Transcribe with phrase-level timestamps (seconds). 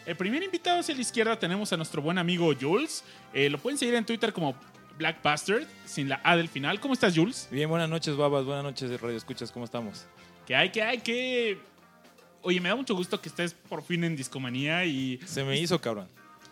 [0.07, 3.05] el primer invitado hacia la izquierda tenemos a nuestro buen amigo Jules.
[3.33, 4.57] Eh, lo pueden seguir en Twitter como
[5.01, 6.79] Black Bastard, sin la A del final.
[6.79, 7.49] ¿Cómo estás, Jules?
[7.51, 8.45] Bien, buenas noches, babas.
[8.45, 9.51] Buenas noches, Radio Escuchas.
[9.51, 10.05] ¿Cómo estamos?
[10.47, 11.59] Que hay, que hay, que...
[12.43, 15.81] Oye, me da mucho gusto que estés por fin en Discomanía y Se me hizo,
[15.81, 16.07] cabrón.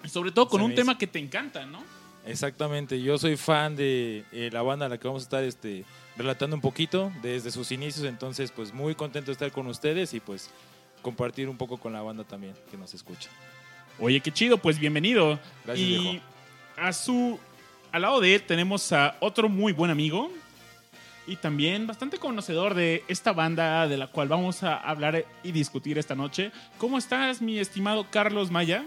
[0.07, 0.99] sobre todo con Se un tema hizo.
[0.99, 1.85] que te encanta, ¿no?
[2.25, 3.03] Exactamente.
[3.03, 5.85] Yo soy fan de eh, la banda a la que vamos a estar este,
[6.17, 8.07] relatando un poquito desde sus inicios.
[8.07, 10.49] Entonces, pues muy contento de estar con ustedes y pues
[11.03, 13.29] compartir un poco con la banda también que nos escucha.
[13.99, 15.39] Oye, qué chido, pues bienvenido.
[15.67, 16.25] Gracias, y viejo.
[16.79, 17.39] a su
[17.93, 20.31] al lado de él tenemos a otro muy buen amigo
[21.27, 25.99] y también bastante conocedor de esta banda de la cual vamos a hablar y discutir
[25.99, 26.51] esta noche.
[26.79, 28.85] ¿Cómo estás, mi estimado Carlos Maya?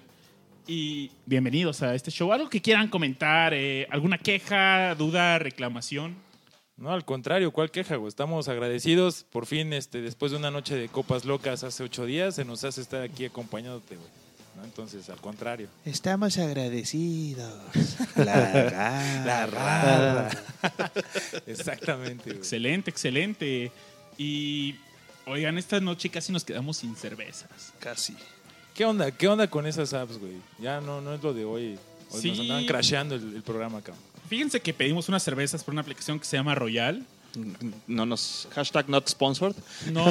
[0.71, 2.31] Y bienvenidos a este show.
[2.31, 3.55] ¿Algo que quieran comentar?
[3.55, 6.15] Eh, ¿Alguna queja, duda, reclamación?
[6.77, 8.09] No, al contrario, ¿cuál queja, güey?
[8.09, 9.25] Estamos agradecidos.
[9.25, 12.65] Por fin, este, después de una noche de copas locas hace ocho días, se nos
[12.65, 14.09] hace estar aquí acompañándote, güey.
[14.57, 14.65] ¿No?
[14.65, 15.71] Entonces, al contrario.
[15.87, 17.51] Estamos agradecidos.
[18.17, 20.31] La, La rara.
[21.47, 22.37] Exactamente, güey.
[22.37, 23.73] Excelente, excelente.
[24.19, 24.75] Y
[25.25, 27.73] oigan, esta noche casi nos quedamos sin cervezas.
[27.79, 28.15] Casi.
[28.79, 29.11] ¿Qué onda?
[29.11, 30.35] ¿Qué onda con esas apps, güey?
[30.61, 31.77] Ya no, no es lo de hoy.
[32.13, 32.31] Hoy Sí.
[32.31, 34.01] nos andaban crasheando el, el programa, cabrón.
[34.29, 37.05] Fíjense que pedimos unas cervezas por una aplicación que se llama Royal.
[37.89, 38.47] No nos.
[38.55, 39.57] Hashtag not sponsored.
[39.91, 40.05] No,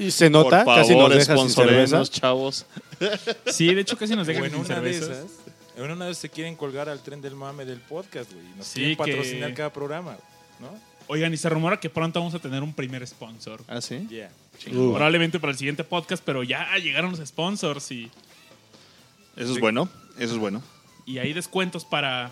[0.00, 2.04] Y se nota, Por casi nos favor, dejas sin cerveza.
[2.04, 2.66] sponsorenos, chavos.
[3.46, 5.18] sí, de hecho casi nos dejan en sin una de cervezas.
[5.18, 5.30] esas,
[5.76, 8.44] en una de esas se quieren colgar al tren del mame del podcast, güey.
[8.56, 10.16] Nos Sí, quieren que- patrocinar cada programa,
[10.58, 10.68] ¿no?
[11.12, 13.60] Oigan, y se rumora que pronto vamos a tener un primer sponsor.
[13.66, 14.06] ¿Ah, sí?
[14.08, 14.30] Yeah.
[14.68, 18.08] Uh, Probablemente para el siguiente podcast, pero ya llegaron los sponsors y,
[19.34, 19.88] Eso es bueno.
[20.18, 20.62] Eso es bueno.
[21.06, 22.30] y hay descuentos para,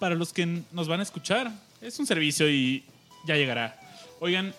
[0.00, 1.52] para los que nos van a escuchar.
[1.80, 2.82] Es un servicio y
[3.24, 3.78] ya llegará.
[4.18, 4.52] Oigan,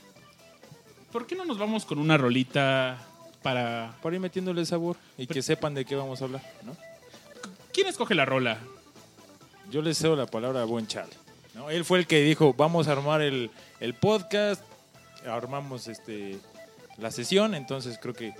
[1.11, 2.97] ¿por qué no nos vamos con una rolita
[3.43, 3.93] para...
[4.01, 6.77] Para ir metiéndole sabor y que sepan de qué vamos a hablar, ¿no?
[7.73, 8.57] ¿Quién escoge la rola?
[9.69, 11.24] Yo le cedo la palabra a buen chale.
[11.55, 11.69] ¿No?
[11.69, 13.49] Él fue el que dijo, vamos a armar el,
[13.79, 14.61] el podcast,
[15.27, 16.37] armamos este
[16.97, 18.33] la sesión, entonces creo que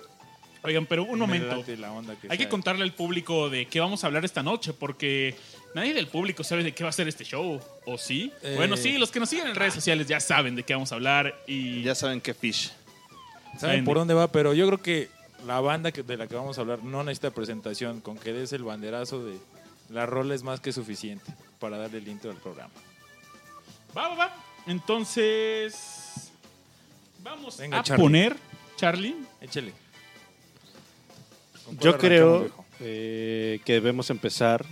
[0.63, 1.55] Oigan, pero un me momento.
[1.57, 4.41] late la onda que Hay que contarle al público de qué vamos a hablar esta
[4.41, 5.35] noche, porque
[5.75, 8.31] nadie del público sabe de qué va a ser este show, ¿o sí?
[8.41, 8.55] Eh.
[8.57, 10.95] Bueno, sí, los que nos siguen en redes sociales ya saben de qué vamos a
[10.95, 11.83] hablar y...
[11.83, 12.71] Ya saben qué fish.
[13.59, 15.09] saben por de- dónde va, pero yo creo que
[15.45, 18.51] la banda que- de la que vamos a hablar no necesita presentación, con que des
[18.51, 19.37] el banderazo de
[19.91, 22.73] la rola es más que suficiente para darle el intro al programa.
[23.95, 24.35] Va, va, va.
[24.67, 26.31] Entonces,
[27.23, 28.03] vamos Venga, a Charlie.
[28.03, 28.37] poner,
[28.75, 29.15] Charlie.
[29.41, 29.73] Échele.
[31.65, 32.49] ¿Con cuál Yo creo
[32.79, 34.65] eh, que debemos empezar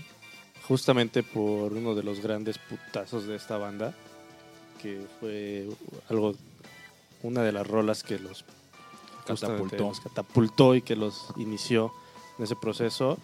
[0.67, 3.93] justamente por uno de los grandes putazos de esta banda,
[4.81, 5.67] que fue
[6.09, 6.35] algo,
[7.21, 8.45] una de las rolas que los
[9.27, 9.83] justamente Catapultó.
[9.89, 11.93] los catapultó y que los inició
[12.37, 13.17] en ese proceso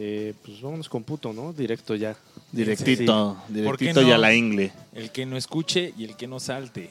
[0.00, 1.52] eh, pues vámonos con puto, ¿no?
[1.52, 2.16] Directo ya.
[2.52, 4.14] Directito, directito no?
[4.14, 4.70] y la ingle.
[4.92, 6.90] El que no escuche y el que no salte.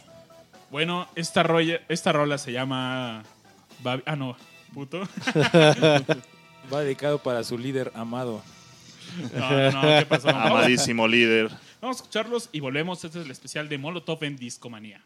[0.72, 1.48] Bueno, esta,
[1.88, 3.24] esta rola se llama...
[4.06, 4.36] Ah, no,
[4.74, 5.08] puto.
[6.74, 8.44] Va dedicado para su líder amado.
[9.34, 10.28] No, no, ¿qué pasó?
[10.36, 11.50] Amadísimo líder.
[11.80, 13.06] Vamos a escucharlos y volvemos.
[13.06, 15.02] Este es el especial de Molotov en Discomanía.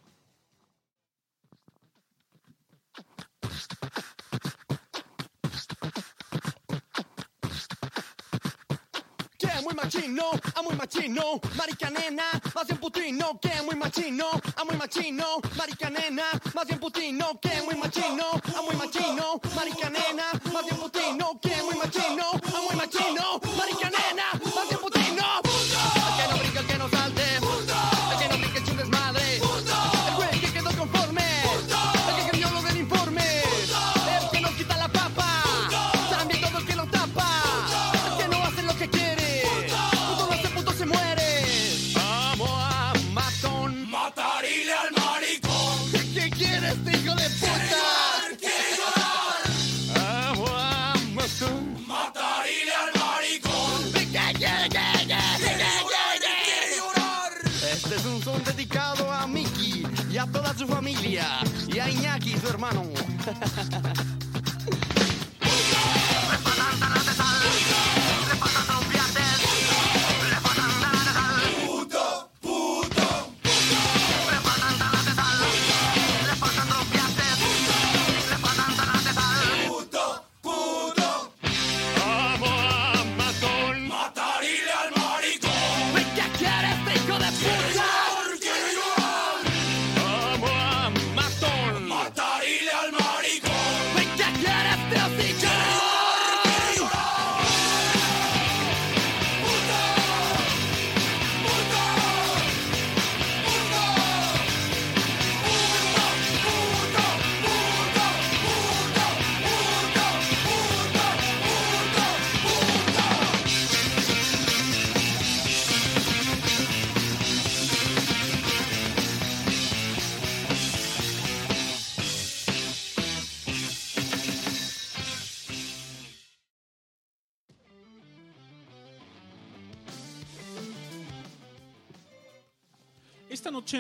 [9.82, 12.24] Machino, a muy machino, marica nena,
[12.54, 15.26] más bien putino que muy machino, a muy machino,
[15.58, 18.26] marica nena, más bien putino que muy machino,
[18.56, 22.32] I'm muy machino, marica nena, más bien putino que muy machino,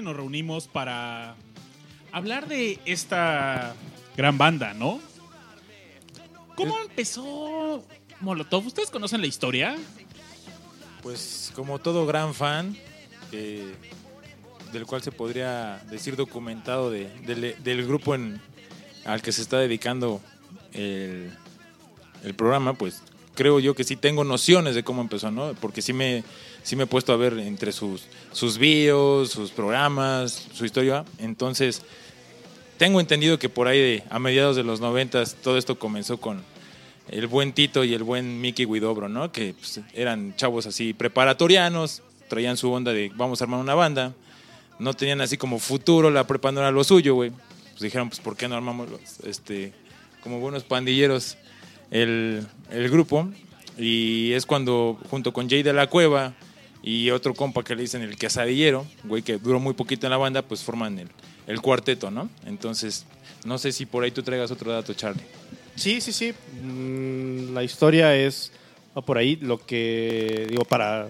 [0.02, 1.36] noche nos reunimos para
[2.12, 3.74] hablar de esta
[4.18, 5.00] gran banda, ¿no?
[6.56, 7.84] ¿Cómo empezó
[8.20, 8.66] Molotov?
[8.68, 9.76] ¿Ustedes conocen la historia?
[11.02, 12.78] Pues como todo gran fan,
[13.32, 13.74] eh,
[14.72, 18.40] del cual se podría decir documentado de- del, del grupo en,
[19.06, 20.22] al que se está dedicando
[20.74, 21.32] el,
[22.24, 23.02] el programa, pues
[23.36, 25.54] creo yo que sí tengo nociones de cómo empezó, ¿no?
[25.60, 26.24] Porque sí me,
[26.64, 31.06] sí me he puesto a ver entre sus, sus videos, sus programas, su historia.
[31.20, 31.82] Entonces,
[32.78, 36.44] tengo entendido que por ahí de, a mediados de los noventas todo esto comenzó con
[37.10, 39.32] el buen Tito y el buen Mickey Guidobro, ¿no?
[39.32, 44.14] Que pues, eran chavos así preparatorianos, traían su onda de vamos a armar una banda,
[44.80, 47.32] no tenían así como futuro, la prepa no era lo suyo, güey.
[47.72, 48.88] Pues dijeron, pues ¿por qué no armamos
[49.24, 49.74] este,
[50.24, 51.38] como buenos pandilleros
[51.92, 53.30] el, el grupo?
[53.78, 56.34] Y es cuando junto con Jay de la Cueva
[56.84, 60.18] y otro compa que le dicen el quesadillero, güey, que duró muy poquito en la
[60.18, 61.10] banda, pues forman el,
[61.48, 62.30] el cuarteto, ¿no?
[62.46, 63.06] Entonces,
[63.46, 65.24] no sé si por ahí tú traigas otro dato, Charlie.
[65.76, 66.34] Sí, sí, sí.
[66.64, 68.52] Mm, la historia es
[68.96, 69.36] va por ahí.
[69.38, 71.08] Lo que digo para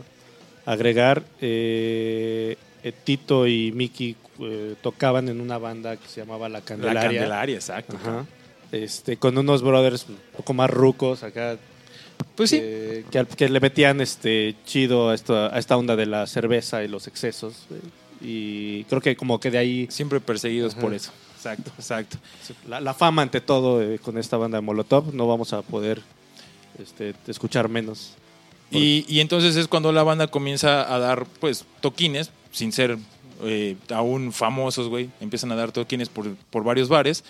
[0.66, 6.60] agregar, eh, eh, Tito y Miki eh, tocaban en una banda que se llamaba La
[6.60, 7.02] La Candelaria.
[7.02, 7.98] Candelaria, exacto.
[7.98, 8.26] Ajá.
[8.72, 11.58] Este, con unos brothers un poco más rucos acá.
[12.36, 12.60] Pues sí.
[12.62, 16.84] eh, que, que le metían este chido a esta, a esta onda de la cerveza
[16.84, 17.66] y los excesos.
[17.72, 17.80] eh,
[18.24, 20.82] y creo que como que de ahí Siempre perseguidos Ajá.
[20.82, 21.12] por eso.
[21.36, 22.18] Exacto, exacto.
[22.70, 25.14] la, la fama ante todo eh, con esta banda de Molotov.
[25.14, 26.02] No vamos a poder
[26.80, 28.14] este, escuchar menos.
[28.70, 32.98] Y, y entonces es cuando la banda comienza a dar, pues, toquines, sin ser
[33.44, 35.10] eh, aún famosos, güey.
[35.20, 37.26] Empiezan a dar toquines por, por varios bares.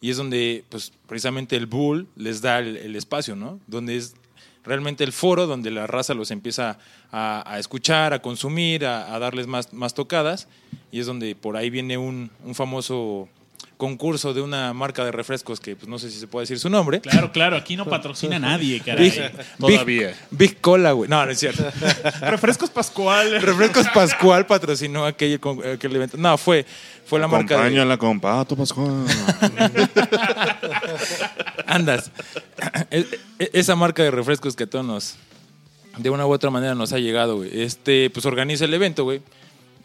[0.00, 3.58] Y es donde, pues, precisamente el Bull les da el, el espacio, ¿no?
[3.66, 4.14] Donde es
[4.64, 6.78] realmente el foro donde la raza los empieza
[7.12, 10.48] a, a escuchar, a consumir, a, a darles más, más tocadas.
[10.90, 13.28] Y es donde por ahí viene un, un famoso
[13.76, 16.70] concurso de una marca de refrescos que pues, no sé si se puede decir su
[16.70, 17.00] nombre.
[17.00, 19.10] Claro, claro, aquí no patrocina a nadie, caray.
[19.10, 20.06] Big, Todavía.
[20.08, 21.10] Big, Big Cola, güey.
[21.10, 21.64] No, no es cierto.
[22.20, 23.42] Refrescos Pascual.
[23.42, 25.40] Refrescos Pascual patrocinó aquel,
[25.74, 26.16] aquel evento.
[26.16, 26.64] No, fue,
[27.06, 27.70] fue la marca de...
[28.20, 28.90] Pato Pascual.
[31.66, 32.10] Andas.
[32.90, 33.06] E-
[33.38, 35.16] e- Esa marca de refrescos que todos nos,
[35.98, 37.62] de una u otra manera nos ha llegado, güey.
[37.62, 39.22] Este, pues organiza el evento, güey.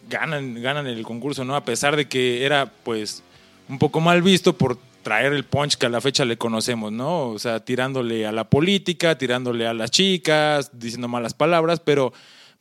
[0.09, 1.55] Ganan, ganan el concurso, ¿no?
[1.55, 3.23] A pesar de que era, pues,
[3.67, 7.29] un poco mal visto por traer el punch que a la fecha le conocemos, ¿no?
[7.29, 12.11] O sea, tirándole a la política, tirándole a las chicas, diciendo malas palabras, pero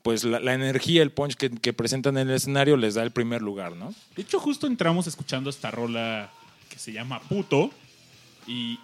[0.09, 3.11] pues la, la energía, el punch que, que presentan en el escenario les da el
[3.11, 3.95] primer lugar, ¿no?
[4.17, 6.31] De hecho, justo entramos escuchando esta rola
[6.71, 7.71] que se llama Puto.
[8.47, 8.79] Y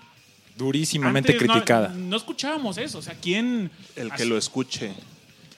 [0.59, 1.89] Durísimamente antes no- criticada.
[1.89, 2.99] No, escuchábamos eso.
[2.99, 3.71] O sea, ¿quién.
[3.97, 4.93] El que así- lo escuche.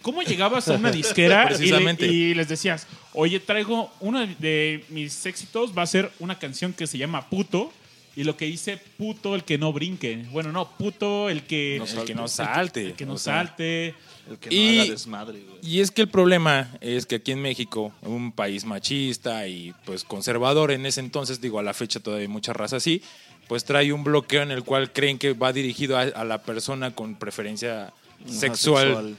[0.02, 5.26] ¿Cómo llegabas a una disquera y, le- y les decías, oye, traigo uno de mis
[5.26, 7.73] éxitos, va a ser una canción que se llama Puto,
[8.14, 10.25] y lo que dice puto el que no brinque.
[10.30, 12.87] Bueno, no, puto el que El que no salte.
[12.87, 13.35] el que no o sea.
[13.44, 13.94] salte.
[14.28, 15.59] El que no Y- haga desmadre, güey.
[15.62, 20.04] Y es que el problema es que aquí en México, un país machista y pues
[20.04, 23.02] conservador en ese entonces, digo, a la fecha todavía hay mucha raza así,
[23.49, 26.95] pues trae un bloqueo en el cual creen que va dirigido a, a la persona
[26.95, 27.92] con preferencia
[28.28, 29.16] sexual,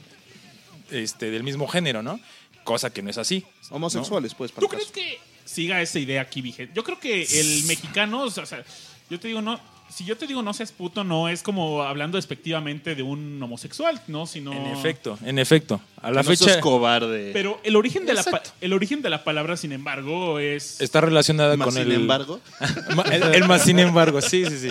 [0.90, 2.20] este, del mismo género, ¿no?
[2.64, 3.44] Cosa que no es así.
[3.70, 3.76] ¿no?
[3.76, 6.72] Homosexuales, pues, para ¿Tú crees que siga esa idea aquí vigente?
[6.74, 8.62] Yo creo que el mexicano, o sea,
[9.08, 9.58] yo te digo, no,
[9.88, 14.00] si yo te digo no seas puto, no es como hablando despectivamente de un homosexual,
[14.06, 14.26] ¿no?
[14.26, 15.80] Sino, En efecto, en efecto.
[16.00, 17.30] A la Que no fecha cobarde.
[17.32, 18.50] Pero el origen, de la pa- Exacto.
[18.60, 20.80] el origen de la palabra, sin embargo, es...
[20.80, 21.92] está relacionada Más con sin el...
[21.92, 22.40] embargo,
[22.94, 24.68] Ma- El, el más sin embargo, sí, sí, sí.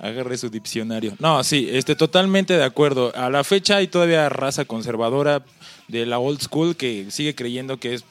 [0.00, 1.14] Agarre su diccionario.
[1.18, 3.12] No, sí, este, totalmente de acuerdo.
[3.16, 5.42] A la fecha hay todavía raza conservadora
[5.88, 8.04] de la old school que sigue creyendo que es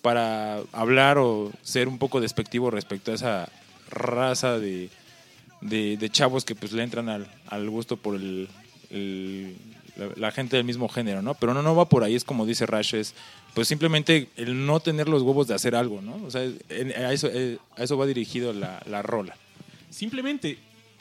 [0.00, 3.48] para hablar o ser un poco despectivo respecto a esa
[3.94, 4.90] raza de,
[5.60, 8.48] de, de chavos que pues le entran al, al gusto por el,
[8.90, 9.56] el-
[9.96, 11.34] la, la gente del mismo género, ¿no?
[11.34, 13.14] Pero no, no va por ahí, es como dice Rash, es
[13.54, 16.16] pues simplemente el no tener los huevos de hacer algo, ¿no?
[16.26, 19.36] O sea, en- a eso, eh, a eso va dirigido la, la rola.
[19.90, 20.58] Simplemente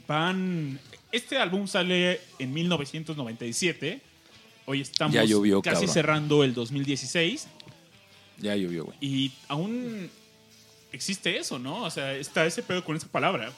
[0.07, 0.79] van...
[1.11, 4.01] Este álbum sale en 1997.
[4.65, 5.93] Hoy estamos llovió, casi cabrón.
[5.93, 7.47] cerrando el 2016.
[8.39, 8.97] Ya llovió, güey.
[9.01, 10.09] Y aún
[10.93, 11.83] existe eso, ¿no?
[11.83, 13.51] O sea, está ese pedo con esa palabra,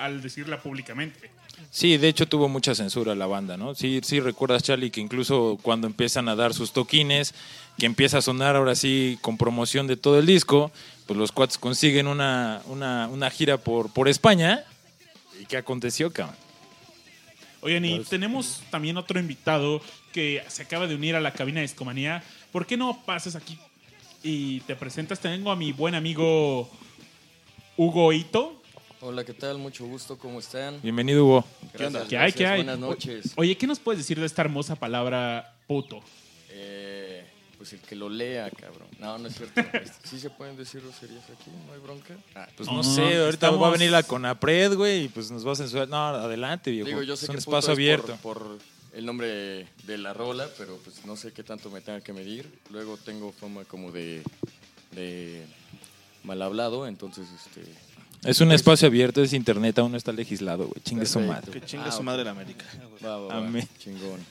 [0.00, 1.30] al decirla públicamente.
[1.70, 3.74] Sí, de hecho tuvo mucha censura la banda, ¿no?
[3.74, 7.34] Sí, sí recuerdas, Charlie, que incluso cuando empiezan a dar sus toquines,
[7.78, 10.70] que empieza a sonar ahora sí con promoción de todo el disco,
[11.06, 14.64] pues los cuates consiguen una, una, una gira por, por España.
[15.40, 16.36] ¿Y qué aconteció, cabrón?
[17.62, 21.66] Oigan, y tenemos también otro invitado que se acaba de unir a la cabina de
[21.66, 22.22] Escomanía.
[22.52, 23.58] ¿Por qué no pasas aquí
[24.26, 25.20] y te presentas?
[25.20, 26.68] Tengo a mi buen amigo
[27.76, 28.60] Hugo Ito.
[29.00, 29.58] Hola, ¿qué tal?
[29.58, 30.80] Mucho gusto, ¿cómo están?
[30.82, 31.44] Bienvenido, Hugo.
[31.72, 32.32] Gracias, ¿Qué hay?
[32.32, 32.56] ¿Qué gracias, hay?
[32.64, 33.32] Buenas noches.
[33.36, 36.00] Oye, ¿qué nos puedes decir de esta hermosa palabra puto?
[36.50, 37.24] Eh,
[37.56, 38.88] pues el que lo lea, cabrón.
[38.98, 39.60] No, no es cierto.
[39.74, 41.50] Este, ¿Sí se pueden decir groserías aquí?
[41.66, 42.16] ¿No hay bronca?
[42.34, 45.30] Ah, Pues No, no, sé, ahorita estamos- va a venir la Conapred, güey, y pues
[45.30, 45.88] nos va a censurar.
[45.88, 46.88] No, adelante, viejo.
[46.88, 48.16] digo, yo sé es un que puto espacio es abierto.
[48.22, 48.58] Por, por
[48.96, 52.50] el nombre de la rola, pero pues no sé qué tanto me tenga que medir.
[52.70, 54.22] Luego tengo fama como de,
[54.92, 55.44] de
[56.24, 57.62] mal hablado, entonces este...
[58.26, 60.80] Es un espacio abierto, es internet, aún no está legislado, güey.
[60.82, 61.52] Chingue su madre.
[61.52, 62.64] que chingue Ah, su madre la América.
[63.04, 63.68] Va, va, va, Amén.
[63.78, 64.24] Chingón.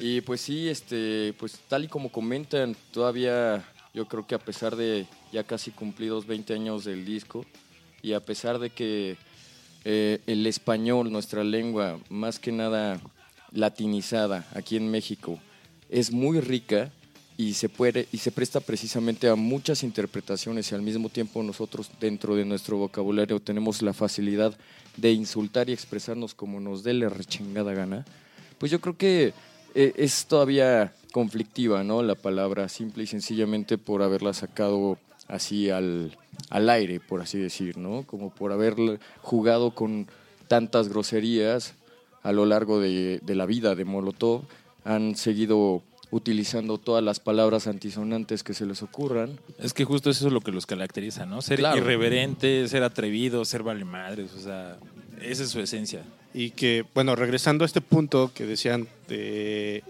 [0.00, 3.64] Y pues sí, este, pues tal y como comentan, todavía
[3.94, 7.46] yo creo que a pesar de ya casi cumplidos 20 años del disco
[8.02, 9.16] y a pesar de que
[9.84, 13.00] eh, el español, nuestra lengua, más que nada
[13.56, 15.40] latinizada aquí en México,
[15.88, 16.92] es muy rica
[17.36, 21.90] y se puede y se presta precisamente a muchas interpretaciones y al mismo tiempo nosotros
[22.00, 24.56] dentro de nuestro vocabulario tenemos la facilidad
[24.96, 28.04] de insultar y expresarnos como nos dé la rechingada gana,
[28.58, 29.34] pues yo creo que
[29.74, 32.02] eh, es todavía conflictiva, ¿no?
[32.02, 34.98] La palabra simple y sencillamente por haberla sacado
[35.28, 36.16] así al,
[36.48, 38.04] al aire, por así decir, ¿no?
[38.06, 38.76] Como por haber
[39.20, 40.06] jugado con
[40.48, 41.74] tantas groserías
[42.26, 44.42] a lo largo de, de la vida de Molotov,
[44.84, 49.38] han seguido utilizando todas las palabras antisonantes que se les ocurran.
[49.58, 51.42] Es que justo eso es lo que los caracteriza, ¿no?
[51.42, 51.78] Ser Claro.
[51.78, 54.76] irreverente, ser atrevido, ser vale madres, o sea,
[55.20, 56.02] esa es su esencia.
[56.34, 59.82] Y que, bueno, regresando a este punto que decían de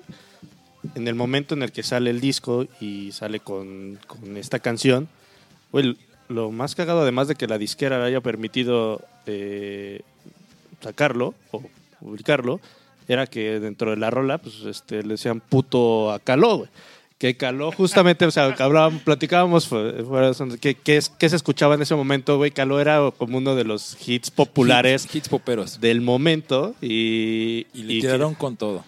[0.95, 5.09] en el momento en el que sale el disco y sale con, con esta canción,
[5.73, 5.97] güey,
[6.29, 10.01] lo más cagado, además de que la disquera le haya permitido eh,
[10.81, 11.63] sacarlo o
[12.07, 12.61] publicarlo,
[13.09, 16.71] era que dentro de la rola, pues este, le decían puto a Caló, güey.
[17.19, 21.29] Que Caló justamente, o sea, que hablábamos, platicábamos fue- fuera de- que, que, es- que
[21.31, 22.51] se escuchaba en ese momento, güey.
[22.51, 25.81] Caló era como uno de los hits populares Hits, hits poperos.
[25.81, 28.85] del momento y, Y le y tiraron con todo.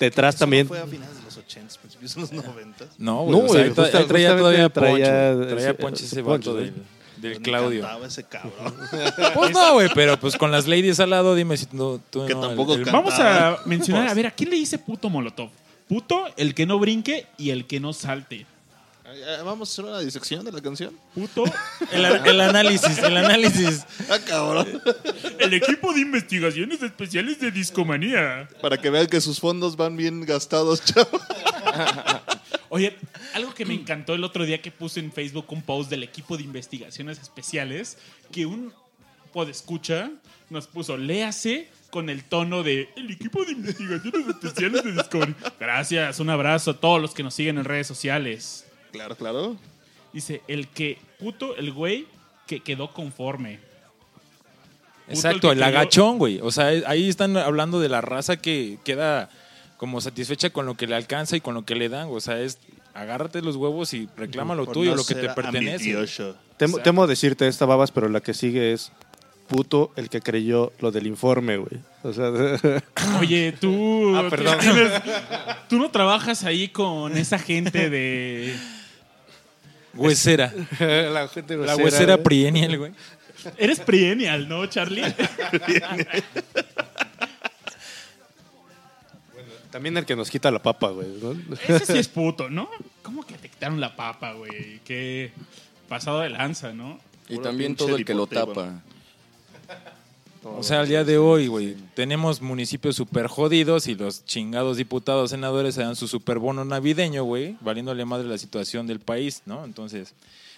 [0.00, 2.86] detrás también Fue a finales de los 80, principios de los 90.
[2.98, 3.30] No, güey.
[3.38, 4.90] No, o sea, güey, ahí tra- justa- ahí traía todavía traía
[5.32, 5.46] Poncho.
[5.48, 6.70] Traía ese- Poncho ese Poncho, vato ¿sí?
[6.70, 6.82] del,
[7.30, 7.80] del Me Claudio.
[7.80, 8.74] encantaba ese cabrón.
[9.34, 12.34] Pues no, güey, pero pues con las ladies al lado, dime si no, tú Que
[12.34, 12.90] no, tampoco el- el-.
[12.92, 15.50] Vamos a mencionar, a ver, ¿a quién le dice puto Molotov?
[15.88, 18.46] Puto, el que no brinque y el que no salte.
[19.44, 20.92] Vamos a hacer una disección de la canción.
[21.14, 21.44] Puto,
[21.92, 23.84] el, el análisis, el análisis.
[24.10, 24.66] Ah, cabrón.
[25.38, 28.48] el equipo de investigaciones especiales de Discomanía.
[28.60, 31.20] Para que vean que sus fondos van bien gastados, chavo.
[32.74, 32.92] Oye,
[33.34, 36.36] algo que me encantó el otro día que puse en Facebook un post del equipo
[36.36, 37.98] de investigaciones especiales,
[38.32, 38.72] que un
[39.32, 40.10] podescucha
[40.50, 45.36] nos puso, léase con el tono de el equipo de investigaciones especiales de Discovery.
[45.60, 48.66] Gracias, un abrazo a todos los que nos siguen en redes sociales.
[48.90, 49.56] Claro, claro.
[50.12, 52.08] Dice, el que, puto, el güey
[52.48, 53.60] que quedó conforme.
[55.06, 56.40] Exacto, el el agachón, güey.
[56.40, 59.30] O sea, ahí están hablando de la raza que queda
[59.84, 62.08] como satisfecha con lo que le alcanza y con lo que le dan.
[62.10, 62.56] O sea, es
[62.94, 65.94] agárrate los huevos y reclama lo tuyo, no lo que te pertenece.
[66.56, 68.92] Temo, temo decirte esta babas, pero la que sigue es
[69.46, 71.82] puto el que creyó lo del informe, güey.
[72.02, 72.30] O sea,
[73.20, 74.58] Oye, tú, Ah, tú perdón.
[74.58, 75.02] tienes-
[75.68, 78.56] tú no trabajas ahí con esa gente de...
[79.92, 80.50] Huesera.
[80.80, 82.92] la gente La huesera prienial, güey.
[83.58, 85.02] Eres Priennial, ¿no, Charlie?
[89.74, 91.08] También el que nos quita la papa, güey.
[91.20, 91.32] ¿no?
[91.66, 92.68] Ese sí es puto, ¿no?
[93.02, 94.78] ¿Cómo que te quitaron la papa, güey?
[94.84, 95.32] Qué
[95.88, 97.00] pasado de lanza, ¿no?
[97.28, 98.80] Y Puro también pinche todo el que lo tapa.
[100.44, 105.30] O sea, al día de hoy, güey, tenemos municipios súper jodidos y los chingados diputados,
[105.30, 109.64] senadores se dan su super bono navideño, güey, valiéndole madre la situación del país, ¿no?
[109.64, 110.14] Entonces,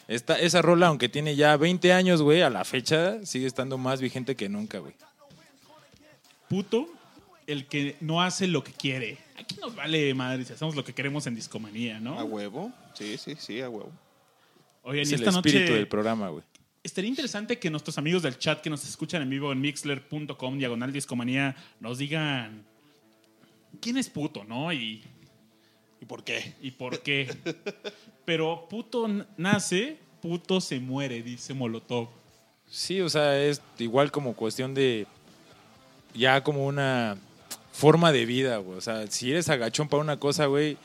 [0.08, 4.02] esta, esa rola, aunque tiene ya 20 años, güey, a la fecha sigue estando más
[4.02, 4.92] vigente que nunca, güey.
[6.50, 6.90] Puto,
[7.46, 9.18] el que no hace lo que quiere.
[9.38, 12.22] Aquí nos vale madre si hacemos lo que queremos en Discomanía, ¿A ¿no?
[12.24, 12.72] huevo?
[12.94, 13.90] Sí, sí, sí, a huevo.
[14.82, 16.42] Oigan, Es y el esta espíritu noche del programa, güey.
[16.82, 20.92] estaría interesante que nuestros amigos del chat que nos escuchan en vivo en mixler.com, diagonal
[20.92, 22.64] Discomanía, nos digan
[23.80, 24.73] quién es puto, ¿no?
[24.73, 25.02] Y,
[26.00, 26.54] ¿Y por qué?
[26.62, 27.34] y por qué.
[28.25, 32.08] Pero puto nace, puto se muere, dice Molotov.
[32.68, 35.06] Sí, o sea, es igual como cuestión de
[36.14, 37.16] ya como una
[37.76, 38.78] forma de vida, güey.
[38.78, 40.76] O sea, si eres agachón para una cosa, güey,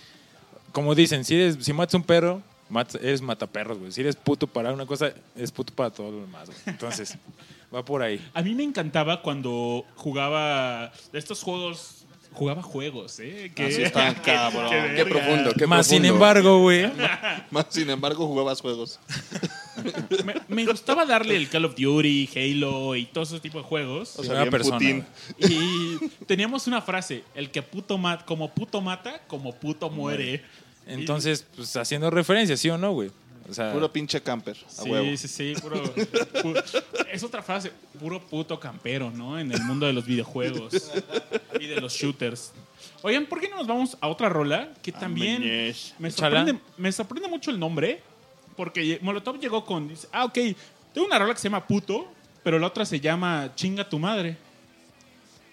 [0.71, 3.91] como dicen, si eres, si matas un perro, mat- eres mataperros, güey.
[3.91, 6.57] Si eres puto para una cosa, es puto para todo lo demás, güey.
[6.65, 7.17] Entonces,
[7.73, 8.25] va por ahí.
[8.33, 11.97] A mí me encantaba cuando jugaba estos juegos.
[12.33, 13.51] Jugaba juegos, ¿eh?
[13.53, 14.69] Que, Así están, cabrón.
[14.69, 15.09] Qué Qué verga.
[15.09, 16.89] profundo, qué Más sin embargo, güey,
[17.51, 18.99] Más sin embargo, jugabas juegos.
[20.25, 24.17] Me, me gustaba darle el Call of Duty, Halo y todo ese tipo de juegos.
[24.17, 25.05] O sea, una persona, Putin.
[25.39, 30.43] Y teníamos una frase: el que puto mata, como puto mata, como puto muere.
[30.85, 33.11] entonces, pues haciendo referencia, ¿sí o no, güey?
[33.49, 35.17] O sea, Puro pinche camper, a Sí, huevo.
[35.17, 39.37] sí, sí, puro, pu- es otra frase, puro puto campero, ¿no?
[39.37, 40.91] En el mundo de los videojuegos
[41.59, 42.53] y de los shooters.
[43.01, 45.41] Oigan, ¿por qué no nos vamos a otra rola que también
[45.99, 48.01] me sorprende, me sorprende mucho el nombre?
[48.61, 50.37] Porque Molotov llegó con, dice, ah, ok,
[50.93, 54.37] tengo una rola que se llama Puto, pero la otra se llama Chinga tu madre.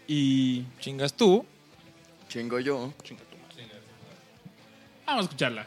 [0.07, 1.43] Y chingas tú.
[2.29, 2.93] Chingo yo.
[5.07, 5.67] vamos a escucharla.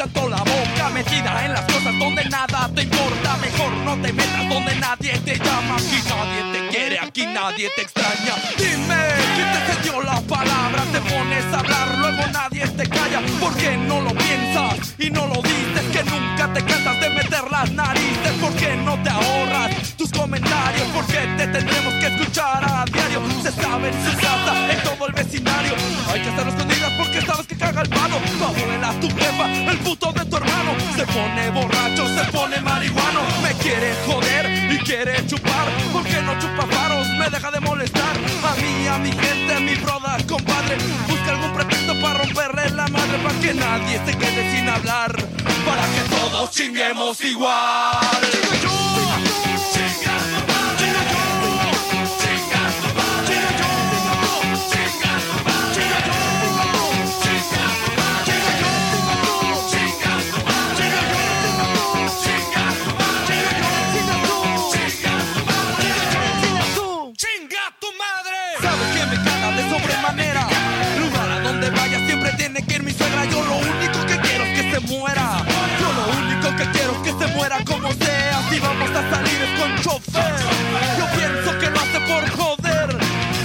[0.00, 3.29] Tanto la boca Metida en las cosas donde nada te importa
[3.84, 8.34] No te metas donde nadie te llama Aquí nadie te quiere, aquí nadie te extraña
[8.56, 8.96] Dime,
[9.34, 10.82] ¿quién te cedió la palabra?
[10.92, 15.26] Te pones a hablar, luego nadie te calla ¿Por qué no lo piensas y no
[15.26, 15.84] lo dices?
[15.92, 20.86] Que nunca te cansas de meter las narices ¿Por qué no te ahorras tus comentarios?
[20.88, 23.22] ¿Por qué te tendremos que escuchar a diario?
[23.42, 25.74] Se sabe en su casa, en todo el vecindario
[26.12, 29.78] Hay que hacerlo escondidas porque sabes que caga el palo Tu abuela, tu jefa, el
[29.78, 33.20] puto de tu hermano Se pone borracho, se pone marihuano
[33.62, 37.06] quiere joder y quiere chupar ¿Por qué no chupa faros?
[37.18, 40.76] Me deja de molestar A mí, a mi gente, a mi broda, compadre
[41.08, 45.14] Busca algún pretexto para romperle la madre Para que nadie se quede sin hablar
[45.64, 48.69] Para que todos chinguemos igual
[74.88, 75.44] muera.
[75.80, 78.40] Yo lo único que quiero es que se muera como sea.
[78.50, 80.34] Si vamos a salir es con chofer.
[80.98, 82.98] Yo pienso que lo hace por joder.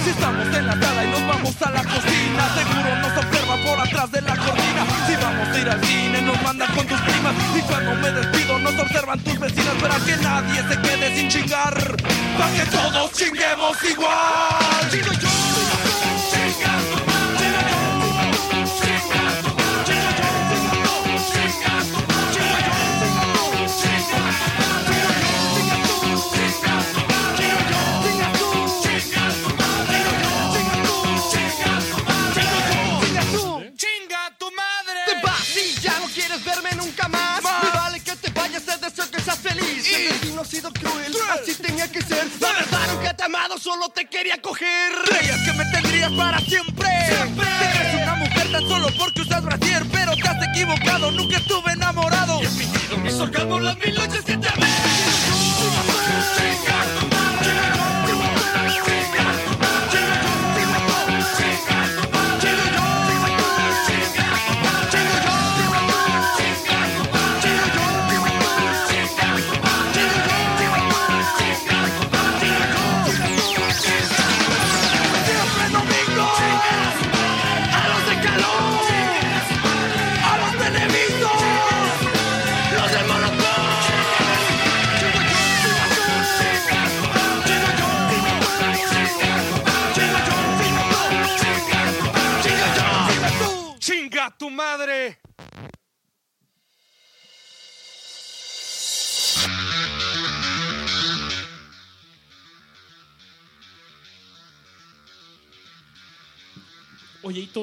[0.04, 3.80] Si estamos en la sala y nos vamos a la cocina, seguro nos observa por
[3.80, 4.86] atrás de la cortina.
[5.06, 7.34] Si vamos a ir al cine, nos mandan con tus primas.
[7.56, 11.96] Y cuando me despido, nos observan tus vecinas para que nadie se quede sin chingar.
[12.38, 14.56] Para que todos chinguemos igual.
[40.34, 42.26] No he sido cruel, así tenía que ser.
[42.40, 44.92] La verdad nunca te amado, solo te quería coger.
[45.04, 46.88] Creías que me tendrías para siempre.
[47.08, 47.46] Siempre.
[47.46, 52.42] Eres una mujer tan solo porque usas brasier, pero te has equivocado, nunca estuve enamorado.
[52.42, 54.25] Y he fingido mis orgasmos las mil noches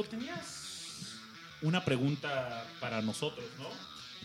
[0.02, 0.64] Tenías
[1.62, 3.68] una pregunta para nosotros, ¿no?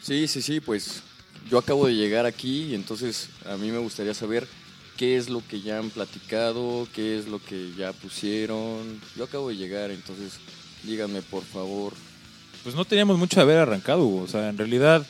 [0.03, 1.03] Sí, sí, sí, pues
[1.51, 4.49] yo acabo de llegar aquí y entonces a mí me gustaría saber
[4.97, 9.01] qué es lo que ya han platicado, qué es lo que ya pusieron.
[9.17, 10.39] Yo acabo de llegar, entonces
[10.85, 11.93] díganme por favor.
[12.63, 14.23] Pues no teníamos mucho de haber arrancado, Hugo.
[14.23, 15.07] O sea, en realidad,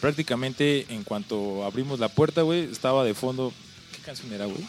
[0.00, 3.52] prácticamente en cuanto abrimos la puerta, güey, estaba de fondo.
[3.94, 4.66] ¿Qué canción era, güey?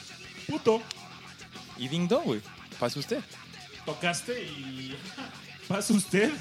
[0.47, 0.81] Puto,
[1.77, 2.41] Y Ding Dong, güey.
[2.77, 3.21] Pase usted.
[3.89, 4.95] Tocaste y...
[5.67, 6.31] ¿Pasa usted?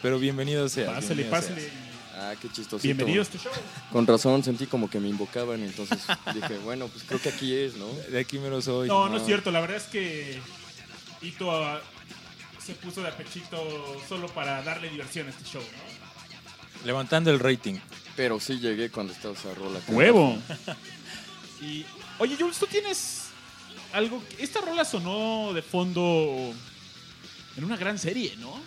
[0.00, 0.94] Pero bienvenido sea.
[0.94, 1.70] Pásale, bienvenido pásale.
[2.16, 2.82] Ah, qué chistoso.
[2.82, 3.52] Bienvenido a este show.
[3.92, 5.98] Con razón sentí como que me invocaban, entonces
[6.34, 7.86] dije, bueno, pues creo que aquí es, ¿no?
[8.10, 8.88] De aquí me lo soy.
[8.88, 9.50] No, no es cierto.
[9.50, 10.40] La verdad es que
[11.20, 11.80] Ito ah,
[12.58, 13.58] se puso de apechito
[14.08, 16.86] solo para darle diversión a este show, ¿no?
[16.86, 17.78] Levantando el rating.
[18.16, 19.80] Pero sí llegué cuando estaba esa rola.
[19.88, 20.38] Huevo.
[21.60, 21.84] y,
[22.18, 23.29] oye, Jules, tú tienes
[23.92, 24.22] algo.
[24.38, 26.52] Esta rola sonó de fondo
[27.56, 28.60] en una gran serie, ¿no?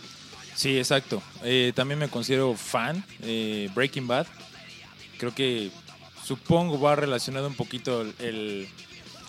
[0.56, 1.22] Sí, exacto.
[1.44, 3.04] Eh, también me considero fan.
[3.22, 4.28] eh, Breaking Bad.
[5.18, 5.72] Creo que
[6.26, 8.68] supongo va relacionado un poquito el,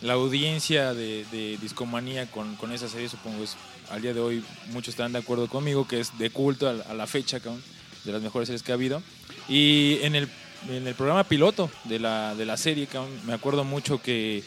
[0.03, 3.09] la audiencia de, de Discomanía con, con esa serie.
[3.09, 3.57] Supongo es
[3.91, 6.85] al día de hoy muchos están de acuerdo conmigo que es de culto a, la-
[6.85, 9.03] a la fecha, de las mejores series que ha habido.
[9.49, 10.29] Y en el,
[10.69, 12.87] en el programa piloto de la, de la serie,
[13.25, 14.43] me acuerdo mucho que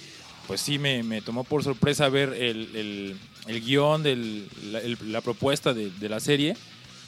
[0.48, 4.48] pues sí me, me tomó por sorpresa ver el, el, guion, del,
[5.04, 6.56] la, propuesta de, la serie.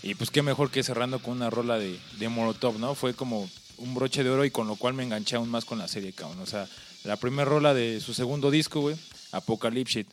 [0.04, 2.96] Y pues qué mejor que cerrando con una rola de, de Molotov, ¿no?
[2.96, 5.80] Fue como un broche de oro y con lo cual me enganché aún más con
[5.80, 6.40] la serie, cabrón.
[6.42, 6.68] O sea,
[7.04, 8.98] la primera rola de su segundo disco, güey,
[9.32, 10.06] Apocalypse.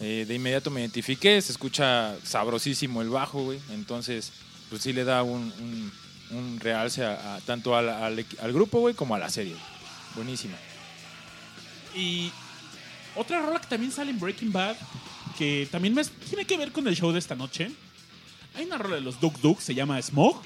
[0.00, 3.60] Eh, de inmediato me identifiqué, se escucha sabrosísimo el bajo, güey.
[3.70, 4.32] Entonces,
[4.68, 5.52] pues sí le da un,
[6.30, 9.54] un, realce a, tanto al, al, al grupo, güey, como a la serie.
[10.16, 10.56] Buenísima.
[11.94, 12.32] Y
[13.16, 14.76] otra rola que también sale en Breaking Bad,
[15.38, 17.70] que también me- tiene que ver con el show de esta noche.
[18.54, 20.42] Hay una rola de los Duk Duk, se llama Smog.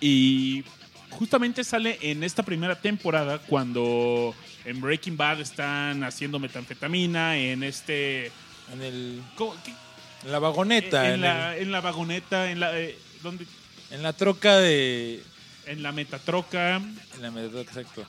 [0.00, 0.64] Y
[1.10, 4.34] justamente sale en esta primera temporada cuando
[4.64, 8.26] en Breaking Bad están haciendo metanfetamina, en este...
[8.72, 9.22] En, el,
[10.24, 13.46] en la vagoneta, en, en, la, el- en la vagoneta, en la, eh, ¿dónde?
[13.90, 15.22] en la troca de...
[15.66, 16.76] en la metatroca.
[16.76, 18.04] En la metro- exacto.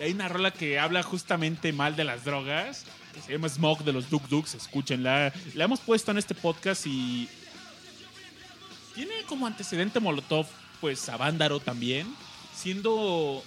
[0.00, 2.84] Hay una rola que habla justamente mal de las drogas,
[3.14, 5.32] que se llama Smoke de los Duk Duks, escúchenla.
[5.54, 7.28] La hemos puesto en este podcast y
[8.94, 10.46] tiene como antecedente Molotov,
[10.80, 12.06] pues a Vándaro también,
[12.54, 13.42] siendo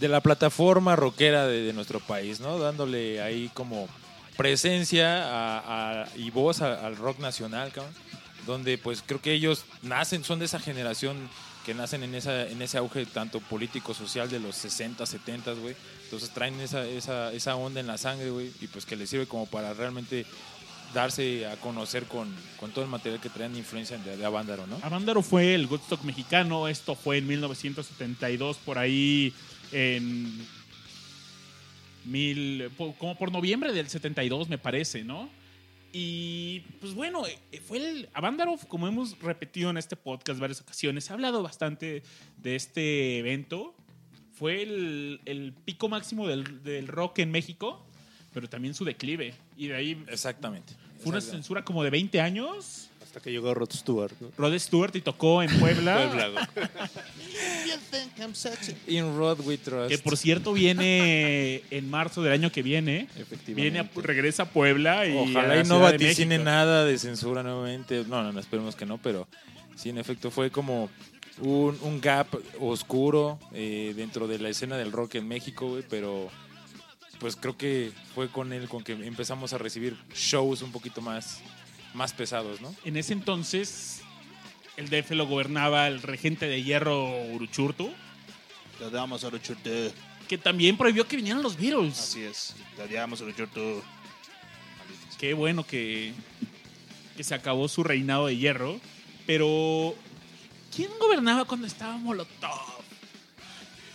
[0.00, 2.58] de la plataforma rockera de, nuestro país, ¿no?
[2.58, 3.88] Dándole ahí como
[4.36, 7.94] presencia y voz al rock nacional, cabrón.
[8.46, 11.28] Donde pues creo que ellos nacen, son de esa generación
[11.64, 15.76] que nacen en, esa, en ese auge tanto político, social de los 60, 70, güey.
[16.04, 19.26] Entonces traen esa, esa, esa onda en la sangre, güey, y pues que les sirve
[19.26, 20.26] como para realmente
[20.94, 24.78] darse a conocer con, con todo el material que traen de influencia de, de ¿no?
[24.82, 29.32] Avándaro fue el Woodstock mexicano, esto fue en 1972, por ahí
[29.70, 30.46] en
[32.04, 35.28] mil, como por noviembre del 72 me parece, ¿no?
[35.92, 41.04] Y pues bueno, eh, fue el Avándaro, como hemos repetido en este podcast varias ocasiones,
[41.04, 42.02] se ha hablado bastante
[42.36, 43.74] de este evento.
[44.32, 47.84] Fue el, el pico máximo del, del rock en México,
[48.32, 49.34] pero también su declive.
[49.56, 50.74] Y de ahí Exactamente.
[50.98, 52.89] fue una censura como de 20 años.
[53.10, 54.28] Hasta que llegó Rod Stewart, ¿no?
[54.38, 55.96] Rod Stewart y tocó en Puebla.
[56.06, 56.44] Puebla, güey.
[58.86, 59.90] In Rod We Trust.
[59.90, 63.08] Que por cierto viene en marzo del año que viene.
[63.16, 63.54] Efectivamente.
[63.54, 68.04] Viene a- regresa a Puebla y Ojalá y no vaticine nada de censura nuevamente.
[68.06, 69.26] No, no, no, esperemos que no, pero
[69.74, 70.88] sí, en efecto, fue como
[71.40, 72.28] un, un gap
[72.60, 76.30] oscuro eh, dentro de la escena del rock en México, güey, pero
[77.18, 81.40] pues creo que fue con él con que empezamos a recibir shows un poquito más,
[81.94, 82.74] más pesados, ¿no?
[82.84, 84.00] En ese entonces,
[84.76, 87.92] el DF lo gobernaba el regente de hierro Uruchurtu,
[88.78, 89.70] Te odiamos a Uruchurtu.
[90.28, 91.98] que también prohibió que vinieran los Beatles.
[91.98, 92.54] Así es.
[92.76, 93.82] Te odiamos a Uruchurtu.
[95.18, 96.14] Qué bueno que,
[97.16, 98.80] que se acabó su reinado de hierro.
[99.26, 99.94] Pero,
[100.74, 102.80] ¿quién gobernaba cuando estaba Molotov?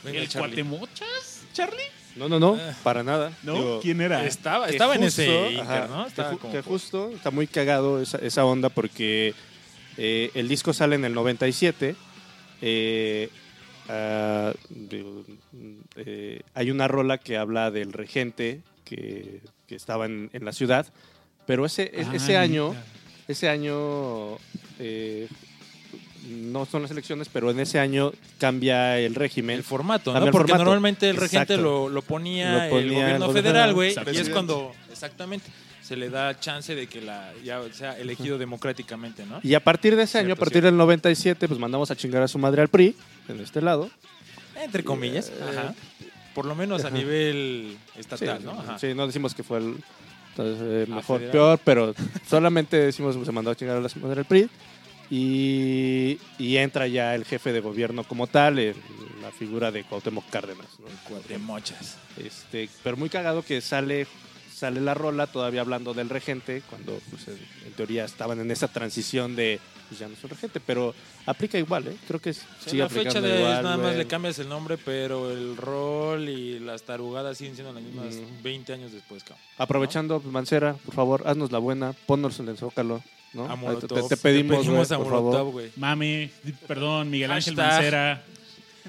[0.03, 0.49] Venga, ¿El Charlie.
[0.63, 1.81] Cuatemochas, Charlie?
[2.15, 2.73] No, no, no, Ah.
[2.83, 3.31] para nada.
[3.43, 3.53] ¿No?
[3.53, 4.25] Digo, ¿Quién era?
[4.25, 6.03] Estaba, estaba en ese Inter, ajá, ¿no?
[6.03, 9.33] que Estaba ju- como que por- justo está muy cagado esa, esa onda porque
[9.97, 11.95] eh, el disco sale en el 97.
[12.61, 13.29] eh,
[13.89, 15.23] ah, digo,
[15.97, 20.87] eh, hay una rola que habla del regente que, que estaba en, en la ciudad,
[21.45, 22.73] pero ese, es- Ah, ese año,
[23.27, 24.37] ese año
[24.79, 25.27] eh,
[26.27, 29.57] no son las elecciones, pero en ese año cambia el régimen.
[29.57, 30.25] El formato, ¿no?
[30.25, 30.63] el Porque formato.
[30.65, 33.95] normalmente el regente lo, lo ponía, Lo ponía el el gobierno federal, güey.
[34.13, 35.49] Y es cuando, exactamente,
[35.81, 39.39] se le da chance de que la ya sea elegido democráticamente, ¿no?
[39.43, 42.23] Y a partir de ese año, a Cierto, partir del 97, pues mandamos a chingar
[42.23, 42.95] a su madre al PRI,
[43.29, 43.89] en este lado.
[44.61, 45.29] Entre comillas.
[45.29, 45.73] Eh, Ajá.
[46.33, 48.51] Por lo menos a nivel Sí, estatal, ¿no?
[48.59, 48.77] Ajá.
[48.79, 49.75] sí, no decimos que fue el
[50.37, 51.31] entonces, eh, Ah, mejor, federal.
[51.31, 51.95] peor, pero
[52.27, 54.49] solamente decimos que se mandó a chingar a la madre al PRI.
[55.11, 58.75] Y, y entra ya el jefe de gobierno como tal, el-
[59.21, 60.67] la figura de Cuauhtémoc Cárdenas.
[60.79, 60.85] ¿no?
[61.09, 61.97] Cuatremochas.
[62.17, 64.07] Este, pero muy cagado que sale,
[64.55, 67.37] sale la rola todavía hablando del regente, cuando pues, en,
[67.67, 70.95] en teoría estaban en esa transición de pues ya no es un regente, pero
[71.27, 71.95] aplica igual, ¿eh?
[72.07, 73.61] Creo que O sea, sigue la fecha de igual.
[73.63, 77.83] nada más le cambias el nombre, pero el rol y las tarugadas siguen siendo las
[77.83, 78.41] mismas Mm.
[78.41, 79.45] 20 años después, cabrón.
[79.59, 83.45] Aprovechando, pues, Mancera, por favor, haznos la buena, ponnos en el zócalo, ¿no?
[83.45, 84.07] A te- Molotov.
[84.09, 85.51] te, te pedimos, güey, a por Molotov, favor.
[85.51, 85.71] güey.
[85.75, 86.31] Mame,
[86.67, 88.23] perdón, Miguel Ángel Hashtag.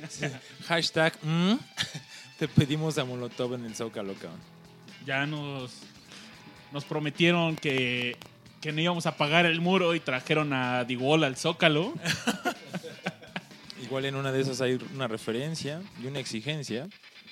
[0.00, 0.40] Mancera.
[0.66, 1.52] Hashtag, mm,
[2.38, 4.40] te pedimos a Molotov en el Zócalo, cabrón.
[5.06, 5.70] Ya nos,
[6.72, 8.16] nos prometieron que,
[8.60, 11.94] que no íbamos a pagar el muro y trajeron a Digol al Zócalo.
[13.82, 16.88] Igual en una de esas hay una referencia y una exigencia.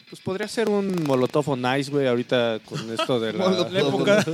[0.09, 4.25] Pues podría ser un Molotov o Nice, güey, ahorita con esto de la, la época.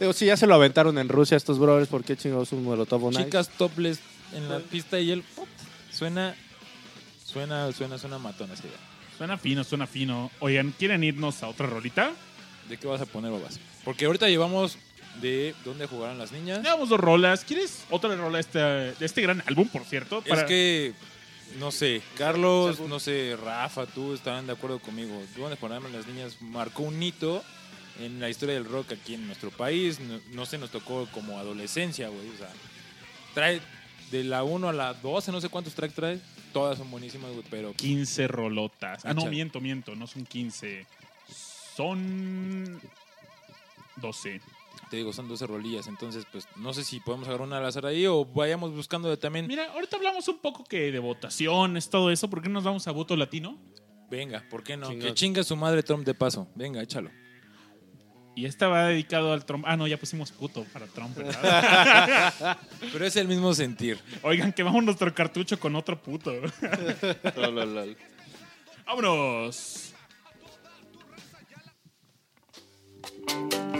[0.00, 3.04] Digo, si ya se lo aventaron en Rusia estos brothers, ¿por qué chingados un Molotov
[3.04, 3.24] o Nice?
[3.24, 4.00] Chicas topless
[4.34, 5.46] en la pista y el pop,
[5.92, 6.34] suena,
[7.24, 8.78] suena, suena, suena matón esa idea.
[9.16, 10.30] Suena fino, suena fino.
[10.40, 12.10] Oigan, ¿quieren irnos a otra rolita?
[12.68, 13.58] ¿De qué vas a poner, babas?
[13.84, 14.78] Porque ahorita llevamos
[15.20, 16.62] de dónde jugarán las niñas.
[16.62, 17.44] Llevamos dos rolas.
[17.44, 20.22] ¿Quieres otra rola de este, de este gran álbum, por cierto?
[20.24, 20.94] Es que,
[21.58, 25.20] no sé, Carlos, no sé, Rafa, tú estaban de acuerdo conmigo.
[25.36, 26.40] ¿Dónde jugarán las niñas?
[26.40, 27.42] Marcó un hito
[28.00, 30.00] en la historia del rock aquí en nuestro país.
[30.00, 32.28] No, no se nos tocó como adolescencia, güey.
[32.30, 32.48] O sea,
[33.34, 33.60] trae
[34.10, 36.18] de la 1 a la 12, no sé cuántos tracks trae.
[36.52, 39.04] Todas son buenísimas, güey, pero 15 rolotas.
[39.04, 39.96] Ah, no, miento, miento.
[39.96, 40.86] No son 15.
[41.82, 42.80] Son
[43.96, 44.40] 12.
[44.88, 45.88] te digo, son 12 rolillas.
[45.88, 49.16] Entonces, pues no sé si podemos agarrar una al azar ahí o vayamos buscando de
[49.16, 49.48] también.
[49.48, 52.30] Mira, ahorita hablamos un poco que de votaciones, todo eso.
[52.30, 53.58] ¿Por qué nos vamos a voto latino?
[54.08, 54.90] Venga, ¿por qué no?
[54.90, 56.46] Que chinga su madre Trump de paso.
[56.54, 57.10] Venga, échalo.
[58.36, 59.64] Y esta va dedicado al Trump.
[59.66, 62.58] Ah, no, ya pusimos puto para Trump, ¿verdad?
[62.92, 63.98] Pero es el mismo sentir.
[64.22, 66.32] Oigan, que vamos nuestro cartucho con otro puto.
[68.86, 69.91] ¡Vámonos!
[73.28, 73.71] You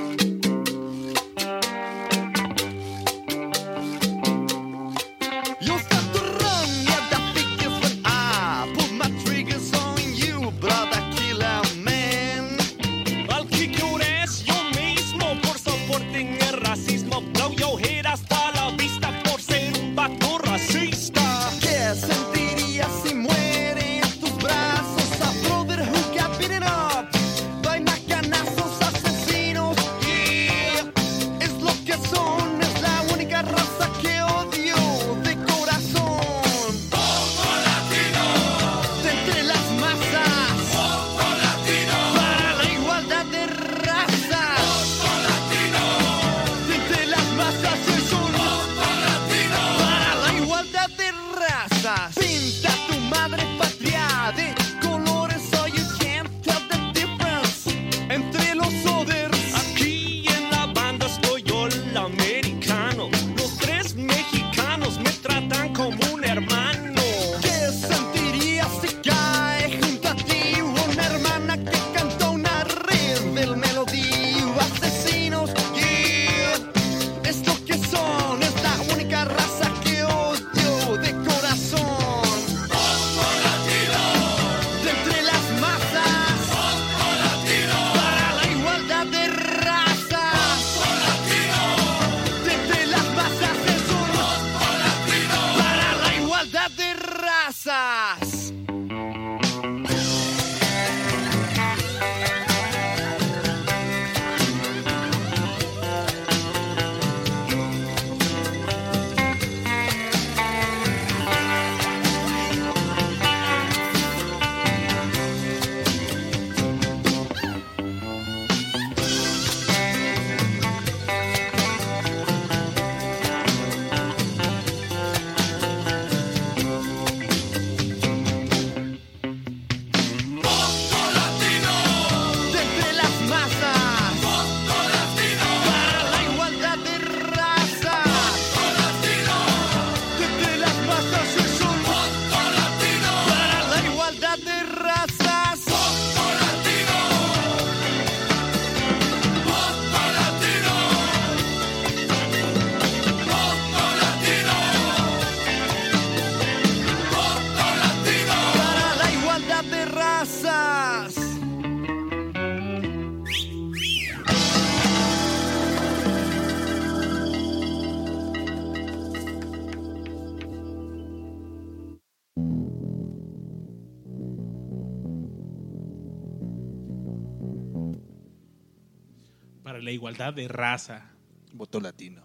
[180.02, 181.12] igualdad de raza.
[181.52, 182.22] Voto latino.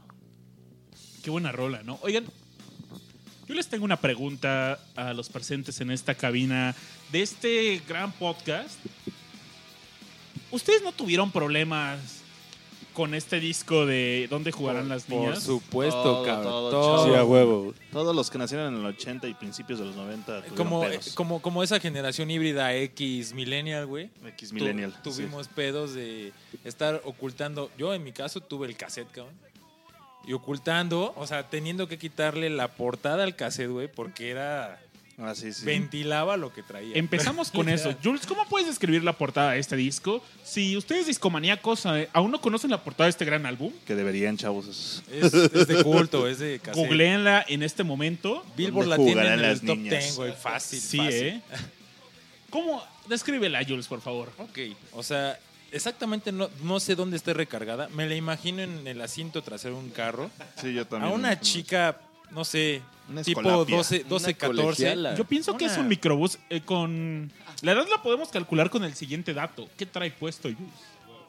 [1.21, 1.99] Qué buena rola, ¿no?
[2.01, 2.25] Oigan,
[3.47, 6.73] yo les tengo una pregunta a los presentes en esta cabina
[7.11, 8.79] de este gran podcast.
[10.49, 12.16] ¿Ustedes no tuvieron problemas
[12.97, 15.43] con este disco de ¿Dónde jugarán las Por niñas?
[15.43, 16.43] supuesto, Todo, cabrón.
[16.45, 17.05] todo, todo.
[17.05, 17.75] Sí, a huevo.
[17.91, 21.13] Todos los que nacieron en el 80 y principios de los 90 tuvieron Como, pedos.
[21.13, 24.09] como, como esa generación híbrida X millennial, güey.
[24.29, 24.95] X Tu- Millennial.
[25.03, 26.33] tuvimos pedos de
[26.63, 27.69] estar ocultando.
[27.77, 29.35] Yo, en mi caso, tuve el cassette, cabrón.
[30.25, 34.81] Y ocultando, o sea, teniendo que quitarle la portada al cassette, güey, porque era.
[35.19, 35.65] Ah, sí, sí.
[35.65, 36.95] ventilaba lo que traía.
[36.95, 37.95] Empezamos con eso.
[38.03, 40.21] Jules, ¿cómo puedes describir la portada de este disco?
[40.43, 44.37] Si ustedes discomaníacos eh, aún no conocen la portada de este gran álbum, Que deberían,
[44.37, 44.67] chavos.
[44.67, 46.75] es- Es, de culto, es de cassette.
[46.85, 48.45] googleenla en este momento.
[48.55, 50.03] Billboard ¿Dónde la tiene en el las top niñas?
[50.03, 50.33] 10, güey.
[50.33, 51.13] Fácil, Sí, fácil.
[51.25, 51.41] ¿eh?
[52.51, 52.83] ¿Cómo?
[53.09, 54.31] Descríbela, Jules, por favor.
[54.37, 54.59] Ok,
[54.93, 55.39] o sea,
[55.71, 57.89] exactamente no, no sé dónde esté recargada.
[57.89, 60.29] Me la imagino en el asiento trasero de un carro.
[60.61, 61.11] Sí, yo A también.
[61.13, 61.97] una chica,
[62.31, 63.77] no sé, Una tipo escolapia.
[63.77, 64.61] 12, 12 Una 14.
[64.63, 65.15] colegiala.
[65.15, 67.31] Yo pienso que Una- es un microbús eh, con...
[67.61, 69.67] La edad la podemos calcular con el siguiente dato.
[69.77, 70.71] ¿Qué trae puesto, Jules?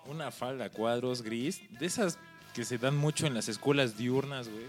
[0.06, 2.18] Una falda a cuadros gris, de esas
[2.54, 4.64] que se dan mucho en las escuelas diurnas, güey.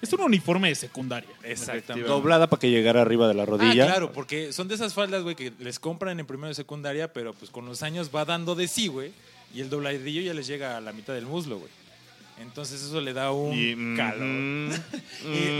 [0.00, 1.28] Es un uniforme de secundaria.
[1.42, 2.08] Exactamente.
[2.08, 3.84] Doblada para que llegara arriba de la Ah, rodilla.
[3.86, 7.34] claro, porque son de esas faldas, güey, que les compran en primero de secundaria, pero
[7.34, 9.12] pues con los años va dando de sí, güey.
[9.52, 11.70] Y el dobladillo ya les llega a la mitad del muslo, güey.
[12.40, 14.26] Entonces eso le da un Y, mm, calor.
[14.26, 14.70] mm,
[15.24, 15.50] Y,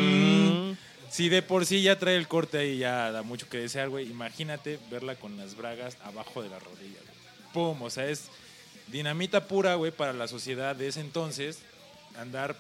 [0.73, 0.77] mm,
[1.11, 4.09] si de por sí ya trae el corte ahí, ya da mucho que desear, güey.
[4.11, 7.53] Imagínate verla con las bragas abajo de la rodilla, güey.
[7.53, 8.29] Pum, o sea, es
[8.89, 11.59] dinamita pura, güey, para la sociedad de ese entonces.
[12.19, 12.57] Andar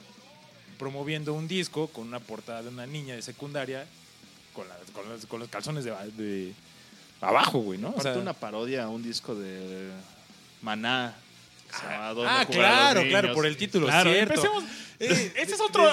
[0.79, 3.87] promoviendo un disco con una portada de una niña de secundaria
[4.55, 6.53] con, las- con los, con los calzones de, de
[7.21, 7.93] abajo, güey, ¿no?
[7.97, 9.91] O sea, una parodia a un disco de
[10.63, 11.15] Maná.
[11.71, 14.35] Que se llamaba ¿Dónde ah, los claro, claro, por el título, Claro, cierto.
[14.35, 14.65] empecemos.
[14.99, 15.85] Eh, Ese es otro...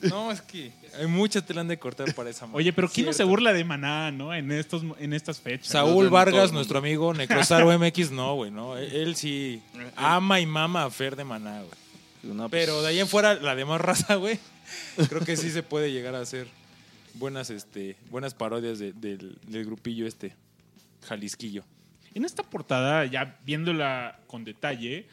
[0.00, 2.58] no, es que hay mucha tela de cortar para esa madre.
[2.58, 4.34] Oye, pero ¿quién no se burla de Maná, no?
[4.34, 5.68] En, estos, en estas fechas.
[5.68, 8.76] Saúl Vargas, nuestro amigo Necrosaro MX, no, güey, no.
[8.76, 9.62] Él, sí
[9.96, 12.34] ama y mama a Fer de Maná, güey.
[12.34, 14.38] No, pues, Pero de ahí en fuera, la demás raza, güey,
[15.08, 16.48] creo que sí se puede llegar a hacer
[17.14, 20.34] buenas, este, buenas parodias de- del, del grupillo este,
[21.08, 21.64] Jalisquillo.
[22.14, 25.06] En esta portada, ya viéndola con detalle,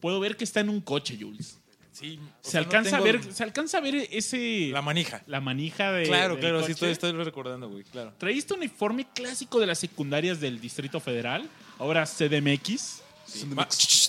[0.00, 1.58] puedo ver que está en un coche, Jules.
[1.92, 4.68] Sí, Se alcanza, a ver, se alcanza a ver ese...
[4.70, 5.22] La manija.
[5.26, 6.04] la manija de.
[6.04, 6.66] Claro, del claro, coche.
[6.66, 8.12] sí, estoy, estoy recordando, güey, claro.
[8.18, 11.48] Traíste este uniforme clásico de las secundarias del Distrito Federal,
[11.78, 13.02] ahora CDMX.
[13.48, 13.66] Ma-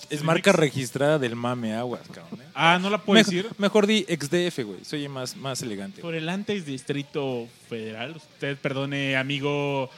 [0.09, 2.41] es marca registrada del mame aguas, cabrón.
[2.41, 2.45] ¿eh?
[2.53, 3.49] Ah, no la puedo Mejor, decir.
[3.57, 4.84] mejor di XDF, güey.
[4.86, 6.01] Se oye más, más elegante.
[6.01, 8.15] Por el antes Distrito Federal.
[8.18, 9.89] Usted, perdone, amigo.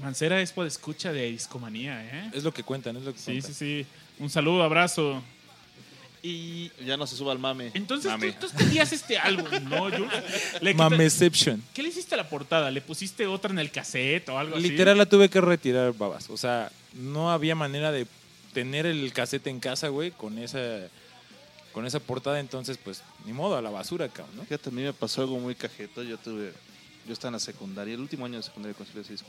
[0.00, 2.30] Mancera es por escucha de discomanía, ¿eh?
[2.34, 3.54] Es lo que cuentan, es lo que Sí, cuentan.
[3.54, 3.86] sí, sí.
[4.22, 5.22] Un saludo, abrazo.
[6.22, 7.70] Y Ya no se suba al mame.
[7.74, 8.32] entonces Mame.
[8.32, 10.74] tú, tú escribías este álbum, ¿no, Jules?
[10.76, 11.62] Mameception.
[11.74, 12.70] ¿Qué le hiciste a la portada?
[12.70, 14.68] ¿Le pusiste otra en el cassette o algo así?
[14.70, 16.30] Literal la tuve que retirar, babas.
[16.30, 18.06] O sea, no había manera de
[18.54, 20.60] tener el cassette en casa, güey, con esa
[21.72, 24.42] con esa portada, entonces pues ni modo, a la basura, cabrón, ¿no?
[24.44, 26.04] Fíjate, a mí me pasó algo muy cajeto.
[26.04, 26.52] Yo tuve,
[27.04, 29.28] yo estaba en la secundaria, el último año de secundaria con ese disco.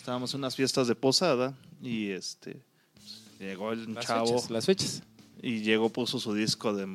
[0.00, 2.62] Estábamos en unas fiestas de posada y este
[3.38, 5.02] llegó el Las chavo fechas, las fechas.
[5.42, 6.86] y llegó puso su disco de,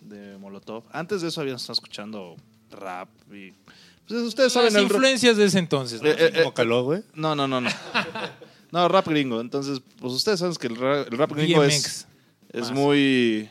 [0.00, 0.84] de Molotov.
[0.90, 2.34] Antes de eso habíamos estado escuchando
[2.70, 3.52] rap y
[4.08, 6.08] pues ustedes saben Las el influencias de ese entonces, ¿no?
[6.08, 7.02] Eh, eh, Como caló, güey.
[7.12, 7.68] No, no, no, no.
[8.72, 9.40] No, rap gringo.
[9.42, 12.06] Entonces, pues ustedes saben que el rap, el rap gringo es, DMX.
[12.54, 12.72] es más.
[12.72, 13.50] muy,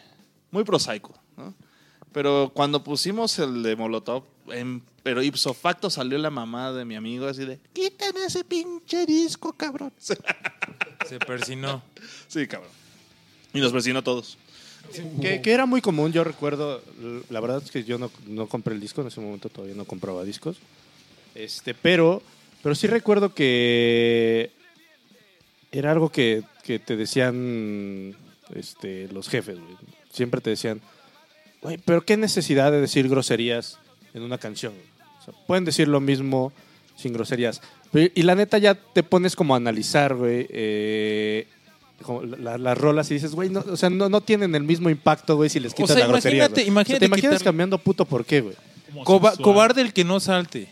[0.49, 1.53] muy prosaico, ¿no?
[2.11, 6.95] Pero cuando pusimos el de Molotov, em, pero ipso facto salió la mamá de mi
[6.95, 9.93] amigo así de, quítame ese pinche disco, cabrón.
[9.99, 11.83] Se persinó.
[12.27, 12.71] Sí, cabrón.
[13.53, 14.39] Y nos presionó a todos.
[15.21, 16.81] Que, que era muy común, yo recuerdo,
[17.29, 19.85] la verdad es que yo no, no compré el disco, en ese momento todavía no
[19.85, 20.57] compraba discos.
[21.35, 22.23] Este, pero,
[22.63, 24.49] pero sí recuerdo que
[25.71, 28.17] era algo que, que te decían
[28.55, 29.77] este, los jefes, güey.
[30.11, 30.81] Siempre te decían,
[31.61, 33.77] güey, pero qué necesidad de decir groserías
[34.15, 34.73] en una canción.
[35.25, 35.33] Güey?
[35.33, 36.51] O sea, pueden decir lo mismo
[36.95, 37.61] sin groserías.
[37.93, 41.47] Y la neta ya te pones como a analizar, güey, eh,
[42.39, 45.35] la- las rolas y dices, güey, no, o sea, no, no tienen el mismo impacto,
[45.37, 46.45] güey, si les O quitas sea, la grosería.
[46.45, 46.67] imagínate- güey.
[46.67, 48.55] imagínate O sea, ¿Te imaginas cambiando puto por qué, güey?
[49.05, 50.69] Coba- cobarde el que no salte.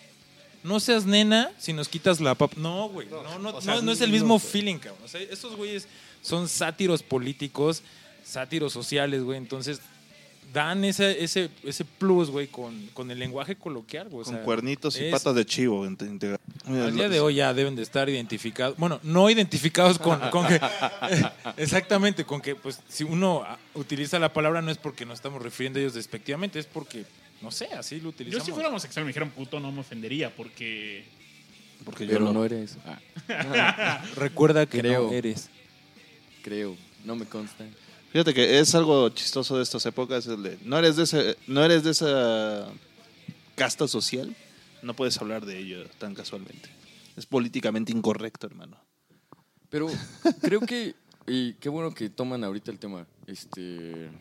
[0.64, 2.56] No seas nena si nos quitas la papa.
[2.58, 3.08] No, güey.
[3.10, 5.02] No, no, o sea, no, no es el mismo feeling, cabrón.
[5.04, 5.88] O sea, estos güeyes
[6.22, 7.84] son sátiros políticos,
[8.24, 9.38] sátiros sociales, güey.
[9.38, 9.82] Entonces,
[10.54, 14.22] dan ese, ese, ese plus, güey, con, con el lenguaje coloquial, güey.
[14.22, 15.82] O Con sea, cuernitos y es- patas de chivo.
[15.84, 16.38] Mira,
[16.86, 18.78] Al día los- de hoy ya deben de estar identificados.
[18.78, 20.62] Bueno, no identificados con, con que.
[21.58, 23.44] exactamente, con que, pues, si uno
[23.74, 27.06] utiliza la palabra no es porque nos estamos refiriendo a ellos despectivamente, es porque,
[27.42, 28.46] no sé, así lo Yo utilizamos.
[28.46, 31.04] si fuera homosexual y me dijeran puto no me ofendería porque...
[31.84, 32.78] Porque yo Pero lo- no eres.
[32.86, 35.08] Ah, Recuerda que Creo.
[35.08, 35.50] no eres.
[36.44, 36.78] creo.
[37.04, 37.66] No me consta.
[38.14, 40.28] Fíjate que es algo chistoso de estas épocas.
[40.28, 42.68] el de, no eres de ese, no eres de esa
[43.56, 44.36] casta social,
[44.84, 46.70] no puedes hablar de ello tan casualmente.
[47.18, 48.78] Es políticamente incorrecto, hermano.
[49.72, 49.88] Pero
[50.42, 50.94] creo que,
[51.26, 53.08] y qué bueno que toman ahorita el tema.
[53.26, 54.12] Este,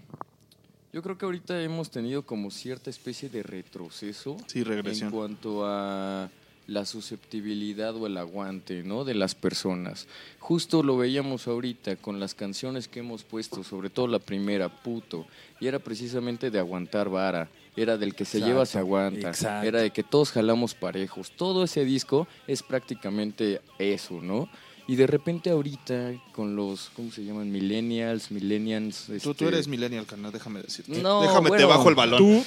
[0.90, 5.08] yo creo que ahorita hemos tenido como cierta especie de retroceso Sí, regresión.
[5.08, 6.30] en cuanto a
[6.72, 9.04] la susceptibilidad o el aguante, ¿no?
[9.04, 10.06] De las personas.
[10.38, 15.26] Justo lo veíamos ahorita con las canciones que hemos puesto, sobre todo la primera, puto,
[15.60, 17.48] y era precisamente de aguantar vara.
[17.74, 19.28] Era del que se Exacto, lleva, se aguanta.
[19.30, 19.66] exacto.
[19.66, 21.30] Era de que todos jalamos parejos.
[21.30, 24.48] Todo ese disco es prácticamente eso, ¿no?
[24.88, 27.50] Y de repente ahorita con los, ¿cómo se llaman?
[27.52, 29.06] Millennials, millennials.
[29.06, 31.00] Tú, tú este, eres millennial, carnal, déjame decirte.
[31.00, 31.68] No, déjame te bueno.
[31.68, 32.18] bajo el balón.
[32.18, 32.44] Tú,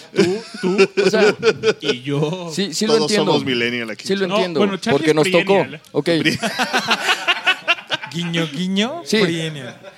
[0.61, 1.35] tú, tú O sea,
[1.79, 2.49] y yo.
[2.53, 3.31] sí, sí lo Todos entiendo.
[3.31, 4.05] somos millennial aquí.
[4.05, 5.65] Sí lo No, entiendo, bueno, porque nos tocó.
[5.93, 6.09] Ok,
[8.15, 9.17] Guiño, guiño, Sí.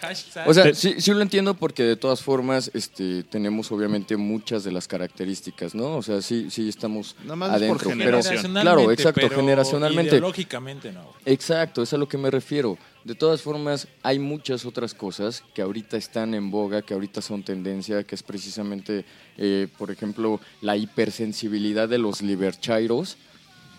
[0.01, 0.47] Hashtag.
[0.49, 4.72] o sea, sí, sí lo entiendo porque de todas formas este, tenemos obviamente muchas de
[4.72, 5.97] las características, ¿no?
[5.97, 7.89] O sea, sí, sí estamos Nada más es por adentro.
[7.89, 8.53] Pero, generación.
[8.53, 10.11] claro, exacto, pero generacionalmente.
[10.11, 11.13] Ideológicamente no.
[11.26, 12.78] Exacto, es a lo que me refiero.
[13.03, 17.41] De todas formas, hay muchas otras cosas que ahorita están en boga, que ahorita son
[17.41, 19.05] tendencia, que es precisamente,
[19.38, 23.18] eh, por ejemplo, la hipersensibilidad de los liberchairos.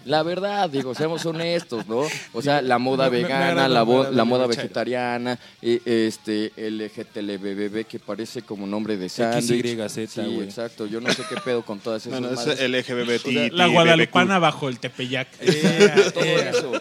[0.04, 2.02] La verdad, digo, seamos honestos, ¿no?
[2.32, 6.52] O sea, la moda Me- me- me vegana, la, la la moda vegetariana, eh, este,
[6.56, 9.76] el LGTBBB, que parece como nombre de sándwich.
[9.76, 10.86] XYZ, Sí, exacto.
[10.86, 12.70] Yo no sé qué pedo con todas esas Bueno, es madres.
[12.70, 13.26] LGBT.
[13.26, 15.28] O sea, La guadalupana bajo el Tepeyac.
[16.14, 16.72] todo eso.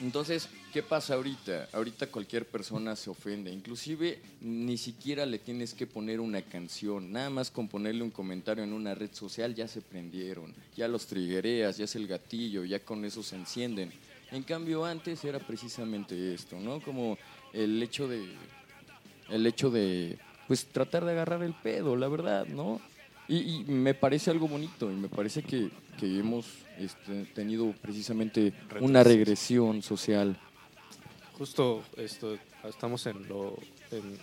[0.00, 1.68] Entonces, ¿qué pasa ahorita?
[1.72, 3.52] Ahorita cualquier persona se ofende.
[3.52, 7.10] Inclusive ni siquiera le tienes que poner una canción.
[7.10, 10.54] Nada más con ponerle un comentario en una red social ya se prendieron.
[10.76, 13.90] Ya los triguereas, ya es el gatillo, ya con eso se encienden.
[14.30, 16.80] En cambio, antes era precisamente esto, ¿no?
[16.80, 17.18] Como
[17.52, 18.24] el hecho de...
[19.30, 22.80] El hecho de, pues, tratar de agarrar el pedo, la verdad, ¿no?
[23.26, 25.68] Y, y me parece algo bonito y me parece que,
[25.98, 26.46] que hemos
[26.78, 30.36] este, tenido precisamente una regresión social.
[31.36, 32.36] Justo esto,
[32.68, 33.58] estamos en lo
[33.90, 34.18] en,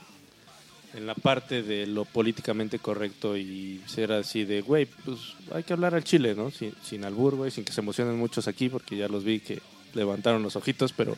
[0.95, 5.17] en la parte de lo políticamente correcto y ser así de, güey, pues
[5.53, 6.51] hay que hablar al chile, ¿no?
[6.51, 9.59] Sin, sin albur, güey, sin que se emocionen muchos aquí, porque ya los vi que
[9.93, 11.17] levantaron los ojitos, pero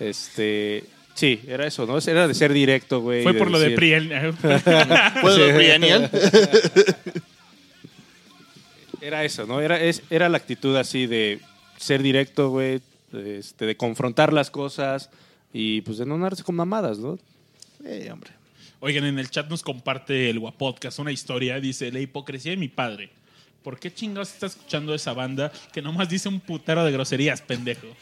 [0.00, 1.98] este, sí, era eso, ¿no?
[1.98, 3.22] Era de ser directo, güey.
[3.22, 4.08] Fue por lo de Priel.
[5.20, 5.52] ¿Puedo Sí.
[5.54, 6.10] Priennial?
[9.02, 9.60] Era eso, ¿no?
[9.60, 11.40] Era, es, era la actitud así de
[11.76, 12.80] ser directo, güey,
[13.12, 15.10] este, de confrontar las cosas
[15.52, 17.18] y pues de no darse con mamadas, ¿no?
[17.84, 18.30] Eh, hombre.
[18.78, 21.58] Oigan, en el chat nos comparte el Guapodcast una historia.
[21.58, 23.10] Dice, la hipocresía de mi padre.
[23.64, 27.88] ¿Por qué chingados está escuchando esa banda que nomás dice un putero de groserías, pendejo?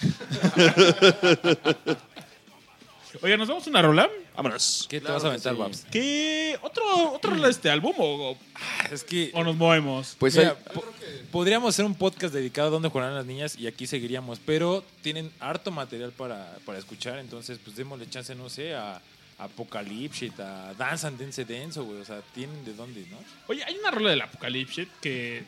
[3.23, 4.11] Oigan, ¿nos vamos a una rola?
[4.43, 4.87] Vámonos.
[4.89, 5.59] ¿Qué te Claro vas a aventar, sí.
[5.59, 5.87] Babs?
[5.91, 6.59] ¿Qué?
[6.63, 10.17] ¿Otro, otro este álbum o, Ah, Es que o nos movemos?
[10.19, 10.85] Pues Mira, hay- po-
[11.31, 15.31] podríamos hacer un podcast dedicado a dónde jugarán las niñas y aquí seguiríamos, pero tienen
[15.41, 19.01] harto material para, para escuchar, entonces pues démosle chance, no sé, a
[19.39, 23.17] Apocalypse, a Dance and Dance Dance, güey, o sea, tienen de dónde, ¿no?
[23.49, 25.45] Oye, hay una rola del Apocalipsis que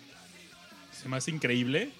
[1.00, 1.90] se me hace increíble.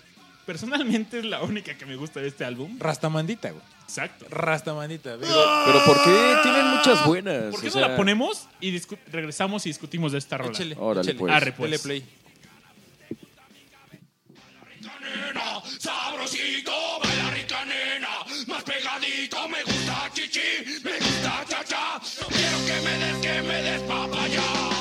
[0.46, 2.76] Personalmente es la única que me gusta de este álbum.
[2.78, 3.62] Rastamandita, güey.
[3.82, 4.26] Exacto.
[4.28, 5.16] Rastamandita.
[5.16, 6.36] digo, Pero ¿por qué?
[6.42, 7.44] Tienen muchas buenas.
[7.52, 8.76] ¿Por qué o no la ponemos y
[9.10, 10.50] regresamos y discutimos de esta rola?
[10.52, 11.18] échale, Órale, échale.
[11.18, 11.32] pues.
[11.32, 11.70] Arre, pues.
[11.70, 12.04] Dele play.
[14.80, 16.72] nena, sabrosito,
[17.02, 18.08] baila rica nena,
[18.46, 23.62] más pegadito, me gusta chichi, me gusta cha-cha, no quiero que me des, que me
[23.62, 24.71] des papaya.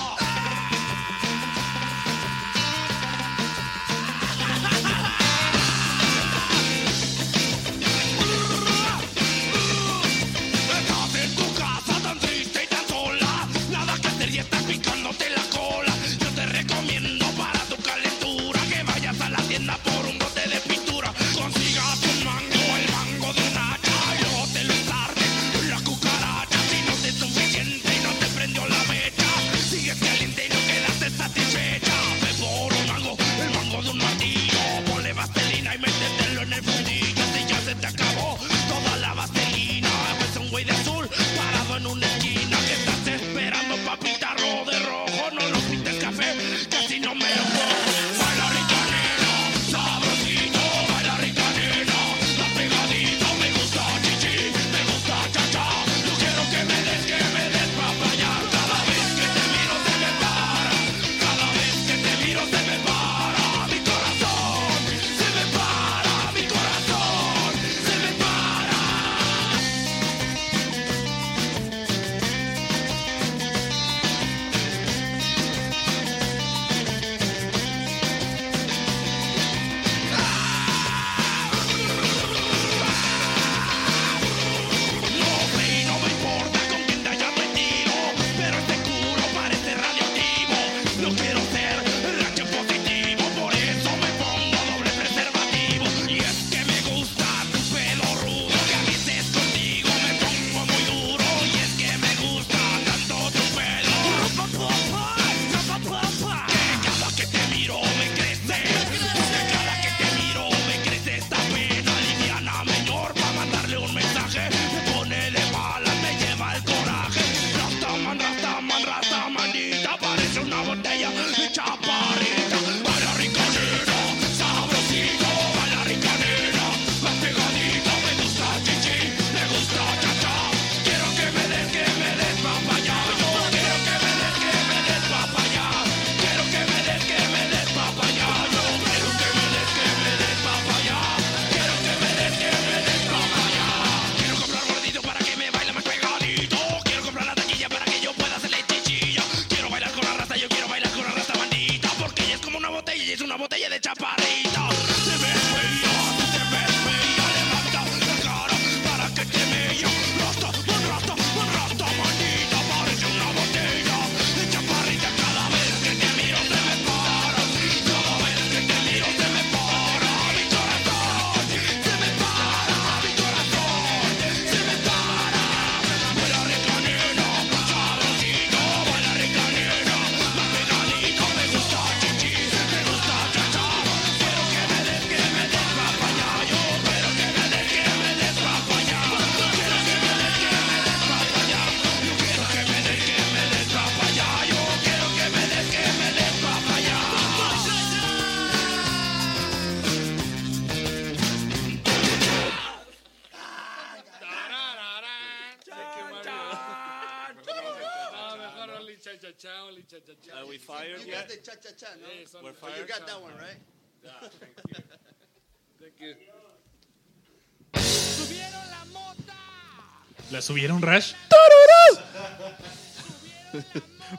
[220.41, 221.13] ¿La subieron, Rash?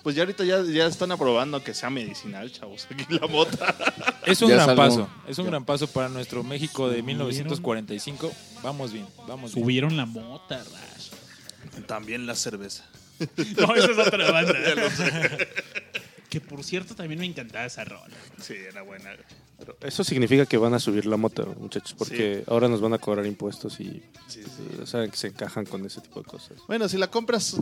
[0.04, 2.86] Pues ya ahorita ya, ya están aprobando que sea medicinal, chavos.
[2.90, 3.74] Aquí la mota.
[4.24, 4.82] Es un Ya gran salgo.
[4.82, 5.08] paso.
[5.26, 8.32] Es un gran paso para nuestro México de 1945.
[8.62, 9.64] Vamos bien, vamos bien.
[9.64, 11.08] Subieron la mota, Rash.
[11.88, 12.84] También la cerveza.
[13.58, 14.54] No, esa es otra banda.
[16.32, 18.08] Que por cierto también me encantaba esa rola.
[18.40, 19.10] Sí, era buena.
[19.58, 22.98] Pero Eso significa que van a subir la moto, muchachos, porque ahora nos van a
[22.98, 24.42] cobrar impuestos y Sí, sí.
[24.80, 26.56] eh, saben que se encajan con ese tipo de cosas.
[26.66, 27.58] Bueno, si la compras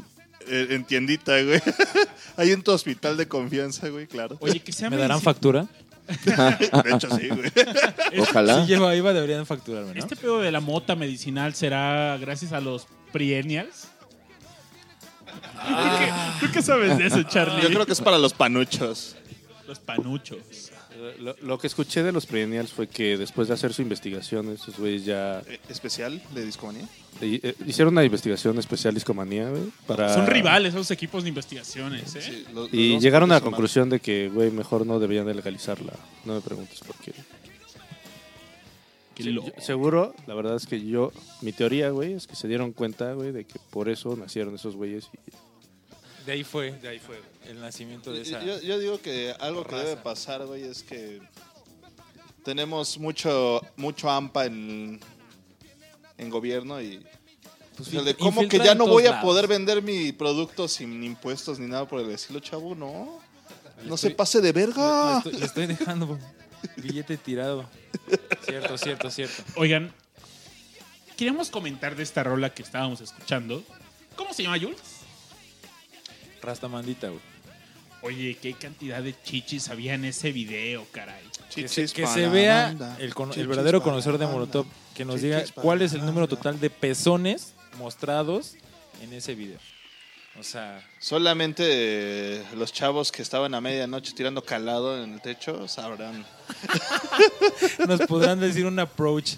[0.47, 1.61] eh, en tiendita, güey.
[2.37, 4.37] Hay en tu hospital de confianza, güey, claro.
[4.41, 5.67] Oye, que sea ¿Me darán factura?
[6.25, 7.51] De hecho, sí, güey.
[8.21, 8.63] Ojalá.
[8.67, 9.99] Si llevo IVA deberían facturarme, ¿no?
[9.99, 12.87] ¿Este pedo de la mota medicinal será gracias a los
[16.41, 17.63] ¿Tú qué sabes de eso, Charlie?
[17.63, 19.17] Yo creo que es para los panuchos.
[19.67, 20.39] Los panuchos.
[21.19, 24.77] Lo, lo que escuché de los Perennials fue que después de hacer su investigación, esos
[24.77, 26.85] güeyes ya Eh, ¿Especial de discomanía?
[27.23, 30.13] eh, eh, hicieron una investigación especial discomanía, güey, para...
[30.13, 32.23] Son rivales esos equipos de investigaciones, ¿eh?
[32.23, 35.35] Sí, los- los Y llegaron a la conclusión de que, güey, mejor no deberían de
[35.35, 35.93] legalizarla.
[36.27, 37.13] No me preguntes por qué.
[39.23, 39.53] Qué Sí, loco.
[39.57, 41.13] yo- seguro, la verdad es que yo,
[41.43, 44.77] mi teoría, güey, es que se dieron cuenta, güey, de que por eso nacieron esos
[44.77, 45.09] güeyes.
[45.27, 48.43] Y, De ahí fue, de ahí fue el nacimiento de esa.
[48.45, 51.21] Yo, yo digo que algo que debe pasar, güey, es que
[52.45, 55.01] tenemos mucho mucho AMPA en,
[56.19, 57.01] en gobierno y
[57.77, 59.25] Pues o sea, de cómo que ya no voy a lados.
[59.25, 63.19] poder vender mi producto sin impuestos ni nada por el estilo, chavo, no.
[63.85, 65.19] No se pase de Le, le verga.
[65.19, 66.19] estoy, le estoy dejando
[66.77, 67.69] billete tirado.
[68.45, 69.43] Cierto, cierto, cierto.
[69.57, 69.93] Oigan,
[71.17, 73.63] queríamos comentar de esta rola que estábamos escuchando.
[74.17, 74.81] ¿Cómo se llama, Jules?
[76.43, 77.21] Rastamandita, güey.
[78.03, 81.23] Oye, qué cantidad de chichis había en ese video, caray.
[81.55, 84.27] Que, se, Chichis que se vea el, el verdadero conocedor de.
[84.27, 88.55] Molotov, que nos Chichis diga cuál es el número total de pezones mostrados
[89.03, 89.59] en ese video.
[90.39, 95.67] O sea, Solamente eh, los chavos que estaban a medianoche tirando calado en el techo
[95.67, 96.25] sabrán.
[97.89, 99.37] nos podrán decir un approach.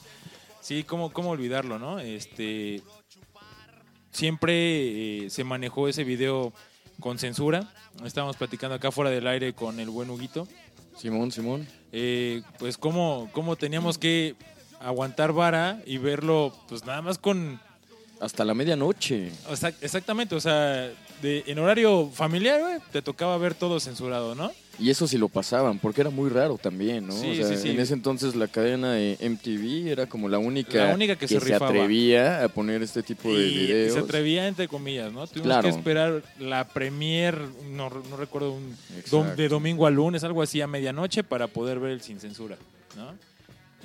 [0.61, 1.99] Sí, cómo, cómo olvidarlo, ¿no?
[1.99, 2.82] Este
[4.12, 6.53] siempre eh, se manejó ese video
[7.01, 7.72] con censura.
[8.05, 10.47] Estábamos platicando acá fuera del aire con el buen Huguito.
[10.97, 11.66] Simón, Simón.
[11.90, 14.36] Eh, pues cómo, cómo teníamos que
[14.80, 17.61] aguantar vara y verlo, pues nada más con
[18.23, 19.33] Hasta la medianoche.
[19.51, 20.89] O sea, exactamente, o sea,
[21.20, 24.53] de, en horario familiar, güey, te tocaba ver todo censurado, ¿no?
[24.79, 27.12] Y eso sí lo pasaban, porque era muy raro también, ¿no?
[27.12, 27.70] Sí, o sea, sí, sí.
[27.70, 31.41] En ese entonces la cadena de MTV era como la única, La única que se
[31.41, 31.66] rifaba.
[31.66, 33.95] atrevía a poner este tipo de Y videos.
[33.95, 35.27] se atrevía, entre comillas, ¿no?
[35.27, 35.62] Tuvimos Claro.
[35.62, 37.37] que esperar la premier,
[37.70, 38.77] no, no recuerdo, un
[39.11, 42.57] dom- de domingo a lunes, algo así, a medianoche, para poder ver el sin censura,
[42.97, 43.12] ¿no?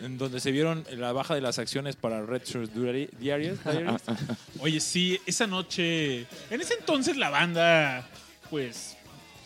[0.04, 3.58] En donde se vieron la baja de las acciones para Red Shirt Diari- Diaries.
[4.60, 6.28] Oye, sí, esa noche.
[6.52, 8.08] En ese entonces la banda,
[8.50, 8.96] pues,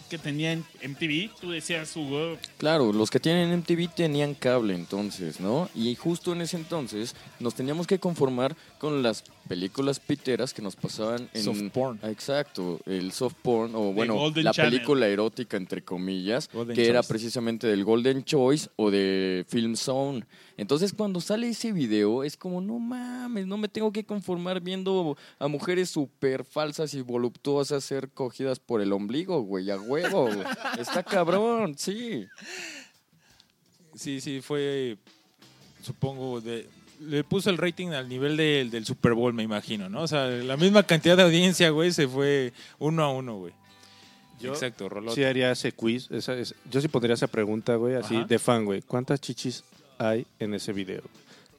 [0.09, 5.39] que tenía en MTV, tú decías, Hugo, Claro, los que tienen MTV tenían cable entonces,
[5.39, 5.69] ¿no?
[5.75, 10.75] Y justo en ese entonces nos teníamos que conformar con las películas piteras que nos
[10.75, 11.43] pasaban en...
[11.43, 11.99] Soft porn.
[12.01, 14.71] Ah, Exacto, el soft porn, o bueno, la Channel.
[14.71, 20.25] película erótica, entre comillas, Golden que era precisamente del Golden Choice o de Film Zone.
[20.57, 25.17] Entonces cuando sale ese video es como, no mames, no me tengo que conformar viendo
[25.39, 30.25] a mujeres súper falsas y voluptuosas ser cogidas por el ombligo, güey, a huevo.
[30.25, 30.37] güey.
[30.77, 32.27] Está cabrón, sí.
[33.95, 34.97] Sí, sí, fue,
[35.83, 36.67] supongo, de,
[37.01, 40.01] le puso el rating al nivel del- del Super Bowl, me imagino, ¿no?
[40.03, 43.53] O sea, la misma cantidad de audiencia, güey, se fue uno a uno, güey.
[44.39, 45.15] Yo Exacto, Rolote.
[45.15, 46.09] sí haría ese quiz.
[46.09, 48.25] esa- es- yo sí pondría esa pregunta, güey, así Ajá.
[48.25, 48.81] de fan, güey.
[48.81, 49.63] ¿Cuántas chichis
[49.99, 51.03] hay en ese video?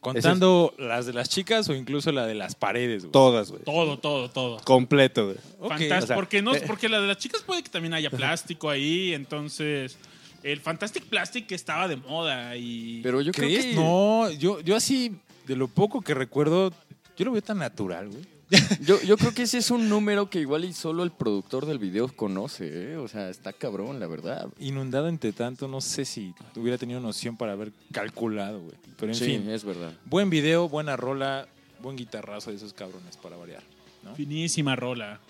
[0.02, 3.12] Contando las de las chicas o incluso la de las paredes, güey.
[3.12, 3.62] Todas, güey.
[3.62, 4.58] todo, todo, todo.
[4.64, 5.36] Completo, güey.
[5.60, 6.64] Fantástico, o sea, porque, no, eh.
[6.66, 9.96] porque la de las chicas puede que también haya plástico ahí, entonces
[10.42, 13.66] el Fantastic Plastic estaba de moda y Pero yo creo ¿Crees?
[13.66, 13.74] que...
[13.76, 15.14] No, yo, yo así,
[15.46, 16.72] de lo poco que recuerdo,
[17.16, 18.31] yo lo veo tan natural, güey.
[18.80, 21.78] Yo, yo creo que ese es un número que igual y solo el productor del
[21.78, 22.96] video conoce, ¿eh?
[22.96, 24.48] O sea, está cabrón, la verdad.
[24.58, 28.74] Inundado entre tanto, no sé si hubiera tenido noción para haber calculado, güey.
[28.98, 29.92] Pero en sí, fin, es verdad.
[30.04, 31.48] buen video, buena rola,
[31.80, 33.62] buen guitarrazo de esos cabrones para variar.
[34.02, 34.14] ¿no?
[34.14, 35.20] finísima rola.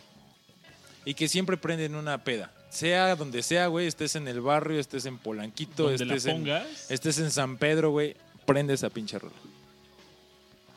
[1.05, 2.53] Y que siempre prenden una peda.
[2.71, 6.39] Sea donde sea, güey, estés en el barrio, estés en Polanquito, Donde la estés en,
[6.39, 6.91] pongas.
[6.91, 8.17] estés en San Pedro, güey,
[8.47, 9.35] prende esa pinche rola.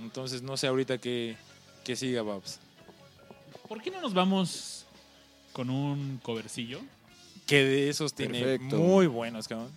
[0.02, 1.38] Entonces, no sé ahorita qué,
[1.86, 2.60] qué siga, Babs.
[3.70, 4.86] ¿Por qué no nos vamos
[5.54, 6.82] con un covercillo?
[7.48, 8.76] que de esos tiene Perfecto.
[8.78, 9.70] muy buenos, cabrón.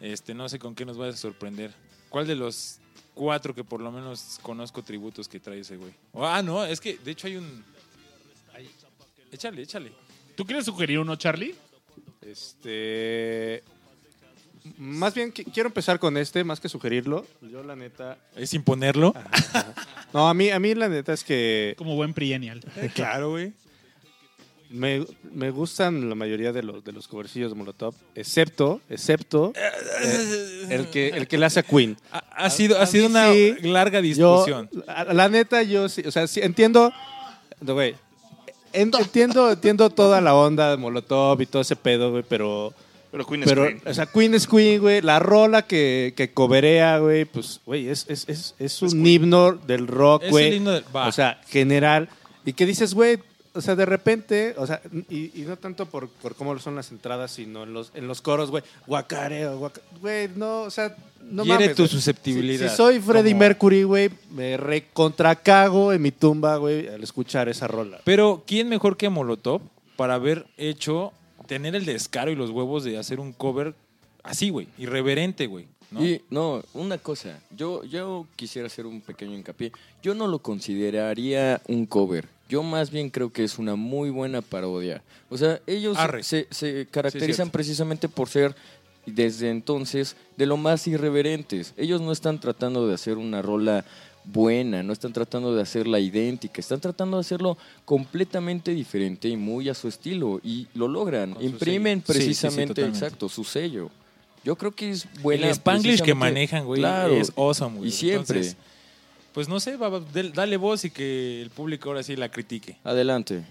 [0.00, 1.72] Este, no sé con qué nos vas a sorprender.
[2.08, 2.78] ¿Cuál de los
[3.14, 5.92] cuatro que por lo menos conozco tributos que trae ese güey?
[6.12, 7.64] Oh, ah, no, es que de hecho hay un.
[8.54, 8.68] hay-
[9.30, 9.92] Échale, échale.
[10.34, 11.54] ¿Tú quieres sugerir uno, Charlie?
[12.22, 13.62] Este.
[14.76, 17.26] Más bien qui- quiero empezar con este, más que sugerirlo.
[17.50, 18.18] Yo, la neta.
[18.36, 19.14] ¿Es imponerlo?
[20.12, 22.60] No, a mí, a mí la neta es que Como buen Priennial.
[22.94, 23.52] claro, güey.
[24.70, 30.66] me, me gustan la mayoría de los, de los covercillos de Molotov, excepto, excepto eh,
[30.70, 31.96] el, que, el que le hace a Queen.
[32.12, 34.02] Ha, ha sido, a ha sido una sí, larga Yo,
[34.44, 34.70] discusión.
[34.86, 36.92] la, la neta, yo sí, o sea, sí, entiendo,
[37.60, 37.96] no, güey,
[38.72, 42.72] en- entiendo, entiendo toda la onda de Molotov y todo ese pedo, güey, pero,
[43.12, 43.82] Pero Queen es pero, Queen.
[43.86, 48.06] o sea, Queen es Queen, güey, la rola que, que coberea, güey, pues, güey, es,
[48.08, 52.08] es, es, es un himno del rock, Es el güey, himno del- o sea, general,
[52.44, 53.18] y que dices, güey,
[53.52, 56.92] o sea, de repente, o sea, y, y no tanto por, por cómo son las
[56.92, 61.42] entradas, sino en los, en los coros, güey, guacareo, guaca- güey, no, o sea, no
[61.42, 61.76] Hiere mames.
[61.76, 61.88] tu güey.
[61.88, 62.66] susceptibilidad.
[62.66, 67.48] Si, si soy Freddie Como- Mercury, güey, me recontracago en mi tumba, güey, al escuchar
[67.48, 67.98] esa rola.
[68.04, 69.60] Pero, ¿quién mejor que Molotov
[69.96, 71.12] para haber hecho,
[71.50, 73.74] tener el descaro y los huevos de hacer un cover
[74.22, 74.68] así, güey?
[74.78, 75.66] Irreverente, güey.
[75.90, 76.00] ¿no?
[76.06, 79.72] Y no, una cosa, yo, yo quisiera hacer un pequeño hincapié.
[80.00, 82.28] Yo no lo consideraría un cover.
[82.48, 85.02] Yo más bien creo que es una muy buena parodia.
[85.28, 86.22] O sea, ellos Arre.
[86.22, 88.54] se, se caracterizan precisamente por ser,
[89.04, 91.74] desde entonces, de lo más irreverentes.
[91.76, 93.84] Ellos no están tratando de hacer una rola
[94.24, 99.68] buena, no están tratando de hacerla idéntica, están tratando de hacerlo completamente diferente y muy
[99.68, 100.40] a su estilo.
[100.44, 101.34] Y lo logran.
[101.34, 102.06] Con Imprimen sello.
[102.06, 103.90] Sí, sí, sí, precisamente, exacto, su sello.
[104.44, 105.46] Yo creo que es buena.
[105.46, 107.14] el Spanglish que manejan, güey, Claro.
[107.14, 107.88] es awesome, güey.
[107.88, 108.38] Y siempre.
[108.38, 108.56] Entonces,
[109.32, 112.30] pues no sé, va- va, del- dale voz y que el público ahora sí la
[112.30, 112.76] critique.
[112.84, 113.44] Adelante.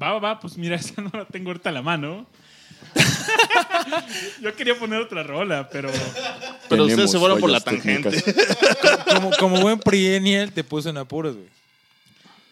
[0.00, 2.26] Va, va, va, pues mira, esa no la tengo ahorita a la mano.
[4.40, 5.90] Yo quería poner otra rola, pero
[6.68, 8.10] Pero ustedes se fueron por la tangente.
[9.14, 11.48] Como, como buen Priennial te puso en apuros, güey.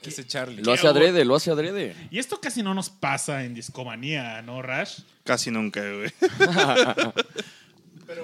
[0.03, 0.63] Ese Charlie.
[0.63, 1.95] Lo hace adrede, lo hace adrede.
[2.11, 5.01] Y esto casi no nos pasa en Discomanía, ¿no, Rash?
[5.25, 6.11] Casi nunca, güey.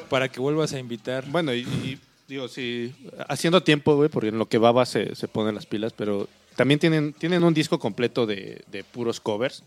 [0.08, 1.26] Para que vuelvas a invitar.
[1.26, 2.94] Bueno, y, y digo, sí,
[3.28, 6.80] haciendo tiempo, güey, porque en lo que baba se, se ponen las pilas, pero también
[6.80, 9.62] tienen, tienen un disco completo de, de puros covers,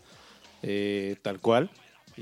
[0.62, 1.70] eh, tal cual,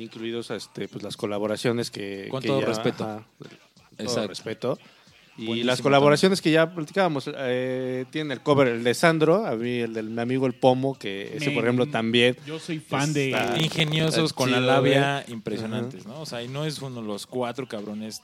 [0.00, 2.28] incluidos este, pues, las colaboraciones que...
[2.30, 3.04] Con que todo ya- respeto.
[3.04, 4.28] ajá, con todo Exacto.
[4.28, 4.78] respeto.
[5.36, 9.54] Y Buenísimo las colaboraciones que ya platicábamos, eh, tienen el cover, el de Sandro, a
[9.54, 12.36] mí el del mi amigo el Pomo, que ese, por ejemplo, también...
[12.44, 13.36] Yo soy fan de.
[13.60, 16.20] Ingeniosos con la labia impresionantes, ¿no?
[16.22, 18.20] O sea, y no es uno de los cuatro cabrones.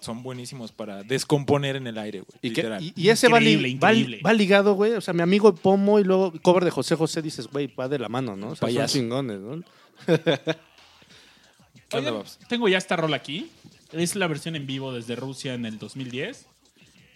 [0.00, 2.38] Son buenísimos para descomponer en el aire, güey.
[2.40, 2.82] Y, que- literal.
[2.82, 4.92] y- y ese va, li- Increíble, va- ligado, güey.
[4.92, 7.88] O sea, mi amigo el Pomo y luego cover de José José, dices, güey, va
[7.88, 8.48] de la mano, ¿no?
[8.48, 9.62] O sea, son chingones, ¿no?
[12.48, 13.50] Tengo ya esta rola aquí.
[13.92, 16.46] Es la versión en vivo desde Rusia en el 2010.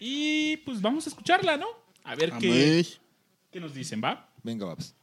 [0.01, 1.67] Y pues vamos a escucharla, ¿no?
[2.05, 2.87] A ver qué,
[3.51, 4.31] qué nos dicen, ¿va?
[4.43, 4.95] Venga, Babs.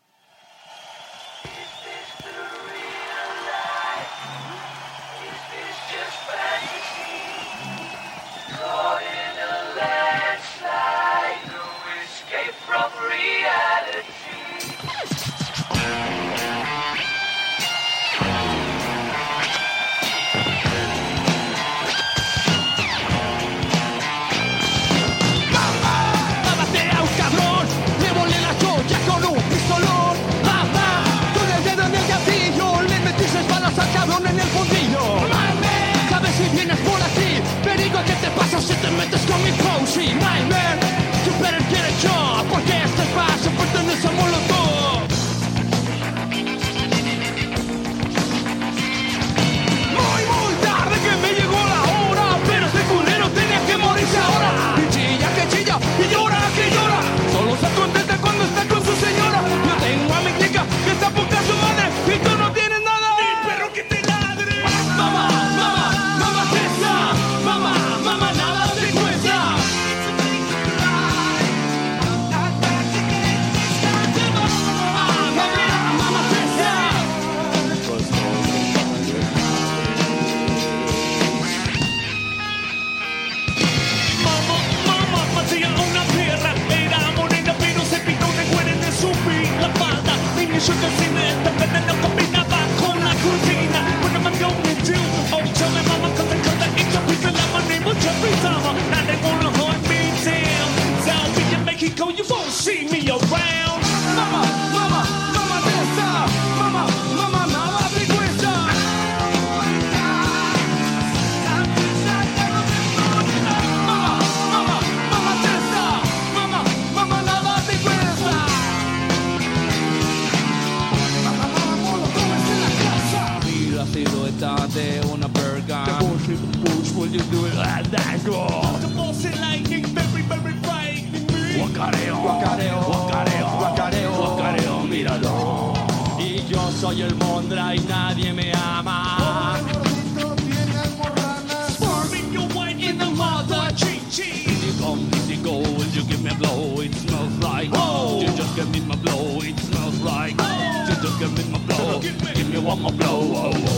[39.97, 40.84] nightmare.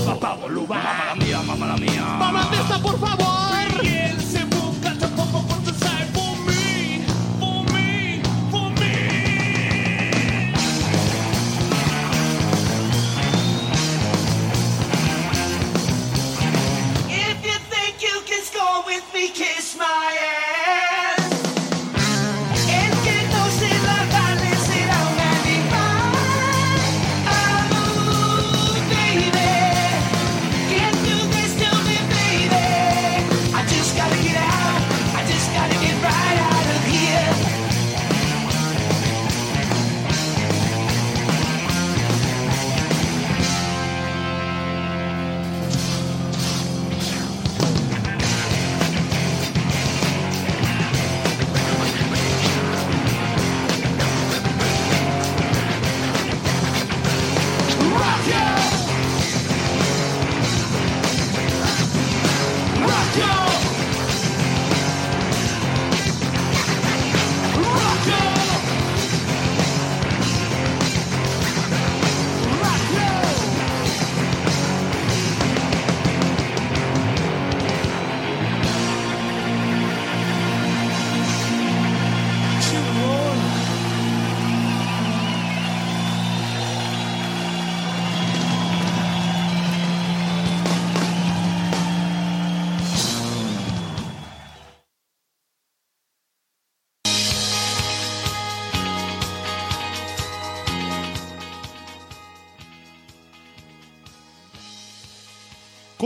[0.06, 2.02] Papá, boluda, mamá la mía, mamá la mía.
[2.20, 2.50] Mamá
[2.82, 3.97] por favor.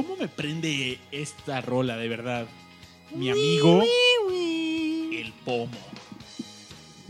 [0.02, 2.48] ¿Cómo me prende esta rola, de verdad?
[3.14, 3.84] Mi amigo,
[4.32, 5.78] el pomo.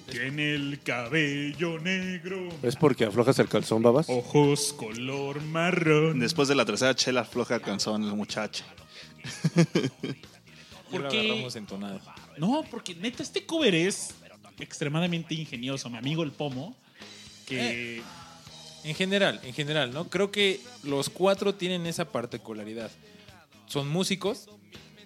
[0.09, 4.09] Tiene el cabello negro, ¿Es porque aflojas el calzón, babas?
[4.09, 6.19] ojos color marrón.
[6.19, 8.65] Después de la tercera chela floja canción el muchacho.
[9.55, 11.21] Ya lo ¿Por qué?
[11.21, 12.01] agarramos entonado.
[12.37, 14.15] No, porque neta, este cover es
[14.59, 15.89] extremadamente ingenioso.
[15.89, 16.75] Mi amigo el pomo,
[17.47, 18.01] que
[18.83, 20.09] En general, en general, ¿no?
[20.09, 22.89] Creo que los cuatro tienen esa particularidad.
[23.67, 24.49] Son músicos,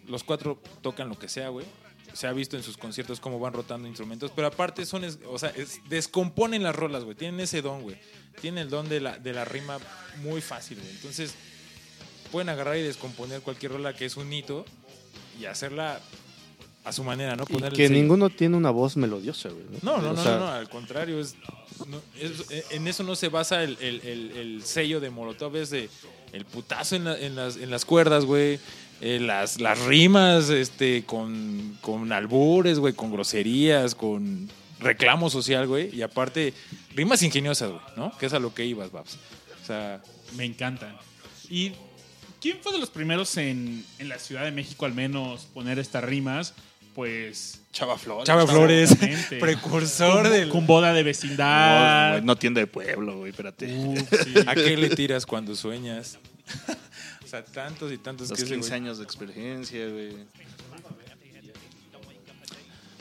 [0.07, 1.65] los cuatro tocan lo que sea, güey.
[2.13, 5.49] Se ha visto en sus conciertos cómo van rotando instrumentos, pero aparte son, o sea,
[5.49, 7.15] es- descomponen las rolas, güey.
[7.17, 7.97] Tienen ese don, güey.
[8.39, 9.77] Tienen el don de la, de la rima
[10.21, 10.89] muy fácil, güey.
[10.91, 11.33] Entonces,
[12.31, 14.65] pueden agarrar y descomponer cualquier rola que es un hito
[15.39, 15.99] y hacerla
[16.85, 17.45] a su manera, ¿no?
[17.49, 19.63] Y que ninguno tiene una voz melodiosa, güey.
[19.81, 21.35] No, no, O no, sea, no, no, al contrario, es,
[21.87, 25.55] no, es- eh, en eso no se basa el, el- el- el sello de Molotov,
[25.57, 25.89] es de
[26.31, 28.59] el putazo en, la- en las, en las cuerdas, güey,
[29.01, 35.89] eh, las, las rimas este, con, con albures, güey, con groserías, con reclamo social, güey,
[35.95, 36.53] y aparte,
[36.93, 38.15] rimas ingeniosas, güey, ¿no?
[38.17, 39.17] Que es a lo que ibas, Babs.
[39.63, 40.01] O sea,
[40.35, 40.95] me encantan.
[41.49, 41.71] ¿Y
[42.41, 46.03] quién fue de los primeros en, en la Ciudad de México al menos poner estas
[46.03, 46.53] rimas?
[46.95, 48.25] Pues Chava Flores.
[48.25, 48.95] Chava Flores,
[49.39, 50.47] precursor del...
[50.49, 52.11] con boda de No, vecindad.
[52.13, 53.67] güey, no tienda de pueblo, güey, espérate.
[53.67, 54.33] Sí.
[54.47, 56.17] ¿A qué le tiras cuando sueñas?
[57.23, 60.15] o sea, tantos y tantos Los que ese 15 güey- años de experiencia, güey.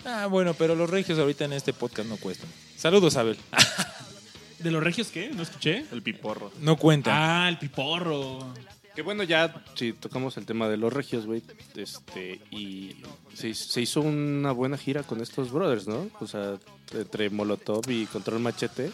[0.04, 2.50] Ah, bueno, pero los regios ahorita en este podcast no cuestan.
[2.76, 3.38] Saludos, Abel.
[4.58, 5.30] ¿De los regios qué?
[5.30, 5.84] ¿No escuché?
[5.92, 6.52] El piporro.
[6.60, 7.14] No cuentan.
[7.16, 8.52] Ah, el piporro.
[8.94, 11.42] Que bueno, ya si tocamos el tema de los regios, güey,
[11.74, 12.94] este, y
[13.34, 16.08] se, se hizo una buena gira con estos brothers, ¿no?
[16.20, 16.58] O sea,
[16.92, 18.92] entre Molotov y Control Machete,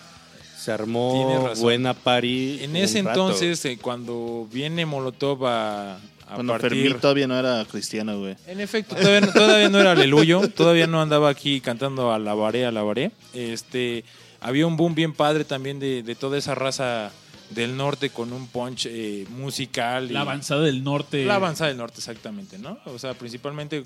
[0.57, 2.65] se armó buena party.
[2.65, 3.21] en ese rato.
[3.21, 6.71] entonces, eh, cuando viene Molotov a, a Cuando partir...
[6.71, 8.37] Fermín todavía no era cristiano, güey.
[8.47, 13.11] En efecto, todavía no, todavía no era aleluyo, todavía no andaba aquí cantando alabaré, alabaré.
[13.35, 14.05] Este,
[14.41, 17.11] había un boom bien padre también de, de toda esa raza
[17.51, 20.11] del norte con un punch eh, musical.
[20.11, 21.25] y- La avanzada del norte.
[21.25, 22.79] La avanzada del norte, exactamente, ¿no?
[22.87, 23.85] O sea, principalmente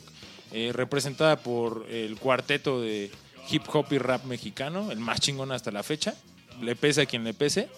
[0.52, 3.10] eh, representada por el cuarteto de
[3.50, 6.14] hip hop y rap mexicano, el más chingón hasta la fecha.
[6.62, 7.68] Le pese a quien le pese.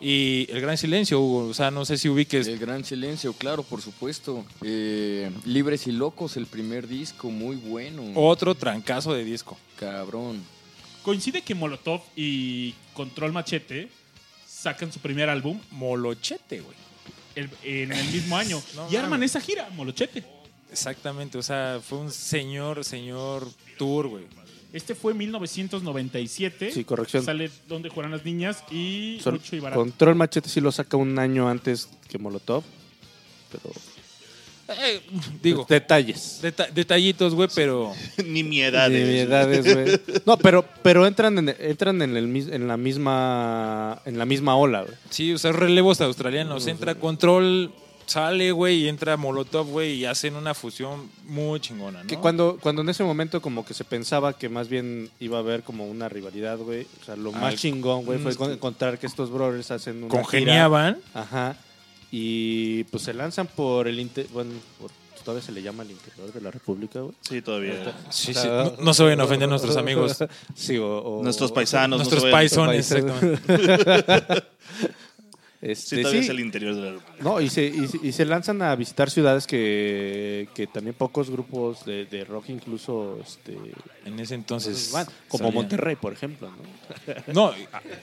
[0.00, 1.48] Y el gran silencio, Hugo.
[1.48, 2.46] O sea, no sé si ubiques.
[2.46, 4.44] El gran silencio, claro, por supuesto.
[4.62, 8.02] Eh, Libres y Locos, el primer disco, muy bueno.
[8.14, 9.56] Otro trancazo de disco.
[9.78, 10.42] Cabrón.
[11.02, 13.88] Coincide que Molotov y Control Machete
[14.64, 16.76] sacan su primer álbum Molochete, güey.
[17.36, 18.60] el- en el mismo año.
[18.74, 19.30] No y arman mames.
[19.30, 20.24] esa gira, Molochete.
[20.72, 23.46] Exactamente, o sea, fue un señor, señor
[23.78, 24.24] tour, güey.
[24.72, 26.72] Este fue 1997.
[26.72, 27.24] Sí, corrección.
[27.24, 29.80] Sale donde juegan las niñas y Sol- mucho y barato.
[29.80, 32.64] Control Machete sí lo saca un año antes que Molotov.
[33.52, 33.70] Pero.
[34.68, 35.00] Eh,
[35.42, 36.40] digo, Detalles.
[36.42, 37.92] deta- detallitos, güey, pero
[38.24, 38.90] Ni mi edad.
[38.92, 39.04] eh.
[39.04, 40.00] Nimiedades, güey.
[40.26, 44.56] No, pero, pero entran, en, entran en, el, mis- en la misma en la misma
[44.56, 44.94] ola, güey.
[45.10, 46.66] sí, o sea, relevos australianos.
[46.66, 47.72] Entra Control,
[48.06, 52.06] sale, güey, y entra Molotov, güey, y hacen una fusión muy chingona, ¿no?
[52.06, 55.40] Que cuando, cuando en ese momento como que se pensaba que más bien iba a
[55.40, 56.86] haber como una rivalidad, güey.
[57.02, 59.98] O sea, lo más Al- chingón, güey, fue Mm, con- encontrar que estos brothers hacen
[60.04, 60.96] una Congeniaban.
[60.96, 61.20] gira.
[61.20, 61.56] Ajá.
[62.16, 64.92] Y pues se lanzan por el inte- bueno, por-
[65.24, 67.14] todavía se le llama el interior de la República, güey.
[67.28, 67.92] Sí, todavía.
[68.10, 68.40] Sí, O sí.
[68.40, 70.18] sea, No, no se vayan a ofender a nuestros amigos.
[70.54, 71.90] Sí, o, o- Nuestros paisanos.
[71.90, 74.44] no nuestros vayan- paisones, exactamente.
[75.66, 76.26] Este, Sí, todavía sí.
[76.26, 77.24] es el interior de la República.
[77.24, 81.30] No, y se, y, se- y se lanzan a visitar ciudades que, que también pocos
[81.30, 83.56] grupos de, de rock incluso este,
[84.04, 84.90] En ese entonces.
[84.92, 85.54] van, como salían.
[85.54, 86.50] Monterrey, por ejemplo.
[87.28, 87.32] ¿no?
[87.32, 87.52] No,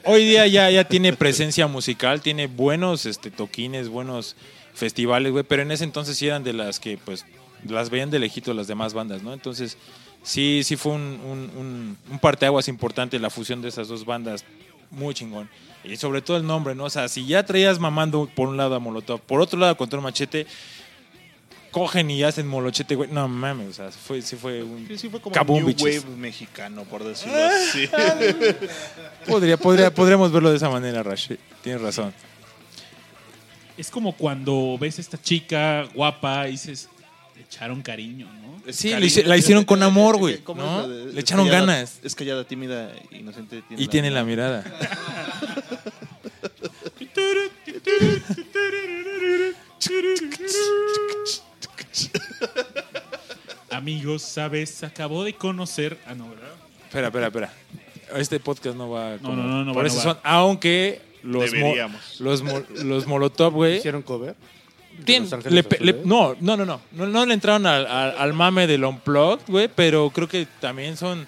[0.06, 4.36] hoy día ya, ya tiene presencia musical, tiene buenos este, toquines, buenos
[4.74, 7.26] festivales, güey, pero en ese entonces sí eran de las que, pues,
[7.68, 9.34] las veían de lejito las demás bandas, ¿no?
[9.34, 9.78] Entonces,
[10.24, 14.46] sí, sí fue un, un, un, un parteaguas importante la fusión de esas dos bandas,
[14.92, 15.50] muy chingón.
[15.84, 16.86] Y sobre todo el nombre, ¿no?
[16.86, 19.78] O sea, si ya traías mamando por un lado a Molotov, por otro lado a
[19.78, 20.46] Control Machete,
[21.72, 23.10] cogen y hacen Molochete, güey.
[23.12, 24.88] No mames, o sea, fue, sí fue un...
[24.88, 25.74] Sí, sí, fue como New.
[25.80, 27.88] Wave mexicano, por decirlo así.
[29.28, 31.32] Podría, podría, podríamos verlo de esa manera, Rash.
[31.64, 32.14] Tienes razón.
[33.78, 36.90] Es como cuando ves a esta chica guapa y dices,
[37.52, 38.62] echaron cariño, ¿no?
[38.66, 39.24] Es Sí, cariño.
[39.26, 40.88] la hicieron con amor, güey, ¿Cómo ¿no?
[40.88, 42.00] Le es echaron callada- ganas.
[42.04, 43.62] Es callada, tímida, inocente.
[43.78, 44.64] Y tiene la mirada.
[53.70, 54.84] Amigos, ¿sabes?
[54.84, 55.98] Acabo de conocer.
[56.06, 56.50] Ah, no, ¿verdad?
[56.86, 57.54] Espera, espera, espera.
[58.18, 59.18] Este podcast no va.
[59.22, 60.14] No, no, no, no Por va, eso no va.
[60.16, 60.22] son.
[60.24, 61.74] Aunque los, mo-
[62.20, 63.78] los, mo- los Molotov, güey.
[63.78, 64.36] ¿Hicieron cover?
[65.06, 67.06] Tien- le le- no, no, no, no, no.
[67.08, 69.70] No le entraron al, al- al mame del Unplugged, güey.
[69.74, 71.28] Pero creo que también son.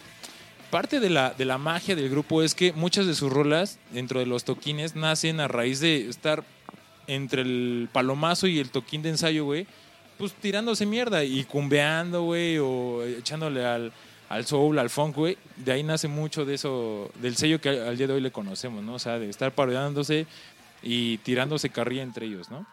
[0.69, 4.19] Parte de la, de la magia del grupo es que muchas de sus rolas, dentro
[4.19, 6.43] de los toquines, nacen a raíz de estar
[7.05, 9.67] entre el palomazo y el toquín de ensayo, güey.
[10.17, 13.91] Pues tirándose mierda y cumbeando, güey, o echándole al,
[14.29, 15.37] al soul, al funk, güey.
[15.57, 18.31] De ahí nace mucho de eso, del sello que al, al día de hoy le
[18.31, 18.95] conocemos, ¿no?
[18.95, 20.25] O sea, de estar parodiándose
[20.81, 22.65] y tirándose carrilla entre ellos, ¿no?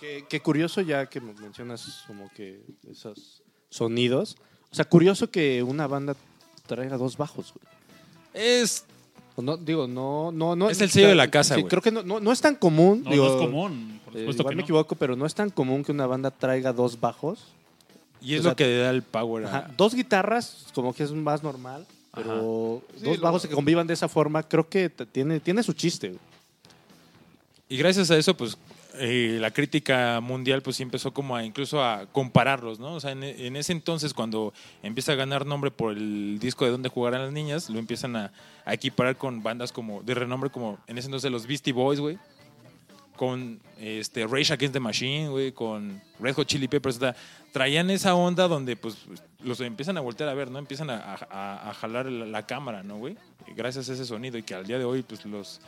[0.00, 4.36] Qué, qué curioso ya que mencionas como que esos sonidos.
[4.72, 6.16] O sea, curioso que una banda
[6.66, 7.66] traiga dos bajos, güey.
[8.32, 8.84] Es
[9.36, 10.70] No, digo, no, no, no.
[10.70, 11.70] Es el sello de la casa, Sí, güey.
[11.70, 13.02] creo que no, no, no es tan común.
[13.04, 14.00] No, digo, no es común.
[14.04, 16.30] Por eh, supuesto igual que me equivoco, pero no es tan común que una banda
[16.30, 17.44] traiga dos bajos.
[18.20, 19.46] y es O sea, lo que le da el power.
[19.46, 23.86] a- Dos guitarras, como que es más normal, pero Sí, dos lo- bajos que convivan
[23.86, 26.08] de esa forma, creo que tiene, tiene su chiste.
[26.08, 26.20] güey.
[27.68, 28.58] Y gracias a eso, pues
[28.94, 32.94] eh, la crítica mundial pues sí empezó como a incluso a compararlos, ¿no?
[32.94, 33.22] O sea, en,
[33.56, 37.70] ese entonces cuando empieza a ganar nombre por el disco de donde jugarán las niñas,
[37.70, 38.32] lo empiezan a,
[38.66, 42.18] equiparar con bandas como de renombre como en ese entonces los Beastie Boys, güey.
[43.16, 47.14] Con este Rage Against the Machine, güey, con Red Hot Chili Peppers, o
[47.52, 48.96] traían esa onda donde pues
[49.42, 50.58] los empiezan a voltear a ver, ¿no?
[50.58, 53.16] Empiezan a, jalar la, cámara, ¿no, güey?
[53.54, 55.60] Gracias a ese sonido y que al día de hoy pues los,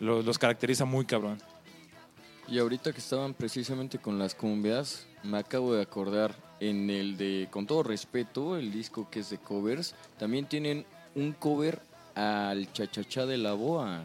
[0.00, 1.38] los caracteriza muy cabrón.
[2.50, 7.46] Y ahorita que estaban precisamente con las cumbias, me acabo de acordar en el de,
[7.50, 10.84] con todo respeto, el disco que es de covers, también tienen
[11.14, 11.80] un cover
[12.14, 14.02] al Chachachá de la Boa.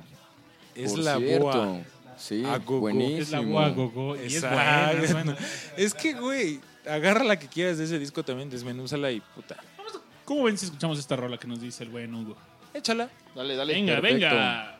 [0.75, 1.45] Es por la cierto.
[1.45, 1.79] boa.
[2.17, 2.79] Sí, A go-go.
[2.81, 3.21] buenísimo.
[3.21, 4.15] Es la boa gogo.
[4.15, 4.55] Y es Exacto.
[4.57, 5.37] buena, es buena.
[5.77, 9.55] Es que, güey, agarra la que quieras de ese disco también, desmenúzala y puta.
[10.25, 12.35] ¿Cómo ven si escuchamos esta rola que nos dice el buen Hugo?
[12.73, 13.09] Échala.
[13.35, 13.73] Dale, dale.
[13.73, 14.25] Venga, perfecto.
[14.25, 14.79] venga.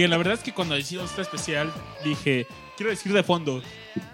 [0.00, 1.70] Oye, la verdad es que cuando hicimos este especial
[2.02, 3.62] dije, quiero decir de fondo,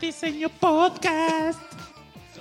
[0.00, 1.60] Diseño Podcast.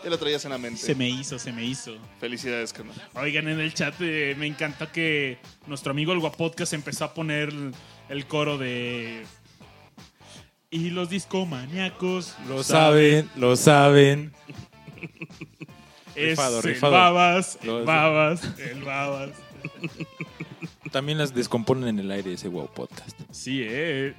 [0.04, 0.82] Ya lo traías en la mente.
[0.82, 1.96] Se me hizo, se me hizo.
[2.19, 2.95] Felicidades, carnal.
[3.14, 5.38] Oigan, en el chat eh, me encantó que
[5.68, 7.53] nuestro amigo el Guapodcast empezó a poner
[8.10, 9.24] el coro de...
[10.72, 14.34] Y los discomaníacos Lo saben, lo saben.
[16.15, 16.94] Es Rifado, el rifado.
[16.94, 19.30] babas, el babas, el babas.
[20.95, 23.19] También las descomponen en el aire ese wow podcast.
[23.30, 24.15] Sí, eh.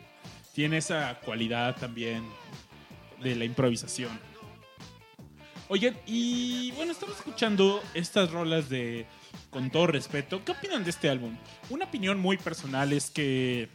[0.53, 2.23] Tiene esa cualidad también
[3.23, 4.21] de la improvisación.
[5.69, 9.07] Oigan, y bueno, estamos escuchando estas rolas de
[9.49, 10.45] Con todo respeto.
[10.45, 11.39] ¿Qué opinan de este álbum?
[11.71, 13.71] Una opinión muy personal es que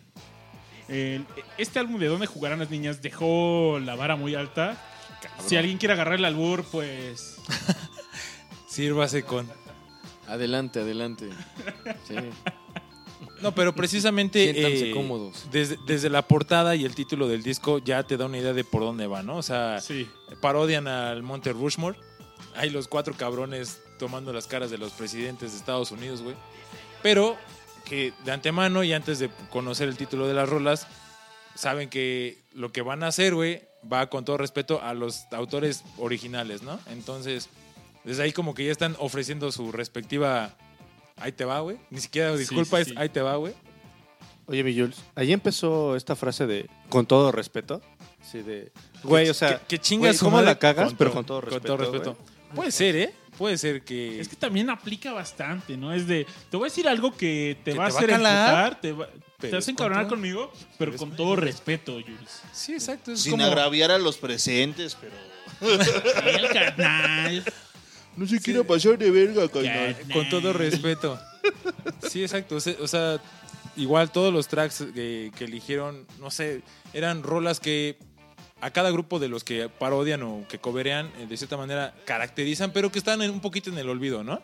[0.88, 1.24] eh,
[1.58, 4.80] este álbum de Dónde jugarán las niñas dejó la vara muy alta.
[5.44, 7.40] Si alguien quiere agarrar el albur, pues
[8.70, 9.50] Sírvase con.
[10.28, 11.30] Adelante, adelante.
[12.08, 12.16] Sí.
[13.42, 14.90] No, pero precisamente.
[14.90, 15.48] Eh, cómodos.
[15.52, 18.64] Desde, desde la portada y el título del disco ya te da una idea de
[18.64, 19.38] por dónde va, ¿no?
[19.38, 20.08] O sea, sí.
[20.42, 21.98] parodian al Monte Rushmore.
[22.56, 26.36] Hay los cuatro cabrones tomando las caras de los presidentes de Estados Unidos, güey.
[27.02, 27.38] Pero
[27.86, 30.88] que de antemano y antes de conocer el título de las rolas,
[31.56, 33.62] saben que lo que van a hacer, güey,
[33.92, 36.80] va con todo respeto a los autores originales, ¿no?
[36.88, 37.50] Entonces,
[38.04, 40.56] desde ahí como que ya están ofreciendo su respectiva...
[41.22, 41.78] Ahí te va, güey.
[41.90, 42.94] Ni siquiera disculpa, sí, es sí.
[42.98, 43.54] ahí te va, güey.
[44.48, 47.82] Oye, mi Jules, ahí empezó esta frase de con todo respeto.
[48.24, 48.72] Sí, de.
[49.04, 49.60] Güey, o sea.
[49.60, 50.94] que, que chinga güey, su ¿cómo madre la cagas?
[50.98, 51.78] pero con todo respeto.
[51.78, 52.14] respeto.
[52.16, 52.56] güey.
[52.56, 53.14] Puede ser, ¿eh?
[53.38, 54.20] Puede ser que...
[54.20, 55.94] Es que también aplica bastante, ¿no?
[55.94, 58.14] Es de, te voy a decir algo que te Que va a te va hacer
[58.14, 62.42] a te, va, te vas a encabronar con todo conmigo, pero con todo respeto, Jules.
[62.52, 63.14] Sí, exacto.
[63.14, 63.46] Es Sin como...
[63.46, 65.16] agraviar a los presentes, pero.
[66.26, 67.44] El carnal.
[68.18, 69.96] No se quiera pasar de verga, carnal.
[70.14, 71.20] Con todo respeto.
[72.10, 72.56] Sí, exacto.
[72.58, 73.20] O sea, o sea,
[73.78, 76.62] igual todos los tracks que, que eligieron, no sé,
[76.94, 77.98] eran rolas que
[78.60, 82.72] a cada grupo de los que parodian o que coberean, eh, de cierta manera, caracterizan,
[82.72, 84.40] pero que están en- un poquito en el olvido, ¿no?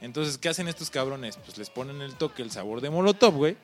[0.00, 1.36] Entonces, ¿qué hacen estos cabrones?
[1.36, 3.56] Pues les ponen el toque, el sabor de Molotov, güey.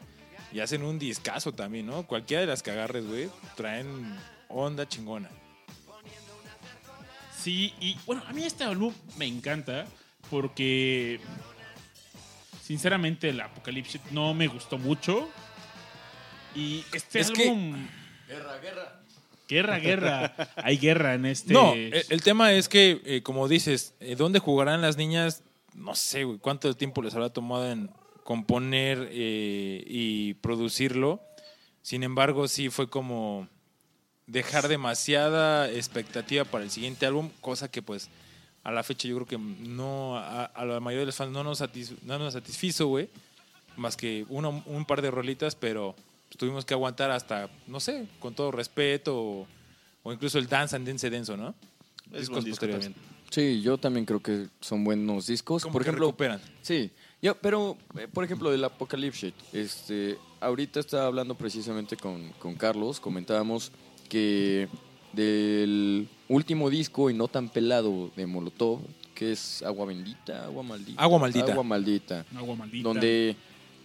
[0.52, 2.06] Y hacen un discazo también, ¿no?
[2.06, 4.14] Cualquiera de las que agarres, güey, traen
[4.48, 5.28] onda chingona.
[7.40, 9.86] Sí, y bueno, a mí este álbum me encanta
[10.30, 11.20] porque
[12.62, 15.28] sinceramente el Apocalypse no me gustó mucho.
[16.54, 17.86] Y este Es que- álbum...
[18.26, 19.00] Guerra, guerra.
[19.48, 20.34] Guerra, guerra.
[20.56, 21.54] Hay guerra en este...
[21.54, 25.42] No, el, el tema es que, eh, como dices, eh, ¿dónde jugarán las niñas?
[25.74, 27.88] No sé, güey, cuánto tiempo les habrá tomado en
[28.24, 31.22] componer eh, y producirlo.
[31.80, 33.48] Sin embargo, sí fue como
[34.28, 38.08] dejar demasiada expectativa para el siguiente álbum, cosa que pues
[38.62, 41.42] a la fecha yo creo que no, a, a la mayoría de los fans no
[41.42, 43.08] nos, satis- no nos satisfizo, güey.
[43.76, 45.94] Más que uno, un par de rolitas, pero
[46.36, 49.46] tuvimos que aguantar hasta, no sé, con todo respeto, o,
[50.02, 51.54] o incluso el Dance and Dance Denso, ¿no?
[52.12, 52.84] Es Discos buen disco posteriores.
[52.86, 53.08] también.
[53.30, 55.62] Sí, yo también creo que son buenos discos.
[55.62, 56.40] Como por que ejemplo, recuperan.
[56.62, 56.90] Sí,
[57.22, 62.98] yo, pero eh, por ejemplo del Apocalypse, este, ahorita estaba hablando precisamente con, con Carlos,
[63.00, 63.70] comentábamos
[64.08, 64.68] que
[65.12, 68.80] del último disco y no tan pelado de Molotov,
[69.14, 71.02] que es Agua Bendita, Agua Maldita.
[71.02, 71.52] Agua Maldita.
[71.52, 72.88] Agua Maldita, Agua maldita.
[72.88, 73.36] donde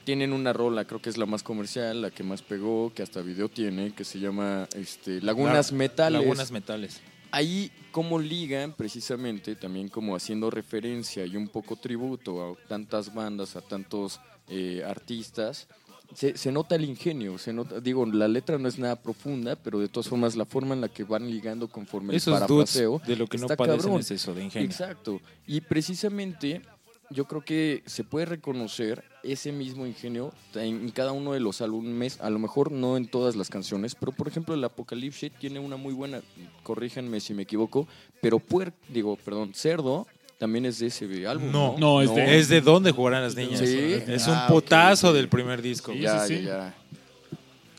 [0.04, 3.22] tienen una rola, creo que es la más comercial, la que más pegó, que hasta
[3.22, 7.02] video tiene, que se llama este, Lagunas La- Metales Lagunas Metales.
[7.32, 13.56] ahí cómo ligan precisamente también como haciendo referencia y un poco tributo a tantas bandas,
[13.56, 14.20] a tantos
[14.50, 15.68] eh, artistas.
[16.16, 19.80] Se, se nota el ingenio, se nota, digo, la letra no es nada profunda, pero
[19.80, 23.16] de todas formas la forma en la que van ligando conforme Esos el parafraseo de
[23.16, 24.00] lo que no está padecen cabrón.
[24.02, 24.70] es eso, de ingenio.
[24.70, 25.22] Exacto.
[25.48, 26.62] Y precisamente
[27.10, 32.20] yo creo que se puede reconocer ese mismo ingenio en cada uno de los álbumes,
[32.20, 35.78] a lo mejor no en todas las canciones, pero por ejemplo el Apocalypse tiene una
[35.78, 36.22] muy buena,
[36.64, 37.88] corríjanme si me equivoco,
[38.22, 40.08] pero puer, digo, perdón, Cerdo
[40.44, 41.50] también es de ese álbum.
[41.54, 43.60] No, No, es de- Es de dónde jugarán las niñas.
[43.60, 43.94] Sí.
[44.08, 45.16] Es Ah, un potazo ok, ok.
[45.16, 45.94] del primer disco.
[45.94, 46.46] Sí, ya, sí, ya, sí.
[46.46, 46.74] ya.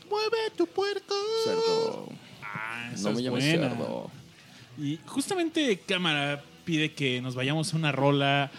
[0.09, 1.13] Mueve tu puerco.
[1.43, 2.09] Cerdo.
[2.41, 3.69] Ah, No me es llames buena.
[3.69, 4.11] Cerdo.
[4.79, 8.49] Y justamente Cámara pide que nos vayamos a una rola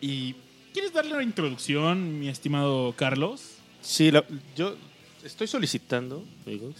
[0.00, 0.36] y...
[0.72, 3.40] ¿Quieres darle una introducción, mi estimado Carlos?
[3.80, 4.24] Sí, la-
[4.54, 4.76] yo
[5.24, 6.76] estoy solicitando, amigos,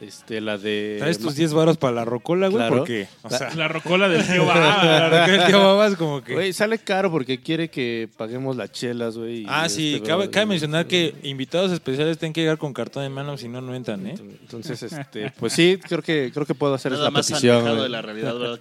[0.00, 0.96] este, la de...
[0.98, 2.76] Traes tus 10 varos para la rocola, güey, Claro.
[2.78, 5.08] porque, o sea, La rocola del tío la Baba.
[5.08, 6.34] rocola del tío Babas como que...
[6.34, 9.42] Güey, sale caro porque quiere que paguemos las chelas, güey.
[9.42, 13.12] y ah, sí, este, cabe, mencionar que invitados especiales tienen que llegar con cartón en
[13.12, 14.14] mano, si no, no entran, ¿eh?
[14.18, 17.56] Entonces, este, pues sí, creo que creo que puedo hacer Nada esa más petición.
[17.56, 18.60] alejado de la realidad, ¿verdad?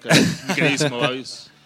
[0.55, 1.51] Queridísimo Babis.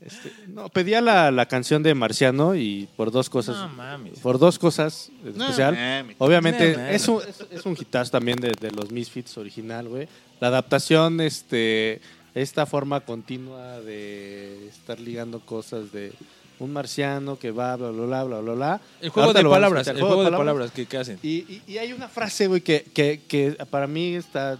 [0.00, 4.20] Este, no, pedía la, la canción de Marciano y por dos cosas, No mames.
[4.20, 5.74] por dos cosas en No, especial.
[5.74, 6.16] mames.
[6.18, 10.08] Obviamente, No, es, un, es, es un hitazo también de, de los Misfits original, güey.
[10.40, 12.00] La adaptación, este,
[12.34, 16.12] esta forma continua de estar ligando cosas de
[16.60, 18.80] un marciano que va, bla, bla, bla, bla, bla, bla.
[19.00, 21.18] El juego Ahorita de palabras, el juego de palabras que, que hacen.
[21.24, 24.58] Y, y- y hay una frase, güey, que, que, que para mí está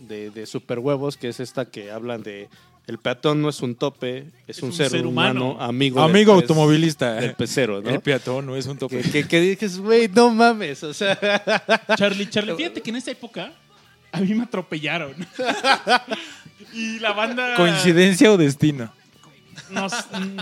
[0.00, 2.48] de, de super huevos, que es esta que hablan de
[2.88, 7.12] el peatón no es un tope, es, un, ser, humano, amigo, del Amigo pez- automovilista.
[7.14, 7.90] del pecero, ¿no?
[7.90, 9.02] El peatón no es un tope.
[9.02, 11.16] Que, que, que dices, güey, no mames, o sea,
[11.96, 13.52] Charlie, Charlie, fíjate que en esa época
[14.10, 15.14] a mí me atropellaron.
[16.72, 17.54] y la banda...
[17.56, 18.90] ¿Coincidencia o destino?
[19.70, 19.92] nos-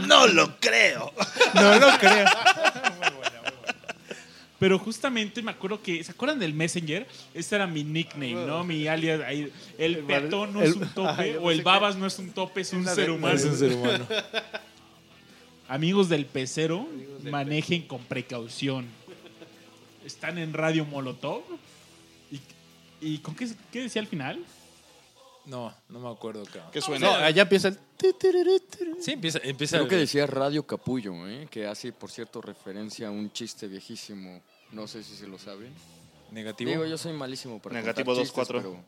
[0.06, 1.12] No lo creo.
[1.54, 2.26] No lo creo.
[4.58, 7.06] Pero justamente me acuerdo que, ¿se acuerdan del Messenger?
[7.34, 8.64] Ese era mi nickname, ¿no?
[8.64, 9.52] Mi alias ahí.
[9.76, 12.86] El peatón no es un tope, o el babas no es un tope, es un
[12.86, 13.34] ser humano.
[13.34, 14.06] Es un ser humano.
[15.68, 16.88] Amigos del pecero,
[17.24, 18.86] manejen con precaución.
[20.04, 21.42] Están en Radio Molotov.
[22.30, 22.40] ¿Y,
[23.00, 24.40] y con qué, qué decía al final?
[25.46, 26.70] No, no me acuerdo, cabrón.
[26.72, 27.24] ¿Qué no, suena?
[27.24, 27.78] allá empieza el...
[29.00, 31.46] Sí, empieza, empieza Creo que decía Radio Capullo, ¿eh?
[31.50, 34.42] que hace, por cierto, referencia a un chiste viejísimo.
[34.72, 35.72] No sé si se lo saben.
[36.32, 36.70] negativo.
[36.70, 38.26] Digo, yo soy malísimo para Negativo contar 2-4.
[38.26, 38.84] chistes, pero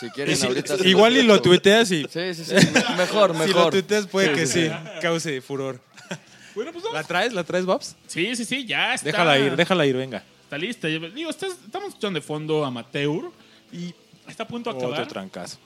[0.00, 0.76] Si quieren, ahorita...
[0.88, 2.54] igual y lo tuiteas y Sí, sí, sí.
[2.54, 3.72] me- Mejor, si lo mejor.
[3.72, 4.70] tuiteas puede Sí, que sí, sí,
[5.02, 5.80] cause furor.
[6.54, 7.32] Bueno, pues ¿La traes?
[7.32, 7.96] ¿La traes, Babs?
[8.06, 9.06] Sí, sí, sí, ya está.
[9.08, 10.22] Déjala ir, déjala ir, venga.
[10.44, 10.86] Está lista.
[10.86, 13.32] Digo, estás- estamos escuchando de fondo Amateur
[13.72, 13.92] y
[14.28, 15.00] está a punto de acabar.
[15.00, 15.58] Otro trancazo.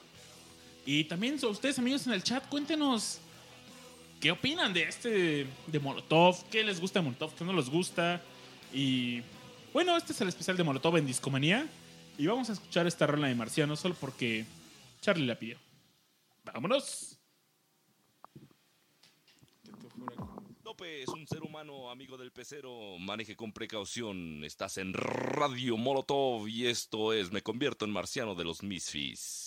[0.86, 3.18] Y también ustedes, amigos, en el chat, cuéntenos
[4.20, 8.22] qué opinan de este de Molotov, qué les gusta de Molotov, qué no les gusta.
[8.72, 9.22] Y
[9.72, 11.68] bueno, este es el especial de Molotov en Discomanía.
[12.16, 14.47] Y vamos a escuchar esta rola de Marciano solo porque
[15.01, 15.59] Charlie la pidió.
[16.44, 17.17] ¡Vámonos!
[20.80, 22.98] Es un ser humano amigo del pecero.
[23.00, 24.44] Maneje con precaución.
[24.44, 29.46] Estás en Radio Molotov y esto es Me convierto en marciano de los Misfits.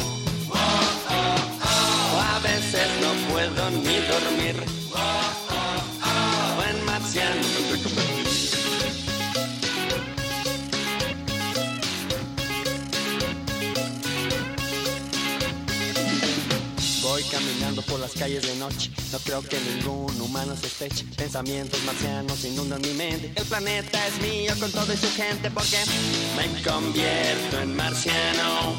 [18.01, 18.91] Las calles de noche.
[19.11, 21.05] No creo que ningún humano sospeche.
[21.15, 23.31] Pensamientos marcianos inundan mi mente.
[23.35, 25.77] El planeta es mío con toda su gente porque
[26.35, 28.75] me convierto en marciano.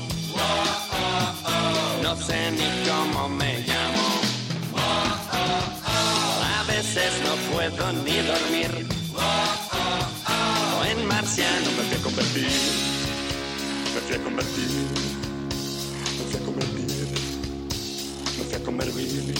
[2.03, 4.21] No sé ni cómo me llamo.
[6.59, 8.87] A veces no puedo ni dormir.
[10.91, 12.49] En marciano me fui a convertir.
[13.95, 14.69] Me fui a convertir.
[16.19, 16.72] Me fui a convertir.
[18.73, 19.35] A convertir.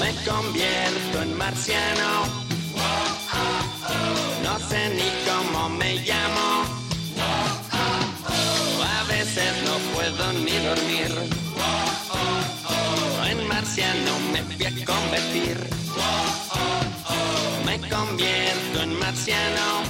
[0.00, 1.99] Me convierto en marciano.
[17.64, 19.82] Me convierto en marciano.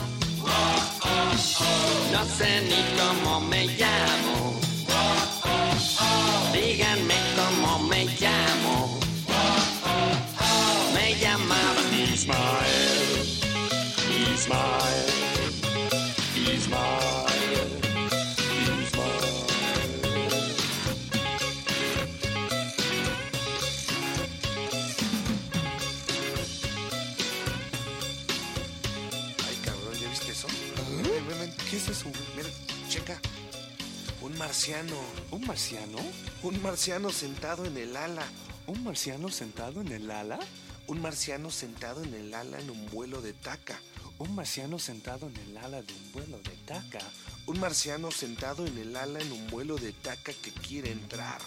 [2.13, 4.55] No sé ni cómo me llamo.
[6.53, 7.10] Díganme
[34.51, 34.97] marciano.
[35.31, 35.99] ¿Un marciano?
[36.43, 38.25] Un marciano sentado en el ala.
[38.67, 40.41] ¿Un marciano sentado en el ala?
[40.89, 43.81] Un marciano sentado en el ala en un vuelo de taca.
[44.19, 46.99] Un marciano sentado en el ala de un vuelo de taca.
[47.47, 51.41] Un marciano sentado en el ala en un vuelo de taca que quiere entrar.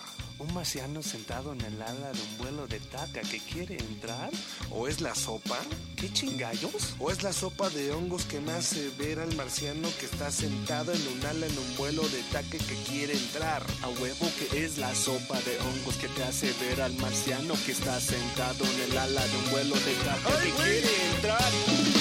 [0.45, 4.29] Un marciano sentado en el ala de un vuelo de taca que quiere entrar.
[4.71, 5.57] ¿O es la sopa?
[5.95, 6.95] ¿Qué chingallos?
[6.99, 10.91] ¿O es la sopa de hongos que me hace ver al marciano que está sentado
[10.91, 13.63] en un ala en un vuelo de taca que quiere entrar?
[13.83, 17.71] A huevo que es la sopa de hongos que te hace ver al marciano que
[17.71, 21.92] está sentado en el ala de un vuelo de taca que quiere entrar.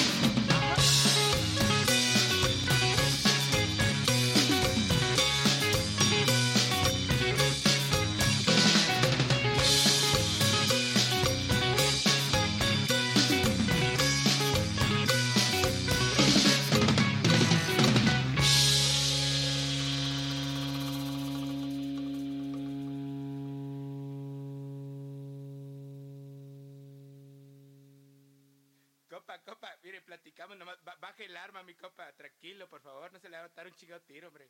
[30.23, 30.77] Platicamos nomás.
[31.01, 32.11] Baje el arma, mi copa.
[32.15, 34.49] Tranquilo, por favor, no se le va a dar un chingado tiro, hombre.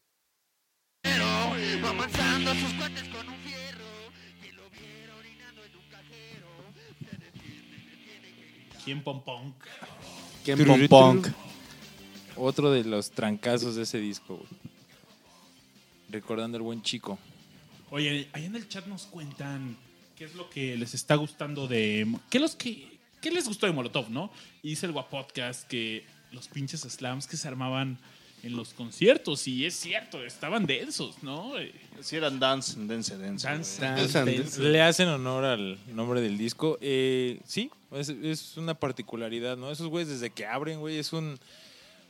[1.06, 3.86] Va avanzando a sus cuates con un fierro.
[4.40, 6.48] Quien lo viera orinando en un cajero.
[8.86, 9.56] ¿Quién pompón?
[10.44, 11.24] ¿Quién tururú.
[12.36, 14.50] Otro de los trancazos de ese disco, güey.
[16.10, 17.18] Recordando al buen chico.
[17.90, 19.78] Oye, ahí en el chat nos cuentan
[20.16, 22.08] qué es lo que les está gustando de.
[22.30, 22.93] ¿Qué, los que,
[23.24, 24.30] qué les gustó de Molotov, no?
[24.62, 27.98] Y dice el Guapodcast que los pinches slams que se armaban
[28.44, 31.54] en los conciertos, y es cierto, estaban densos, ¿no?
[32.02, 33.48] Si eran dance, dance, dance.
[33.48, 34.38] Dance, dance, Dance.
[34.38, 34.62] dance.
[34.62, 36.78] Le hacen honor al nombre del disco.
[36.82, 39.72] Eh, sí, es, es una particularidad, ¿no?
[39.72, 41.40] Esos güeyes desde que abren, güey, es un,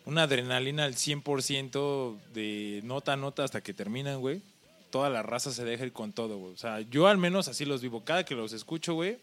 [0.05, 4.41] una adrenalina al 100% de nota a nota hasta que terminan, güey.
[4.89, 6.53] Toda la raza se deja ir con todo, güey.
[6.53, 8.03] O sea, yo al menos así los vivo.
[8.03, 9.19] Cada que los escucho, güey,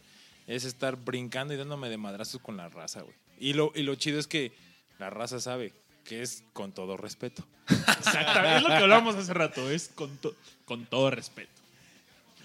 [0.57, 3.15] es estar brincando y dándome de madrazos con la raza, güey.
[3.39, 4.53] Y lo, y lo chido es que
[4.99, 5.73] la raza sabe
[6.05, 7.47] que es con todo respeto.
[7.69, 11.51] Exactamente, es lo que hablábamos hace rato, es con, to- con todo respeto.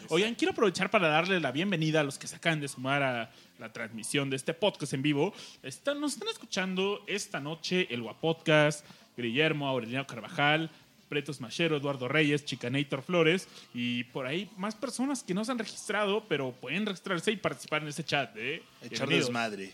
[0.09, 3.31] Oigan, quiero aprovechar para darle la bienvenida a los que se acaban de sumar a
[3.57, 5.33] la transmisión de este podcast en vivo.
[5.63, 8.85] Están, nos están escuchando esta noche el Guapodcast,
[9.17, 10.69] Guillermo, Aureliano Carvajal,
[11.07, 15.59] Pretos Machero, Eduardo Reyes, Chicanator Flores y por ahí más personas que no se han
[15.59, 18.35] registrado, pero pueden registrarse y participar en este chat.
[18.37, 18.63] ¿eh?
[18.81, 19.73] Echar desmadre.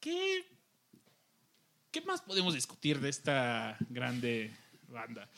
[0.00, 0.44] ¿Qué,
[1.90, 4.52] ¿qué más podemos discutir de esta grande
[4.88, 5.28] banda?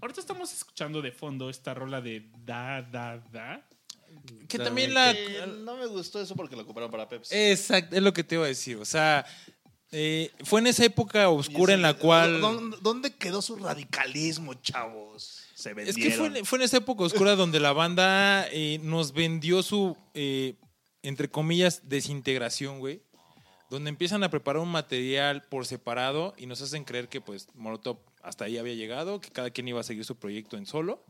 [0.00, 3.66] Ahorita estamos escuchando de fondo esta rola de Da, Da, Da.
[4.48, 5.12] Que también la...
[5.12, 7.34] Eh, no me gustó eso porque lo compraron para Pepsi.
[7.34, 8.76] Exacto, es lo que te iba a decir.
[8.76, 9.24] O sea,
[9.92, 12.40] eh, fue en esa época oscura en la cual...
[12.40, 15.44] ¿Dónde, dónde quedó su radicalismo, chavos?
[15.54, 16.02] Se Es vendieron.
[16.02, 19.96] que fue, en- fue en esa época oscura donde la banda eh, nos vendió su,
[20.14, 20.54] eh,
[21.02, 23.02] entre comillas, desintegración, güey.
[23.70, 27.98] Donde empiezan a preparar un material por separado y nos hacen creer que, pues, Molotov
[28.22, 31.04] hasta ahí había llegado, que cada quien iba a seguir su proyecto en solo.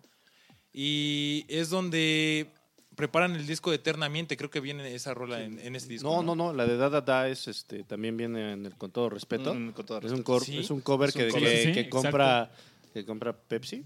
[0.73, 2.53] Y es donde
[2.97, 6.09] preparan el disco de Eternamente, creo que viene esa rola en, en ese disco.
[6.11, 9.09] No, no, no, la de Dada Da es, este, también viene en el Con Todo
[9.11, 9.55] Respeto.
[9.55, 10.25] Mm, con todo es, un respeto.
[10.25, 10.59] cor- Sí.
[10.59, 12.51] es un cover Es un que, cover, que, sí, que compra,
[12.93, 13.83] que compra Pepsi.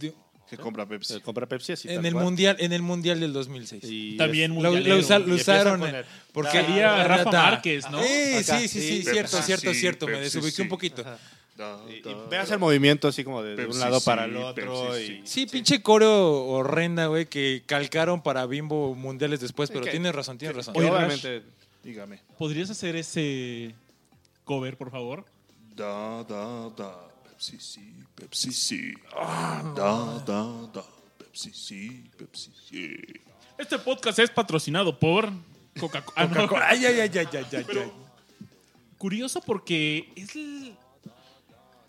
[0.48, 1.14] Que compra Pepsi.
[1.14, 2.24] Que compra Pepsi así En el, cual.
[2.24, 3.82] mundial, en el Mundial del 2006.
[3.84, 7.30] Y También Lo, lo usa- lo usaron eh, porque Da, Rafa.
[7.32, 7.98] Márquez, ¿no?
[7.98, 8.04] Acá.
[8.60, 10.06] sí, sí, sí, Sí, cierto, Pepsi, cierto, sí, cierto.
[10.06, 10.62] Me desubiqué sí.
[10.62, 11.04] un poquito.
[11.88, 14.88] Y, y veas el movimiento así como de, un lado para sí, el otro.
[14.90, 15.22] Pepsi, y, sí.
[15.24, 20.36] Sí, pinche coro horrenda, güey, que calcaron para Bimbo mundiales después, pero que- tienes razón,
[20.38, 20.76] tienes razón.
[20.76, 21.42] obviamente
[21.82, 22.20] Dígame.
[22.36, 23.72] ¿Podrías hacer ese
[24.44, 25.24] cover, por favor?
[25.76, 27.08] Da, da, da.
[27.30, 27.92] Pepsi, sí.
[28.16, 28.92] Pepsi, sí.
[29.14, 30.84] Da, da, da.
[31.16, 32.10] Pepsi, sí.
[32.16, 32.96] Pepsi, sí.
[33.56, 35.30] Este podcast es patrocinado por
[35.78, 36.28] Coca-Cola.
[36.60, 36.68] Ah.
[36.70, 37.92] Ay, ay, ay, ay, ay, ay, Pero- ay.
[38.98, 40.74] Curioso porque es el...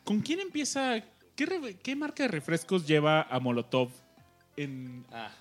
[0.07, 1.03] ¿Con quién empieza?
[1.35, 3.89] ¿Qué, re- qué marca de refrescos lleva a Molotov
[4.55, 5.31] en, Ah.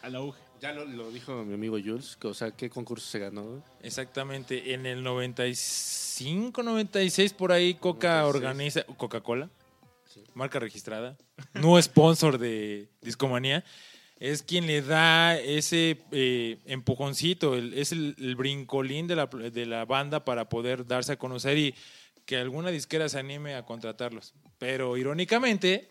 [0.00, 0.40] al auge?
[0.62, 3.62] ya lo, lo dijo mi amigo Jules, que, o sea, ¿qué concurso se ganó?
[3.82, 8.34] Exactamente, en el 95, 96 por ahí Coca 96.
[8.34, 9.50] organiza Coca-Cola,
[10.32, 11.18] marca registrada,
[11.52, 13.64] no sponsor de Discomanía,
[14.18, 19.66] es quien le da ese eh, empujoncito, el- es el, el brincolín de la, de
[19.66, 21.74] la banda para poder darse a conocer y
[22.26, 24.34] que alguna disquera se anime a contratarlos.
[24.58, 25.90] Pero irónicamente,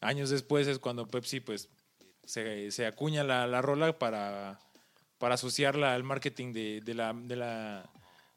[0.00, 1.68] años después es cuando Pepsi pues
[2.24, 4.60] se, se acuña la, la rola para,
[5.18, 7.90] para asociarla al marketing de, de la, de, la,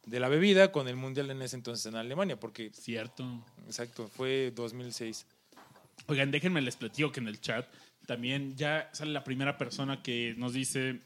[0.05, 3.45] de la bebida con el mundial en ese entonces en Alemania, porque, Cierto.
[3.65, 5.25] exacto, fue 2006.
[6.07, 7.67] Oigan, déjenme les platico que en el chat
[8.07, 10.99] también ya sale la primera persona que nos dice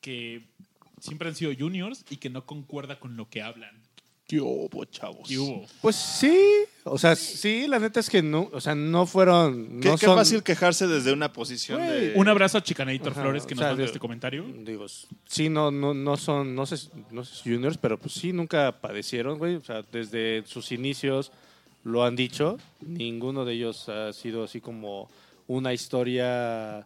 [0.00, 0.46] que
[1.00, 3.87] siempre han sido juniors y que no concuerda con lo que hablan.
[4.28, 5.26] ¿Qué hubo, chavos?
[5.26, 5.64] ¿Qué hubo?
[5.80, 6.38] Pues sí,
[6.84, 10.04] o sea, sí, la neta es que no, o sea, no fueron, Qué, no qué
[10.04, 12.12] son, fácil quejarse desde una posición de...
[12.14, 14.44] Un abrazo a Chicanator Ajá, Flores que nos sea, mandó de- este comentario.
[14.58, 14.84] digo,
[15.26, 16.76] sí, no, no, no son, no sé,
[17.10, 21.32] no sé si juniors, pero pues sí, nunca padecieron, güey, o sea, desde sus inicios
[21.84, 25.08] lo han dicho, ninguno de ellos ha sido así como
[25.46, 26.84] una historia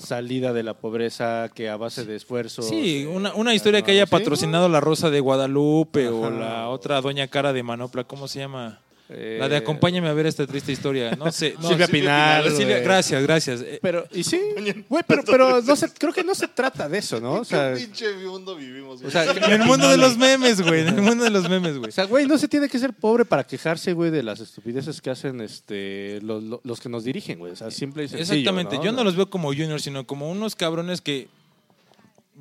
[0.00, 2.62] salida de la pobreza que a base de esfuerzo.
[2.62, 7.28] Sí, una, una historia que haya patrocinado La Rosa de Guadalupe o la otra Doña
[7.28, 8.80] Cara de Manopla, ¿cómo se llama?
[9.12, 11.16] Eh, La de Acompáñame a ver esta triste historia.
[11.16, 11.54] No sé.
[11.60, 12.84] No, Silvia Pinal, Silvia- güey.
[12.84, 13.60] gracias, gracias.
[13.62, 14.40] Eh, Pero, y sí,
[14.88, 17.34] güey, pero, pero no se, creo que no se trata de eso, ¿no?
[17.34, 19.02] O sea, ¿Qué pinche mundo vivimos?
[19.02, 20.82] o sea, En el mundo de los memes, güey.
[20.82, 21.88] En el mundo de los memes, güey.
[21.88, 25.00] O sea, güey, no se tiene que ser pobre para quejarse, güey, de las estupideces
[25.00, 27.52] que hacen este, los, los- los que nos dirigen, güey.
[27.52, 28.38] O sea, simple y sencillo.
[28.38, 28.76] Exactamente.
[28.76, 28.84] ¿no?
[28.84, 31.28] Yo no los veo como juniors, sino como unos cabrones que.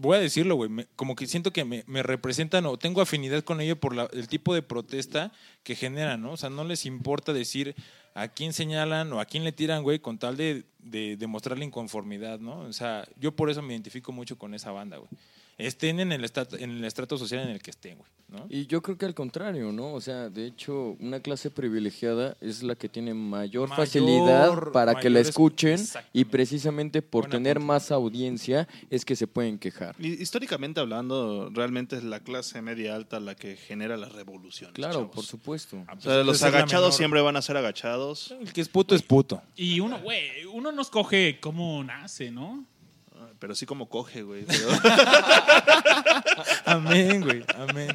[0.02, 0.70] Voy a decirlo, güey.
[0.96, 4.28] como que siento que me, me representan o tengo afinidad con ellos por la- el
[4.28, 5.32] tipo de protesta
[5.64, 6.32] que generan, ¿no?
[6.32, 7.76] O sea, no les importa decir
[8.16, 11.66] a quién señalan o a quién le tiran, güey, con tal de, de demostrar la
[11.66, 12.60] inconformidad, ¿no?
[12.62, 15.10] O sea, yo por eso me identifico mucho con esa banda, güey.
[15.60, 18.48] Estén en el, estrato, en el estrato social en el que estén, güey, ¿no?
[18.50, 19.94] Y yo creo que al contrario, ¿no?
[19.94, 24.96] O sea, de hecho, una clase privilegiada es la que tiene mayor, Mayor- facilidad para
[24.96, 25.80] que la escuchen
[26.14, 29.96] y precisamente por tener más audiencia es que se pueden quejar.
[30.00, 34.74] Y Históricamente hablando, realmente es la clase media alta la que genera las revoluciones.
[34.76, 35.12] Claro, chavos.
[35.16, 35.84] por supuesto.
[35.98, 38.32] O sea, los agachados siempre van a ser agachados.
[38.40, 39.42] El que es puto es puto.
[39.58, 42.66] Y uno, güey, uno no escoge cómo nace, ¿no?
[43.40, 44.44] Ah, Pero sí como coge, güey.
[44.46, 44.70] pero-
[46.66, 47.44] Amén, güey.
[47.56, 47.90] Amén.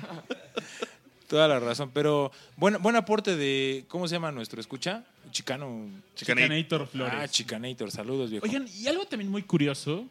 [1.29, 1.91] Toda la razón.
[1.93, 3.85] Pero buen, buen aporte de.
[3.89, 5.05] ¿Cómo se llama nuestro escucha?
[5.31, 5.89] Chicano.
[6.15, 6.47] Chicanate.
[6.49, 7.15] Chicanator Flores.
[7.17, 7.91] Ah, Chicanator.
[7.91, 8.45] Saludos, viejo.
[8.47, 10.07] Oigan, y algo también muy curioso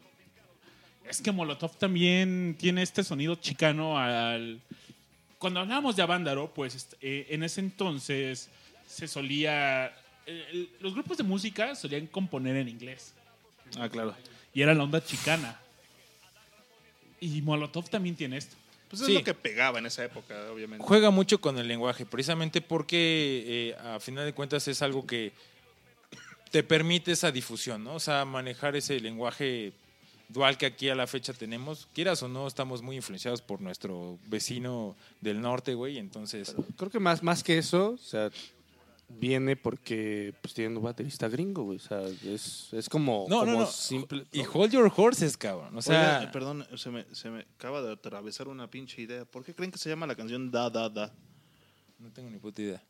[1.08, 4.60] es que Molotov también tiene este sonido chicano al...
[5.38, 8.48] Cuando hablábamos de Avándaro, pues est- eh, en ese entonces
[8.88, 9.92] se solía...
[10.26, 13.12] eh, los grupos de música solían componer en inglés
[13.78, 14.14] Ah, claro.
[14.54, 15.60] Y era la onda chicana.
[17.20, 18.56] Y Molotov también tiene esto.
[18.88, 19.14] Pues es Sí.
[19.14, 20.84] lo que pegaba en esa época, obviamente.
[20.84, 25.32] Juega mucho con el lenguaje, precisamente porque eh, a final de cuentas es algo que
[26.50, 27.94] te permite esa difusión, ¿no?
[27.94, 29.72] O sea, manejar ese lenguaje
[30.28, 31.88] dual que aquí a la fecha tenemos.
[31.94, 35.98] Quieras o no, estamos muy influenciados por nuestro vecino del norte, güey.
[35.98, 38.30] Entonces, Creo que más, más que eso, o sea,
[39.08, 41.78] viene porque pues tienen un baterista gringo, güey.
[41.78, 43.66] O sea, es, es como, no, no, como no.
[43.66, 44.24] simple.
[44.32, 45.76] Y hold your horses, cabrón.
[45.76, 49.24] O sea, Oigan, perdón, se me, se me acaba de atravesar una pinche idea.
[49.24, 51.14] ¿Por qué creen que se llama la canción Da Da Da?
[51.98, 52.82] no tengo ni puta idea.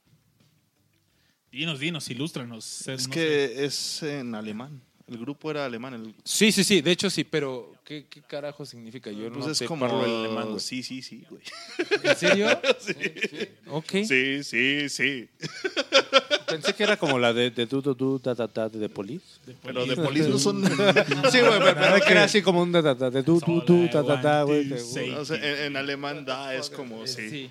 [1.53, 2.89] Dinos, dinos, ilústranos.
[2.89, 4.83] Es No que es en alemán.
[5.07, 5.93] El grupo era alemán.
[5.95, 6.81] El, Sí, sí, sí.
[6.81, 9.11] De hecho, sí, pero ¿qué, qué carajo significa?
[9.11, 10.61] Yo pues no es sé como parlo el alemán, güey.
[10.61, 11.43] Sí, sí, sí, güey.
[12.03, 12.49] ¿En serio?
[13.69, 13.91] Ok.
[14.07, 15.29] Sí, sí, sí.
[16.47, 19.25] Pensé que era como la de, de Du Du Du Da Da Da de Police.
[19.63, 20.63] Pero de Police no son.
[21.31, 23.61] Sí, güey, pero, pero que era así como un da da da de Du Du
[23.63, 24.73] Du Da Da Da, güey.
[24.73, 27.29] O sea, en, en alemán da es como sí.
[27.29, 27.51] Sí.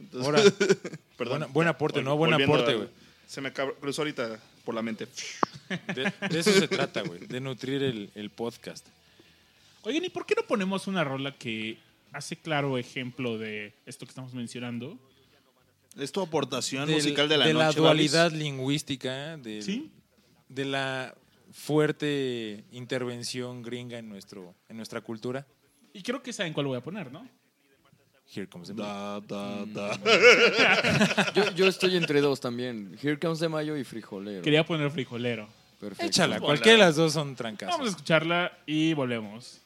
[0.00, 0.42] Entonces- Ahora,
[1.16, 1.38] Perdón.
[1.38, 2.16] Buena- buen aporte, ¿no?
[2.16, 2.88] Buen aporte, güey.
[3.26, 5.06] Se me cruzó ahorita por la mente.
[5.94, 7.20] de, de eso se trata, güey.
[7.26, 8.86] De nutrir el, el podcast.
[9.82, 11.78] Oigan, ¿y por qué no ponemos una rola que
[12.12, 14.98] hace claro ejemplo de esto que estamos mencionando?
[15.96, 17.80] Es tu aportación Del- musical de la de la noche.
[17.80, 18.38] dualidad Babis.
[18.38, 19.90] lingüística, del- ¿Sí?
[20.48, 21.14] de la
[21.52, 25.46] fuerte intervención gringa en, nuestro, en nuestra cultura.
[25.92, 27.28] Y creo que saben cuál voy a poner, ¿no?
[28.32, 29.96] Here comes the Da, da, da.
[31.34, 32.96] Yo, yo estoy entre dos también.
[33.00, 34.42] Here Comes de Mayo y Frijolero.
[34.42, 35.48] Quería poner frijolero.
[35.78, 36.06] Perfecto.
[36.06, 37.70] Échala, cualquiera de las dos son trancas.
[37.70, 39.60] Vamos a escucharla y volvemos.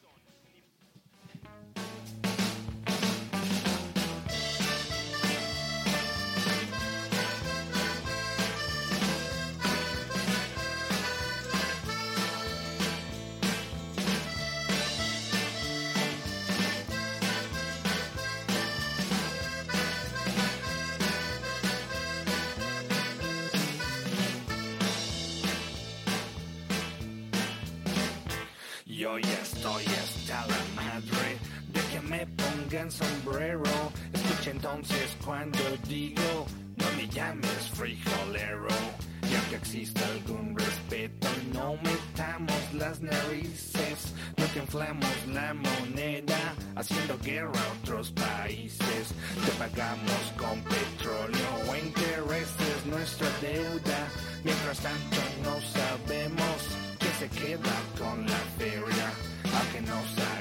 [32.78, 33.92] Pongan sombrero.
[34.12, 36.46] Escucha entonces cuando digo,
[36.76, 38.68] no me llames frijolero.
[39.30, 44.14] Ya que exista algún respeto, no metamos las narices.
[44.36, 49.08] No que inflamos la moneda, haciendo guerra a otros países.
[49.44, 54.08] Te pagamos con petróleo o intereses nuestra deuda.
[54.44, 56.58] Mientras tanto no sabemos
[56.98, 59.12] que se queda con la feria.
[59.48, 60.37] A que nos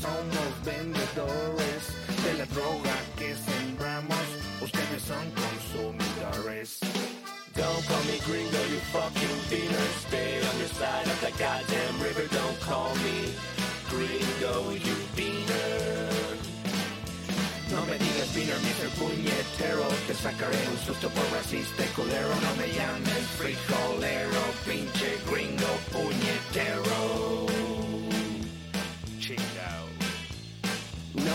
[0.00, 1.82] somos vendedores
[2.24, 4.26] de la droga que sembramos.
[4.62, 6.80] Ustedes son consumidores.
[7.54, 9.88] Don't call me gringo, you fucking beaner.
[10.08, 12.26] Stay on your side of the goddamn river.
[12.32, 13.34] Don't call me
[13.90, 16.10] gringo, you beaner.
[17.70, 18.88] No me digas beaner, Mr.
[18.98, 27.39] Puñetero Te sacaré un susto por racista culero No me llames frijolero Pinche gringo puñetero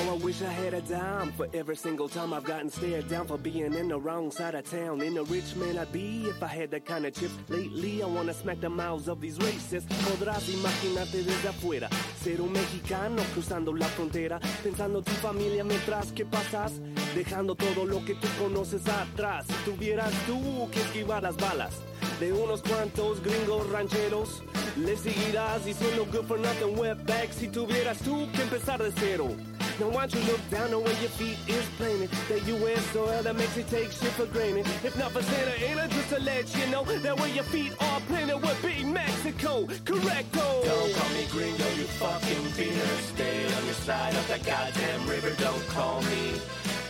[0.07, 3.37] I wish I had a dime for every single time I've gotten stared down for
[3.37, 5.01] being in the wrong side of town.
[5.01, 7.33] In a rich man I'd be if I had that kind of chips.
[7.49, 9.87] Lately I wanna smack the mouths of these racists.
[10.05, 11.89] Podrás imaginarte desde afuera
[12.21, 16.73] ser un mexicano cruzando la frontera, pensando en tu familia mientras que pasas,
[17.15, 19.47] dejando todo lo que tú conoces atrás.
[19.47, 21.73] Si tuvieras tú que esquivar las balas
[22.19, 24.43] de unos cuantos gringos rancheros,
[24.77, 29.54] le seguirás diciendo good for nothing wetback si tuvieras tú que empezar de cero.
[29.79, 32.09] Now why don't you look down the way your feet is planted?
[32.29, 32.81] That U.S.
[32.91, 34.65] soil that makes you take shit for granted.
[34.85, 37.99] If not for Santa Ana, just to let you know That where your feet are
[38.07, 39.65] planted would be Mexico.
[39.83, 40.47] Correcto.
[40.63, 42.97] Don't call me gringo, you fucking beaner.
[43.15, 45.31] Stay on your side of the goddamn river.
[45.43, 46.39] Don't call me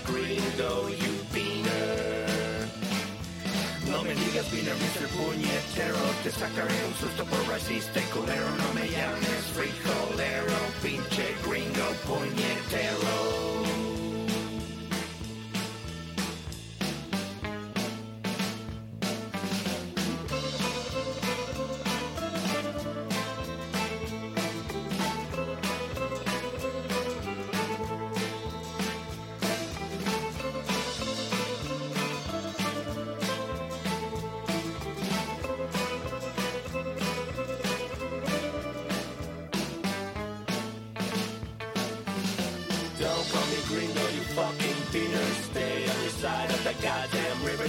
[0.05, 2.35] gringo, you beaner.
[3.89, 5.07] No me digas Mr.
[5.15, 5.97] Puñetero.
[6.21, 8.49] Te sacaré un susto por racista y culero.
[8.61, 11.33] No me llames frijolero Pinche
[12.07, 13.04] puñetero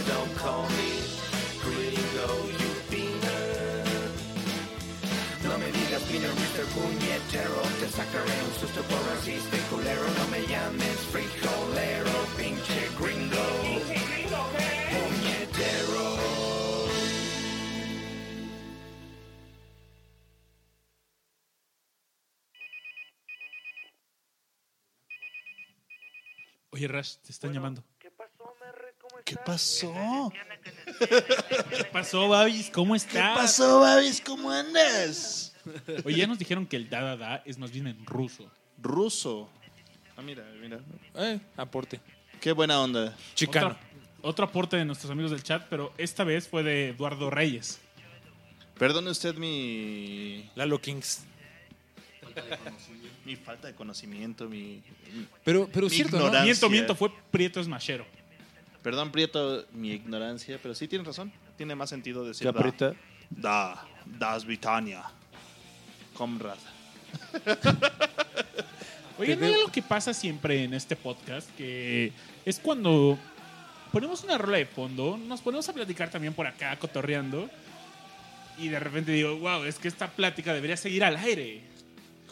[0.07, 0.91] don't call me
[1.63, 2.29] gringo,
[2.61, 3.85] you beaner.
[5.45, 6.65] No me digas beaner, Mr.
[6.75, 10.07] Puñetero, te sacaré un susto por racista culero.
[10.19, 13.45] No me llames frijolero, pinche gringo.
[13.63, 14.43] Pinche gringo,
[14.93, 16.07] Puñetero.
[26.71, 27.83] Oye, Rash, te están llamando.
[29.27, 30.33] ¿Qué pasó?
[31.01, 32.71] ¿Qué pasó, Babis?
[32.71, 33.37] ¿Cómo ¿Qué estás?
[33.37, 34.21] pasó, Babis?
[34.25, 35.53] ¿Cómo andas?
[36.05, 38.49] Oye, ya nos dijeron que el da da da es más bien en ruso.
[38.81, 39.51] Ruso.
[40.17, 40.79] Ah, mira, mira.
[41.17, 42.01] Eh, aporte.
[42.41, 43.17] Qué buena onda.
[43.35, 43.67] Chicano.
[43.71, 43.81] Otra-
[44.23, 47.81] otro aporte de nuestros amigos del chat, pero esta vez fue de Eduardo Reyes.
[48.79, 51.25] Perdone usted mi, Lalo Kings.
[53.25, 54.83] mi falta de conocimiento, mi...
[55.13, 56.43] mi- Pero, pero Mi cierto, ¿no?
[56.43, 58.07] Miento, miento, fue Prieto Esmachero.
[58.87, 61.33] Perdón, Prieto, mi ignorancia, pero sí tienes razón.
[61.57, 62.61] Tiene más sentido decir ¿Qué da.
[62.61, 62.95] aprieta?
[63.29, 65.03] Da, das Britannia.
[66.15, 66.61] Comrade.
[69.19, 71.51] Oye, ¿no hay algo que pasa siempre en este podcast?
[71.57, 72.13] Que
[72.45, 73.19] es cuando
[73.91, 77.51] ponemos una rola de fondo, nos ponemos a platicar también por acá, cotorreando,
[78.57, 81.61] y de repente digo, wow, es que esta plática debería seguir al aire.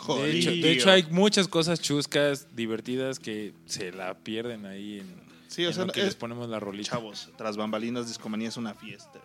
[0.07, 5.25] De hecho, de hecho, hay muchas cosas chuscas, divertidas, que se la pierden ahí en,
[5.55, 6.91] Sí, o sea, que es- les ponemos la rolita.
[6.91, 9.21] Chavos, tras bambalinas, Discomanía es una fiesta.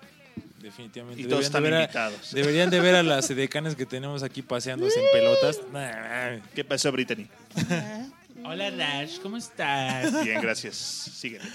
[0.60, 1.22] Definitivamente.
[1.22, 2.32] Y todos están de ver a- invitados.
[2.34, 5.60] deberían de ver a las edecanes que tenemos aquí paseándose en pelotas.
[6.56, 7.28] ¿Qué pasó, Brittany?
[8.44, 10.24] Hola, Rash, ¿cómo estás?
[10.24, 10.76] Bien, gracias.
[10.76, 11.46] Sígueme.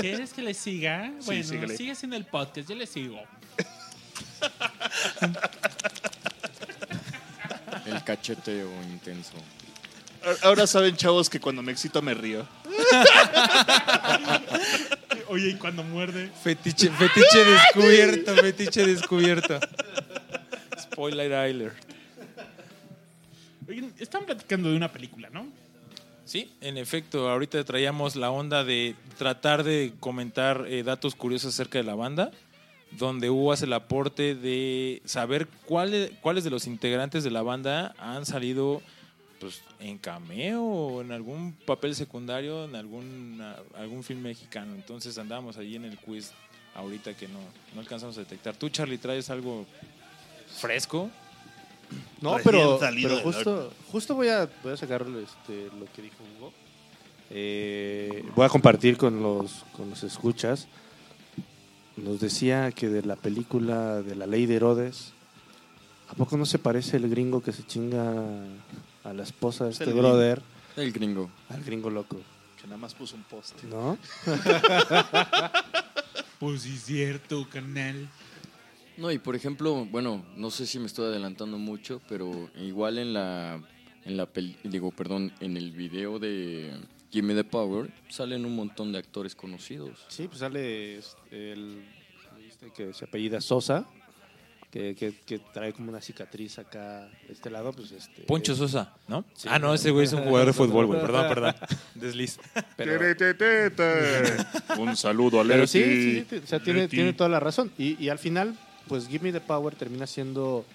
[0.00, 1.12] ¿Quieres que le siga?
[1.20, 1.76] Sí, bueno, síguele.
[1.76, 3.20] sigue haciendo el podcast, yo le sigo.
[7.86, 9.32] El cacheteo intenso.
[10.42, 12.46] Ahora saben, chavos, que cuando me excito me río.
[15.28, 16.30] Oye, y cuando muerde.
[16.42, 19.58] Fetiche, fetiche descubierto, fetiche descubierto.
[20.80, 21.76] Spoiler alert.
[23.68, 25.46] Oye, están platicando de una película, ¿no?
[26.24, 31.78] Sí, en efecto, ahorita traíamos la onda de tratar de comentar eh, datos curiosos acerca
[31.78, 32.32] de la banda,
[32.90, 37.94] donde Hugo hace el aporte de saber cuáles, cuáles de los integrantes de la banda
[37.98, 38.82] han salido
[39.40, 43.42] pues, en cameo o en algún papel secundario en algún,
[43.74, 44.74] algún film mexicano.
[44.74, 46.32] Entonces andamos ahí en el quiz
[46.74, 47.40] ahorita que no,
[47.74, 48.56] no alcanzamos a detectar.
[48.56, 49.66] ¿Tú, Charlie, traes algo
[50.46, 51.10] fresco?
[52.20, 52.78] No, pero,
[53.22, 56.52] justo, justo voy a, voy a sacar este, lo que dijo Hugo.
[57.30, 60.66] Eh, voy a compartir con los, con los escuchas.
[61.96, 65.12] Nos decía que de la película de la ley de Herodes,
[66.08, 68.24] ¿a poco no se parece el gringo que se chinga
[69.08, 70.42] a la esposa de Es este el brother?
[70.76, 71.30] El gringo.
[71.48, 72.20] Al gringo loco,
[72.60, 73.66] Que nada más puso un poste.
[73.66, 73.96] ¿no?
[76.38, 78.08] Pues sí, cierto, carnal.
[78.98, 83.14] No, y por ejemplo, bueno, no sé si me estoy adelantando mucho, pero igual en
[83.14, 83.58] la,
[84.04, 86.74] en la peli- digo, perdón, en el video de
[87.10, 90.04] Gimme the Power salen un montón de actores conocidos.
[90.08, 91.84] Sí, pues sale este, el
[92.46, 93.86] este que se apellida Sosa,
[94.76, 98.22] que, que, que trae como una cicatriz acá de este lado, pues este.
[98.22, 99.24] Poncho Sosa, ¿no?
[99.34, 99.48] Sí.
[99.50, 101.00] ah, no, ese güey es un jugador de fútbol, güey.
[101.00, 101.54] Perdón, perdón.
[101.94, 102.38] Desliz.
[102.76, 102.92] Pero,
[104.78, 106.20] Un saludo a pero sí, Leti.
[106.20, 106.96] sí, sí, o sea, tiene, Leti.
[106.96, 107.72] tiene toda la razón.
[107.78, 108.54] Y, y al final,
[108.86, 110.66] pues Give Me the Power termina siendo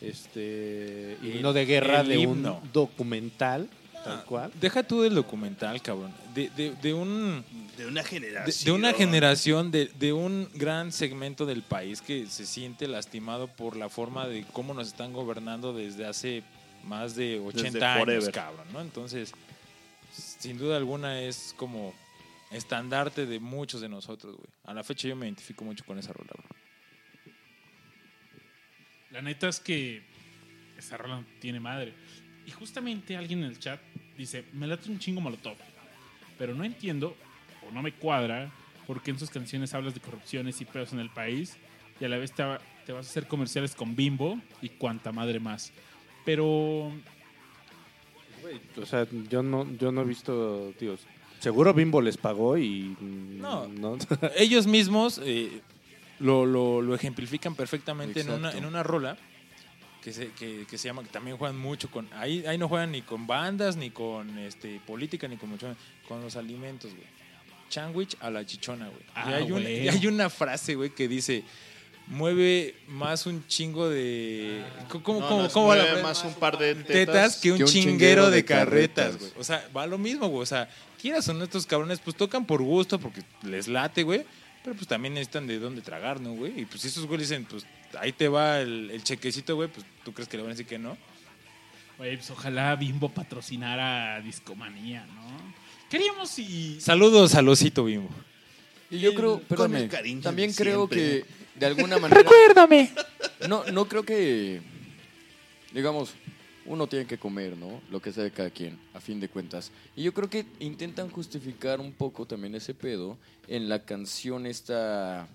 [0.00, 2.60] este himno de guerra el de himno.
[2.62, 3.68] un documental,
[4.04, 4.52] tal cual.
[4.60, 6.12] Deja tú del documental, cabrón.
[6.34, 7.44] De, de, de un.
[7.76, 8.64] De una De, generación.
[8.64, 13.76] de una generación, de, de un gran segmento del país que se siente lastimado por
[13.76, 16.42] la forma de cómo nos están gobernando desde hace
[16.84, 18.32] más de 80 Desde años, forever.
[18.32, 18.80] cabrón, ¿no?
[18.80, 19.32] Entonces,
[20.12, 21.94] sin duda alguna es como
[22.50, 24.48] estandarte de muchos de nosotros, güey.
[24.64, 26.60] A la fecha yo me identifico mucho con esa rola, güey.
[29.10, 30.02] La neta es que
[30.78, 31.94] esa rola tiene madre.
[32.50, 33.78] Y justamente alguien en el chat
[34.18, 35.54] dice, me late un chingo molotov.
[36.36, 37.14] Pero no entiendo,
[37.68, 38.50] o no me cuadra,
[38.88, 41.56] por qué en sus canciones hablas de corrupciones y pedos en el país
[42.00, 45.12] y a la vez te, va- te vas a hacer comerciales con Bimbo y cuanta
[45.12, 45.70] madre más.
[46.24, 46.90] Pero
[48.82, 50.98] O sea, yo no, yo no he visto, tío,
[51.38, 53.68] seguro Bimbo les pagó y mm, No.
[53.68, 53.96] no.
[54.36, 55.60] ellos mismos eh,
[56.18, 59.16] lo, lo- lo ejemplifican perfectamente en una, en una rola
[60.02, 62.90] que se, que, que se llama, que también juegan mucho con, ahí, ahí no juegan
[62.92, 65.74] ni con bandas, ni con este política, ni con mucho,
[66.08, 67.06] con los alimentos, güey.
[67.68, 69.02] Sandwich a la chichona, güey.
[69.14, 69.84] Ah, y, hay un- güey.
[69.84, 71.44] y hay una frase, güey, que dice,
[72.08, 74.64] mueve más un chingo de...
[74.88, 77.64] ¿Cómo, No, cómo- cómo va la más un par de tetas, tetas que un, que
[77.64, 79.30] un chinguero, chinguero de carretas, güey.
[79.38, 80.42] O sea, va lo mismo, güey.
[80.42, 80.68] O sea,
[81.00, 84.24] quieras o no estos cabrones, pues tocan por gusto, porque les late, güey.
[84.64, 86.60] Pero pues también necesitan de dónde tragar, ¿no, güey?
[86.62, 87.64] Y pues esos güeyes dicen, pues
[87.98, 90.66] ahí te va el, el chequecito, güey, pues tú crees que le van a decir
[90.66, 90.96] que no.
[91.98, 95.30] Oye, pues ojalá Bimbo patrocinara Discomanía, ¿no?
[95.90, 96.80] Queríamos si...
[96.80, 98.08] Saludos al osito bimbo.
[98.90, 99.88] Y yo creo, perdóname,
[100.22, 100.98] también creo siempre.
[100.98, 101.24] que
[101.58, 102.22] de alguna manera...
[102.22, 102.90] ¡Recuérdame!
[103.48, 104.62] No, no creo que,
[105.72, 106.14] digamos,
[106.64, 107.82] uno tiene que comer, ¿no?
[107.90, 109.72] Lo que sea de cada quien, a fin de cuentas.
[109.96, 113.18] Y yo creo que intentan justificar un poco también ese pedo
[113.48, 115.26] en la canción esta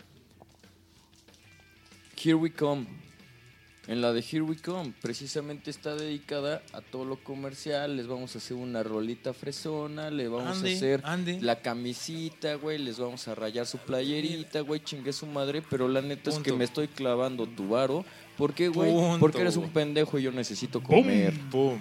[2.23, 2.85] Here We Come.
[3.87, 7.95] En la de Here We Come, precisamente está dedicada a todo lo comercial.
[7.97, 11.03] Les vamos a hacer una rolita fresona, le vamos a hacer
[11.39, 15.61] la camisita, güey, les vamos a rayar su playerita, güey, chingue su madre.
[15.69, 18.03] Pero la neta es que me estoy clavando tu varo.
[18.39, 18.91] ¿Por qué, güey?
[18.91, 21.33] Punto, Porque eres un pendejo y yo necesito comer.
[21.51, 21.77] Pum.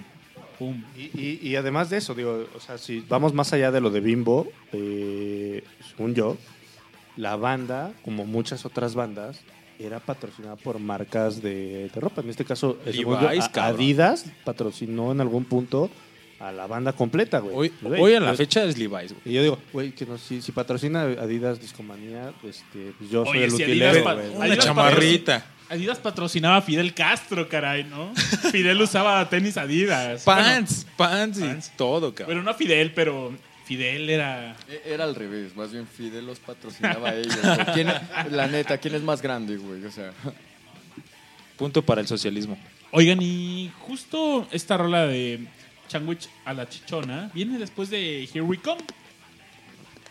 [0.59, 0.83] Pum.
[0.95, 3.89] Y, y- y además de eso, digo, o sea, si vamos más allá de lo
[3.89, 6.37] de Bimbo, eh, según yo,
[7.17, 9.39] la banda, como muchas otras bandas,
[9.79, 12.21] era patrocinada por marcas de, de ropa.
[12.21, 13.65] En este caso, Levi's, a-.
[13.67, 15.89] Adidas patrocinó en algún punto
[16.39, 17.55] a la banda completa, güey.
[17.55, 19.21] Hoy, hoy a la pues, fecha es Levi's, güey.
[19.25, 23.37] Y yo digo, güey, que no, si, si patrocina Adidas Discomanía, este, pues yo soy
[23.37, 24.29] Oye, el si utilero, güey.
[24.29, 25.45] Una Adidas chamarrita.
[25.69, 28.13] Adidas patrocinaba a Fidel Castro, caray, ¿no?
[28.51, 30.23] Fidel usaba tenis Adidas.
[30.23, 31.71] Pants, pants y pants.
[31.75, 32.35] todo, cabrón.
[32.35, 33.33] bueno, no Fidel, pero
[33.65, 34.55] Fidel era...
[34.69, 37.35] E- Era al revés, más bien Fidel los patrocinaba a ellos.
[37.41, 37.65] güey.
[37.73, 37.93] ¿Quién-
[38.31, 39.83] la neta, ¿quién es más grande, güey?
[39.85, 40.11] O sea,
[41.57, 42.57] Punto para el socialismo.
[42.91, 45.47] Oigan, y justo esta rola de
[45.87, 48.81] Sandwich a la chichona viene después de Here We Come.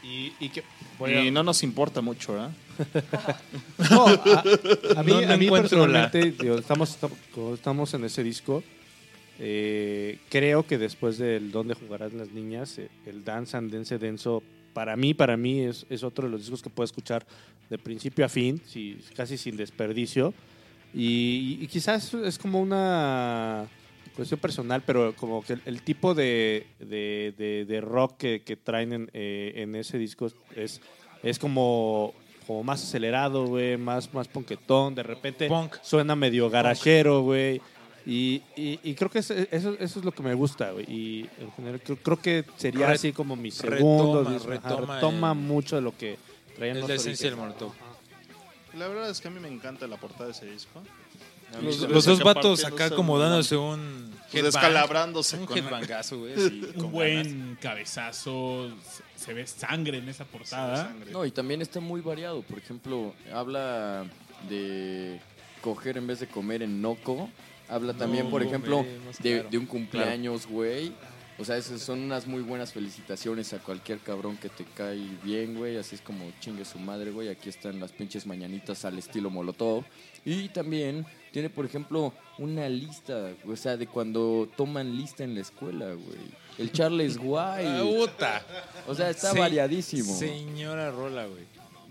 [0.03, 0.63] Y, y que,
[1.27, 2.51] Y no nos importa mucho, ¿verdad?
[3.91, 4.13] No, a,
[5.01, 6.99] a mí, No, no a mí encuentro la- personalmente, digo, estamos,
[7.55, 8.63] estamos en ese disco.
[9.39, 14.43] Eh, creo que después del Donde jugarán las niñas, eh, el Dance and Dance Denso,
[14.73, 17.27] para mí, para mí es, es otro de los discos que puedo escuchar
[17.71, 20.35] de principio a fin, si- casi sin desperdicio.
[20.93, 23.67] Y, y quizás es como una
[24.15, 28.57] cuestión personal, pero como que el, el tipo de, de, de- de rock que, que
[28.57, 30.81] traen en, eh, en ese disco es,
[31.23, 32.15] es como,
[32.47, 35.75] como más acelerado, güey, más, más ponquetón, de repente Punk.
[35.83, 37.61] suena medio garachero, güey.
[38.07, 40.85] Y, y, y creo que es- eso, eso es lo que me gusta, güey.
[40.91, 44.49] Y en general creo, creo que sería Re- así como mi segundo retoma, disco.
[44.53, 46.19] Ajá, retoma retoma el- mucho de lo que
[46.57, 47.61] traían Es los la esencia del orígenes.
[47.61, 48.79] Molotov.
[48.79, 50.83] La verdad es que a mí me encanta la portada de ese disco.
[51.63, 56.33] Los, dos vatos acá como un- dándose un Pues descalabrándose Un headbangazo, güey.
[56.77, 58.71] Un buen cabezazo,
[59.17, 60.93] se, se ve sangre en esa portada.
[61.13, 62.43] No, y también está muy variado.
[62.43, 64.05] Por ejemplo, habla
[64.49, 65.21] de
[65.63, 67.31] coger en vez de comer en Noco.
[67.69, 68.85] Habla también, por ejemplo,
[69.21, 69.49] de, claro.
[69.51, 70.93] de un cumpleaños, güey.
[71.37, 75.57] O sea, esas son unas muy buenas felicitaciones a cualquier cabrón que te cae bien,
[75.57, 75.77] güey.
[75.77, 77.29] Así es como chingue su madre, güey.
[77.29, 79.83] Aquí están las pinches mañanitas al estilo Molotov.
[80.25, 85.41] Y también tiene, por ejemplo, una lista, o sea, de cuando toman lista en la
[85.41, 86.21] escuela, güey.
[86.57, 87.83] El Charles White.
[87.83, 88.43] puta.
[88.87, 90.15] O sea, está variadísimo.
[90.15, 91.43] Señora Rola, güey.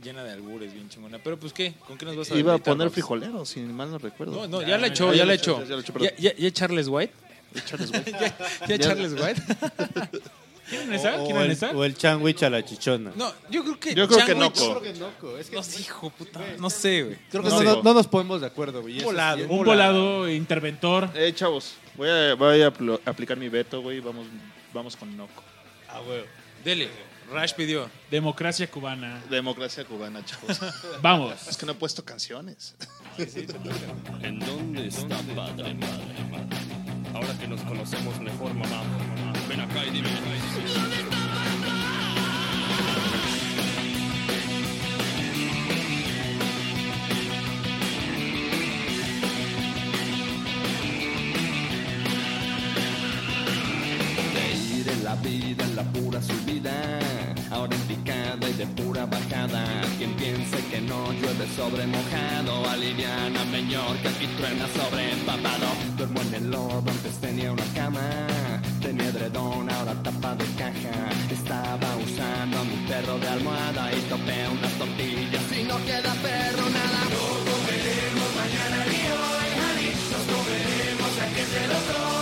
[0.04, 1.20] Llena de albures, bien chingona.
[1.20, 1.74] Pero pues, ¿qué?
[1.88, 4.34] ¿Con qué nos vas a Iba a poner frijolero, si mal no recuerdo.
[4.34, 6.88] No, no, ya, Ya, la echó, ya ya, la echó, ya ¿Ya, ya, ya Charles
[6.88, 7.14] White?
[7.66, 8.12] Charles White.
[8.68, 9.42] ¿Ya, Ya- Charles White?
[10.70, 11.22] ¿Quieren esa?
[11.22, 11.72] O, ¿Quieren el, esa?
[11.72, 13.12] o el chanwich a la chichona.
[13.16, 14.82] No, yo creo que Yo creo que Noco.
[15.00, 16.40] No, hijo puta.
[16.58, 17.18] No sé, güey.
[17.30, 17.50] Creo que
[17.84, 18.98] No, nos ponemos de acuerdo, güey.
[19.00, 19.46] Un volado.
[19.50, 21.10] Un volado interventor.
[21.16, 24.00] Eh, chavos, voy a, voy a apl- aplicar mi veto, güey.
[24.00, 24.26] Vamos,
[24.74, 25.44] vamos con Noco.
[25.90, 26.24] Ah, güey.
[26.64, 26.88] Dele.
[27.32, 27.90] Rash pidió.
[28.12, 29.22] Democracia cubana.
[29.30, 30.60] Democracia cubana, chavos.
[31.02, 31.48] Vamos.
[31.48, 32.76] es que no he puesto canciones.
[34.22, 36.50] ¿En dónde está padre, madre?
[37.14, 38.82] Ahora que nos conocemos mejor, mamá.
[39.48, 40.10] Ven acá y dime.
[40.10, 41.13] De ir en
[55.14, 56.74] la vida en la pura subida,
[57.52, 59.64] ahora picada y de pura bajada.
[59.98, 65.70] Quien piense que no llueve sobre mojado, aliviana señor que aquí truena sobre empapado.
[65.98, 68.08] Duermo en el lodo, antes tenía una cama,
[68.82, 70.96] tenía edredón, ahora tapa de caja.
[71.30, 76.66] Estaba usando a mi perro de almohada y topé unas tortillas y no queda perro
[76.80, 77.02] nada.
[77.14, 79.50] No comeremos mañana ni hoy.
[80.12, 82.13] Nos comeremos entre los dos,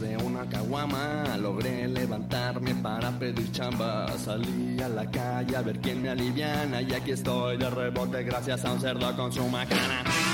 [0.00, 4.06] de una caguama logré levantarme para pedir chamba.
[4.18, 8.64] Salí a la calle a ver quién me aliviana y aquí estoy de rebote gracias
[8.64, 10.29] a un cerdo con su macana.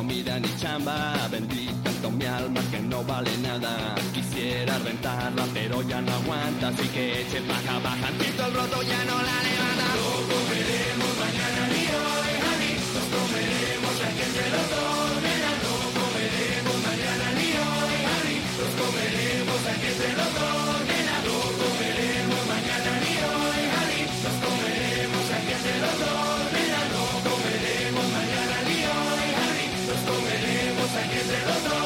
[0.00, 0.96] Comida ni chamba
[1.30, 3.94] Vendí tanto mi alma que no vale nada.
[4.14, 9.16] Quisiera rentarla, pero ya no aguanta, así que eche paja, bajantito el roto ya no
[9.28, 9.86] la levanta.
[10.00, 12.74] Lo comeremos mañana ni hoy, honey.
[12.94, 15.50] Nos comeremos aquí entre los dos, nena.
[15.64, 18.38] Lo comeremos mañana ni hoy, honey.
[18.58, 20.79] Nos comeremos aquí entre los dos, nena.
[31.48, 31.79] Aquí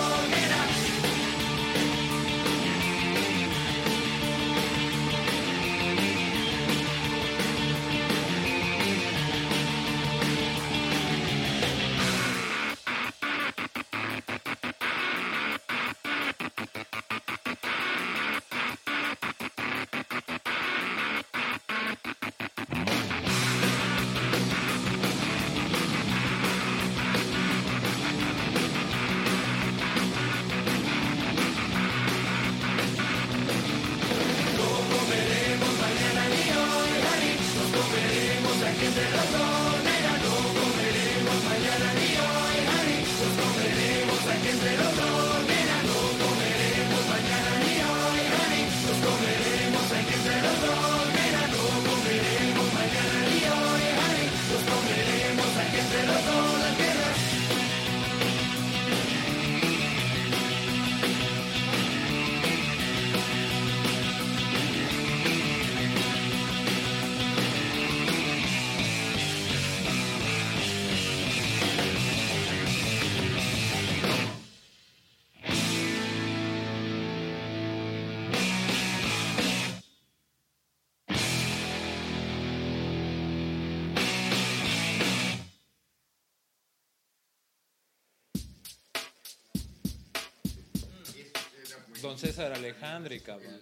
[92.24, 93.60] César Alejandre, cabrón.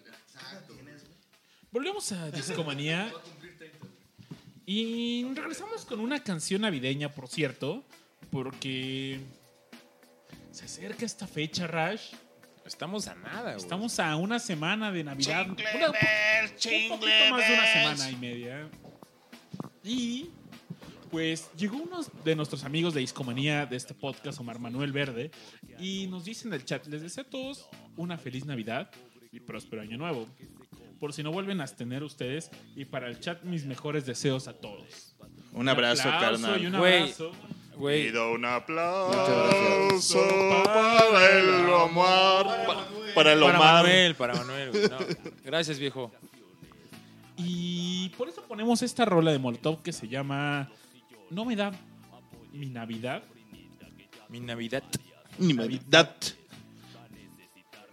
[1.71, 3.13] Volvemos a Discomanía.
[4.65, 7.85] Y regresamos con una canción navideña, por cierto,
[8.31, 9.19] porque
[10.53, 12.13] se acerca esta fecha, Rash.
[12.65, 13.57] Estamos a nada, güey.
[13.57, 15.47] Estamos a una semana de Navidad.
[15.47, 18.69] Una- un poquito más de una semana y media.
[19.83, 20.31] Y
[21.11, 25.33] pues llegó uno de nuestros amigos de Discomanía de este podcast, Omar Manuel Verde,
[25.81, 28.91] y nos dice en el chat, les deseo a todos una feliz Navidad
[29.33, 30.27] y próspero año nuevo.
[31.01, 34.53] Por si no vuelven a tener ustedes, y para el chat mis mejores deseos a
[34.55, 35.15] todos.
[35.53, 36.63] Un abrazo, aplauso carnal.
[36.63, 37.33] y un abrazo.
[37.77, 40.19] Güey, Pido un aplauso
[40.65, 42.45] para el Omar.
[42.67, 43.75] pa- Para el para Omar.
[43.85, 44.71] Manuel, para Manuel.
[44.71, 44.89] güey.
[44.89, 44.99] No,
[45.45, 46.13] gracias, viejo.
[47.37, 50.71] Y por eso ponemos esta rola de Molotov que se llama
[51.31, 51.73] No me da
[52.53, 53.23] mi Navidad.
[54.29, 54.83] Mi Navidad.
[55.39, 56.15] Ni Navidad.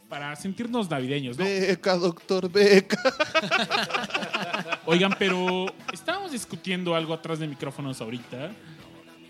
[0.09, 1.45] Para sentirnos navideños, ¿no?
[1.45, 2.97] Beca, doctor, beca.
[4.85, 8.51] Oigan, pero estábamos discutiendo algo atrás de micrófonos ahorita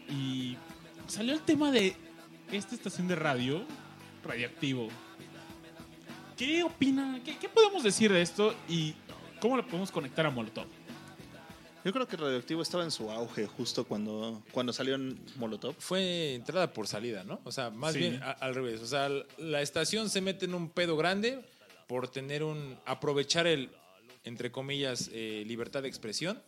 [0.10, 0.56] y
[1.06, 1.96] salió el tema de
[2.52, 3.66] esta estación de radio,
[4.24, 4.88] radioactivo.
[6.38, 7.20] ¿Qué opina?
[7.26, 8.96] ¿Qué, qué podemos decir de esto y
[9.42, 10.79] cómo lo podemos conectar a Molotov?
[11.86, 15.76] Yo creo que Radioactivo estaba en su auge justo cuando, cuando salió en Molotov.
[15.80, 17.40] Fue entrada por salida, ¿no?
[17.46, 18.00] O sea, más Sí.
[18.00, 18.82] bien a- al revés.
[18.82, 21.40] O sea, la estación se mete en un pedo grande
[21.88, 22.78] por tener un.
[22.86, 23.70] aprovechar el,
[24.26, 26.42] entre comillas, eh, libertad de expresión.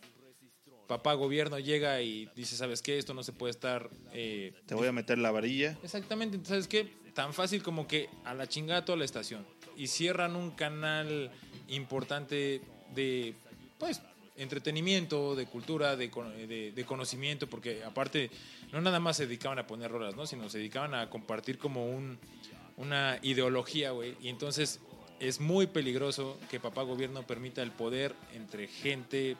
[0.86, 2.98] Papá gobierno llega y dice, ¿sabes qué?
[2.98, 3.88] Esto no se puede estar.
[4.12, 5.78] eh, Te voy a meter la varilla.
[5.82, 6.92] Exactamente, ¿sabes qué?
[7.14, 9.46] Tan fácil como que a la chingada toda la estación.
[9.76, 11.30] Y cierran un canal
[11.68, 12.60] importante
[12.94, 13.34] de,
[13.78, 14.02] pues,
[14.36, 18.30] entretenimiento, de cultura, de, cono- de- de conocimiento, porque aparte
[18.72, 20.26] no nada más se dedicaban a poner rolas, ¿no?
[20.26, 22.18] Sino se dedicaban a compartir como un,
[22.76, 24.16] una ideología, güey.
[24.20, 24.80] Y entonces
[25.20, 29.36] es muy peligroso que papá gobierno permita el poder entre gente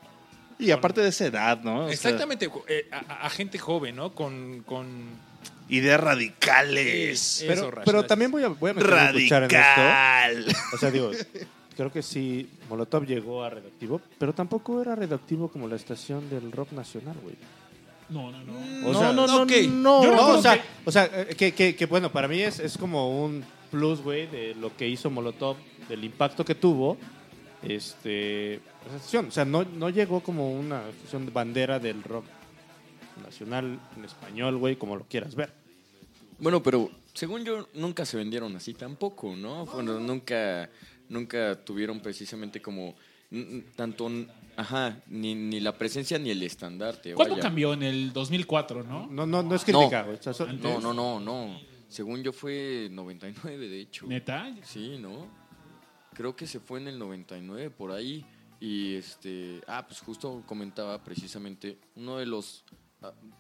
[0.59, 1.81] Y aparte de esa edad, ¿no?
[1.81, 4.15] O sea, Exactamente, eh, a, gente joven, ¿no?
[4.15, 4.87] Con, con
[5.69, 7.45] ideas radicales.
[7.85, 9.57] Pero, también voy a, voy a meter a escuchar en esto.
[9.57, 10.57] Radical.
[10.75, 11.11] O sea, digo,
[11.75, 16.53] creo que sí, Molotov llegó a Redactivo, pero tampoco era redactivo como la estación del
[16.53, 17.35] rock nacional, güey.
[18.09, 18.53] No, no, no.
[18.89, 20.03] O no, sea, no, no, no.
[20.05, 22.77] No, o sea, que- o sea eh, que, que- que, bueno, para mí es, es
[22.77, 25.57] como un plus, güey, de lo que hizo Molotov,
[25.89, 26.99] del impacto que tuvo
[27.63, 29.27] este, esa estación.
[29.29, 32.25] O sea, no, no llegó como una estación de bandera del rock
[33.25, 35.51] nacional en español, güey, como lo quieras ver.
[36.39, 39.65] Bueno, pero según yo, nunca se vendieron así tampoco, ¿no?
[39.67, 40.69] Bueno, nunca,
[41.13, 42.95] nunca tuvieron precisamente como
[43.77, 44.11] tanto,
[44.57, 47.15] ajá, ni, ni la presencia ni el estandarte.
[47.15, 47.43] ¿Cuándo vaya.
[47.43, 47.73] cambió?
[47.73, 49.07] En el 2004, ¿no?
[49.07, 51.61] No, no, no es crítica, o sea, No, no, no, no.
[51.89, 54.07] Según yo fue 99, de hecho.
[54.07, 54.55] ¿Neta?
[54.63, 55.27] Sí, ¿no?
[56.15, 58.25] Creo que se fue en el 99 por ahí.
[58.61, 62.65] Y este, ah, pues justo comentaba precisamente uno de los,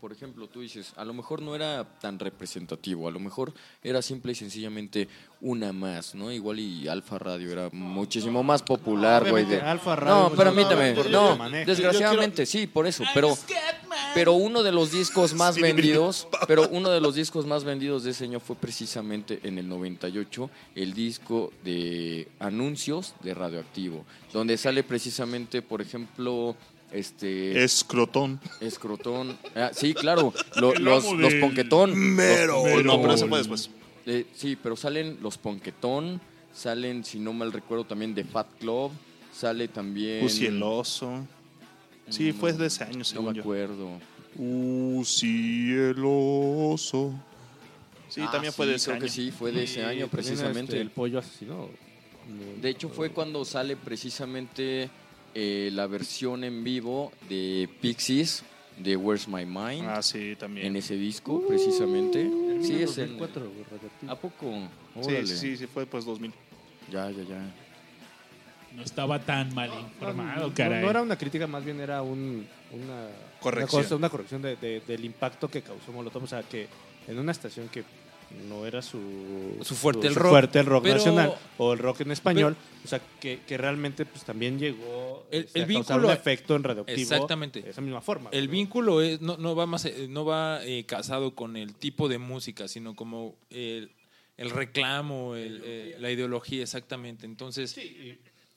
[0.00, 3.52] por ejemplo, tú dices, a lo mejor no era tan representativo, a lo mejor
[3.82, 5.08] era simple y sencillamente
[5.40, 6.32] una más, ¿no?
[6.32, 9.44] Igual y Alfa Radio era muchísimo más popular, güey.
[9.44, 13.36] de- Alfa Radio, No, pues, permítame, no, no, desgraciadamente, sí, por eso, pero,
[14.14, 18.10] pero uno de los discos más vendidos, pero uno de los discos más vendidos de
[18.10, 24.82] ese año fue precisamente en el 98, el disco de anuncios de Radioactivo, donde sale
[24.82, 26.56] precisamente, por ejemplo,
[26.92, 28.40] este Escrotón.
[28.60, 29.38] Escrotón.
[29.54, 31.94] Ah, sí, claro, lo- El los, amo los del- Ponquetón.
[32.14, 32.62] Mero.
[32.66, 33.70] Los- No, pero eso fue después.
[34.06, 36.20] eh, sí, pero salen los Ponquetón,
[36.52, 38.90] salen, si no mal recuerdo, también de Fat Club,
[39.32, 40.26] sale también...
[40.28, 41.26] El oso.
[42.10, 43.40] Sí, fue de ese año, No según me yo.
[43.42, 43.88] acuerdo.
[44.38, 47.12] El oso.
[48.08, 49.04] Sí, Ah, también fue de ese creo año.
[49.04, 50.72] que sí, fue de ese Y año también, precisamente.
[50.72, 51.68] este, el pollo asesino.
[52.60, 54.90] De hecho, fue cuando sale precisamente
[55.34, 58.44] eh, la versión en vivo de Pixies
[58.78, 60.66] de Where's My Mind Ah, sí, también.
[60.68, 62.28] en ese disco, precisamente.
[62.62, 63.18] Sí, es en.
[63.18, 64.12] 2004, güey, radioactivo.
[64.12, 64.68] ¿A poco?
[64.94, 65.26] Sí, Órale.
[65.26, 66.32] sí, sí, sí, fue pues 2000.
[66.90, 67.54] Ya, ya, ya.
[68.76, 70.82] No estaba tan mal No, informado, no, caray.
[70.82, 73.06] no era una crítica, más bien era un, una
[73.40, 73.80] Corrección.
[73.80, 76.22] Una, cosa- una corrección de- de- del impacto que causó Molotov.
[76.24, 76.68] O sea, que
[77.06, 77.84] en una estación que
[78.48, 80.30] no era su, Su fuerte el rock.
[80.30, 84.04] fuerte el rock Pero- nacional o el rock en español, o sea, que, que realmente
[84.06, 87.62] pues también llegó El- este, el a vínculo- un efecto en radioactivo Exactamente.
[87.62, 88.30] de esa misma forma.
[88.32, 88.52] El ¿no?
[88.52, 92.18] vínculo es, no, no va más eh, no va eh, casado con el tipo de
[92.18, 93.90] música, sino como el,
[94.36, 97.26] el reclamo, el, eh, la ideología, exactamente.
[97.26, 97.76] Entonces,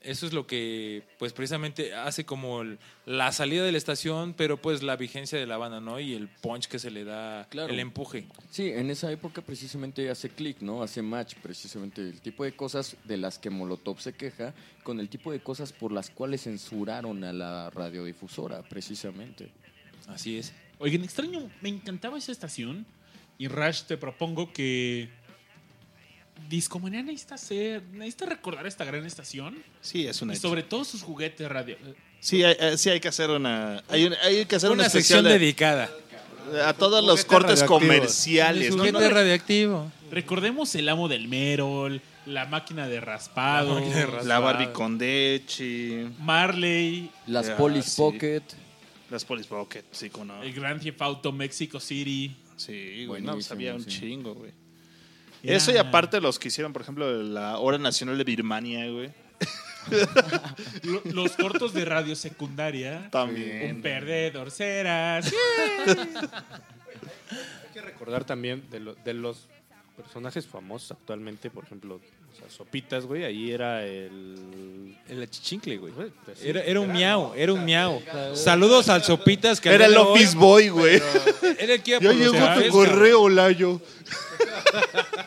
[0.05, 4.57] eso es lo que, pues precisamente hace como el- la salida de la estación, pero
[4.61, 5.99] pues la vigencia de la banda, ¿no?
[5.99, 7.73] Y el punch que se le da, Claro.
[7.73, 8.27] el empuje.
[8.49, 10.81] Sí, en esa época precisamente hace clic, ¿no?
[10.83, 14.53] Hace match precisamente el tipo de cosas de las que Molotov se queja
[14.83, 19.49] con el tipo de cosas por las cuales censuraron a la radiodifusora, precisamente.
[20.07, 20.53] Así es.
[20.79, 22.85] Oigan, extraño, me encantaba esa estación.
[23.37, 25.09] Y Rash, te propongo que.
[26.49, 27.81] Discomanía necesita hacer.
[27.93, 29.57] Necesita recordar esta gran estación.
[29.81, 30.33] Sí, es una.
[30.33, 31.77] Y sobre todo sus juguetes radio.
[32.19, 33.83] Sí, hay, eh, sí hay que hacer una.
[33.89, 35.89] Hay, un- hay que hacer Una una, sección de- dedicada.
[36.65, 38.71] a todos los cortes comerciales.
[38.71, 39.91] Juguete No, radioactivo.
[40.11, 43.81] Recordemos el amo del Merol, la máquina de raspado,
[44.23, 47.97] La Barbie con Dechi, Marley, Las Ah, Police sí.
[48.01, 48.43] Pocket,
[49.09, 50.43] las Police Pocket, sí, con no.
[50.43, 52.35] el Grand Theft Auto Mexico City.
[52.57, 53.99] Sí, güey, no, había un sí.
[53.99, 54.51] chingo, güey.
[55.47, 59.11] Era- Eso y aparte los que hicieron, por ejemplo, la Hora Nacional de Birmania, güey.
[60.83, 63.07] Lo- los cortos de radio secundaria.
[63.11, 63.75] También.
[63.75, 65.31] Un perdedor serás.
[67.31, 69.47] Hay que recordar también de, lo- de los
[69.95, 74.97] personajes famosos actualmente, por ejemplo, o sea, Sopitas, güey, ahí era el...
[75.07, 75.93] El achichincle, güey.
[75.93, 78.01] Pues Era, era un miau, era un miau.
[78.33, 81.01] Saludos al Sopitas que Era el hoy- Office Boy, güey.
[81.59, 83.81] Era el que iba Ya por los llegó tu correo, Layo.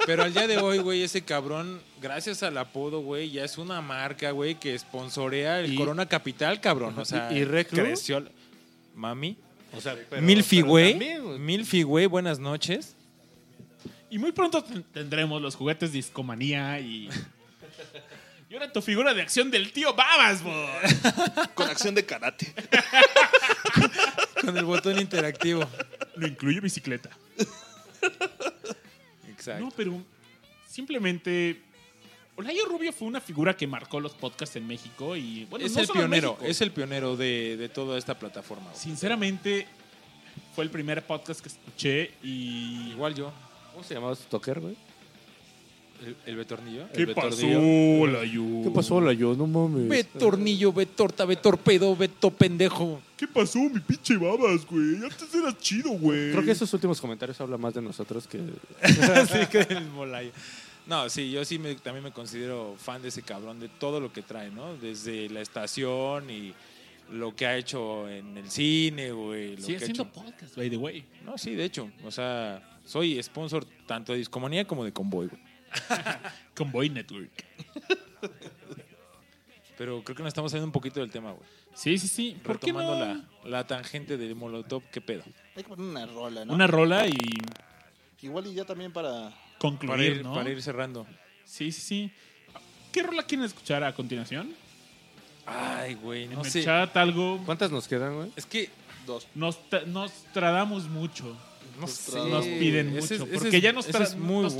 [0.06, 3.80] Pero al día de hoy, güey, ese cabrón, gracias al apodo, güey, ya es una
[3.80, 6.98] marca, güey, que sponsorea el Y- Corona Capital, cabrón.
[6.98, 8.24] O sea, ¿Y- creció.
[8.94, 9.36] Mami.
[9.76, 10.94] O sea, pero- Milfi, güey.
[11.38, 12.94] Milfi, güey, buenas noches.
[14.10, 17.10] Y muy pronto ten- tendremos los juguetes Discomanía y.
[18.50, 20.50] Y ahora tu figura de acción del tío Babas, bo.
[21.54, 22.54] Con acción de karate.
[24.40, 25.68] Con el botón interactivo.
[26.16, 27.10] Lo incluye bicicleta.
[29.38, 29.64] Exacto.
[29.64, 30.02] No, pero
[30.66, 31.62] simplemente.
[32.36, 35.80] Olayo Rubio fue una figura que marcó los podcasts en México y bueno, es no
[35.80, 36.50] el solo en pionero, México.
[36.50, 38.66] es el pionero de, de toda esta plataforma.
[38.70, 38.76] güey.
[38.76, 39.66] Sinceramente,
[40.54, 42.90] fue el primer podcast que escuché y.
[42.92, 43.32] Igual yo.
[43.72, 44.76] ¿Cómo se llamaba su toker, güey?
[46.04, 46.88] ¿El, el Betornillo?
[46.94, 48.02] ¿Qué El pasó, Betornillo.
[48.02, 48.42] Olayo?
[48.64, 49.34] ¿Qué pasó, la yo?
[49.34, 49.88] No mames.
[49.88, 53.00] Ve tornillo, ve torta, ve torpedo, ve to pendejo.
[53.16, 54.96] ¿Qué pasó, mi pinche babas, güey?
[54.96, 56.30] Antes eras chido, güey.
[56.30, 58.38] Creo que esos últimos comentarios hablan más de nosotros que...
[58.82, 60.30] Así que el Molayo.
[60.86, 64.12] No, sí, yo sí me- también me considero fan de ese cabrón, de todo lo
[64.12, 64.74] que trae, ¿no?
[64.76, 66.54] Desde la estación y
[67.12, 69.52] lo que ha hecho en el cine, güey.
[69.54, 71.04] ha haciendo hecho- podcast, by the way.
[71.26, 71.90] No, sí, de hecho.
[72.04, 75.47] O sea, soy sponsor tanto de Discomanía como de Convoy, güey.
[76.54, 77.30] Convoy Network.
[79.76, 81.48] Pero creo que nos estamos saliendo un poquito del tema, güey.
[81.74, 82.36] Sí, sí, sí.
[82.42, 83.14] ¿Por qué Retomando no?
[83.44, 85.22] la, la tangente de Molotov, ¿qué pedo?
[85.54, 86.52] Hay que poner una rola, ¿no?
[86.52, 87.16] Una rola y
[88.20, 89.32] Igual y ya también para...
[89.58, 90.34] concluir, Para ir, ¿no?
[90.34, 91.06] para ir cerrando.
[91.44, 92.12] Sí, sí, sí.
[92.90, 94.52] ¿Qué rola quieren escuchar a continuación?
[95.46, 96.64] Ay, güey, no en el sé.
[96.64, 97.40] chat algo.
[97.46, 98.32] ¿Cuántas nos quedan, güey?
[98.34, 98.68] Es que
[99.06, 99.26] Dos.
[99.36, 101.34] Nos, tra- nos tradamos mucho.
[101.80, 103.04] Nos piden mucho.
[103.04, 104.56] Ese es- ese porque es- ya nos, es muy nos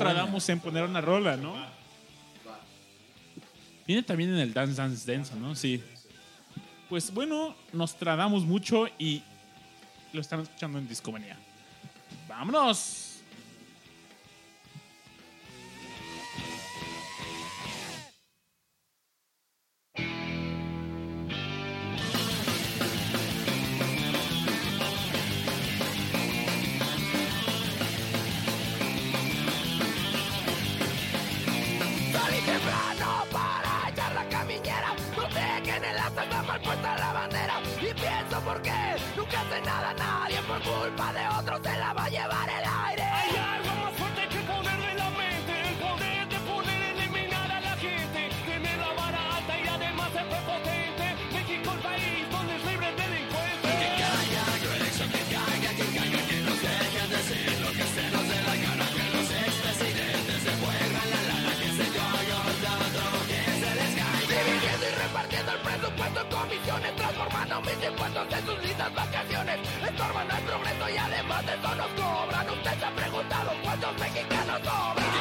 [0.48, 1.54] en poner una rola, ¿no?
[3.86, 5.54] Viene también en el Dance Dance Dance, ¿no?
[5.54, 5.82] Sí.
[6.88, 9.22] Pues bueno, nos tradamos mucho y
[10.12, 11.36] lo están escuchando en Discomanía.
[12.28, 13.07] ¡Vámonos!
[67.60, 72.50] Mis impuestos en sus lindas vacaciones Estorban el progreso y además de eso nos cobran.
[72.50, 75.17] Usted se ha preguntado cuántos mexicanos sobran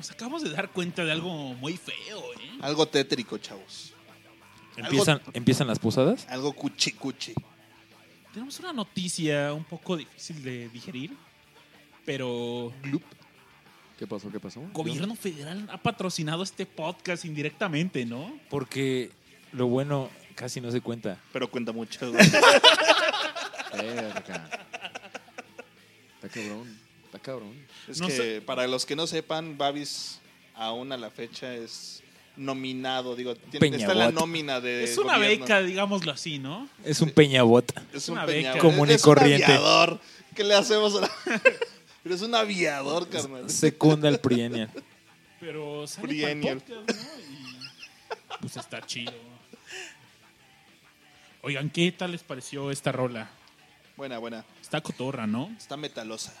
[0.00, 2.58] nos acabamos de dar cuenta de algo muy feo, ¿eh?
[2.62, 3.92] Algo tétrico, chavos.
[4.74, 6.26] ¿Empiezan, ¿Empiezan las posadas?
[6.30, 7.34] Algo cuchi cuchi.
[8.32, 11.14] Tenemos una noticia un poco difícil de digerir,
[12.06, 12.72] pero
[13.98, 14.30] ¿Qué pasó?
[14.30, 14.62] ¿Qué pasó?
[14.72, 18.40] gobierno federal ha patrocinado este podcast indirectamente, ¿no?
[18.48, 19.10] Porque
[19.52, 21.18] lo bueno casi no se cuenta.
[21.30, 22.10] Pero cuenta mucho.
[23.72, 24.48] Verga.
[26.14, 26.89] Está cabrón.
[27.10, 27.54] Está cabrón.
[27.88, 28.40] es No que sé.
[28.40, 30.20] para los que no sepan, Babis
[30.54, 32.02] aún a la fecha es
[32.36, 35.44] nominado, digo, tiene- está en la nómina de es una gobierno.
[35.44, 36.68] beca, digámoslo así, ¿no?
[36.84, 37.70] Es un peñabot.
[37.92, 38.52] Es una un beca.
[38.52, 39.44] peña- Común y es corriente.
[39.46, 40.00] un aviador.
[40.36, 41.10] ¿Qué le hacemos a la...
[42.02, 43.50] Pero es un aviador, carnal.
[43.50, 44.70] Secunda el Prienial.
[45.40, 46.60] Pero sale para el Triennial.
[46.60, 47.06] podcast, ¿no?
[48.36, 49.12] Y pues está chido.
[51.42, 53.30] Oigan, ¿qué tal les pareció esta rola?
[53.96, 54.44] Buena, buena.
[54.62, 55.50] Está cotorra, ¿no?
[55.58, 56.34] Está metalosa.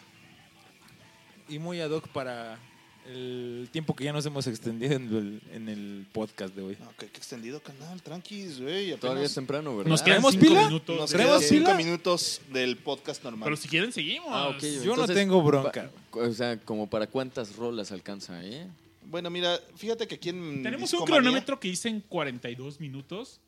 [1.50, 2.58] Y muy ad hoc para
[3.06, 6.76] el tiempo que ya nos hemos extendido en el, en el podcast de hoy.
[6.78, 8.86] No, que, que extendido canal, tranquis, güey.
[8.92, 9.90] apenas- Todavía es temprano, ¿verdad?
[9.90, 10.66] Nos quedan ¿Traemos cinco pila?
[10.66, 10.96] minutos.
[10.96, 11.74] Nos quedan ¿Tenemos cinco pila?
[11.76, 13.46] minutos del podcast normal.
[13.46, 14.28] Pero si quieren, seguimos.
[14.30, 14.60] Ah, ok.
[14.60, 15.90] Yo no Entonces, tengo bronca.
[16.12, 18.66] pa- o sea, como para cuántas rolas alcanza, ¿eh?
[19.06, 23.40] Bueno, mira, fíjate que aquí en Tenemos un Discomanía- cronómetro que dice en 42 minutos.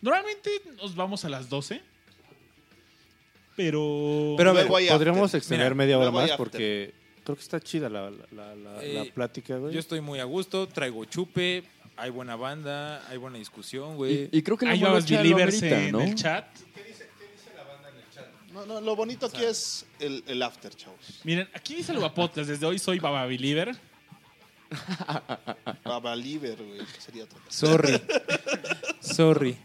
[0.00, 1.82] Normalmente nos vamos a las 12.
[3.56, 4.34] Pero.
[4.36, 6.38] Pero a ver, Luego hay Podríamos extender Mira, media hora luego hay más after.
[6.44, 6.94] porque
[7.28, 9.74] creo que está chida la, la, la, Eh, la plática, güey.
[9.74, 11.62] Yo estoy muy a gusto, traigo chupe,
[11.94, 14.30] hay buena banda, hay buena discusión, güey.
[14.32, 16.00] Y, y creo que la Hay babas morocha lo believers amerita, en ¿no?
[16.00, 16.46] el chat.
[18.54, 21.20] No, no, lo bonito aquí es el, el after, chavos.
[21.22, 22.48] Miren, aquí dice el Podcast.
[22.48, 23.76] Desde hoy soy Baba Believer.
[25.84, 27.50] Baba Liver, güey, sería otra cosa.
[27.50, 28.02] Sorry.
[29.00, 29.56] Sorry.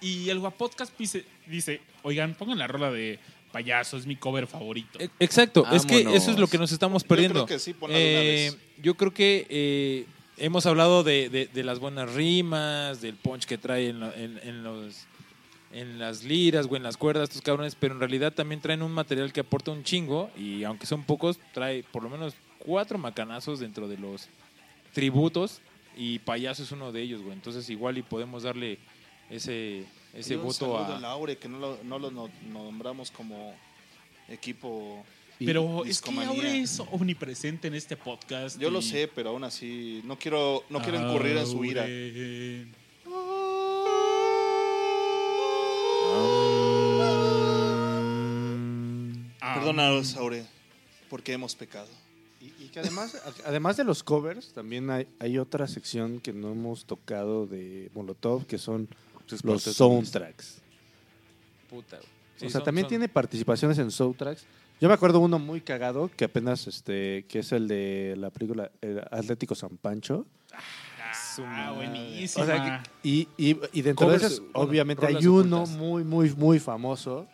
[0.00, 3.18] Y el Podcast dice, dice: Oigan, pongan la rola de
[3.52, 4.98] payaso, es mi cover favorito.
[5.00, 7.46] E- Exacto, es que eso es lo que nos estamos Yo perdiendo.
[7.46, 8.52] creo que sí, Eh,
[8.82, 10.06] yo creo que eh,
[10.38, 14.38] hemos hablado de, de- de las buenas rimas, del punch que trae en, lo- en-
[14.42, 15.06] en los
[15.72, 18.90] en las liras o en las cuerdas estos cabrones, pero en realidad también traen un
[18.90, 23.60] material que aporta un chingo y aunque son pocos, trae por lo menos cuatro macanazos
[23.60, 24.26] dentro de los
[24.92, 25.60] tributos
[25.96, 27.34] y Payaso es uno de ellos, güey.
[27.34, 28.78] Entonces igual y podemos darle
[29.30, 30.96] ese, ese Y un voto a...
[30.96, 33.54] al Aure, que no lo, no lo no- nombramos como
[34.28, 35.04] equipo.
[35.38, 36.10] Pero es que.
[36.20, 38.58] Aure es omnipresente en este podcast.
[38.58, 41.84] Yo lo y- sé, pero aún así no quiero, no quiero incurrir en su ira.
[41.84, 42.66] Aure.
[49.54, 50.44] Perdónanos, Aure,
[51.08, 51.88] porque hemos pecado.
[52.40, 56.52] Y, y que además, además de los covers, también hay, hay otra sección que no
[56.52, 58.88] hemos tocado de Molotov, que son
[59.42, 60.58] Los soundtracks.
[61.68, 62.08] Puta, güey.
[62.36, 64.44] Sí, o sea, son- también son- tiene participaciones en soundtracks.
[64.80, 68.70] Yo me acuerdo uno muy cagado que apenas, este, que es el de la película
[68.80, 70.26] el Atlético San Pancho.
[71.42, 72.44] Ah, buenísima.
[72.44, 75.76] O sea, que- y, y, y dentro Covers, de esos, bueno, obviamente hay uno ocultas.
[75.78, 77.26] muy, muy, muy famoso.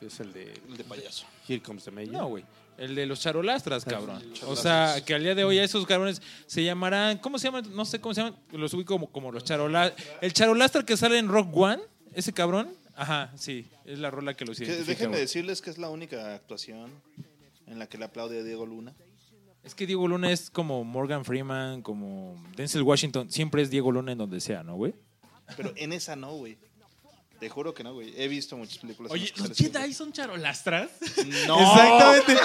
[0.00, 1.26] que Es el de El de payaso.
[1.48, 2.12] Here Comes the Mayor.
[2.12, 2.44] No, güey.
[2.76, 4.22] El de los charolastras, cabrón.
[4.46, 7.18] O sea, que al día de hoy a esos cabrones se llamarán.
[7.18, 7.64] ¿Cómo se llaman?
[7.74, 8.38] No sé cómo se llaman.
[8.52, 10.08] Los ubico como, como los charolastras.
[10.20, 11.82] El charolastra que sale en Rock One,
[12.12, 12.68] ese cabrón.
[12.96, 13.66] Ajá, sí.
[13.84, 14.90] Es la rola que los Que identifica.
[14.92, 16.90] déjenme decirles que es la única actuación
[17.66, 18.94] en la que le aplaude a Diego Luna.
[19.62, 23.30] Es que Diego Luna es como Morgan Freeman, como Denzel Washington.
[23.30, 24.94] Siempre es Diego Luna en donde sea, ¿no, güey?
[25.56, 26.58] Pero en esa no, güey.
[27.40, 28.14] Te juro que no, güey.
[28.16, 29.12] He visto muchas películas.
[29.12, 29.56] Oye, ¿los.
[29.56, 30.90] Jedi son charolastras?
[31.46, 31.60] No.
[31.60, 32.36] Exactamente.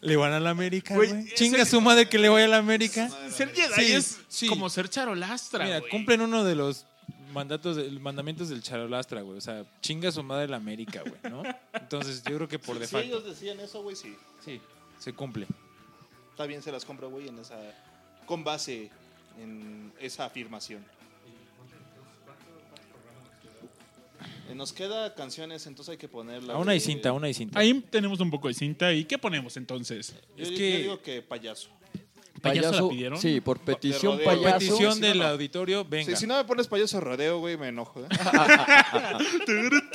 [0.00, 3.08] Le van a la América, Güey, Chinga su madre que le vaya a la América.
[3.30, 4.46] Ser Jedi Sí, es sí.
[4.48, 6.86] como ser charolastra, Mira, cumplen uno de los
[7.32, 9.38] mandatos, del- mandamientos del charolastra, güey.
[9.38, 11.44] O sea, chinga su madre la América, güey, ¿no?
[11.72, 13.06] Entonces, yo creo que por Si defecto.
[13.06, 14.16] ellos decían eso, güey, sí.
[14.44, 14.60] Sí,
[14.98, 15.46] se cumple.
[16.30, 17.56] Está bien, se las compro, güey, en esa.
[18.26, 18.90] Con base
[19.40, 20.84] en esa afirmación.
[24.50, 26.54] Eh, Nos queda canciones, entonces hay que ponerla.
[26.54, 27.58] Aún hay cinta, aún hay cinta.
[27.58, 28.92] Ahí tenemos un poco de cinta.
[28.92, 30.14] ¿Y qué ponemos entonces?
[30.36, 31.68] Yo, es yo que- digo que payaso.
[32.42, 33.18] ¿Payaso la pidieron?
[33.20, 34.18] Sí, por petición.
[34.18, 34.58] Por payaso.
[34.58, 35.30] petición si del no, no.
[35.30, 36.10] auditorio, venga.
[36.10, 38.00] Sí, si no me pones payaso rodeo, güey, me enojo.
[38.04, 38.08] ¿eh?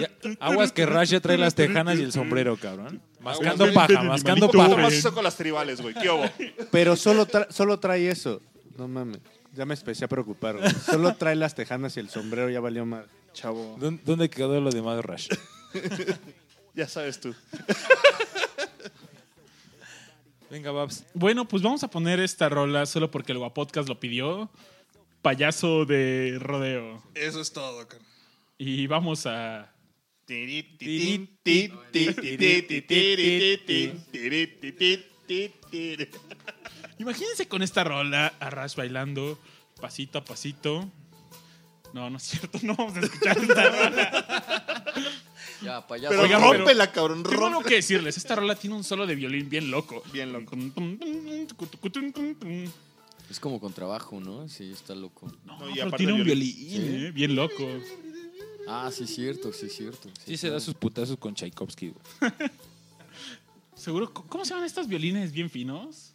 [0.00, 0.10] Ya,
[0.40, 3.00] aguas que Rash ya trae las tejanas y el sombrero, cabrón.
[3.20, 4.76] Mascando paja, mascando paja.
[4.76, 5.94] más eso con las tribales, güey.
[5.94, 6.24] ¿Qué hubo?
[6.70, 8.40] Pero solo, tra- solo trae eso.
[8.76, 9.18] No mames.
[9.54, 10.56] Ya me empecé a preocupar.
[10.58, 10.70] güey.
[10.84, 13.06] Solo trae las tejanas y el sombrero ya valió mal.
[13.32, 13.76] Chavo.
[13.78, 15.28] ¿Dó- ¿Dónde quedó lo demás, Rash?
[16.74, 17.34] Ya sabes tú.
[20.50, 21.04] Venga, Babs.
[21.14, 24.50] Bueno, pues vamos a poner esta rola solo porque el Guapodcast lo pidió.
[25.22, 27.02] Payaso de rodeo.
[27.14, 28.08] Eso es todo, carnal.
[28.58, 29.72] Y vamos a...
[36.98, 39.38] Imagínense con esta rola a Rash bailando
[39.80, 40.90] pasito a pasito.
[41.92, 44.84] No, no es cierto, no vamos a escuchar esta rola.
[45.62, 46.10] Ya, payaso.
[46.10, 48.16] Pero Oigan, rómpela, cabrón, Tengo algo que decirles.
[48.16, 50.02] Esta rola tiene un solo de violín bien loco.
[50.12, 50.56] Bien loco.
[53.30, 54.48] Es como con trabajo, ¿no?
[54.48, 55.30] Sí, está loco.
[55.44, 56.54] No, No, y pero tiene un violín.
[56.56, 57.66] violín, eh, bien loco.
[58.68, 60.10] Ah, sí, cierto, sí, cierto.
[60.24, 62.32] Sí se da sus putazos con Tchaikovsky, güey.
[63.74, 66.12] Seguro, ¿cómo se llaman estos violines bien finos?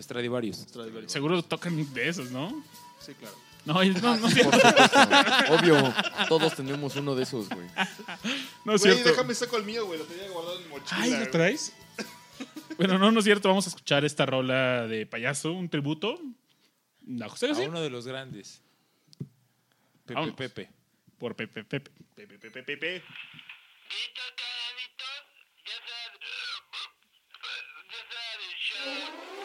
[0.00, 0.66] Stradivarius.
[1.06, 2.64] Seguro tocan de esos, ¿no?
[3.00, 3.36] Sí, claro.
[3.66, 4.58] No, es- no, no, es Por cierto.
[4.60, 5.54] supuesto.
[5.54, 5.94] Obvio,
[6.28, 7.66] todos tenemos uno de esos, güey.
[8.64, 9.10] No es Güey, cierto.
[9.10, 9.98] déjame saco el mío, güey.
[9.98, 11.00] Lo tenía guardado en mi mochila.
[11.02, 11.30] Ay, ¿lo güey.
[11.30, 11.72] traes?
[12.78, 13.48] bueno, no, no es cierto.
[13.48, 16.18] Vamos a escuchar esta rola de payaso, un tributo.
[17.22, 17.68] A José A José.
[17.68, 18.62] uno de los grandes.
[20.04, 20.36] Pepe Vámonos.
[20.36, 20.70] Pepe.
[21.18, 21.90] Por Pepe Pepe.
[22.14, 23.02] Pepe, pepe, pepe.
[28.84, 29.35] Muy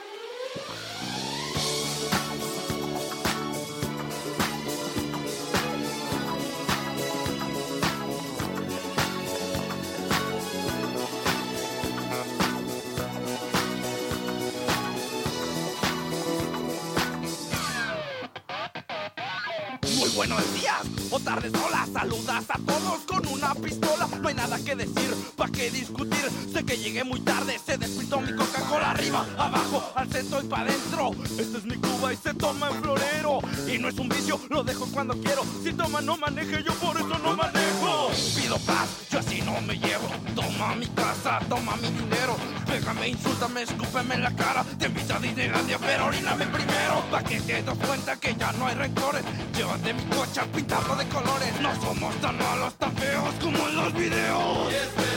[20.22, 24.08] buenos días o tardes, hola, saludas a todos con una pistola.
[24.22, 26.30] No hay nada que decir, pa' qué discutir.
[26.54, 30.62] Sé que llegué muy tarde, se despistó mi Coca-Cola arriba, abajo, al centro y pa'
[30.62, 31.12] adentro.
[31.40, 33.21] Esta es mi Cuba y se toma en florero.
[33.68, 35.44] Y no es un vicio, lo dejo cuando quiero.
[35.64, 38.12] Si toma, no maneje, yo por eso no manejo.
[38.36, 40.08] Pido paz, yo así no me llevo.
[40.36, 42.36] Toma mi casa, toma mi dinero.
[42.66, 44.64] Pégame, insúltame, escúpeme en la cara.
[44.78, 47.04] Te invito a Disneylandia, pero oríname primero.
[47.12, 49.24] Pa' que te das cuenta que ya no hay rencores.
[49.56, 51.62] Llévate mi coche a pintarlo de colores.
[51.62, 55.11] No somos tan malos, tan feos como en los videos.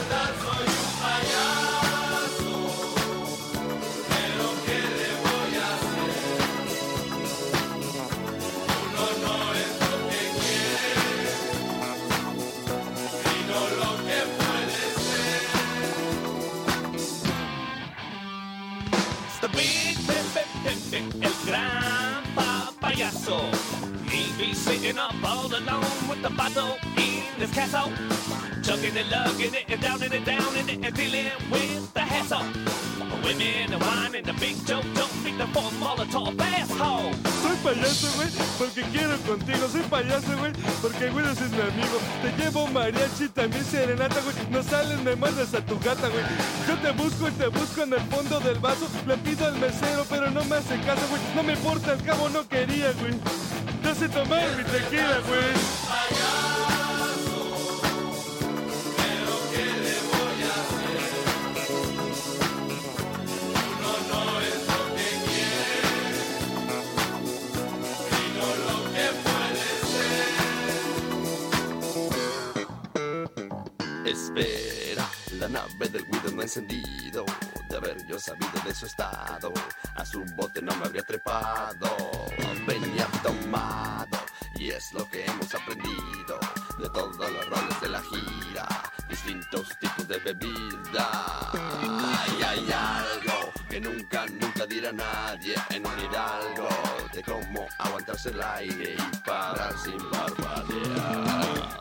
[24.98, 27.90] Up all alone with the bottle in his castle.
[28.62, 32.83] Chugging and lugging it and down and down and, and dealing with the hassle.
[33.24, 35.46] Women and wine and the big joke don't beat the
[35.80, 37.12] Molotov asshole.
[37.40, 38.28] Soy payaso, güey,
[38.58, 39.66] porque quiero contigo.
[39.72, 40.52] Soy payaso, güey,
[40.82, 41.98] porque güey es mi amigo.
[42.20, 44.36] Te llevo mariachi, también serenata, güey.
[44.50, 46.24] No sales, me mandas a tu gata, güey.
[46.68, 48.86] Yo te busco y te busco en el fondo del vaso.
[49.06, 51.22] Le pido al mesero, pero no me hace caso, güey.
[51.34, 53.14] No me importa, al cabo no quería, güey.
[53.82, 55.83] Yo sé tomar mi tequila, güey.
[74.36, 75.08] Espera,
[75.38, 77.24] la nave del Guido no ha encendido.
[77.68, 79.52] De haber yo sabido de su estado,
[79.94, 81.96] a su bote no me habría trepado.
[82.66, 84.18] Venía tomado,
[84.56, 86.40] y es lo que hemos aprendido
[86.78, 88.66] de todos los roles de la gira.
[89.08, 91.50] Distintos tipos de bebida.
[91.52, 96.68] Ay, hay algo que nunca, nunca dirá nadie en un hidalgo.
[97.12, 101.80] De cómo aguantarse el aire y parar sin parpadear.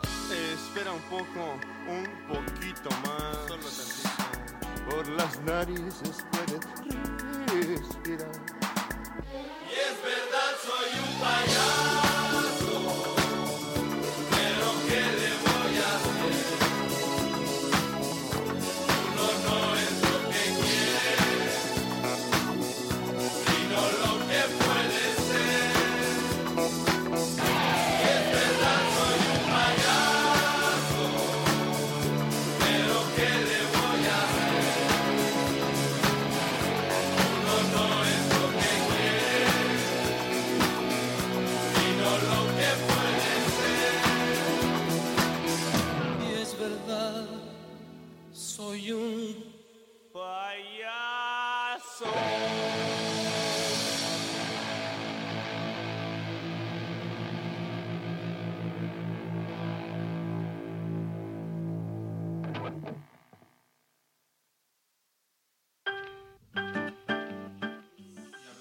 [0.54, 1.58] Espera un poco,
[1.88, 3.36] un poquito más.
[3.48, 4.90] Solo tantito.
[4.90, 6.64] Por las narices puedes
[7.68, 8.32] respirar.
[9.32, 12.13] Y es verdad, soy un payaso.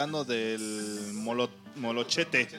[0.03, 2.49] Hablando del molo- molochete.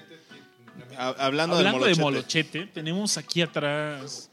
[0.96, 2.60] Ha- hablando, Hablando del de molochete.
[2.60, 4.30] Molochete, tenemos aquí atrás.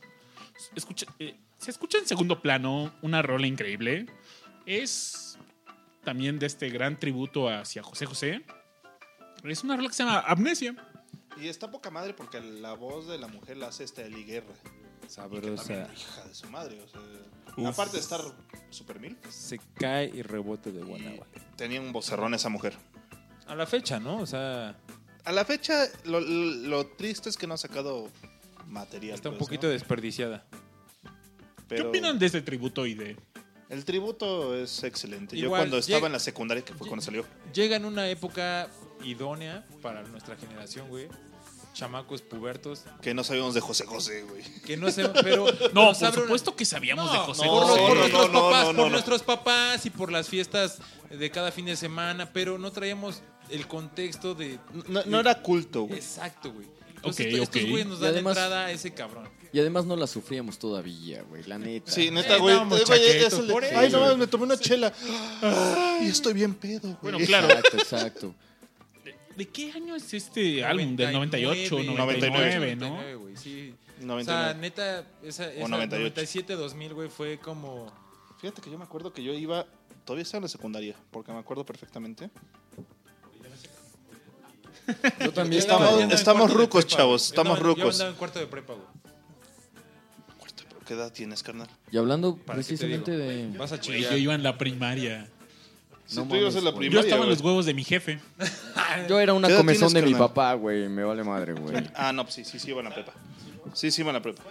[0.74, 4.06] Escucha, eh, se escucha en segundo plano una rola increíble.
[4.66, 5.38] Es
[6.06, 8.46] también de este gran tributo hacia José José.
[9.44, 10.74] Es una rola que se llama Amnesia.
[11.38, 14.54] Y está poca madre porque la voz de la mujer la hace esta Eli Guerra.
[15.08, 15.90] Sabrosa.
[15.94, 16.80] hija de su madre.
[16.82, 17.02] o sea,
[17.58, 17.68] Uf.
[17.68, 18.22] aparte de estar
[18.70, 21.28] super mil, Se cae y rebote de buena agua.
[21.58, 22.74] tenía un vocerrón esa mujer.
[23.52, 24.18] A la fecha, ¿no?
[24.20, 24.76] O sea,
[25.26, 28.08] A la fecha, lo, lo triste es que no ha sacado
[28.68, 29.16] material.
[29.16, 29.74] está un pues, poquito ¿no?
[29.74, 30.46] desperdiciada.
[31.68, 33.18] ¿Qué opinan de este tributo y de.?
[33.70, 35.38] El tributo es excelente.
[35.38, 37.26] Yo cuando estaba llega- en la secundaria, que fue cuando salió.
[37.54, 38.68] Llega en una época
[39.04, 41.08] idónea para nuestra generación, güey.
[41.74, 42.84] Chamacos pubertos.
[43.02, 44.44] Que no sabíamos de José José, güey.
[44.66, 45.46] Que no sé, pero.
[45.74, 47.80] No, nos por una- supuesto que sabíamos de José por, José.
[47.82, 48.90] por nuestros no, no, papás, no, no, por no.
[48.92, 50.80] nuestros papás y por las fiestas
[51.10, 53.22] de cada fin de semana, pero no traíamos
[53.52, 54.60] el contexto de.
[54.88, 56.00] No, no era culto, güey.
[56.00, 56.68] Exacto, güey.
[56.96, 59.28] Entonces, Ok, esto- estos güeyes nos Y dan además- entrada a ese cabrón.
[59.54, 61.92] Y además no la sufríamos todavía, güey, la neta.
[61.92, 62.56] Sí, neta, Eh, güey.
[62.56, 64.94] Eh, Ay, no, me tomé una chela.
[65.42, 67.14] Ay, estoy bien pedo, güey.
[67.14, 67.48] Bueno, claro.
[67.50, 68.36] Exacto, exacto.
[69.36, 70.96] ¿De qué año es este álbum?
[70.96, 72.90] ¿Del 98, 99, 99, ¿no?
[72.90, 73.74] 99, güey, sí.
[74.02, 74.24] O 99.
[74.24, 75.98] sea, neta, esa, esa 98.
[76.00, 77.92] 97, 2000, güey, fue como...
[78.40, 79.66] Fíjate que yo me acuerdo que yo iba.
[80.06, 82.30] Todavía estaba en la secundaria, porque me acuerdo perfectamente.
[85.20, 85.60] Yo también.
[85.62, 87.22] Estamos- Yo andaba estamos rucos, prepa, chavos.
[87.24, 87.96] Yo estamos andaba- rucos.
[87.96, 88.88] andaba en cuarto de prepa, güey.
[90.88, 91.70] ¿Qué edad tienes, carnal?
[91.92, 93.58] Y hablando ¿Para qué te precisamente de.
[93.58, 94.12] Vas a chillar.
[94.12, 95.30] yo iba en la primaria.
[96.06, 96.74] Si No tú ibas mames, en la güey.
[96.74, 97.00] Yo primaria.
[97.10, 98.20] estaba en los huevos de mi jefe.
[99.08, 100.90] Yo era una ¿Qué edad comezón tienes, de mi papá, güey.
[100.90, 101.76] Me vale madre, güey.
[101.96, 103.14] Ah, no, pues sí, sí, sí iba en la prepa.
[103.74, 104.44] Sí, sí iba en la prepa.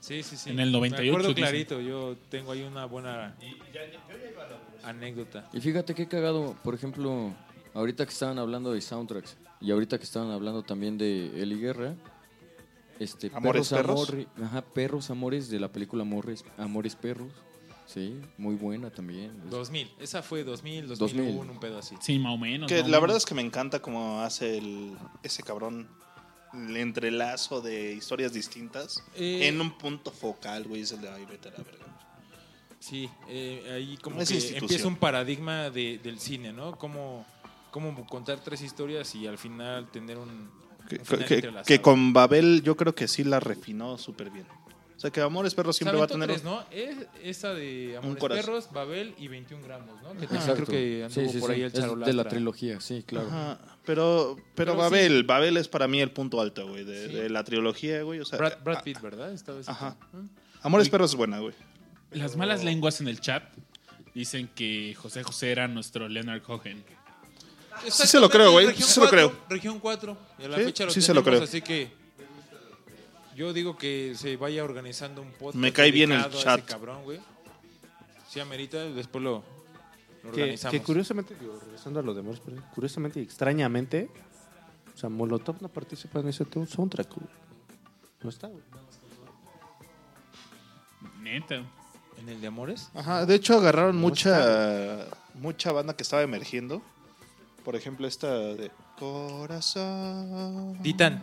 [0.00, 0.48] Sí, sí, sí.
[0.48, 3.34] En el 98, Me acuerdo clarito, yo tengo ahí una buena
[4.82, 5.46] anécdota.
[5.52, 7.34] Y fíjate qué cagado, por ejemplo,
[7.74, 11.94] ahorita que estaban hablando de soundtracks y ahorita que estaban hablando también de Eli Guerra,
[12.98, 14.10] este ¿Amores perros?
[14.10, 17.32] Amorri- ajá, perros amores de la película Amores, Amores Perros.
[17.86, 19.48] Sí, muy buena también.
[19.48, 20.98] 2000, esa fue 2000, 2000.
[20.98, 21.94] 2001, un pedo así.
[22.02, 22.68] Sí, más o menos.
[22.68, 23.00] Que la menos.
[23.00, 25.88] verdad es que me encanta cómo hace el, ese cabrón
[26.52, 30.82] el entrelazo de historias distintas Eh, en un punto focal, güey.
[30.82, 31.86] Es el de ay, vete a la verga.
[32.78, 36.76] Sí, eh, ahí como Es que empieza un paradigma de- del cine, ¿no?
[36.76, 37.24] Cómo,
[37.70, 40.50] cómo contar tres historias y al final tener un,
[40.88, 44.46] Que, un final que- con Babel yo creo que sí la refinó súper bien.
[44.96, 46.26] O sea, que Amores Perros siempre va a tener...
[46.28, 46.64] tres, ¿no?
[46.72, 48.44] Es, esa de Amores.
[48.44, 50.08] Perros, Babel y 21 gramos, ¿no?
[50.14, 50.64] Que también Exacto.
[50.64, 51.54] creo que anduvo Sí, sí, por sí.
[51.54, 53.28] ahí el Es de la trilogía, sí, claro.
[53.28, 57.12] Ajá, pero, pero, Pero Babel, Babel es para mí el punto alto, güey, de, Sí.
[57.14, 58.18] de la trilogía, güey.
[58.18, 59.32] O sea, Brad, Brad Pitt, ¿verdad?
[59.32, 59.68] Esta vez.
[59.68, 59.96] Ajá.
[60.12, 60.26] ¿Mm?
[60.62, 61.54] Amores Perros es buena, güey.
[62.10, 63.44] Las malas lenguas en el chat
[64.14, 66.82] dicen que José José era nuestro Leonard Cohen.
[67.88, 69.44] Sí se lo creo, güey, Región sí se lo 4, creo.
[69.48, 70.16] Región 4.
[70.38, 71.48] Y a la Sí, fecha lo sí se lo tenemos, creo.
[71.48, 71.90] Así que
[73.36, 75.56] yo digo que se vaya organizando un podcast.
[75.56, 76.64] Me cae bien el chat.
[76.64, 77.20] cabrón, güey.
[78.28, 79.42] Si amerita, después lo,
[80.24, 80.72] lo Que, organizamos.
[80.72, 84.10] que curiosamente, digo, regresando a lo demás, pero curiosamente y extrañamente,
[84.94, 87.14] o sea, Molotov no participa en ese soundtrack.
[87.14, 87.26] güey.
[88.22, 88.62] No está, güey.
[91.22, 91.62] Neta.
[92.18, 92.90] ¿En el de Amores?
[92.94, 96.82] Ajá, de hecho agarraron No mucha mucha banda que estaba emergiendo.
[97.68, 100.78] Por ejemplo, esta de Corazón.
[100.82, 101.22] Titán.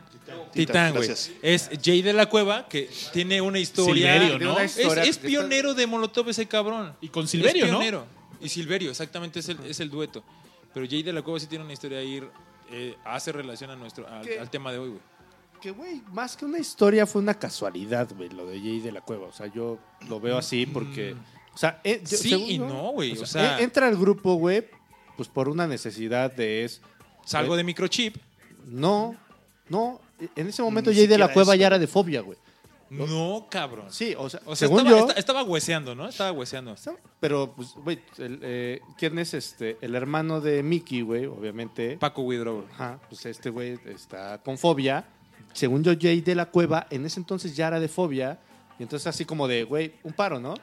[0.53, 1.09] Titán, güey.
[1.41, 4.13] Es Jay de la Cueva, que tiene una historia.
[4.13, 4.59] Silverio, ¿no?
[4.59, 6.95] Es- historia- es, es pionero de Molotov ese cabrón.
[7.01, 7.79] Y con Silverio, es ¿no?
[7.79, 8.05] pionero.
[8.39, 10.23] Y Silverio, exactamente, es el, es el dueto.
[10.71, 12.21] Pero Jay de la Cueva sí tiene una historia ahí,
[12.69, 15.01] eh, hace relación a nuestro, al, tema de hoy, güey.
[15.59, 19.01] Que, güey, más que una historia fue una casualidad, güey, lo de Jay de la
[19.01, 19.25] Cueva.
[19.25, 21.15] O sea, yo lo veo así porque...
[21.55, 23.87] O sea, eh, yo- Sí según y no, güey, o o sea, sea- eh, entra
[23.87, 24.67] al grupo, güey,
[25.15, 26.81] pues por una necesidad de es...
[27.25, 28.17] Salgo Eh, de microchip.
[28.65, 29.15] No,
[29.69, 29.99] no.
[30.35, 31.59] En ese momento Jay de la Cueva eso.
[31.61, 32.37] ya era de fobia, güey.
[32.89, 33.87] No, cabrón.
[33.89, 35.07] Sí, o sea, O sea, según estaba, yo...
[35.07, 36.07] esta- estaba hueseando, ¿no?
[36.07, 36.75] Estaba hueseando.
[37.19, 39.77] Pero, pues, güey, eh, ¿quién es este?
[39.81, 41.97] El hermano de Mickey, güey, obviamente.
[41.97, 42.65] Paco Widrow.
[42.73, 45.03] Ajá, pues este güey está con fobia.
[45.51, 48.39] Según yo, Jay de la Cueva, en ese entonces ya era de fobia.
[48.77, 50.53] Y entonces así como de, güey, un paro, ¿no?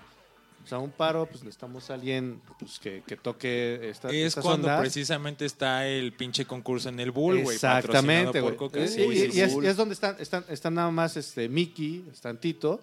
[0.65, 4.45] O sea, un paro, pues necesitamos a alguien pues, que, que toque esta, Es estas
[4.45, 4.81] cuando ondas.
[4.81, 7.55] precisamente está el pinche concurso en el Bull, güey.
[7.57, 8.43] Exactamente, patrocinado güey.
[8.43, 9.15] por Y, Coca-Cola.
[9.15, 12.81] y- y es, y es donde están, están, están nada más este, Mickey, están Tito,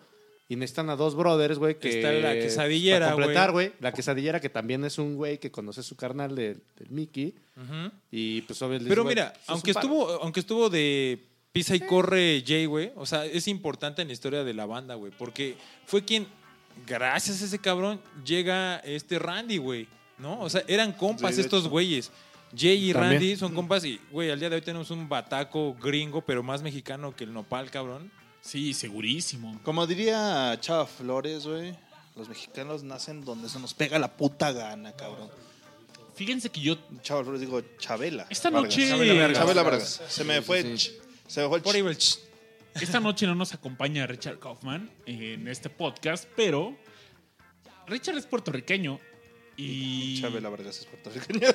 [0.50, 1.90] y necesitan a dos brothers, güey, que...
[2.00, 3.72] Está la quesadillera, Para completar, güey.
[3.80, 7.36] La quesadillera, que también es un güey que conoce su carnal del del Mickey.
[8.12, 8.90] Y pues obviamente...
[8.90, 11.20] Pero mira, pues, aunque estuvo, aunque estuvo de
[11.52, 14.96] pisa y corre Jay, güey, o sea, es importante en la historia de la banda,
[14.96, 16.28] güey, porque fue quien,
[16.86, 19.88] gracias a ese cabrón, llega este Randy, güey,
[20.18, 20.40] ¿no?
[20.42, 21.70] O sea, eran compas Sí, estos hecho.
[21.70, 22.12] güeyes.
[22.58, 23.14] Jay y También.
[23.22, 26.62] Randy son compas y, güey, al día de hoy tenemos un bataco gringo, pero más
[26.64, 28.12] mexicano que el nopal, cabrón.
[28.42, 29.60] Sí, segurísimo.
[29.64, 31.76] Como diría Chava Flores, güey,
[32.16, 35.30] los mexicanos nacen donde se nos pega la puta gana, cabrón.
[36.16, 38.26] Fíjense que yo Chava Flores, digo Chabela.
[38.30, 38.72] Esta Vargas.
[38.76, 39.38] noche- Chabela Vargas.
[39.38, 40.02] Chabela Vargas.
[40.10, 40.62] Se me Sí, fue.
[40.64, 40.92] sí, ch-
[41.28, 42.20] Se me fue el Por ahí va el ch-
[42.82, 46.76] Esta noche no nos acompaña Richard Kaufman en este podcast, pero
[47.88, 49.00] Richard es puertorriqueño
[49.58, 51.48] y Chabela Vargas es puertorriqueño.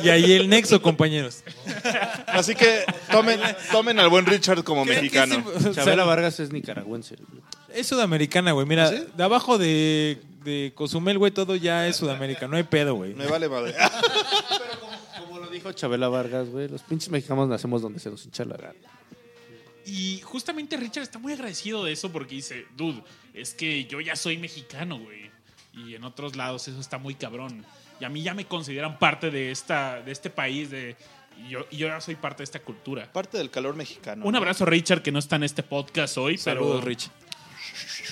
[0.02, 1.44] Y ahí el nexo, compañeros.
[2.28, 3.38] Así que tomen,
[3.70, 5.44] tomen al buen Richard como ¿Qué- qué mexicano.
[5.60, 7.16] sea, Chabela Vargas es nicaragüense.
[7.74, 8.66] Es sudamericana, güey.
[8.66, 12.48] Mira, de abajo de, de Cozumel, güey, todo ya es Sudamérica.
[12.48, 13.14] No hay pedo, güey.
[13.14, 13.74] Me vale madre.
[15.18, 18.56] Como lo dijo Chabela Vargas, güey, los pinches mexicanos nacemos donde se nos hincha la
[18.56, 18.74] gana.
[19.90, 23.02] Y justamente Richard está muy agradecido de eso porque dice, dude,
[23.34, 25.32] es que yo ya soy mexicano, güey.
[25.74, 27.66] Y en otros lados eso está muy cabrón.
[27.98, 30.94] Y a mí ya me consideran parte de, esta, de este país, de,
[31.44, 33.12] y yo, y yo ya soy parte de esta cultura.
[33.12, 34.24] Parte del calor mexicano.
[34.24, 37.10] Un abrazo Richard que no está en este podcast hoy, Saludos, pero, Rich.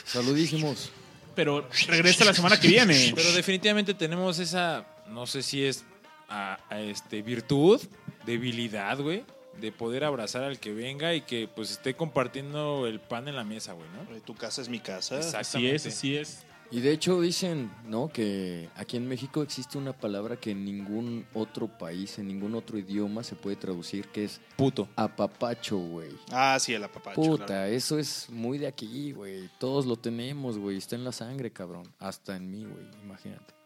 [0.04, 0.90] Saludísimos.
[1.36, 3.12] pero regresa la semana que viene.
[3.14, 5.84] Pero definitivamente tenemos esa, no sé si es
[6.28, 7.80] a, a este virtud,
[8.26, 9.22] debilidad, güey,
[9.60, 13.44] de poder abrazar al que venga y que pues esté compartiendo el pan en la
[13.44, 14.20] mesa, güey, ¿no?
[14.22, 15.18] Tu casa es mi casa.
[15.38, 16.44] Así es, así es.
[16.70, 18.08] Y de hecho dicen, ¿no?
[18.08, 22.76] Que aquí en México existe una palabra que en ningún otro país, en ningún otro
[22.76, 24.86] idioma se puede traducir, que es Puto.
[24.94, 26.10] apapacho, güey.
[26.30, 27.20] Ah, sí, el apapacho.
[27.20, 27.72] Puta, claro.
[27.72, 29.48] eso es muy de aquí, güey.
[29.58, 30.76] Todos lo tenemos, güey.
[30.76, 31.90] Está en la sangre, cabrón.
[31.98, 32.86] Hasta en mí, güey.
[33.02, 33.57] Imagínate.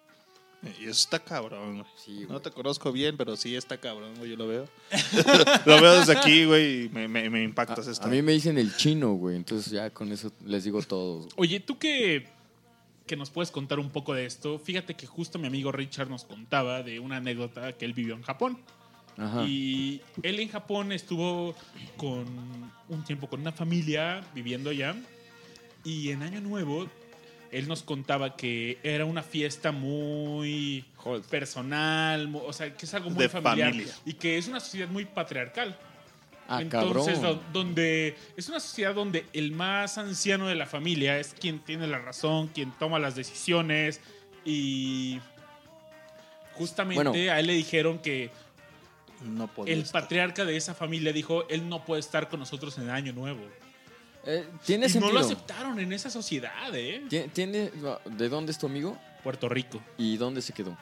[0.62, 1.86] Y eso está cabrón, güey.
[1.96, 2.28] Sí, güey.
[2.28, 4.30] No te conozco bien, pero sí está cabrón, güey.
[4.30, 4.68] Yo lo veo.
[5.66, 8.04] lo veo desde aquí, güey, y me, me, me impactas A, esta.
[8.06, 9.36] a mí me dicen el chino, güey.
[9.36, 11.28] Entonces ya con eso les digo güey.
[11.36, 12.28] Oye, tú que,
[13.06, 16.24] que nos puedes contar un poco de esto, fíjate que justo mi amigo Richard nos
[16.24, 18.58] contaba de una anécdota que él vivió en Japón.
[19.16, 19.44] Ajá.
[19.44, 21.54] Y él en Japón estuvo
[21.96, 22.24] con
[22.88, 24.94] un tiempo con una familia viviendo allá.
[25.84, 26.88] Y en Año Nuevo,
[27.52, 30.84] él nos contaba que era una fiesta muy
[31.30, 33.70] personal, o sea, que es algo muy De familiar.
[33.70, 33.94] familia.
[34.06, 35.76] Y que es una sociedad muy patriarcal.
[36.48, 37.40] Ah, Entonces, cabrón.
[37.52, 41.98] donde es una sociedad donde el más anciano de la familia es quien tiene la
[41.98, 44.00] razón, quien toma las decisiones
[44.44, 45.20] y
[46.54, 47.32] justamente Bueno.
[47.32, 48.30] a él le dijeron que
[49.24, 50.02] No el estar.
[50.02, 53.40] patriarca de esa familia dijo, él no puede estar con nosotros en el año nuevo.
[54.24, 55.12] Eh, tiene y sentido.
[55.12, 57.02] no lo aceptaron en esa sociedad, ¿eh?
[57.08, 57.70] Tie- ¿Tiene,
[58.16, 58.96] ¿De dónde es tu amigo?
[59.24, 59.80] Puerto Rico.
[59.98, 60.76] ¿Y dónde se quedó?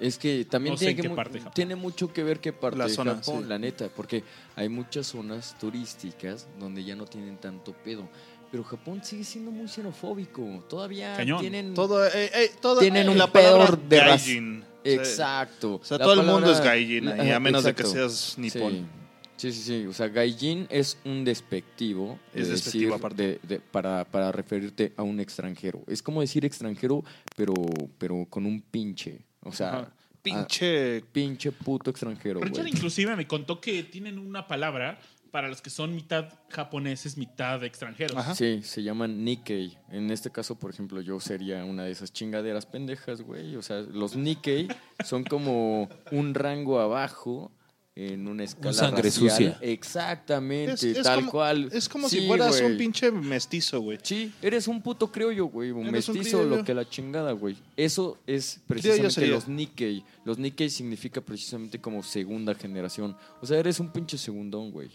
[0.00, 1.52] Es que también No sé tiene, en que mu- parte de Japón.
[1.54, 3.48] tiene mucho que ver qué parte La de zona, Japón, sí.
[3.48, 4.22] la neta, porque
[4.56, 8.08] hay muchas zonas turísticas donde ya no tienen tanto pedo.
[8.50, 10.64] Pero Japón sigue siendo muy xenofóbico.
[10.68, 11.40] Todavía Cañón.
[11.40, 14.64] tienen Todo, eh, eh, todo- Tienen eh, un la pedo palabra de gaijin.
[14.84, 15.74] Exacto.
[15.82, 18.72] O sea, La todo el mundo es gaijin, Ajá, a menos de que seas nipón.
[18.72, 18.84] Sí,
[19.38, 19.86] sí, sí.
[19.86, 22.18] O sea, gaijin es un despectivo.
[22.34, 23.22] de Es despectivo decir- aparte.
[23.22, 25.82] de- de- para, para referirte a un extranjero.
[25.86, 27.04] Es como decir extranjero,
[27.36, 27.54] pero,
[27.98, 29.20] pero con un pinche.
[29.44, 29.92] O sea, Ajá.
[30.22, 31.02] Pinche.
[31.12, 34.98] pinche puto extranjero, Richard inclusive me contó que tienen una palabra
[35.30, 38.16] para los que son mitad japoneses, mitad extranjeros.
[38.36, 39.78] Sí, se llaman Nikkei.
[39.90, 43.54] En este caso, por ejemplo, yo sería una de esas chingaderas pendejas, güey.
[43.56, 44.68] O sea, los Nikkei
[45.04, 47.52] son como un rango abajo
[48.00, 49.30] en una escala sangre racial.
[49.30, 49.58] sucia.
[49.60, 51.68] Exactamente, Es, es tal como, cual.
[51.72, 52.70] Es como Sí, si fueras güey.
[52.72, 53.98] un pinche mestizo, güey.
[54.02, 55.72] Sí, eres un puto criollo, güey.
[55.72, 57.56] Un Eres mestizo, lo que la chingada, güey.
[57.76, 60.04] Eso es precisamente los Nikkei.
[60.24, 63.16] Los Nikkei significa precisamente como segunda generación.
[63.42, 64.90] O sea, eres un pinche segundón, güey.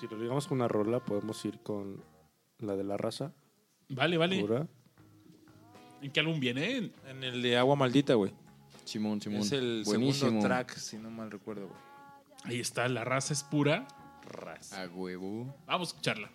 [0.00, 2.02] Si lo ligamos con una rola, podemos ir con
[2.60, 3.32] la de la raza.
[3.90, 4.40] Vale, vale.
[4.40, 4.66] pura.
[6.00, 6.90] ¿En qué álbum viene?
[7.06, 8.32] En el de Agua Maldita, güey.
[8.84, 9.40] Simón, Simón.
[9.40, 10.28] Es el Buenísimo.
[10.28, 11.80] segundo track, si no mal recuerdo, güey.
[12.44, 13.86] Ahí está, la raza es pura.
[14.72, 15.54] A huevo.
[15.66, 16.30] Vamos a escucharla.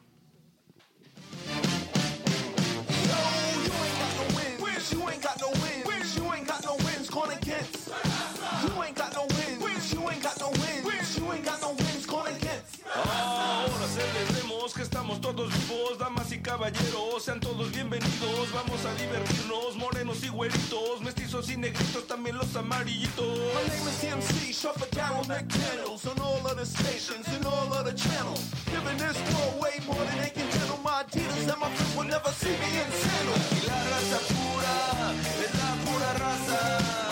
[14.98, 21.02] Estamos todos vivos, damas y caballeros, sean todos bienvenidos, vamos a divertirnos, morenos y güeritos,
[21.02, 23.28] mestizos y negritos, también los amarillitos.
[23.54, 27.86] My name is TMC, Shuffle Carol McDaniels on all of the stations and all of
[27.86, 28.42] the channels.
[28.66, 30.80] Giving this world way more than they can handle.
[30.84, 33.46] My Adidas and my friends will never see me in sandals.
[33.54, 35.14] Y la raza pura
[35.46, 36.60] es la pura raza.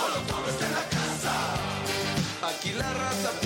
[0.01, 1.35] Molotovs en la casa.
[2.49, 3.44] Aquí la raza pura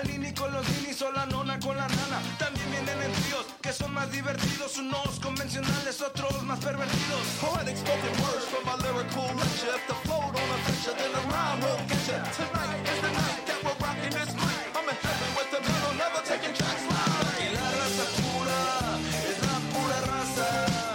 [0.00, 2.18] al nini con los ninis o la nona con la nana.
[2.38, 7.24] También vienen en tríos que son más divertidos, unos convencionales, otros más pervertidos.
[7.40, 9.74] Poetic spoken words from my lyrical lecture.
[9.76, 12.18] If the flow don't affect you, then the rhyme will get you.
[12.38, 14.64] Tonight is the night that we're rocking this mic.
[14.76, 17.36] I'm in heaven with the metal, never taking tracks live.
[17.44, 18.60] Y la raza pura
[19.30, 20.48] es la pura raza.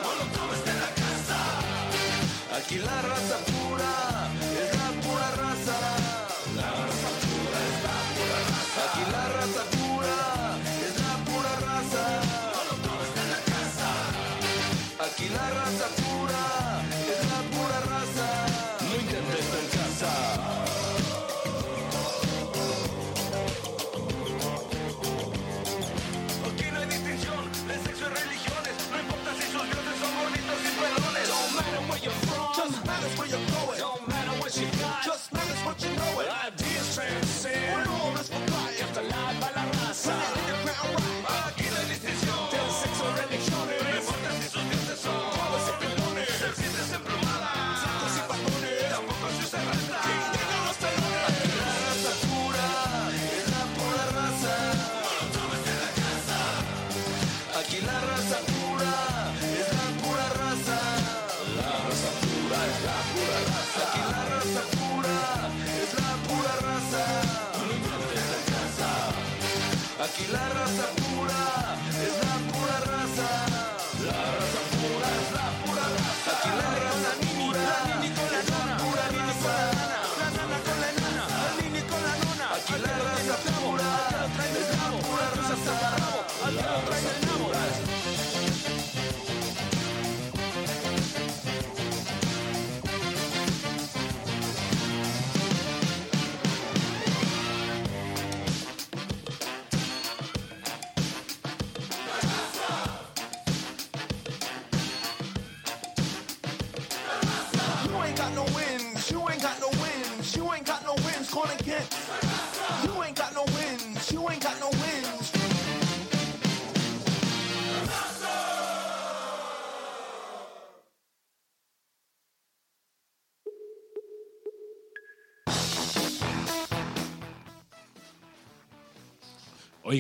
[0.06, 1.40] Molotovs en la casa.
[2.58, 3.35] Aquí la raza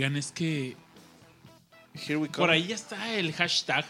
[0.05, 0.77] Oigan, es que
[1.95, 2.45] Here we come.
[2.45, 3.85] por ahí ya está el hashtag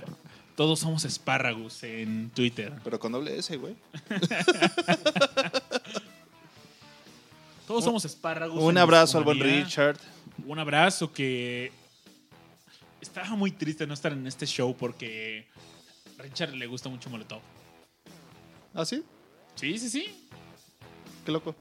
[0.55, 2.71] Todos somos espárragos en Twitter.
[2.85, 3.75] Pero con doble S, güey.
[7.67, 8.63] Todos somos espárragos.
[8.63, 9.41] Un abrazo al buen.
[9.41, 9.97] Richard.
[10.45, 11.73] Un abrazo que
[13.01, 15.47] estaba muy triste no estar en este show porque
[16.17, 17.41] a Richard le gusta mucho Molotov.
[18.73, 19.03] ¿Ah, sí?
[19.55, 20.29] Sí, sí, sí.
[21.25, 21.53] Qué loco.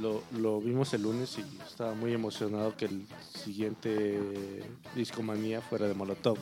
[0.00, 4.62] Lo, lo vimos el lunes y estaba muy emocionado que el siguiente
[4.94, 6.38] Discomanía fuera de Molotov.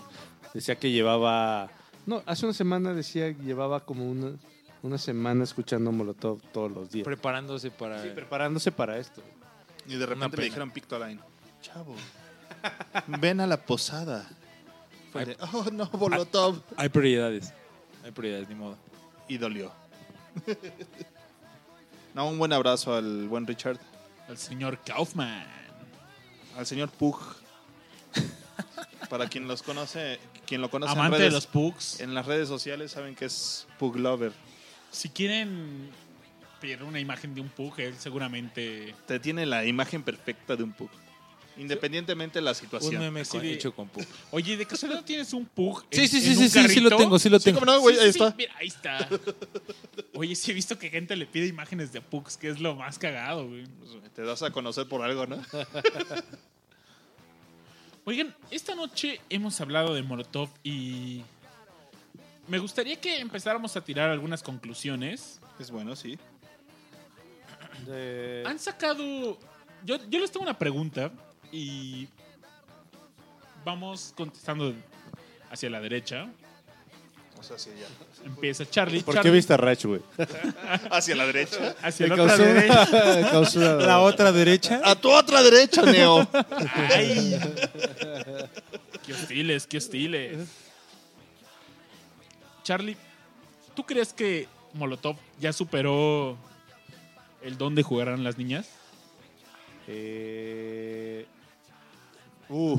[0.54, 1.70] Decía que llevaba...
[2.06, 4.32] No, hace una semana decía que llevaba como una,
[4.82, 7.04] una semana escuchando Molotov todos los días.
[7.04, 8.02] Preparándose para.
[8.02, 9.22] Sí, preparándose para esto.
[9.86, 11.20] Y de repente le dijeron Pictoline.
[11.60, 11.94] Chavo,
[13.06, 14.28] ven a la posada.
[15.12, 16.60] Fue de, oh, no, Molotov.
[16.76, 17.52] Hay prioridades.
[18.04, 18.76] Hay prioridades, ni modo.
[19.28, 19.72] Y dolió.
[22.14, 23.78] No, un buen abrazo al buen Richard.
[24.28, 25.46] Al señor Kaufman.
[26.56, 27.18] Al señor Pug.
[29.10, 32.00] Para quien los conoce, quien lo conoce Amante en de los Pugs.
[32.00, 34.32] en las redes sociales saben que es Pug Lover.
[34.90, 35.90] Si quieren
[36.60, 38.94] pedir una imagen de un Pug, él seguramente...
[39.06, 40.90] Te tiene la imagen perfecta de un Pug.
[41.58, 42.96] Independientemente de la situación.
[42.96, 44.04] Un meme con- de- hecho con Pug.
[44.30, 45.84] Oye, ¿de casualidad tienes un Pug?
[45.90, 47.60] Sí, en- sí, en sí, un sí, sí, sí lo tengo, sí lo tengo.
[47.60, 48.34] cómo no, güey, Sí, ahí sí, está.
[48.36, 49.08] mira, ahí está.
[50.14, 52.98] Oye, sí he visto que gente le pide imágenes de Pugs, que es lo más
[52.98, 53.64] cagado, güey.
[54.14, 55.36] Te das a conocer por algo, ¿no?
[58.04, 61.22] Oigan, esta noche hemos hablado de Molotov y
[62.48, 65.40] me gustaría que empezáramos a tirar algunas conclusiones.
[65.60, 66.18] Es bueno, sí.
[67.86, 69.38] De- Han sacado...
[69.84, 71.12] Yo, yo les tengo una pregunta
[71.52, 72.08] y
[73.64, 74.74] vamos contestando
[75.50, 76.26] hacia la derecha.
[77.38, 77.86] O sea, sí, ya.
[78.24, 79.02] Empieza Charlie.
[79.02, 80.00] ¿Por qué viste a Rach, güey?
[80.92, 81.74] Hacia la derecha.
[81.82, 82.88] Hacia la otra derecha.
[83.56, 84.80] una- La otra derecha.
[84.84, 86.28] A tu otra derecha, Neo.
[86.94, 87.36] Ay.
[89.04, 90.48] qué hostiles, qué hostiles.
[92.62, 92.96] Charlie,
[93.74, 96.36] ¿tú crees que Molotov ya superó
[97.42, 98.68] el don de jugar a las niñas?
[99.88, 100.81] Eh,
[102.48, 102.78] uh,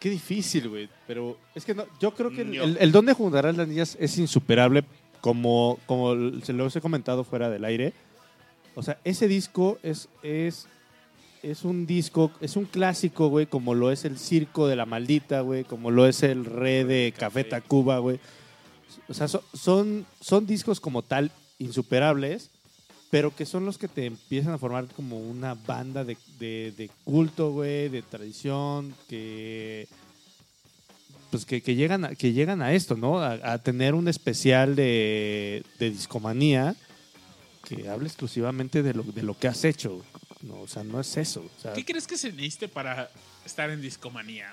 [0.00, 0.88] qué difícil, güey.
[1.06, 2.64] Pero es que no, yo creo que el, No.
[2.64, 4.84] el, el don de juntar a las niñas es insuperable,
[5.20, 7.92] como, como se los he comentado fuera del aire.
[8.74, 10.66] O sea, ese disco es, es,
[11.42, 15.40] es un disco, es un clásico, güey, como lo es el Circo de la Maldita,
[15.42, 18.18] güey, como lo es el Re de Café Tacuba, güey.
[19.08, 22.50] O sea, so- son, son discos como tal insuperables,
[23.10, 26.90] pero que son los que te empiezan a formar como una banda de, de- de
[27.04, 29.86] culto, güey, de tradición, que
[31.30, 33.18] pues que, que llegan a, que llegan a esto, ¿no?
[33.20, 36.76] A, a tener un especial de, de discomanía
[37.66, 40.04] que hable exclusivamente de lo, de lo que has hecho.
[40.42, 41.40] No, o sea, no es eso.
[41.40, 43.10] o sea, ¿Qué crees que se necesite para
[43.44, 44.46] estar en discomanía?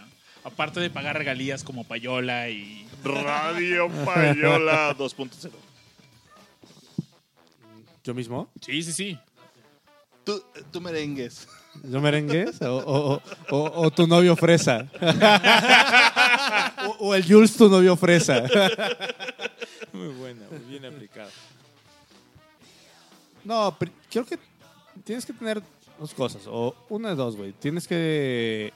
[0.44, 2.88] Aparte de pagar regalías como Payola y...
[3.04, 5.52] Radio Payola 2.0.
[8.04, 8.50] ¿Yo mismo?
[8.62, 9.20] Sí, sí, sí.
[10.24, 11.48] Tú, tú merengues.
[11.84, 12.62] ¿Yo merengues?
[12.62, 13.22] ¿O, o- o-
[13.58, 14.88] o- o tu novio fresa?
[16.88, 18.44] o, o el Jules tu novio fresa?
[19.94, 21.30] Muy buena, muy bien aplicada.
[23.44, 23.76] No,
[24.10, 24.40] creo que
[25.04, 25.62] tienes que tener
[26.00, 26.44] dos cosas.
[26.48, 27.52] O una de dos, güey.
[27.52, 28.72] Tienes que.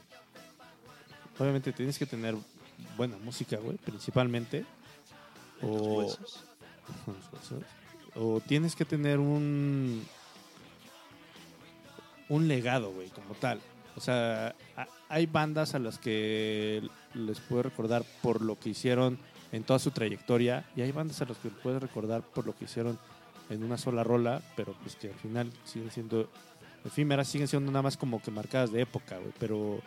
[1.40, 2.36] Obviamente tienes que tener
[2.98, 4.66] buena música, güey, principalmente.
[5.62, 6.00] O.
[6.00, 6.44] huesos.
[7.08, 7.64] Los huesos.
[8.16, 10.06] O tienes que tener un.
[12.30, 13.60] Un legado, güey, como tal.
[13.96, 16.82] O sea, a- hay bandas a las que
[17.14, 19.20] les puedo recordar por lo que hicieron
[19.52, 20.66] en toda su trayectoria.
[20.76, 22.98] Y hay bandas a las que puedes recordar por lo que hicieron
[23.50, 26.30] en una sola rola, pero pues que al final siguen siendo
[26.84, 29.80] efímeras, siguen siendo nada más como que marcadas de época, güey, pero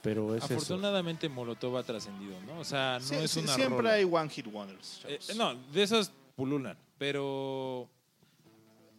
[0.00, 0.54] pero es eso.
[0.54, 2.60] Afortunadamente Molotov ha trascendido, ¿no?
[2.60, 3.92] O sea, no Sí, es sí, una siempre rola.
[3.94, 5.02] hay One Hit Wonders.
[5.06, 7.88] Eh, no, de esos pululan, pero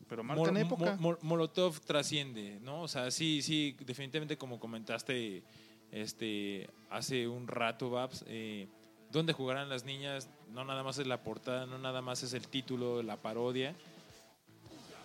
[0.08, 0.98] pero marcan Mol- época.
[0.98, 2.82] Mol- Mol- Molotov trasciende, ¿no?
[2.82, 5.44] O sea, sí, sí, definitivamente como comentaste
[5.92, 8.68] este hace un rato, Babs, eh,
[9.12, 10.30] ¿dónde jugarán las niñas?
[10.52, 13.76] No nada más es la portada, no nada más es el título, la parodia.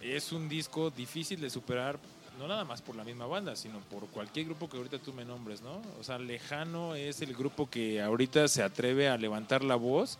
[0.00, 1.98] Es un disco difícil de superar,
[2.38, 5.24] no nada más por la misma banda, sino por cualquier grupo que ahorita tú me
[5.24, 5.80] nombres, ¿no?
[5.98, 10.18] O sea, Lejano es el grupo que ahorita se atreve a levantar la voz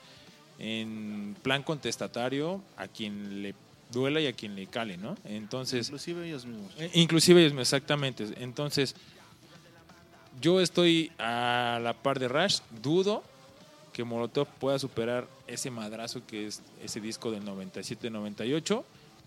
[0.58, 3.55] en plan contestatario a quien le
[3.91, 5.16] duela y a quien le cale, ¿no?
[5.24, 6.73] Entonces, Inclusive ellos mismos.
[6.78, 8.26] eh, inclusive ellos, exactamente.
[8.41, 8.94] Entonces,
[10.41, 13.23] yo estoy a la par de Rush, dudo
[13.92, 18.83] que Molotov pueda superar ese madrazo que es ese disco del 97-98,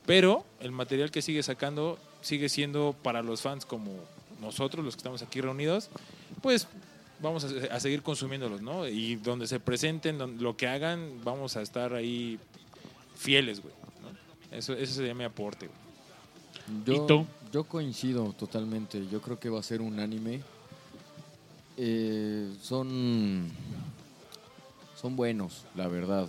[0.05, 3.91] pero el material que sigue sacando sigue siendo para los fans como
[4.41, 5.89] nosotros, los que estamos aquí reunidos,
[6.41, 6.67] pues
[7.19, 8.87] vamos a, a seguir consumiéndolos, ¿no?
[8.87, 12.39] Y donde se presenten, don- lo que hagan, vamos a estar ahí
[13.15, 13.73] fieles, güey.
[14.01, 14.57] ¿no?
[14.57, 16.97] Eso, ese sería mi aporte, güey.
[17.07, 19.07] Yo, yo coincido totalmente.
[19.07, 20.41] Yo creo que va a ser un anime.
[21.77, 23.49] Eh, son
[24.99, 26.27] son buenos, la verdad.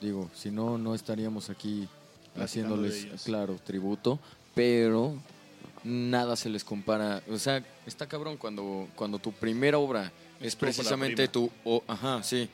[0.00, 1.86] Digo, si no, no estaríamos aquí
[2.34, 4.18] Platicando haciéndoles, claro, tributo.
[4.54, 5.14] Pero
[5.84, 7.22] nada se les compara.
[7.30, 11.50] O sea, está cabrón cuando, cuando tu primera obra es, precisamente tu,
[11.86, 12.48] ajá, sí,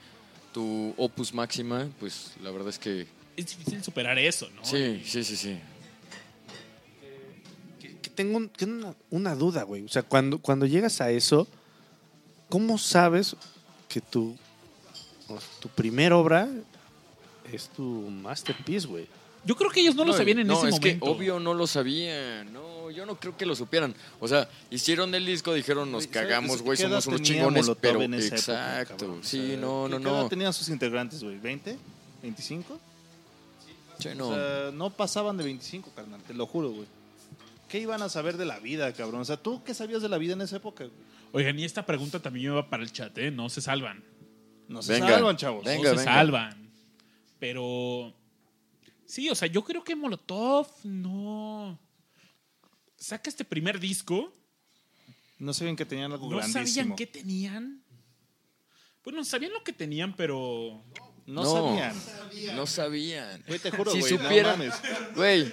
[0.52, 4.64] tu opus máxima, pues la verdad es que Es difícil superar eso, ¿no?
[4.64, 5.58] sí, sí, sí, sí.
[8.02, 9.84] que tengo un- que una, una duda, güey.
[9.84, 11.46] O sea, cuando, cuando llegas a eso,
[12.48, 13.36] ¿cómo sabes
[13.88, 14.36] que tu,
[15.60, 16.48] tu primera obra
[17.52, 19.06] es tu masterpiece, güey?
[19.44, 21.06] Yo creo que ellos no, lo sabían en no, ese es momento.
[21.06, 22.52] que obvio no lo sabían.
[22.52, 23.94] No, yo no creo que lo supieran.
[24.20, 27.62] O sea, hicieron el disco, dijeron nos Güey, ¿sabes cagamos, güey, somos unos tenía chingones,
[27.64, 29.12] Molotov pero en esa época, exacto.
[29.20, 30.28] O sí, sea, no, ¿qué- no, qué no.
[30.28, 31.40] tenían sus integrantes, güey?
[31.40, 31.76] ¿20?
[32.22, 32.62] ¿25?
[33.98, 34.28] Sí, no.
[34.28, 36.86] O sea, no pasaban de 25, carnal, te lo juro, güey.
[37.68, 39.22] ¿Qué iban a saber de la vida, cabrón?
[39.22, 40.84] O sea, ¿tú qué sabías de la vida en esa época?
[40.84, 40.94] güey?
[41.32, 43.30] Oigan, y esta pregunta también va para el chat, ¿eh?
[43.30, 44.04] No se salvan.
[44.68, 45.64] No se Venga, salvan, chavos.
[45.64, 45.92] venga.
[45.92, 46.70] no se salvan.
[47.38, 48.12] Pero.
[49.12, 51.78] Sí, o sea, yo creo que Molotov no.
[52.96, 54.32] Saca este primer disco.
[55.38, 56.66] No sabían que tenían algo No grandísimo.
[56.66, 57.82] sabían qué tenían.
[59.04, 60.82] Bueno, sabían lo que tenían, pero.
[61.26, 61.52] No, No.
[61.52, 62.56] sabían.
[62.56, 63.44] No sabían.
[63.46, 64.74] Güey, te juro, si güey, no supieran, mames.
[65.14, 65.52] güey.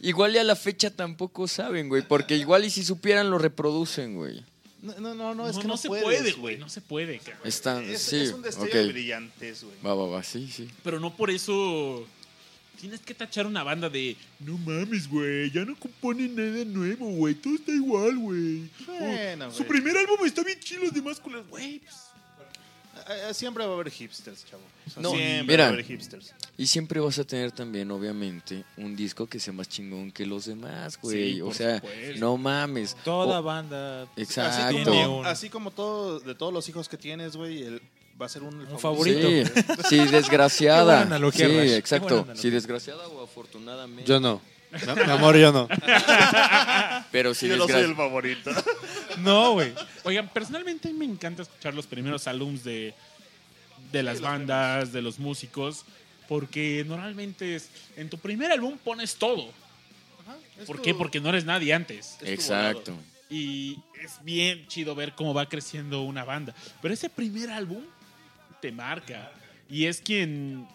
[0.00, 4.16] Igual y a la fecha tampoco saben, güey, porque igual y si supieran lo reproducen,
[4.16, 4.42] güey.
[4.80, 6.56] No, no, no, no, es que no no, se puedes, puede, güey.
[6.56, 7.42] No se puede, cabrón.
[7.46, 8.72] Están, Es, sí, es un destello ok.
[8.72, 9.76] de brillantes, güey.
[9.84, 10.70] Va, va, va, sí, sí.
[10.82, 12.08] Pero no por eso.
[12.82, 14.16] Tienes que tachar una banda de.
[14.40, 15.50] No mames, güey.
[15.52, 17.34] Ya no componen nada nuevo, güey.
[17.36, 18.68] Todo está igual, güey.
[18.86, 21.78] Bueno, Oh, Su primer álbum está bien chido, los demás culas, güey.
[21.78, 21.94] pues,
[23.08, 24.62] Eh, eh, Siempre va a haber hipsters, chavo.
[24.86, 25.64] O sea, No, siempre mira.
[25.64, 26.34] va a haber hipsters.
[26.58, 30.44] Y siempre vas a tener también, obviamente, un disco que sea más chingón que los
[30.46, 31.34] demás, güey.
[31.34, 32.20] Sí, o sea, supuesto.
[32.20, 32.96] no mames.
[33.04, 34.66] Toda O- banda Exacto.
[34.76, 37.82] Así como, así como todo, de todos los hijos que tienes, güey, el-
[38.22, 39.28] va a ser un, Un favorito.
[39.28, 39.44] Sí,
[39.88, 40.84] sí, Qué desgraciada.
[40.84, 41.52] buena analogía, sí, Rash.
[41.52, 42.14] Qué buena exacto.
[42.14, 42.42] analogía.
[42.42, 44.04] Si desgraciada o afortunadamente.
[44.04, 44.40] Yo no.
[44.86, 45.68] No, Mi amor, yo no.
[47.12, 48.50] Pero si Yo no soy el favorito.
[49.18, 49.74] No, güey.
[50.04, 52.94] Oigan, personalmente a mí me encanta escuchar los primeros álbums de,
[53.92, 55.84] de las bandas, de los músicos,
[56.28, 59.50] porque normalmente es, en tu primer álbum pones todo.
[60.66, 60.94] ¿Por qué?
[60.94, 62.16] Porque no eres nadie antes.
[62.22, 62.94] Exacto.
[63.28, 66.54] Y es bien chido ver cómo va creciendo una banda.
[66.80, 67.84] Pero ese primer álbum
[68.62, 69.30] te marca.
[69.68, 70.66] Y es quien...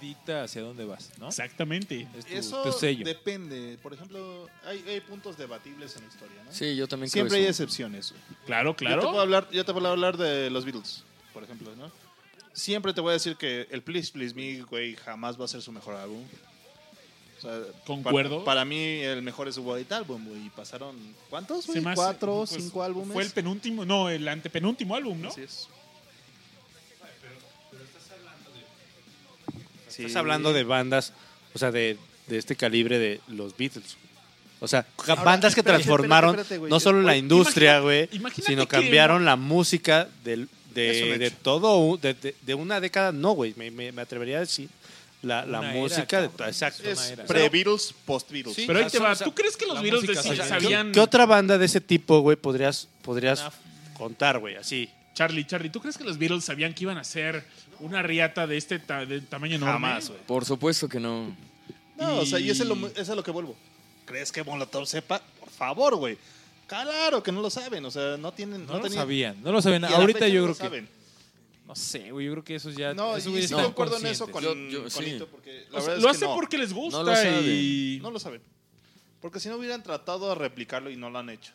[0.00, 1.28] Dicta hacia dónde vas, ¿no?
[1.28, 2.08] Exactamente.
[2.18, 3.04] Es tu, Eso tu sello.
[3.04, 3.78] depende.
[3.80, 6.52] Por ejemplo, hay, hay puntos debatibles en la historia, ¿no?
[6.52, 7.62] Sí, yo también Siempre hay creo eso.
[7.62, 8.10] excepciones.
[8.10, 8.22] güey.
[8.44, 9.02] Claro, Yo te, claro.
[9.02, 11.88] puedo hablar, yo te puedo hablar de los Beatles, por ejemplo, ¿no?
[12.52, 15.62] Siempre te voy a decir que el Please Please Me, güey, jamás va a ser
[15.62, 16.24] su mejor álbum.
[17.38, 18.38] O sea, Concuerdo.
[18.38, 20.46] Para, para mí, el mejor es su White Album, güey.
[20.46, 20.96] Y pasaron,
[21.30, 21.80] ¿cuántos, güey?
[21.94, 23.12] ¿Cuatro, pues, cinco álbumes?
[23.12, 25.28] Fue el penúltimo, no, el antepenúltimo álbum, ¿no?
[25.28, 25.68] Así es.
[29.92, 30.02] Sí.
[30.04, 31.12] Estás hablando de bandas,
[31.54, 31.96] o sea, de,
[32.26, 33.96] de este calibre de los Beatles.
[34.60, 36.70] O sea, Ahora, bandas que espérate, transformaron espérate, espérate, güey.
[36.70, 38.08] no solo la industria, güey,
[38.44, 43.12] sino que- cambiaron la música del- de, de todo, un- de, de- de una década.
[43.12, 44.68] No, güey, me, me- me atrevería a decir
[45.20, 46.88] la, la Una era, música de exacto.
[46.88, 48.54] Es pre-Beatles, post-Beatles.
[48.56, 48.64] Sí.
[48.66, 49.12] Pero ahí te va.
[49.12, 50.92] o sea, ¿Tú crees que los Beatles música sí se- ¿qué- sabían...
[50.92, 53.44] ¿Qué otra banda de ese tipo, güey, podrías, podrías
[53.94, 54.54] contar, güey?
[54.56, 54.88] Así.
[55.14, 57.44] Charlie, Charlie, ¿tú crees que los Beatles sabían que iban a ser
[57.80, 59.72] una riata de este ta- de tamaño enorme?
[59.72, 60.20] Jamás, güey.
[60.26, 61.36] Por supuesto que no.
[61.98, 63.54] No, o sea, y eso es, lo, Y- eso es a lo que vuelvo.
[64.06, 65.20] ¿Crees que Molotov sepa?
[65.38, 66.16] Por favor, güey.
[66.66, 68.66] Claro que no lo saben, o sea, no tienen...
[68.66, 69.84] No, lo tenían- sabían, no lo sabían.
[69.84, 70.58] Ahorita yo no creo lo que.
[70.58, 70.88] saben.
[71.66, 72.26] No sé, güey.
[72.26, 72.94] Yo creo que esos ya.
[72.94, 75.10] No, esos y sí concuerdo en eso con, Yo- yo- con sí.
[75.10, 76.34] Ito, porque la O sea, verdad lo es que hacen no.
[76.34, 77.44] porque les gusta No lo saben.
[77.44, 77.98] y...
[78.02, 78.40] No lo saben.
[79.20, 81.52] Porque si no hubieran tratado de replicarlo y no lo han hecho.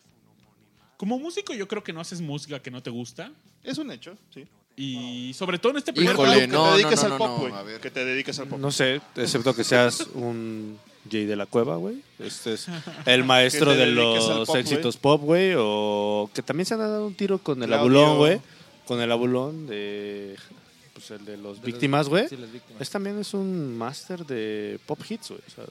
[0.98, 3.32] Como músico yo creo que no haces música que no te gusta.
[3.64, 4.45] Es un hecho, sí.
[4.76, 7.17] Y sobre todo en este primer Híjole, que no, te no, dediques no, al no,
[7.17, 7.66] pop, no, güey.
[7.66, 7.82] ver.
[7.82, 8.59] Que te dediques al pop.
[8.59, 10.77] No sé, excepto que seas un
[11.09, 12.01] Jay de la Cueva, güey.
[12.19, 12.67] Este es
[13.06, 15.53] el maestro de al los pop, éxitos pop, güey.
[15.58, 18.00] O que también se han dado un tiro con el Claudio.
[18.00, 18.42] abulón, güey.
[18.85, 20.35] Con el abulón de.
[20.93, 22.27] Pues el de los De víctimas, güey.
[22.27, 22.82] sí, las víctimas.
[22.82, 25.42] Es también es un máster de pop hits, güey.
[25.48, 25.64] O sea,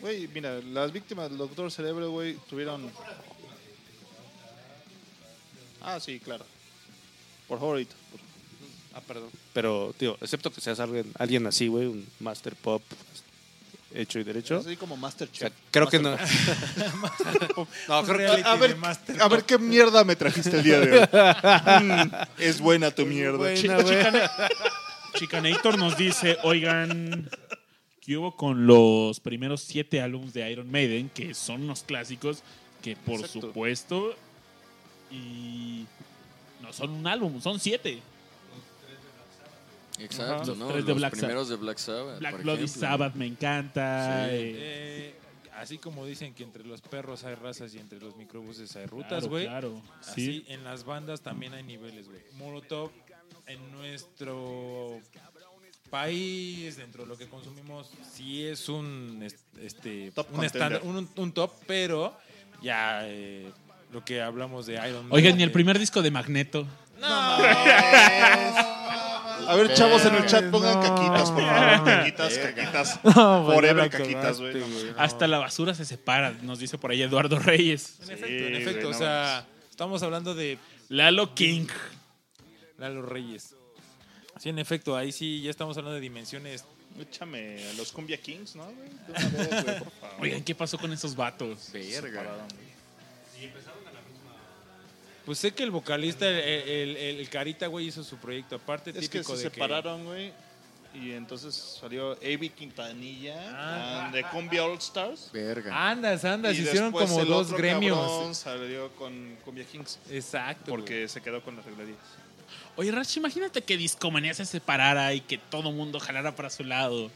[0.00, 2.90] Güey, mira, las víctimas del Doctor Cerebro, güey, tuvieron...
[5.84, 6.44] Ah, sí, claro.
[7.48, 7.84] Por favor.
[8.94, 9.28] Ah, perdón.
[9.52, 12.82] Pero, tío, excepto que seas alguien, alguien así, güey, un master pop,
[13.92, 14.58] hecho y derecho.
[14.58, 15.48] Así como Masterchef.
[15.48, 16.16] O sea, creo que no.
[17.88, 20.62] No, creo que- reality a, ver, de Master a ver qué mierda me trajiste el
[20.62, 21.06] día de hoy.
[21.84, 23.52] Mm, es buena tu mierda.
[23.54, 24.30] Chi- Chicane-
[25.14, 27.28] Chicanator nos dice, oigan,
[28.00, 31.08] ¿qué hubo con los primeros siete álbumes de Iron Maiden?
[31.10, 32.42] Que son unos clásicos
[32.82, 33.40] que por Exacto.
[33.42, 34.14] supuesto
[35.14, 35.86] y
[36.62, 38.00] no son un álbum, son siete.
[39.98, 40.66] Exacto, Los ¿no?
[40.68, 41.58] tres de Los Black primeros Sabbath.
[41.60, 42.18] de Black Sabbath.
[42.18, 42.80] Black por Bloody ejemplo.
[42.80, 44.26] Sabbath me encanta.
[44.28, 44.30] Sí.
[44.34, 45.14] eh, Eh,
[45.56, 49.28] así como dicen que entre los perros hay razas y entre los microbuses hay rutas,
[49.28, 49.46] güey.
[49.46, 50.44] claro, Así sí.
[50.48, 52.20] en las bandas también hay niveles, güey.
[52.32, 52.90] Molotov
[53.46, 55.00] en nuestro
[55.90, 60.26] país, dentro de lo que consumimos, sí es un est- este Top
[61.16, 62.16] un top, pero
[62.62, 63.52] ya eh,
[63.94, 66.66] lo que hablamos de Iron Oigan, y el eh, primer disco de Magneto.
[69.46, 70.82] A ver, chavos en el chat, pongan No.
[70.82, 71.84] caquitas, por favor.
[71.84, 73.00] Caquitas, caquitas.
[73.04, 74.62] No, pues, Forever caquitas, güey.
[74.96, 77.98] Hasta la basura se separa, nos dice por ahí Eduardo Reyes.
[78.02, 80.58] En efecto, en efecto, o sea, estamos hablando de
[80.88, 81.66] Lalo King.
[82.78, 83.54] Lalo Reyes.
[84.40, 86.64] Sí, en efecto, ahí sí ya estamos hablando de dimensiones.
[86.98, 88.64] Échame a los Cumbia Kings, ¿no?
[88.64, 88.88] güey?
[88.88, 90.16] De una vez, güey, por favor.
[90.20, 91.70] Oigan, ¿qué pasó con esos vatos?
[91.72, 92.24] Verga.
[95.24, 98.90] Pues sé que el vocalista, el, el- el- el Carita, güey, hizo su proyecto aparte,
[98.90, 100.32] Es que típico se de separaron, güey.
[100.94, 104.10] Y entonces salió Avi Quintanilla Ah.
[104.12, 105.30] de Cumbia All Stars.
[105.32, 105.90] Verga.
[105.90, 107.98] Andas, andas, Y hicieron como el dos otro gremios.
[107.98, 109.98] cabrón salió con Cumbia Kings.
[110.10, 110.66] Exacto.
[110.70, 111.98] Porque se quedó con las reglerías.
[112.76, 117.10] Oye, Rash, imagínate que Discomanía se separara y que todo mundo jalara para su lado.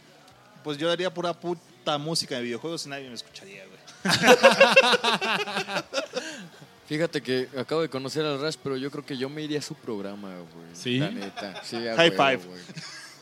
[0.64, 3.78] Pues yo daría pura puta música de videojuegos y nadie me escucharía, güey.
[6.88, 9.62] Fíjate que acabo de conocer al Rash, pero yo creo que yo me iría a
[9.62, 10.66] su programa, güey.
[10.72, 10.98] ¿Sí?
[10.98, 11.62] La neta.
[11.62, 12.36] Sí, a High huevo, five.
[12.48, 12.62] güey.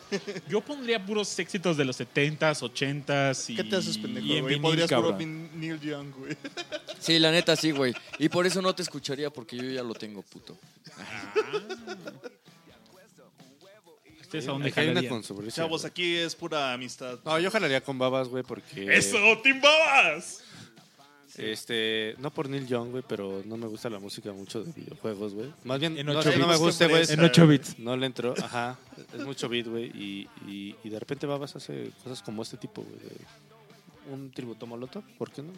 [0.48, 3.56] Yo pondría puros éxitos de los 70s, 80s y...
[3.56, 4.54] ¿Qué te haces, pendejo, y en güey?
[4.54, 5.18] vinil, Podrías puro cabrón.
[5.18, 6.36] Vin- Neil Young, güey.
[7.00, 7.92] Sí, la neta sí, güey.
[8.20, 10.56] Y por eso no te escucharía, porque yo ya lo tengo, puto.
[14.20, 15.06] ¿Ustedes a dónde jalarían?
[15.08, 15.90] controversia, Chavos, güey.
[15.90, 17.18] aquí es pura amistad.
[17.24, 18.96] No, yo jalaría con babas, güey, porque.
[18.96, 19.60] ¡Eso, Tim
[21.38, 25.34] Este, no por Neil Young, güey, pero no me gusta la música mucho de videojuegos,
[25.34, 25.52] güey.
[25.64, 26.58] Más bien, En no, ocho no me bits.
[26.58, 27.04] guste, güey.
[27.08, 27.78] En ocho bits.
[27.78, 28.78] No le entró, ajá.
[29.14, 29.86] Es mucho beat, güey.
[29.86, 33.00] Y, y, y de repente Babas hace cosas como este tipo, güey.
[34.12, 35.52] Un tributo Molotov, ¿por qué no?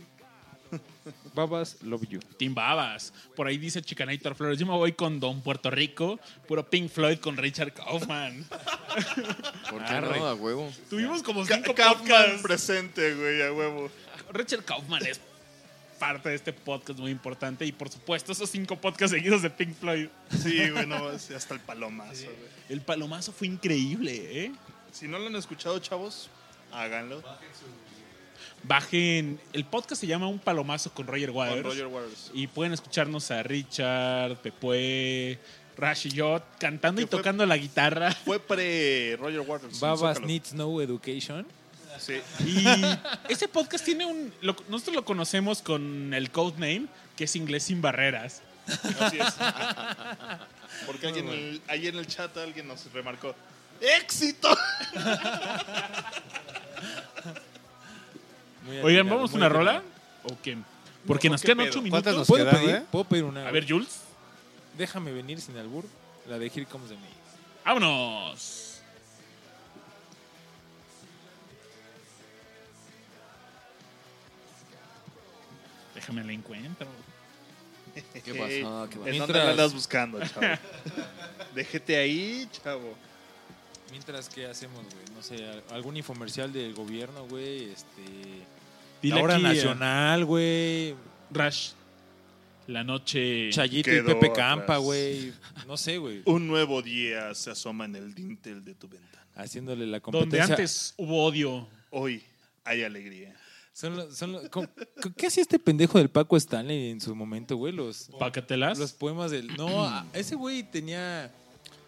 [1.35, 2.21] Babas, love you.
[2.37, 3.13] Tim Babas.
[3.35, 4.59] Por ahí dice Chicanator Flores.
[4.59, 8.45] Yo me voy con Don Puerto Rico, puro Pink Floyd con Richard Kaufman.
[9.71, 10.19] ¿Por qué Arre.
[10.19, 10.27] no?
[10.27, 10.71] A huevo.
[10.91, 12.43] Tuvimos como cinco Kaufman podcasts.
[12.43, 13.91] presente, güey, a huevo.
[14.33, 15.19] Richard Kaufman es
[15.99, 19.75] parte de este podcast muy importante y por supuesto esos cinco podcasts seguidos de Pink
[19.75, 20.09] Floyd.
[20.43, 22.27] Sí, güey, no, sí, hasta el palomazo.
[22.69, 24.53] El palomazo fue increíble, ¿eh?
[24.93, 26.31] Si no lo han escuchado, chavos,
[26.73, 27.23] háganlo.
[28.63, 31.63] Bajen, el podcast se llama Un Palomazo con Roger Waters.
[31.63, 32.31] Con Roger Waters.
[32.35, 35.39] Y pueden escucharnos a Richard, Pepue,
[35.77, 38.11] Rash y yo cantando y fue- tocando la guitarra.
[38.13, 39.79] Fue pre Roger Waters.
[39.81, 41.47] Babas needs no education.
[41.99, 42.21] Sí.
[42.47, 44.33] Y ese podcast tiene un.
[44.41, 46.87] lo- nosotros lo conocemos con el codename,
[47.17, 48.43] que es Inglés sin Barreras.
[49.01, 49.35] Así es.
[50.87, 53.35] Porque alguien en el- ahí en el chat alguien nos remarcó.
[53.81, 54.49] ¡Éxito!
[58.67, 59.83] Muy Oigan, ¿vamos muy una rola?
[60.25, 60.59] ¿O qué?
[61.07, 62.15] Porque No, nos ¿qué quedan ocho ¿Cuántas minutos.
[62.17, 62.71] nos ¿Puedo quedan, pedir?
[62.77, 62.87] güey?
[62.91, 63.49] ¿Puedo pedir una?
[63.49, 64.01] A ver, Jules.
[64.77, 65.85] Déjame venir sin albur.
[66.29, 67.09] La de Here Comes the Me.
[67.65, 68.68] ¡Vámonos!
[76.09, 76.87] Déjame la encuentro.
[78.25, 78.89] ¿Qué pasó?
[78.89, 79.07] ¿Qué pasó?
[79.07, 80.41] ¿En Mientras- dónde la andas buscando, chavo?
[81.55, 82.97] Déjete ahí, chavo.
[83.91, 85.05] Mientras, ¿qué hacemos, güey?
[85.15, 87.65] No sé, algún infomercial del gobierno, güey.
[87.65, 88.03] Este.
[89.03, 90.95] Dile la hora aquí, eh, nacional, güey.
[91.31, 91.73] Rush.
[92.69, 93.51] La noche.
[93.51, 94.33] Chayito y Pepe.
[94.33, 95.35] Campa, güey.
[95.67, 96.23] No sé, güey.
[96.27, 99.27] Un nuevo día se asoma en el dintel de tu ventana.
[99.35, 100.55] Haciéndole la donde competencia.
[100.55, 101.69] antes hubo odio.
[101.91, 102.23] Hoy
[102.65, 103.35] hay alegría.
[103.79, 104.69] Son lo- son lo- con-
[105.01, 107.73] con- ¿Qué hacía este pendejo del Paco Stanley en su momento, güey?
[107.73, 108.77] Los, Pácatelas.
[108.77, 109.47] los poemas del.
[109.57, 111.31] No, ese güey tenía.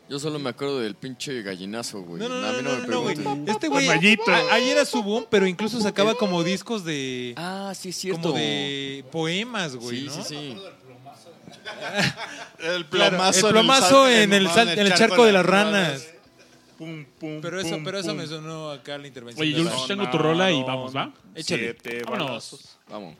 [0.08, 2.22] Yo solo me acuerdo del pinche gallinazo, güey.
[2.22, 3.16] No, no, a no, mí no, me no, güey.
[3.48, 3.88] Este güey.
[3.88, 7.34] Ahí era su boom, pero incluso sacaba como discos de.
[7.36, 8.22] Ah, sí, es cierto.
[8.22, 10.12] Como de poemas, güey, Sí, ¿no?
[10.12, 10.56] sí, sí.
[12.60, 15.32] El Claro, plomazo, el plomazo en el, en sal- el en el charco charco de
[15.32, 16.06] las ranas.
[16.80, 18.16] Pum, pum, Pero eso, pum, pero eso pum.
[18.16, 19.46] me sonó acá la intervención.
[19.46, 19.86] Oye, de Rash.
[19.86, 21.12] tengo tu rola y vamos, ¿va?
[21.34, 21.76] Échale.
[21.78, 22.26] Siete Vámonos.
[22.28, 22.78] balazos.
[22.88, 23.16] Vamos.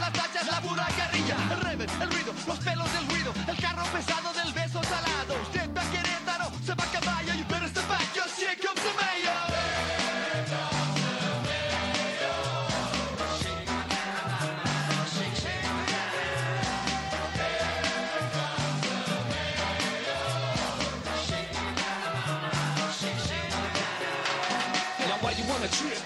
[0.00, 1.36] Las tachas, la pura guerrilla.
[1.52, 5.34] El rever, el ruido, los pelos del ruido, el carro pesado del beso salado.
[5.42, 8.82] Usted va a Querétaro, se va a caballo, you better step back, just here comes
[8.82, 9.36] the mayor.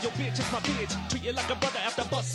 [0.03, 1.11] Your bitch is my bitch.
[1.11, 2.33] Treat you like a brother after bust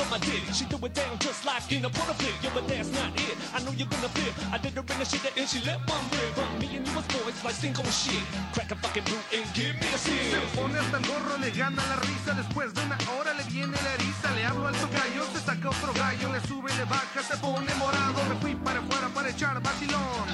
[0.00, 0.20] on.
[0.52, 2.34] She threw it down just like in a porta flick.
[2.42, 3.36] Yeah, but that's not it.
[3.54, 4.34] I know you're gonna flip.
[4.52, 6.34] I did her in the shit and she let one rip.
[6.34, 8.22] But me and you was boys like single shit.
[8.54, 10.42] Crack a fucking boot and give me a Se sip.
[10.54, 12.34] pone hasta el gorro, le gana la risa.
[12.34, 14.30] Después de una hora le viene la eriza.
[14.34, 16.32] Le hablo al tocayo, se saca otro gallo.
[16.32, 18.18] Le sube, le baja, se pone morado.
[18.28, 20.26] Me fui para afuera para echar vacilón.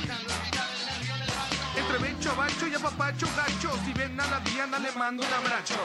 [1.77, 3.71] Entre becho, bacho y apapacho, gacho.
[3.85, 5.81] Si ven a la Diana, le mando un abrazo.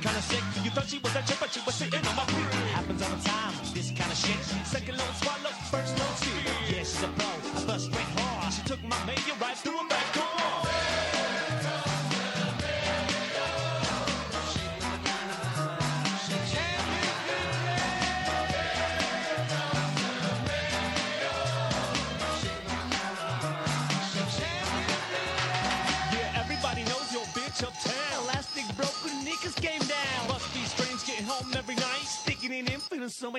[0.00, 0.44] It kinda sick.
[0.64, 2.52] You thought she was a chick, but she was sitting on my prick.
[2.72, 4.40] Happens all the time, this kind of shit.
[4.66, 6.09] Second load swallow, first load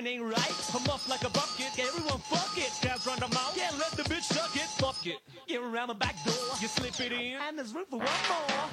[0.02, 0.74] something ain't right.
[0.74, 1.78] I'm up like a bucket.
[1.78, 2.72] Everyone fuck it.
[2.82, 3.54] Grabs round the mouth.
[3.56, 4.68] Yeah, let the bitch suck it.
[4.80, 5.18] Fuck it.
[5.46, 6.34] Get around the back door.
[6.60, 7.38] You slip it in.
[7.40, 8.71] And there's room for one more.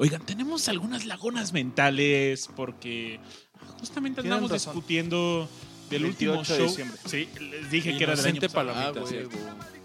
[0.00, 3.18] Oigan, tenemos algunas lagunas mentales porque
[3.80, 4.72] justamente andamos razón.
[4.74, 5.48] discutiendo
[5.90, 6.68] del 28 último de show.
[6.68, 6.98] diciembre.
[7.06, 9.04] Sí, les dije que era del año Inocente pasado.
[9.04, 9.36] palomita,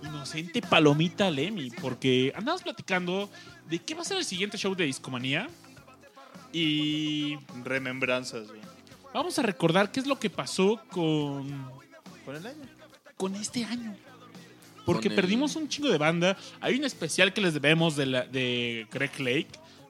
[0.03, 0.07] Ah.
[0.07, 3.29] Inocente palomita Lemmy, porque andamos platicando
[3.67, 5.49] de qué va a ser el siguiente show de Discomanía
[6.51, 8.61] y Remembranzas, güey.
[9.13, 11.47] vamos a recordar qué es lo que pasó con
[12.25, 12.65] Con el año.
[13.17, 13.95] con este año.
[14.85, 16.35] Porque el- perdimos un chingo de banda.
[16.59, 19.47] Hay un especial que les debemos de, la- de Greg Lake,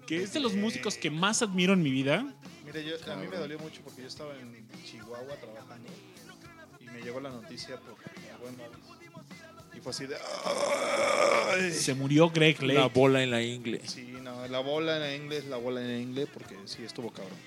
[0.08, 2.26] que es de los músicos que más admiro en mi vida.
[2.66, 5.90] Mire, yo, a mí me dolió mucho porque yo estaba en Chihuahua trabajando
[6.80, 7.96] y me llegó la noticia por
[8.42, 8.56] buen.
[9.76, 10.16] Y fue así de.
[11.52, 11.72] ¡ay!
[11.72, 12.80] Se murió Greg Lake.
[12.80, 13.82] La bola en la ingle.
[13.88, 17.12] Sí, no, la bola en la inglés, la bola en la inglés, porque sí estuvo
[17.12, 17.38] cabrón.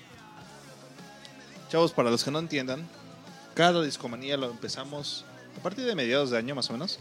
[1.69, 2.87] Chavos, para los que no entiendan,
[3.53, 5.25] cada discomanía lo empezamos
[5.57, 6.99] a partir de mediados de año más o menos.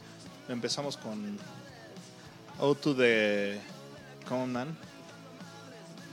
[0.49, 1.39] Lo empezamos con
[2.59, 3.59] Out to the
[4.29, 4.79] Common Man.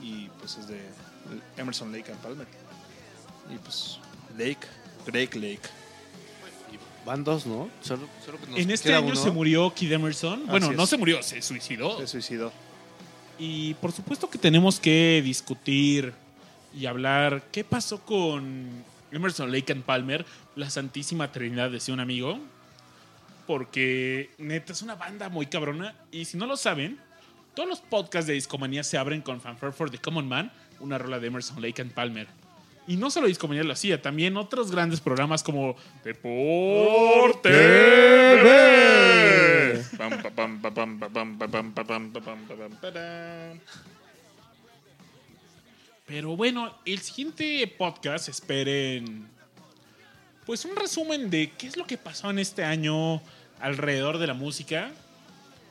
[0.04, 0.78] Y pues es de
[1.56, 2.46] Emerson Lake and Palmer.
[3.52, 3.98] Y pues
[4.36, 4.66] Lake,
[5.06, 5.62] Greg Lake.
[7.06, 7.68] Van dos, ¿no?
[7.82, 9.16] Solo, solo que nos En este queda año uno.
[9.16, 10.46] se murió Kid Emerson.
[10.46, 10.90] Bueno, no es.
[10.90, 11.98] se murió, se suicidó.
[11.98, 12.52] Se suicidó.
[13.38, 16.12] Y por supuesto que tenemos que discutir
[16.74, 18.68] y hablar qué pasó con
[19.10, 20.24] Emerson Lake and Palmer,
[20.56, 22.38] la Santísima Trinidad, decía un amigo.
[23.46, 25.94] Porque neta es una banda muy cabrona.
[26.10, 26.98] Y si no lo saben,
[27.54, 31.18] todos los podcasts de Discomanía se abren con Fanfare for the Common Man, una rola
[31.18, 32.26] de Emerson Lake and Palmer.
[32.86, 35.74] Y no solo Discomanía lo hacía, también otros grandes programas como
[36.04, 39.82] Deporte TV.
[46.06, 49.26] Pero bueno, el siguiente podcast esperen
[50.44, 53.22] pues un resumen de qué es lo que pasó en este año
[53.60, 54.92] alrededor de la música.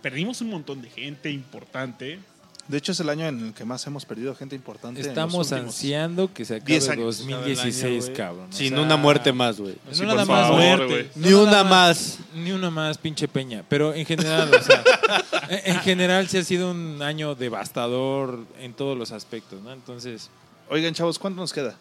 [0.04, 2.20] Perdimos un montón de gente importante.
[2.68, 5.02] De hecho, es el año en el que más hemos perdido gente importante.
[5.02, 7.18] Estamos ansiando que se acabe 10 años.
[7.20, 8.16] 2016, güey.
[8.16, 8.48] cabrón.
[8.50, 9.76] O Sin sea, una muerte más, güey.
[9.86, 11.10] No Sí, nada más favor, muerte.
[11.16, 12.20] no Ni una más.
[12.36, 13.64] Ni una más, pinche peña.
[13.68, 14.84] Pero en general, o sea,
[15.50, 19.74] en en general sí ha sido un año devastador en todos los aspectos, ¿no?
[19.74, 20.30] Entonces,
[20.70, 21.76] Oigan, chavos, ¿cuánto nos queda?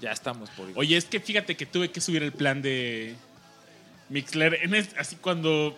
[0.00, 0.74] ya estamos por ir.
[0.76, 3.14] Oye, es que fíjate que tuve que subir el plan de
[4.10, 4.54] Mixler.
[4.62, 5.76] En este- así cuando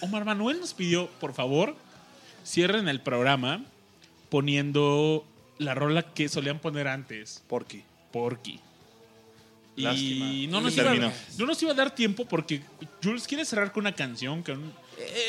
[0.00, 1.76] Omar Manuel nos pidió, por favor,
[2.44, 3.64] cierren el programa
[4.28, 5.24] poniendo
[5.58, 7.42] la rola que solían poner antes.
[7.48, 7.82] Porky.
[8.12, 8.60] Porky.
[9.76, 10.52] Y Lástima.
[10.52, 12.60] no nos, iba, no nos iba a dar tiempo porque
[13.02, 14.42] Jules quiere cerrar con una canción.
[14.42, 14.72] Con,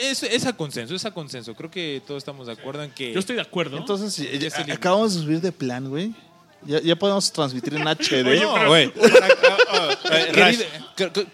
[0.02, 1.54] Es, es a consenso, es a consenso.
[1.54, 3.14] Creo que todos estamos de acuerdo en que.
[3.14, 3.78] yo estoy de acuerdo.
[3.78, 4.74] Entonces, eliminó.
[4.74, 6.14] acabamos de subir de plan, güey.
[6.66, 8.28] Ya, ya podemos transmitir en HD.
[8.28, 8.92] Oye, No, güey.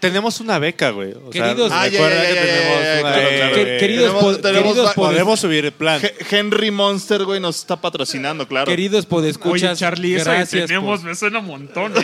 [0.00, 1.12] Tenemos una beca, güey.
[1.14, 3.64] O sea, Queridos- Ah, que tenemos una claro, beca, claro.
[3.80, 6.00] Queridos, pod- queridos Podemos subir el plan.
[6.04, 8.66] He- Henry Monster, güey, nos está patrocinando, claro.
[8.66, 11.92] queridos Oye, podescuchas, Charlie, eso de gracias tenemos por- me suena un montón.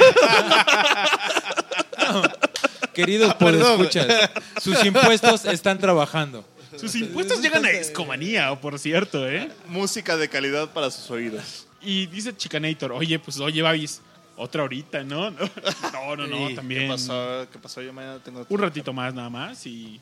[2.95, 3.77] queridos perdón.
[3.77, 6.45] podescuchas, sus impuestos están trabajando.
[6.77, 9.49] Sus impuestos llegan a Discomanía, por cierto, ¿eh?
[9.69, 11.67] Música de calidad para sus oídos.
[11.85, 14.01] Y dice Chicanator, oye, pues oye, Babis,
[14.37, 15.31] otra horita, ¿no?
[15.93, 16.83] No, no, no, Sí, también.
[16.83, 17.47] ¿Qué pasó?
[17.53, 17.83] ¿Qué pasó?
[17.83, 18.47] Yo mañana tengo...
[18.49, 20.01] Un ratito más nada más y...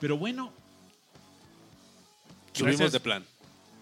[0.00, 0.52] Pero bueno.
[2.52, 2.92] Subimos gracias.
[2.92, 3.24] de plan.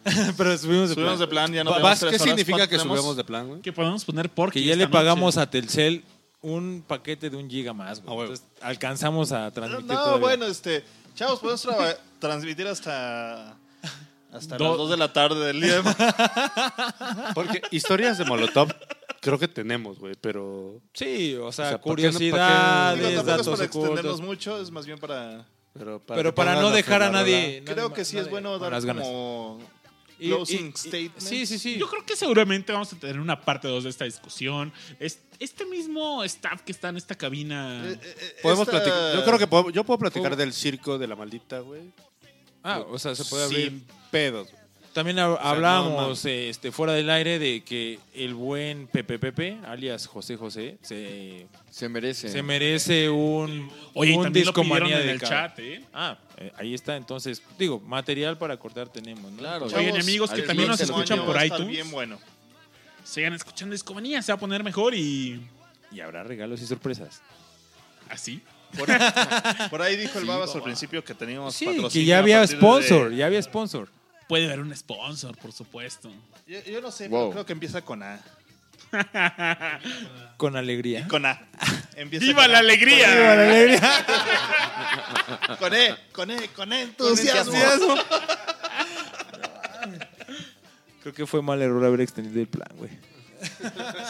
[0.36, 2.22] Pero subimos de Subimos de plan, ya no tres ¿Qué horas.
[2.22, 2.98] significa ¿Cuánto que tenemos?
[2.98, 3.60] subimos de plan, güey?
[3.60, 6.04] Que podemos poner por Que ya le pagamos a Telcel
[6.42, 8.16] un paquete de un giga más, güey.
[8.16, 8.20] Ah.
[8.22, 10.20] Entonces, alcanzamos a transmitir no, todavía.
[10.20, 10.84] bueno, este...
[11.14, 11.66] Chavos, podemos
[12.20, 13.56] transmitir hasta...
[14.36, 15.82] Hasta Do- las 2 de la tarde del día.
[17.34, 18.68] Porque historias de Molotov
[19.20, 20.80] creo que tenemos, güey, pero...
[20.92, 23.98] Sí, o sea, O sea, ¿para qué no- curiosidades, Digo, tampoco es datos para extendernos
[24.14, 24.20] ocultos.
[24.20, 25.46] mucho, es más bien para...
[26.06, 27.62] Pero para no dejar a nadie...
[27.64, 29.04] Creo nadie- que sí es bueno dar las ganas.
[29.06, 29.58] como...
[30.18, 31.24] Y- Closing statements.
[31.24, 31.76] Sí, sí, sí.
[31.76, 34.72] Yo creo que seguramente vamos a tener una parte 2 de esta discusión.
[34.98, 37.82] Es- Este mismo staff que está en esta cabina...
[37.86, 39.14] Eh, eh, Podemos esta- platicar.
[39.14, 40.36] Yo creo que puedo- yo puedo platicar ¿Cómo?
[40.36, 41.82] del circo de la maldita, güey.
[42.62, 43.68] Ah, o sea, se puede abrir.
[43.68, 44.48] Sin pedos.
[44.92, 45.38] También hab-
[46.24, 51.46] eh, este, fuera del aire de que el buen Pepe Pepe, alias José José, se,
[51.70, 52.30] Se merece.
[52.30, 55.58] se merece un, Oye, y un también lo discomanía pidieron en de el cada- chat,
[55.58, 55.84] ¿eh?
[55.92, 56.96] Ah, eh, ahí está.
[56.96, 59.36] Entonces, digo, material para cortar tenemos, ¿no?
[59.38, 59.66] Claro.
[59.66, 61.90] Oye, Chavos, amigos que al también nos escuchan año por va a estar iTunes, bien
[61.90, 62.18] bueno.
[63.04, 65.40] sigan escuchando Discomanía, se va a poner mejor y...
[65.92, 67.20] Y habrá regalos y sorpresas.
[68.08, 68.40] Así.
[68.78, 68.88] Por,
[69.70, 72.38] por ahí dijo el Babas al principio que teníamos Sí, patrocinio que ya a había
[72.38, 73.88] partir de- sponsor, ya había sponsor.
[74.28, 76.10] Puede haber un sponsor, por supuesto.
[76.46, 77.20] Yo, yo no sé, Wow.
[77.20, 78.20] pero creo que empieza con A.
[80.36, 81.08] Con alegría.
[81.08, 81.40] Con A.
[81.96, 82.60] Empieza ¡Viva con la A.
[82.60, 83.14] alegría!
[83.14, 84.06] ¡Viva la alegría!
[85.58, 87.54] Con E, con E, con entusiasmo.
[91.02, 92.90] Creo que fue mal error haber extendido el plan, güey.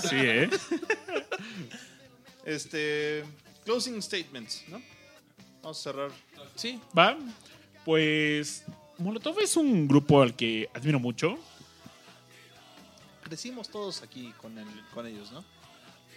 [0.08, 0.50] Sí, ¿eh?
[2.44, 3.24] Este.
[3.64, 4.80] Closing statements, ¿no?
[5.62, 6.10] Vamos a cerrar.
[6.54, 6.80] Sí.
[6.96, 7.16] Va.
[7.84, 8.64] Pues
[8.98, 11.38] Molotov es un grupo al que admiro mucho.
[13.22, 15.44] Crecimos todos aquí con, el- con ellos, ¿no?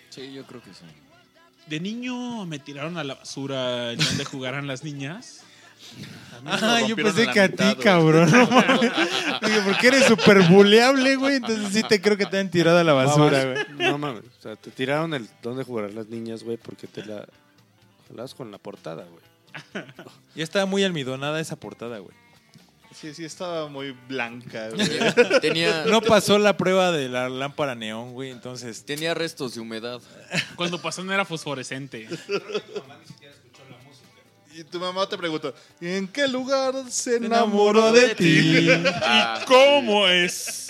[0.10, 0.84] Sí, yo creo que sí.
[1.68, 5.42] De niño me tiraron a la basura en donde jugaran las niñas.
[6.46, 8.30] Ah, yo pensé la que a ti, cabrón.
[8.32, 8.82] no mames.
[9.42, 11.36] Dije, porque eres súper buleable, güey.
[11.38, 13.66] Entonces sí te creo que te han tirado a la basura, güey.
[13.90, 14.24] No mames.
[14.40, 17.28] O sea, te tiraron el dónde jugarán las niñas, güey, porque te la
[18.08, 19.86] jalabas con la portada, güey.
[20.36, 22.16] Ya estaba muy almidonada esa portada, güey.
[22.94, 24.88] Sí, sí, estaba muy blanca, güey.
[25.42, 28.32] Tenía, No pasó la prueba de la lámpara neón, güey.
[28.32, 30.02] Entonces, tenía restos de humedad.
[30.56, 32.08] Cuando pasó no era fosforescente.
[34.54, 38.68] Y tu mamá te pregunta, ¿y en qué lugar se enamoró de ti?
[39.02, 40.68] Ah, ¿Y cómo es?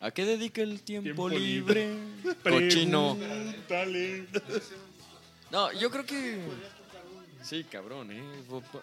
[0.00, 1.90] ¿A qué dedica el tiempo, Tiempo libre?
[2.42, 3.16] Cochino.
[3.16, 4.26] Pregúntale.
[5.50, 6.40] No, yo creo que.
[7.42, 8.22] Sí, cabrón, ¿eh?
[8.48, 8.80] Bo- bo-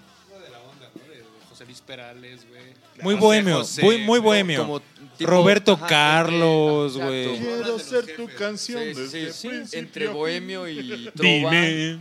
[1.65, 2.61] güey.
[3.01, 4.61] Muy José bohemio, José, muy, muy bohemio.
[4.61, 4.79] como
[5.17, 7.37] tipo- Roberto ajá, Carlos, güey.
[7.39, 11.51] Quiero ser tu canción Sí, sí, desde sí, principio entre bohemio y trova.
[11.51, 11.99] Dime.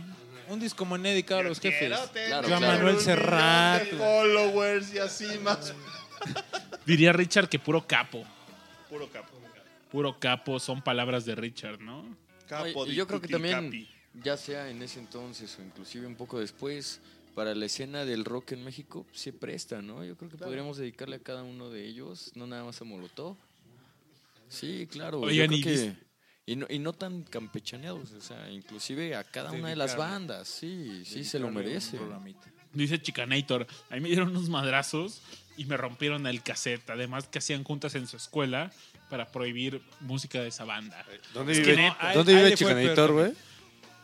[0.49, 1.91] Un disco como dedicado a los jefes.
[2.13, 2.47] Claro.
[2.61, 3.87] Manuel Serrat.
[3.97, 5.73] followers y así más.
[6.85, 8.23] Diría Richard que puro capo.
[8.89, 9.27] Puro capo.
[9.91, 12.05] Puro capo son palabras de Richard, ¿no?
[12.47, 13.89] Capo y di yo creo que también, capi.
[14.23, 17.01] ya sea en ese entonces o inclusive un poco después,
[17.37, 20.03] para la escena del rock en México se presta, ¿no?
[20.03, 23.37] Yo creo que podríamos dedicarle a cada uno de ellos, no nada más a Molotov.
[24.49, 25.21] Sí, claro.
[25.21, 25.95] yo Oigan, creo y que- dis-
[26.47, 30.47] y, no, y no tan campechaneados, o sea, inclusive a cada una de las bandas,
[30.47, 31.99] sí, sí se lo merece.
[32.73, 33.67] Dice Chicanator.
[33.91, 35.21] A mí me dieron unos madrazos
[35.57, 36.89] y me rompieron el cassette.
[36.89, 38.71] Además que hacían juntas en su escuela
[39.11, 41.05] para prohibir música de esa banda.
[41.35, 43.33] ¿Dónde Es vive, que neta, ¿dónde ahí vive Chicanator, güey?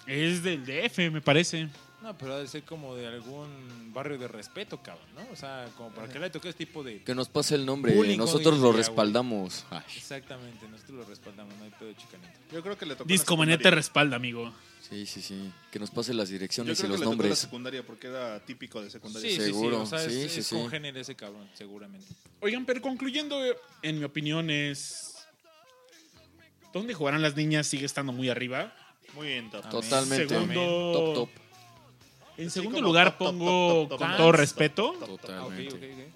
[0.05, 1.69] Es del DF, me parece.
[2.03, 5.21] No, pero ha de ser como de algún barrio de respeto, cabrón, ¿no?
[5.31, 7.01] O sea, como para que le toque ese tipo de...
[7.01, 9.65] Que nos pase el nombre, Bullying, nosotros lo diría, respaldamos.
[9.69, 12.29] Ay, Exactamente, nosotros lo respaldamos, no hay pedo chicanito.
[12.51, 13.75] Yo creo que le tocó Disco la Manet te secundaria.
[13.77, 14.53] respalda, amigo.
[14.89, 17.11] sí, sí, sí, que nos pase las Yo direcciones y creo que los le tocó
[17.15, 17.39] la nombres.
[17.39, 19.29] secundaria porque era típico de secundaria.
[19.29, 20.57] Sí, Seguro, sí, sí, o sea, sí, es, sí, es sí.
[20.99, 22.05] ese cabrón, seguramente.
[22.41, 23.39] Oigan, pero concluyendo,
[23.81, 25.25] en mi opinión es...
[26.73, 27.65] ¿Dónde jugarán las niñas?
[27.67, 28.75] Sigue estando muy arriba.
[29.13, 29.69] Muy bien, top.
[29.69, 30.27] Totalmente.
[30.27, 31.42] Segundo- Top, top.
[32.37, 36.07] En Así segundo como lugar top, pongo, top, top, con top, todo top, respeto, Totalmente.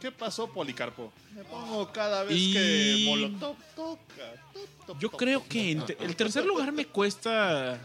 [0.00, 1.12] ¿Qué pasó, Policarpo?
[1.34, 4.98] Me pongo cada vez Y- que Molotov toca.
[4.98, 7.80] Yo creo que en te- el tercer lugar me cuesta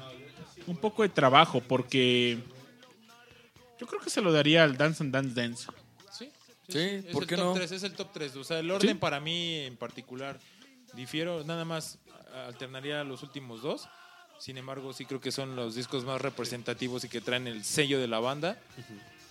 [0.65, 2.39] un poco de trabajo porque
[3.80, 5.67] yo creo que se lo daría al Dance and Dance Dance.
[6.11, 6.31] Sí,
[6.67, 7.53] Sí, ¿por el qué top no?
[7.53, 8.35] 3, es el top 3.
[8.35, 8.95] O sea, el orden Sí.
[8.95, 10.39] para mí en particular
[10.93, 11.99] difiero, nada más
[12.47, 13.88] alternaría los últimos dos.
[14.40, 17.99] Sin embargo, sí creo que son los discos más representativos y que traen el sello
[17.99, 18.57] de la banda.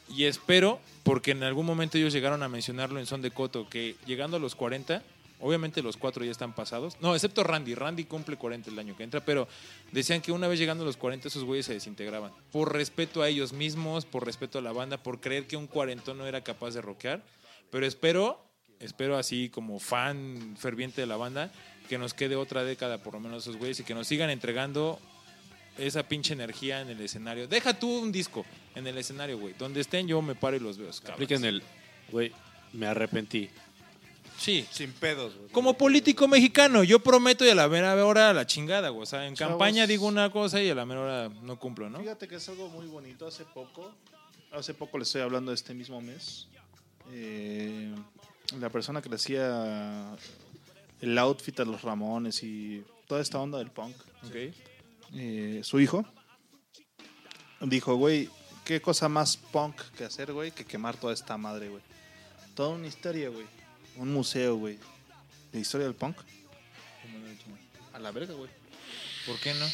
[0.09, 3.97] Y espero, porque en algún momento ellos llegaron a mencionarlo en Son de Coto, que
[4.07, 5.03] llegando a los 40,
[5.41, 6.97] obviamente los cuatro ya están pasados.
[7.01, 7.75] No, excepto Randy.
[7.75, 9.49] Randy cumple 40 el año que entra, pero
[9.93, 12.33] decían que una vez llegando a los 40 esos güeyes se desintegraban.
[12.53, 16.19] Por respeto a ellos mismos, por respeto a la banda, por creer que un cuarentón
[16.19, 17.23] no era capaz de rockear.
[17.71, 18.41] Pero espero,
[18.81, 21.51] espero así como fan ferviente de la banda,
[21.87, 24.99] que nos quede otra década por lo menos esos güeyes y que nos sigan entregando
[25.79, 27.49] esa pinche energía en el escenario.
[27.49, 29.55] Deja tú un disco en el escenario, güey.
[29.59, 30.91] Donde estén yo me paro y los veo.
[31.13, 31.63] Apliquen el,
[32.11, 32.33] güey,
[32.73, 33.51] me arrepentí.
[34.39, 34.67] Sí.
[34.71, 35.49] Sin pedos, güey.
[35.51, 39.03] Como político mexicano, yo prometo y a la mera hora la chingada, güey.
[39.03, 39.53] O sea, en Chavos.
[39.53, 42.01] campaña digo una cosa y a la mera hora no cumplo, ¿no?
[42.01, 43.27] Fíjate que es algo muy bonito.
[43.27, 43.93] Hace poco,
[44.53, 46.49] hace poco le estoy hablando de este mismo mes.
[47.13, 47.95] eh,
[48.61, 50.17] la persona que le hacía
[51.01, 54.55] el outfit a los Ramones y toda esta onda del punk, Ok.
[55.15, 56.05] eh, su hijo,
[57.61, 58.29] dijo, güey,
[58.65, 61.83] qué cosa más punk que hacer, güey, que quemar toda esta madre, güey.
[62.55, 63.47] Toda una historia, güey.
[63.97, 64.79] Un museo, güey.
[65.53, 66.17] De historia del punk.
[67.93, 68.51] A la verga, güey.
[69.27, 69.67] ¿Por qué no?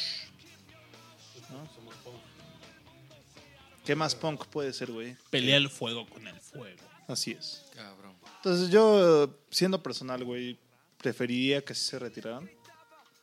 [3.84, 5.16] ¿Qué más punk puede ser, güey?
[5.30, 6.80] Pelea el fuego con el fuego.
[7.08, 7.64] Así es.
[7.74, 8.14] Cabrón.
[8.36, 10.58] Entonces yo, siendo personal, güey,
[11.02, 12.48] preferiría que se retiraran.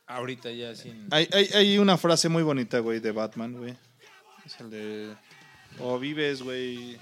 [0.06, 1.06] Ahorita ya sin...
[1.10, 3.76] Hay, hay, hay una frase muy bonita, güey, de Batman, güey.
[4.44, 5.14] Es el de...
[5.78, 6.98] O vives, güey...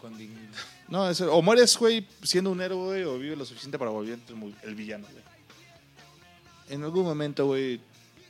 [0.00, 0.50] Con dignidad.
[0.88, 3.90] No, es el- o mueres, güey, siendo un héroe, güey, o vives lo suficiente para
[3.90, 4.32] volverte
[4.64, 5.22] el villano, güey.
[6.70, 7.80] En algún momento, güey,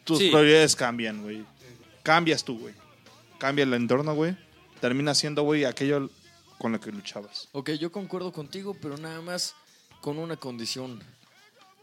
[0.04, 0.30] tus Sí.
[0.30, 1.44] prioridades cambian, güey.
[2.02, 2.74] Cambias tú, güey.
[3.38, 4.36] Cambia el entorno, güey.
[4.80, 6.10] Termina siendo, güey, aquello
[6.58, 7.48] con lo que luchabas.
[7.52, 9.54] Ok, yo concuerdo contigo, pero nada más
[10.00, 11.00] con una condición.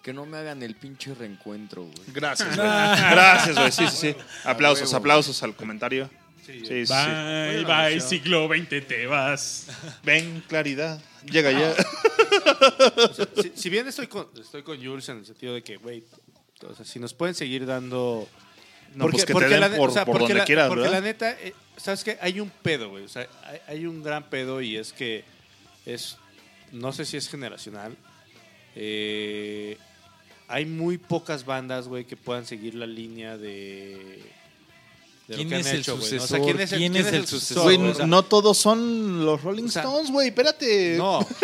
[0.07, 1.97] Que no me hagan el pinche reencuentro, güey.
[2.13, 2.65] Gracias, güey.
[2.65, 3.71] Gracias, güey.
[3.73, 4.15] Sí, sí, sí.
[4.45, 6.09] Aplausos, aplausos al comentario.
[6.45, 6.93] Sí, sí, sí.
[6.93, 9.67] Bye, bye, siglo XX te vas.
[10.05, 11.01] Ven, claridad.
[11.29, 11.75] Llega ya.
[12.95, 15.75] O sea, si, si bien estoy con, estoy con Jules en el sentido de que,
[15.75, 16.05] güey,
[16.65, 18.29] o sea, si nos pueden seguir dando...
[18.95, 20.83] No, pues que te den la, por- o sea, por porque donde la- quieras, Porque
[20.83, 20.99] ¿verdad?
[20.99, 22.17] la neta, eh, ¿sabes qué?
[22.21, 23.03] Hay un pedo, güey.
[23.03, 25.25] O sea, hay, hay un gran pedo y es que
[25.85, 26.17] es,
[26.71, 27.97] no sé si es generacional.
[28.73, 29.77] eh,
[30.47, 34.21] hay muy pocas bandas, güey, que puedan seguir la línea de...
[35.27, 36.17] de lo ¿Quién que han es el hecho, güey, ¿no?
[36.17, 36.27] O sucesor?
[36.37, 37.63] sea, ¿quién es el, ¿Quién quién es el sucesor?
[37.63, 40.27] Güey, O sea, no todos son los Rolling o sea, Stones, güey.
[40.29, 40.95] Espérate.
[40.97, 41.19] No.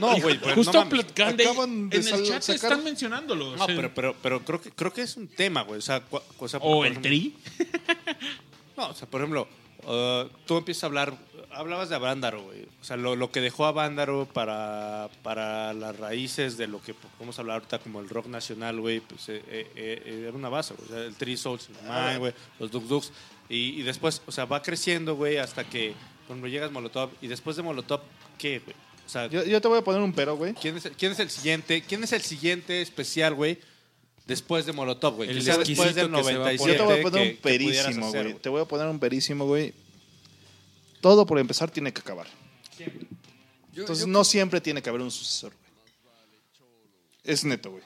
[0.00, 0.36] No, güey.
[0.40, 3.56] pero Justo no platicando, acaban de en el chat sacar- están mencionándolos.
[3.56, 5.78] No, pero, pero, pero creo, que, creo que es un tema, güey.
[5.78, 7.34] O sea, cua- o sea, o por el ejemplo- tri.
[8.76, 9.46] No, o sea, por ejemplo,
[9.86, 11.14] uh, tú empiezas a hablar,
[11.54, 12.62] hablabas de Avándaro, güey.
[12.80, 17.38] O sea, lo, lo que dejó Avándaro para, para las raíces de lo que podemos
[17.38, 20.88] hablar ahorita como el rock nacional, güey, pues eh, eh, eh, era una base, güey.
[20.88, 23.12] O sea, el Three Souls, el Mind, güey, los Duk Duks.
[23.48, 25.94] Y, y después, o sea, va creciendo, güey, hasta que
[26.26, 27.10] cuando llegas Molotov.
[27.20, 28.00] Y después de Molotov,
[28.38, 28.76] ¿qué, güey?
[29.04, 30.54] O sea, Yo, yo te voy a poner un pero, güey.
[30.54, 31.82] ¿quién es, el- quién es el siguiente?
[31.82, 33.58] ¿Quién es el siguiente especial, güey?
[34.26, 35.28] Después de Molotov, güey.
[35.30, 36.72] El después del que se va a 97.
[36.72, 38.34] Yo te voy a poner que- un perísimo, güey.
[38.34, 39.74] Te voy a poner un perísimo, güey.
[41.02, 42.26] Todo por empezar tiene que acabar.
[42.78, 45.62] Yo- Entonces yo- no siempre tiene que haber un sucesor, güey.
[47.24, 47.82] Es neto, güey.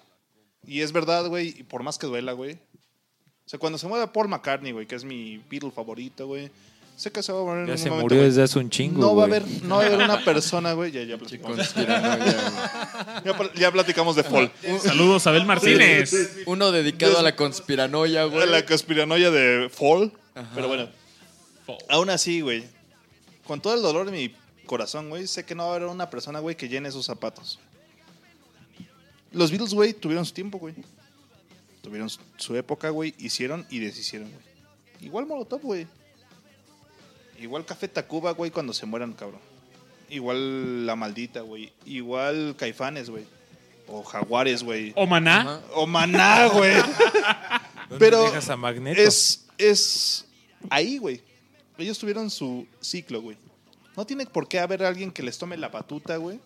[0.65, 2.55] Y es verdad, güey, y por más que duela, güey.
[2.55, 6.51] O sea, cuando se muere Paul McCartney, güey, que es mi Beatle favorito, güey.
[6.97, 8.71] Sé que se va a morir en Ya un se momento, murió desde hace un
[8.71, 9.41] chingo, No va a güey.
[9.41, 10.91] haber, no va a haber una persona, güey.
[10.93, 11.59] Ya, ya platicamos.
[11.75, 14.51] ya, ya platicamos de Fall.
[14.83, 16.43] Saludos a Abel Martínez.
[16.47, 18.49] Uno dedicado a la conspiranoia, güey.
[18.49, 20.13] La conspiranoia de Fall.
[20.35, 20.51] Ajá.
[20.55, 20.89] Pero bueno.
[21.89, 22.65] Aún así, güey.
[23.47, 24.35] Con todo el dolor de mi
[24.67, 27.59] corazón, güey, sé que no va a haber una persona, güey, que llene esos zapatos.
[29.33, 30.75] Los Beatles, güey, tuvieron su tiempo, güey.
[31.83, 33.15] Tuvieron su- época, güey.
[33.19, 34.43] Hicieron y deshicieron, güey.
[35.03, 35.87] Igual Molotov, güey.
[37.39, 39.41] Igual Café Tacuba, güey, cuando se mueran, cabrón.
[40.09, 41.73] Igual La Maldita, güey.
[41.85, 43.25] Igual Caifanes, güey.
[43.89, 44.93] O Jaguares, güey.
[44.97, 45.61] ¿O Maná?
[45.75, 46.75] O Maná, güey.
[47.89, 49.01] ¿Dónde Pero dejas a Magneto?
[49.01, 50.25] es, es
[50.71, 51.21] ahí, güey.
[51.79, 53.37] Ellos tuvieron su ciclo, güey.
[53.97, 56.39] No tiene por qué haber alguien que les tome la batuta, güey.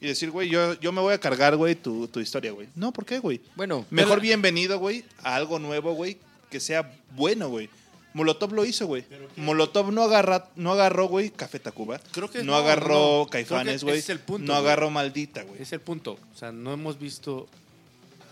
[0.00, 2.68] Y decir, güey, yo, yo me voy a cargar, güey, tu, tu historia, güey.
[2.76, 3.40] No, ¿por qué, güey?
[3.56, 6.18] Bueno, Mejor pero- bienvenido, güey, a algo nuevo, güey,
[6.50, 7.68] que sea bueno, güey.
[8.14, 9.04] Molotov lo hizo, güey.
[9.36, 12.00] Molotov no, agarra, no agarró, güey, Café Tacuba.
[12.12, 13.26] Creo que no, no, agarró no.
[13.30, 13.96] Caifanes, güey.
[13.98, 15.60] ese es el punto, no agarró Maldita, güey.
[15.60, 16.16] Es el punto.
[16.34, 17.46] O sea, no hemos visto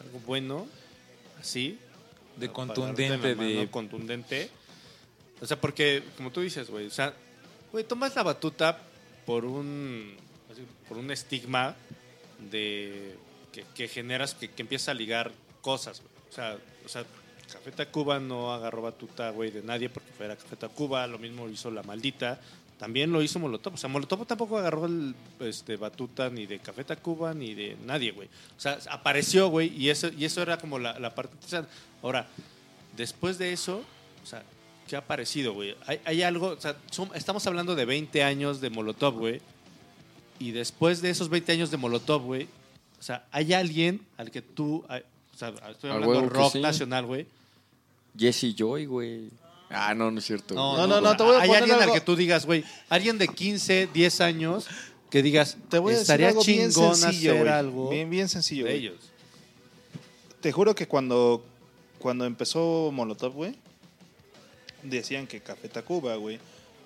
[0.04, 0.66] algo bueno
[1.40, 1.78] así.
[2.36, 4.50] De contundente, mano, de- contundente.
[5.40, 7.14] O sea, porque, como tú dices, güey, o sea,
[7.72, 8.78] güey, tomas la batuta
[9.26, 10.16] por un,
[10.88, 11.76] por un estigma
[12.50, 13.16] de
[13.52, 16.12] que, que generas, que, que empieza a ligar cosas, güey.
[16.30, 17.04] O sea, o sea,
[17.52, 21.70] Café Tacuba no agarró batuta, güey, de nadie porque fuera Café Tacuba, lo mismo hizo
[21.70, 22.40] La Maldita,
[22.78, 23.74] también lo hizo Molotov.
[23.74, 28.12] O sea, Molotov tampoco agarró el, este, batuta ni de Café Tacuba ni de nadie,
[28.12, 28.28] güey.
[28.56, 31.70] O sea, apareció, güey, y eso, y eso era como la, la parte interesante.
[32.02, 32.26] Ahora,
[32.96, 33.82] después de eso,
[34.22, 34.42] o sea,
[34.88, 35.76] ¿qué ha aparecido, güey?
[35.86, 39.40] Hay, hay algo, o sea, son- estamos hablando de 20 años de Molotov, güey.
[40.38, 42.44] Y después de esos 20 años de Molotov, güey,
[42.98, 46.60] o sea, hay alguien al que tú, o sea, estoy hablando de que rock sí.
[46.60, 47.26] nacional, güey.
[48.18, 49.28] Jesse Joy, güey.
[49.70, 50.54] Ah, no, no es cierto.
[50.54, 52.64] No, no, no, te voy a Hay poner alguien al algo- que tú digas, güey,
[52.88, 54.66] alguien de 15, 10 años
[55.10, 57.52] que digas, Te voy a decir estaría algo bien chingón sencillo, hacer güey.
[57.52, 58.82] algo Bien, bien sencillo, de güey.
[58.86, 58.96] ellos.
[60.40, 61.44] Te juro que cuando,
[61.98, 63.54] cuando empezó Molotov, güey,
[64.88, 66.38] decían que Café Tacuba, güey,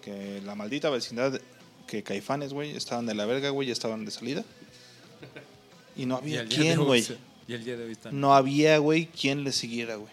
[0.02, 1.40] que la maldita vecindad,
[1.86, 4.44] que Caifanes, güey, estaban de la verga, güey, y estaban de salida.
[5.96, 6.44] Y no había
[6.76, 7.06] güey.
[7.48, 8.18] Y el día de hoy están.
[8.18, 10.12] No había, güey, quien le siguiera, güey.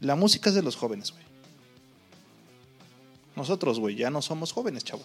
[0.00, 1.24] La música es de los jóvenes, güey.
[3.36, 5.02] Nosotros, güey, ya no somos jóvenes, chavo.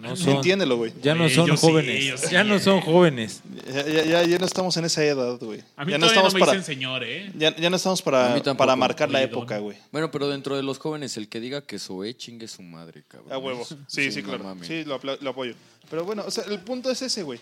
[0.00, 0.92] No son- Entiéndelo, güey.
[1.02, 2.20] Ya no son sí, jóvenes.
[2.20, 2.26] sí.
[2.32, 3.42] ya no son jóvenes.
[3.72, 5.60] Ya, ya- ya- ya no estamos en esa edad, güey.
[5.76, 7.30] A mí ya no todavía no estamos me para, dicen señor, ¿eh?
[7.36, 8.56] ya, ya no estamos A para, tampoco.
[8.56, 9.64] para marcar la Oye, época, don.
[9.64, 9.76] güey.
[9.92, 13.32] Bueno, pero dentro de los jóvenes, el que diga que Zoé chingue su madre, cabrón.
[13.32, 13.66] A huevo.
[13.86, 14.44] Sí, sí, no claro.
[14.44, 14.66] mames.
[14.66, 15.54] Sí, lo, apla- lo apoyo.
[15.90, 17.38] Pero bueno, o sea, el punto es ese, güey.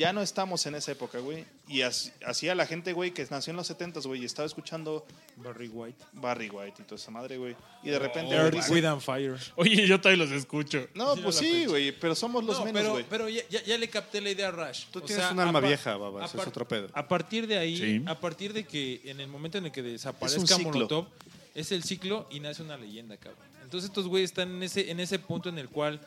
[0.00, 1.44] Ya no estamos en esa época, güey.
[1.68, 4.46] Y así, así a la gente, güey, que nació en los 70s, güey, y estaba
[4.46, 5.06] escuchando
[5.36, 6.02] Barry White.
[6.14, 7.54] Barry White y toda esa madre, güey.
[7.82, 8.50] Y de repente.
[8.50, 9.36] Dice- Wind and Fire.
[9.56, 10.88] Oye, yo todavía los escucho.
[10.94, 13.04] no, Sí, pues sí, güey, pero somos los No, menos, pero, güey.
[13.10, 14.86] pero ya, ya- ya le capté la idea a Rush.
[14.90, 16.88] Tú O tienes sea, un alma vieja, babas, a es otro pedo.
[16.94, 18.02] A partir de ahí, Sí.
[18.06, 20.56] a partir de que en el momento en el que desaparezca.
[20.58, 21.06] Molotov,
[21.54, 23.44] es el ciclo y nace una leyenda, cabrón.
[23.62, 26.00] Entonces estos güeyes están en ese, en ese punto en el cual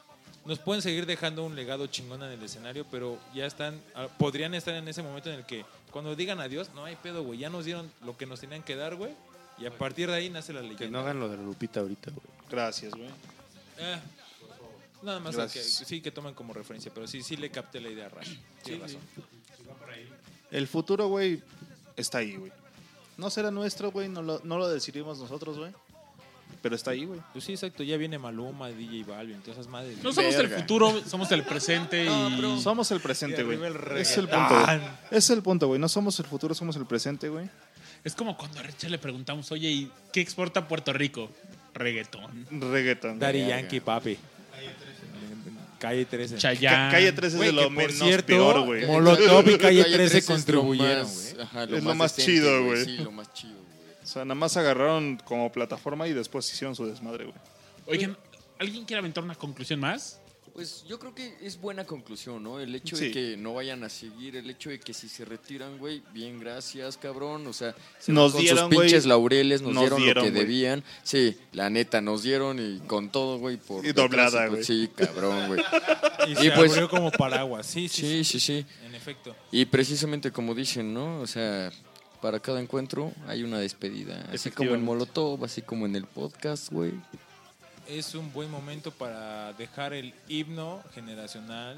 [0.45, 4.53] nos pueden seguir dejando un legado chingón en el escenario, pero ya están, ah, podrían
[4.53, 7.49] estar en ese momento en el que cuando digan adiós, no hay pedo, güey, ya
[7.49, 9.11] nos dieron lo que nos tenían que dar, güey,
[9.57, 10.85] y a partir de ahí nace la leyenda.
[10.85, 12.25] Que no hagan lo de la Lupita ahorita, güey.
[12.49, 13.09] Gracias, güey.
[13.77, 13.99] Eh,
[15.01, 18.07] nada más que, sí que tomen como referencia, pero sí, sí le capté la idea
[18.07, 18.35] a Rush.
[18.63, 19.01] Tienes razón.
[20.51, 21.41] El futuro, güey,
[21.95, 22.51] está ahí, güey.
[23.17, 25.71] No será nuestro, güey, no lo, no lo decidimos nosotros, güey.
[26.63, 27.19] Pero está ahí, güey.
[27.33, 29.97] Pues sí, exacto, ya viene Maluma, DJ Balvin, todas esas madres.
[30.01, 32.61] No somos el futuro, somos el presente y...
[32.61, 33.59] Somos el presente, güey.
[33.99, 34.47] Es el reggaetón.
[34.47, 34.79] punto, güey.
[35.11, 35.79] Es el punto, güey.
[35.79, 37.49] No somos el futuro, somos el presente, güey.
[38.05, 41.29] Es como cuando a Richard le preguntamos, oye, ¿y qué exporta Puerto Rico?
[41.73, 42.45] Reggaetón.
[42.49, 43.19] Reggaeton.
[43.19, 43.59] Daddy Verga.
[43.61, 44.17] Yankee, papi.
[45.79, 46.37] Calle 13.
[46.37, 46.75] Chayanne.
[46.77, 48.85] Ca- Calle 13 es de lo menos cierto, peor, güey.
[48.85, 51.77] Molotov y Calle 13 es lo contribuyeron, más- güey.
[51.77, 52.85] Es lo más decente, chido, güey.
[52.85, 53.55] Sí, lo más chido,
[54.03, 54.13] güey.
[54.13, 57.37] sea, nada más agarraron como plataforma y después hicieron su desmadre, güey.
[57.87, 58.17] Oigan,
[58.59, 60.19] ¿alguien quiere aventar una conclusión más?
[60.53, 62.59] Pues yo creo que es buena conclusión, ¿no?
[62.59, 63.05] El hecho Sí.
[63.05, 66.39] de que no vayan a seguir, el hecho de que si se retiran, güey, bien,
[66.39, 67.47] gracias, cabrón.
[67.47, 70.39] O sea, se Nos con dieron, sus pinches laureles, nos, Nos dieron, dieron, lo que
[70.39, 70.83] debían.
[71.01, 74.63] Sí, la neta, nos dieron y con todo, güey, por Y doblada, detrás, güey.
[74.63, 75.59] Sí, cabrón, güey.
[76.27, 77.65] Y se abrió como paraguas.
[77.65, 78.65] Sí, sí, sí, sí, sí.
[78.85, 79.35] En efecto.
[79.51, 81.19] Y precisamente como dicen, ¿no?
[81.19, 81.71] O sea,
[82.23, 84.25] para cada encuentro hay una despedida.
[84.31, 84.83] Así como en.
[84.83, 86.93] Molotov, así como en el podcast, güey.
[87.85, 91.75] Es un buen momento para dejar el himno generacional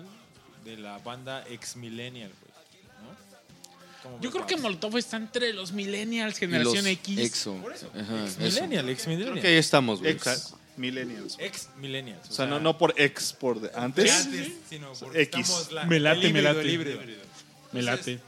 [0.64, 2.53] de la banda ex millennial, güey.
[3.01, 4.03] ¿no?
[4.03, 4.56] ¿Cómo Yo creo que?
[4.57, 7.17] Molotov está entre los millennials, Y generación los X.
[7.19, 7.56] Exo.
[7.56, 7.90] Por eso.
[7.99, 8.41] Ajá, Ex eso.
[8.61, 9.32] millennial, ex millennial.
[9.32, 10.11] Creo que ahí estamos, güey.
[10.11, 11.38] Ex O sea, millennials.
[11.40, 12.30] Ex millennials.
[12.30, 14.25] O sea, no, no por ex por de- antes.
[14.25, 15.40] Antes, sino porque X.
[15.49, 16.67] estamos la- Me late, me late.
[16.72, 16.99] híbrido.
[17.72, 18.19] Me late.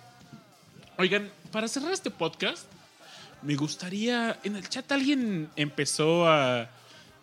[1.00, 2.66] Oigan, para cerrar este podcast,
[3.44, 4.40] me gustaría.
[4.44, 6.72] En el chat alguien empezó a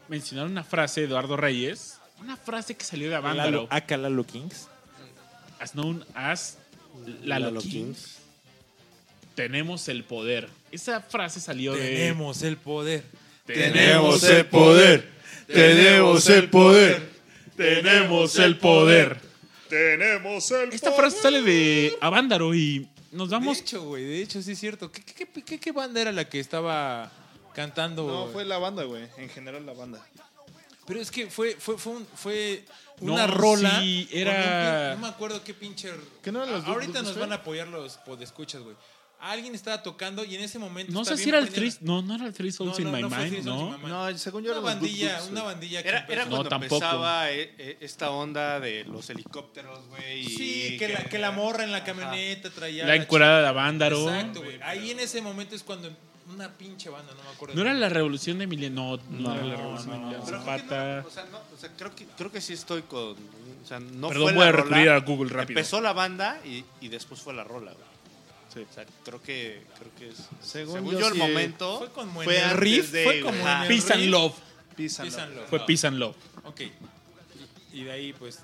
[0.09, 1.99] mencionar una frase de Eduardo Reyes.
[2.21, 3.67] Una frase que salió de Avándaro.
[3.71, 4.69] Acá Lalo Kings.
[5.59, 6.57] As known as
[7.25, 8.19] Lalo, Lalo Kings.
[9.35, 10.49] Tenemos el poder.
[10.71, 11.81] Esa frase salió de.
[11.81, 13.05] Tenemos el poder.
[13.45, 15.11] Tenemos el poder.
[15.49, 17.11] Tenemos el poder.
[17.57, 19.21] Tenemos el poder.
[19.69, 23.59] Tenemos el Esta frase sale de Avándaro y nos De vamos.
[23.59, 24.91] hecho, güey, de hecho, sí es cierto.
[24.93, 27.11] ¿Qué, qué, qué- qué- banda era la que estaba
[27.55, 28.07] cantando?
[28.07, 29.09] No, fue la banda, güey.
[29.17, 30.05] En general, la banda.
[30.87, 32.65] Pero es que fue, fue, fue, un- fue
[33.01, 33.81] No, una rola.
[33.81, 35.91] sí, era- un no me acuerdo qué pinche.
[36.23, 37.21] ¿Qué no eran los Ahorita nos Fest?
[37.21, 38.77] van a apoyar los podescuchas, güey.
[39.31, 40.93] Alguien estaba tocando y en ese momento.
[40.93, 41.73] No sé si era el Three.
[41.81, 43.71] No, no era el Three Souls No, in no, My no Mind, in ¿no?
[43.71, 43.89] My Mind.
[43.89, 46.49] No, según yo Una eran los bandilla, Dukes, una bandilla que Era, era cuando No,
[46.51, 46.75] tampoco.
[46.77, 50.21] empezaba eh, eh, esta onda de los helicópteros, güey.
[50.21, 52.85] y Sí, que, la, que la morra en la camioneta traía.
[52.87, 54.09] La encuerada de Avándaro.
[54.09, 54.61] Exacto, güey.
[54.63, 55.91] Ahí en ese momento es cuando
[56.35, 57.55] una pinche banda, no me acuerdo.
[57.55, 58.97] No era la revolución de Emiliano.
[58.97, 61.01] No, no, No, era la revolución de Emiliano que Zapata.
[61.03, 63.13] no, o sea, no, o sea, creo, que, creo que sí estoy con.
[63.13, 64.97] O sea, no Perdón, fue voy la a recurrir rola.
[64.97, 65.59] a Google rápido.
[65.59, 67.94] Empezó la banda y, y después fue la rola, güey.
[68.63, 70.17] O sea, creo que, creo que es.
[70.43, 71.79] Según Según, yo, yo, el sí, momento.
[71.79, 74.05] Fue como en fue el antes riff, de, fue como en el Peace and.
[74.07, 74.35] Love.
[74.77, 75.41] Peace and Peace and love.
[75.41, 75.49] Love.
[75.51, 75.67] Fue Ah.
[75.67, 76.17] Peace and Love.
[76.45, 76.61] Ok.
[77.73, 78.41] Y, y de ahí, pues,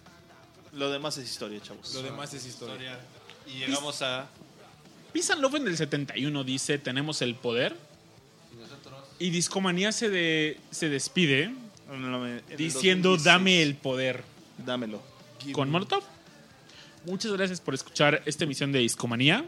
[0.73, 1.95] Lo demás es historia, chavos.
[1.95, 2.99] lo demás es historia.
[3.47, 4.29] Y llegamos a.
[5.13, 7.77] Peace and Love en el 71 dice: Tenemos el poder.
[9.19, 11.53] Y Discomanía se, de- se despide
[11.93, 13.25] En el diciendo: 2016.
[13.25, 14.23] Dame el poder.
[14.59, 15.03] Dámelo.
[15.53, 16.03] Con Molotov.
[17.07, 19.45] Muchas gracias por escuchar esta emisión de Discomanía.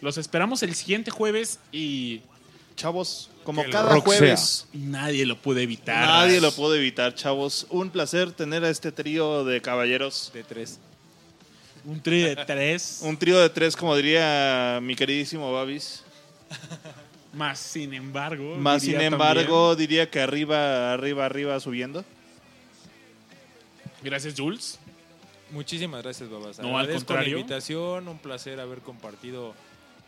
[0.00, 2.22] Los esperamos el siguiente jueves y
[2.80, 4.66] Chavos, como Que cada jueves.
[4.72, 6.06] nadie lo puede evitar.
[6.06, 7.66] Nadie lo puede evitar, chavos.
[7.68, 10.30] Un placer tener a este trío de caballeros.
[10.32, 10.78] De tres.
[11.84, 13.00] Un trío de tres.
[13.04, 16.04] Un trío de tres, como diría mi queridísimo Babis.
[17.34, 18.56] Más sin embargo.
[18.56, 22.02] Más sin embargo, diría que arriba, arriba, arriba subiendo.
[24.02, 24.78] Gracias, Jules.
[25.50, 26.58] Muchísimas gracias, Babas.
[26.60, 27.34] No, al contrario.
[27.34, 29.54] la invitación, un placer haber compartido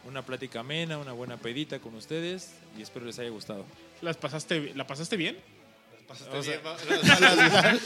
[0.04, 3.64] una plática amena, una buena pedita con ustedes y espero les haya gustado.
[4.00, 5.38] ¿Las pasaste, ¿La pasaste bien?
[6.30, 7.78] O sea,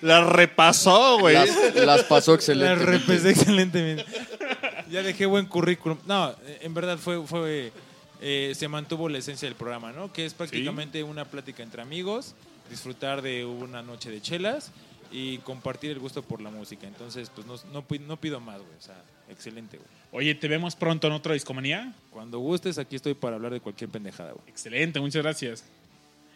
[0.00, 1.34] La repasó, güey.
[1.34, 2.84] Las, las pasó excelente.
[2.84, 4.04] repesé excelentemente.
[4.90, 5.98] ya dejé buen currículum.
[6.06, 7.72] No, en verdad fue, fue
[8.20, 10.12] eh, se mantuvo la esencia del programa, ¿no?
[10.12, 12.34] Que es prácticamente una plática entre amigos,
[12.68, 14.72] disfrutar de una noche de chelas
[15.12, 16.86] y compartir el gusto por la música.
[16.86, 18.76] Entonces, pues no, no, pi- no pido más, güey.
[18.78, 19.88] O sea, excelente, güey.
[20.12, 21.92] Oye, ¿te vemos pronto en otra discomanía?
[22.10, 24.44] Cuando gustes, aquí estoy para hablar de cualquier pendejada, güey.
[24.48, 25.64] Excelente, muchas gracias.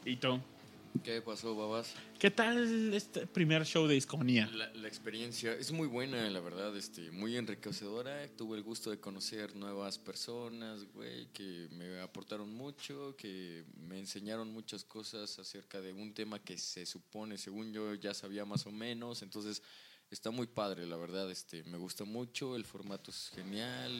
[0.04, 0.40] ¿Y tú?
[1.02, 1.92] ¿Qué pasó, babas?
[2.18, 4.46] ¿Qué tal este primer show de discomanía?
[4.46, 8.26] La, la experiencia es muy buena, la verdad, este, muy enriquecedora.
[8.36, 14.52] Tuve el gusto de conocer nuevas personas, güey, que me aportaron mucho, que me enseñaron
[14.52, 18.72] muchas cosas acerca de un tema que se supone, según yo, ya sabía más o
[18.72, 19.22] menos.
[19.22, 19.62] Entonces,
[20.10, 21.30] está muy padre, la verdad.
[21.30, 23.92] Este, me gusta mucho, el formato es genial.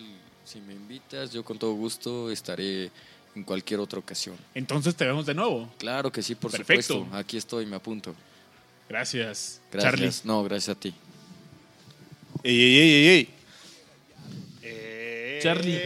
[0.45, 2.91] Si me invitas, yo con todo gusto estaré
[3.35, 4.37] en cualquier otra ocasión.
[4.55, 5.69] Entonces te vemos de nuevo.
[5.79, 6.83] Claro que sí, por Perfecto.
[6.95, 7.17] supuesto.
[7.17, 8.15] Aquí estoy, me apunto.
[8.89, 9.61] Gracias.
[9.73, 9.93] Gracias.
[9.93, 10.11] Charlie.
[10.25, 10.95] No, gracias a ti.
[12.43, 13.29] Ey, ey, ey, ey,
[14.63, 15.41] ey.
[15.43, 15.81] Charlie.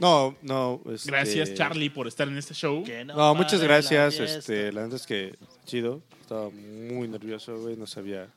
[0.00, 0.80] No, no.
[0.92, 2.84] este- Gracias, Charlie, por estar en este show.
[3.06, 4.18] No, muchas gracias.
[4.20, 5.34] Este, la verdad es que
[5.66, 6.00] chido.
[6.20, 7.76] Estaba muy nervioso, güey.
[7.76, 8.28] No sabía.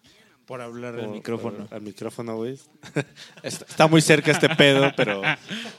[0.45, 1.65] Por hablar por- al micrófono.
[1.67, 2.59] por- al micrófono, güey.
[3.43, 5.21] está, está muy cerca este pedo, pero.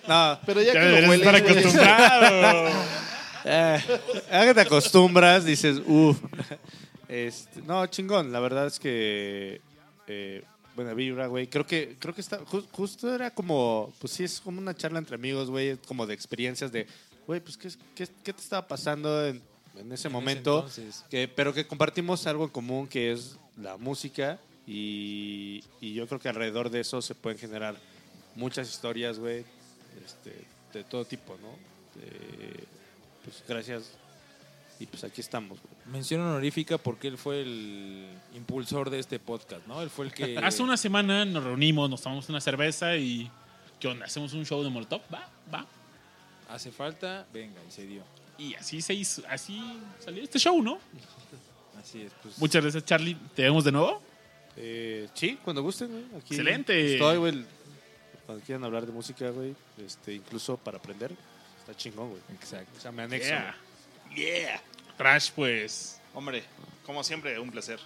[0.09, 1.59] No, Pero ya, Ya que lo estar güey.
[1.59, 2.69] acostumbrado.
[3.45, 3.81] Eh,
[4.31, 6.17] ya que te acostumbras, dices, uff.
[7.09, 8.33] Este, no, chingón.
[8.33, 9.61] La verdad es que.
[10.07, 10.45] Eh,
[10.77, 11.49] buena vibra, güey.
[11.49, 12.41] Creo que, creo que está.
[12.45, 13.93] ju- justo era como.
[13.99, 15.77] Pues sí, es como una charla entre amigos, güey.
[15.89, 16.87] Como de experiencias de
[17.27, 19.41] güey, pues, ¿qué, qué, qué te estaba pasando en,
[19.79, 20.67] en ese En momento?
[20.67, 26.07] ese que, pero que compartimos algo en común que es la música y, y yo
[26.07, 27.77] creo que alrededor de eso se pueden generar
[28.37, 29.45] muchas historias, güey,
[30.05, 31.49] este, de todo tipo, ¿no?
[32.01, 32.65] De-
[33.25, 33.93] pues gracias
[34.81, 35.75] y pues aquí estamos, güey.
[35.93, 39.81] Mención honorífica porque él fue el impulsor de este podcast, ¿no?
[39.83, 40.37] Él fue el que...
[40.43, 43.31] Hace una semana nos reunimos, nos tomamos una cerveza y.
[43.79, 44.07] ¿Qué onda?
[44.07, 45.03] ¿Hacemos un show de Molotov?
[45.13, 45.67] Va, va.
[46.49, 48.03] Hace falta, venga, y se dio.
[48.39, 49.61] Y así se hizo, así
[50.01, 50.79] salió este show, ¿no?
[51.79, 52.39] Así es, pues...
[52.39, 53.17] Muchas gracias, Charlie.
[53.35, 54.03] ¿Te vemos de nuevo?
[54.57, 56.05] Eh, sí, cuando gusten, güey.
[56.17, 56.95] Aquí Excelente.
[56.95, 57.45] Estoy, güey.
[58.27, 61.13] Cuando quieran hablar de música, güey, este, incluso para aprender,
[61.61, 62.23] está chingón, güey.
[62.35, 62.73] Exacto.
[62.77, 63.29] O sea, me anexo.
[63.29, 63.57] Yeah.
[64.11, 64.17] güey.
[64.25, 64.63] Yeah.
[64.97, 66.01] Trash, pues.
[66.15, 66.45] Hombre,
[66.87, 67.81] como siempre, un placer.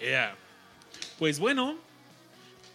[0.00, 0.36] Yeah.
[1.18, 1.76] Pues bueno,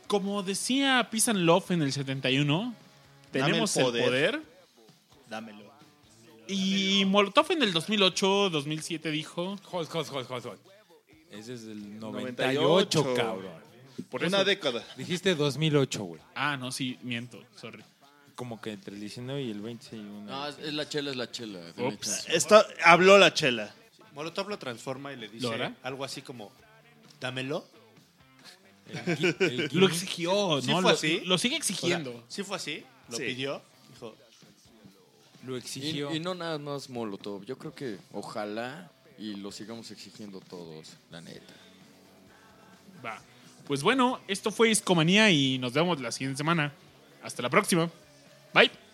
[0.08, 2.74] como decía Peace and Love en el 71,
[3.32, 4.06] Dame tenemos el el poder.
[4.06, 4.42] poder.
[5.30, 5.66] Dámelo.
[6.48, 9.58] Y Molotov en el 2008, 2007 dijo.
[9.72, 10.60] Hold, hold, hold, hold, hold.
[11.38, 13.66] Ese es del 98, 98, cabrón.
[14.10, 14.84] Por Una eso- década.
[14.98, 16.22] Dijiste 2008, güey.
[16.36, 17.84] Ah, no, sí, miento, sorry.
[18.36, 20.32] Como que entre el 19 y el 20 hay una...
[20.32, 21.60] No, es, es la chela, es la chela.
[21.78, 22.28] Ups.
[22.28, 23.74] Esto, habló la chela.
[24.14, 26.52] Molotov lo transforma y le dice algo así como,
[27.20, 27.66] dámelo.
[28.88, 30.74] El el Lo exigió, ¿Sí ¿no?
[30.82, 31.22] fue Lo, así?
[31.26, 32.24] lo sigue O sea, exigiendo.
[32.28, 32.84] ¿Sí fue así?
[33.10, 33.24] ¿Lo Sí.
[33.24, 33.62] pidió?
[33.94, 34.16] Dijo,
[35.46, 36.14] Lo exigió.
[36.14, 37.46] Y, y no nada más Molotov.
[37.46, 41.54] Yo creo que ojalá y lo sigamos exigiendo todos, la neta.
[43.06, 43.22] Va.
[43.68, 46.72] Pues bueno, esto fue Iscomanía y nos vemos la siguiente semana.
[47.24, 47.90] Hasta la próxima.
[48.54, 48.85] Bye.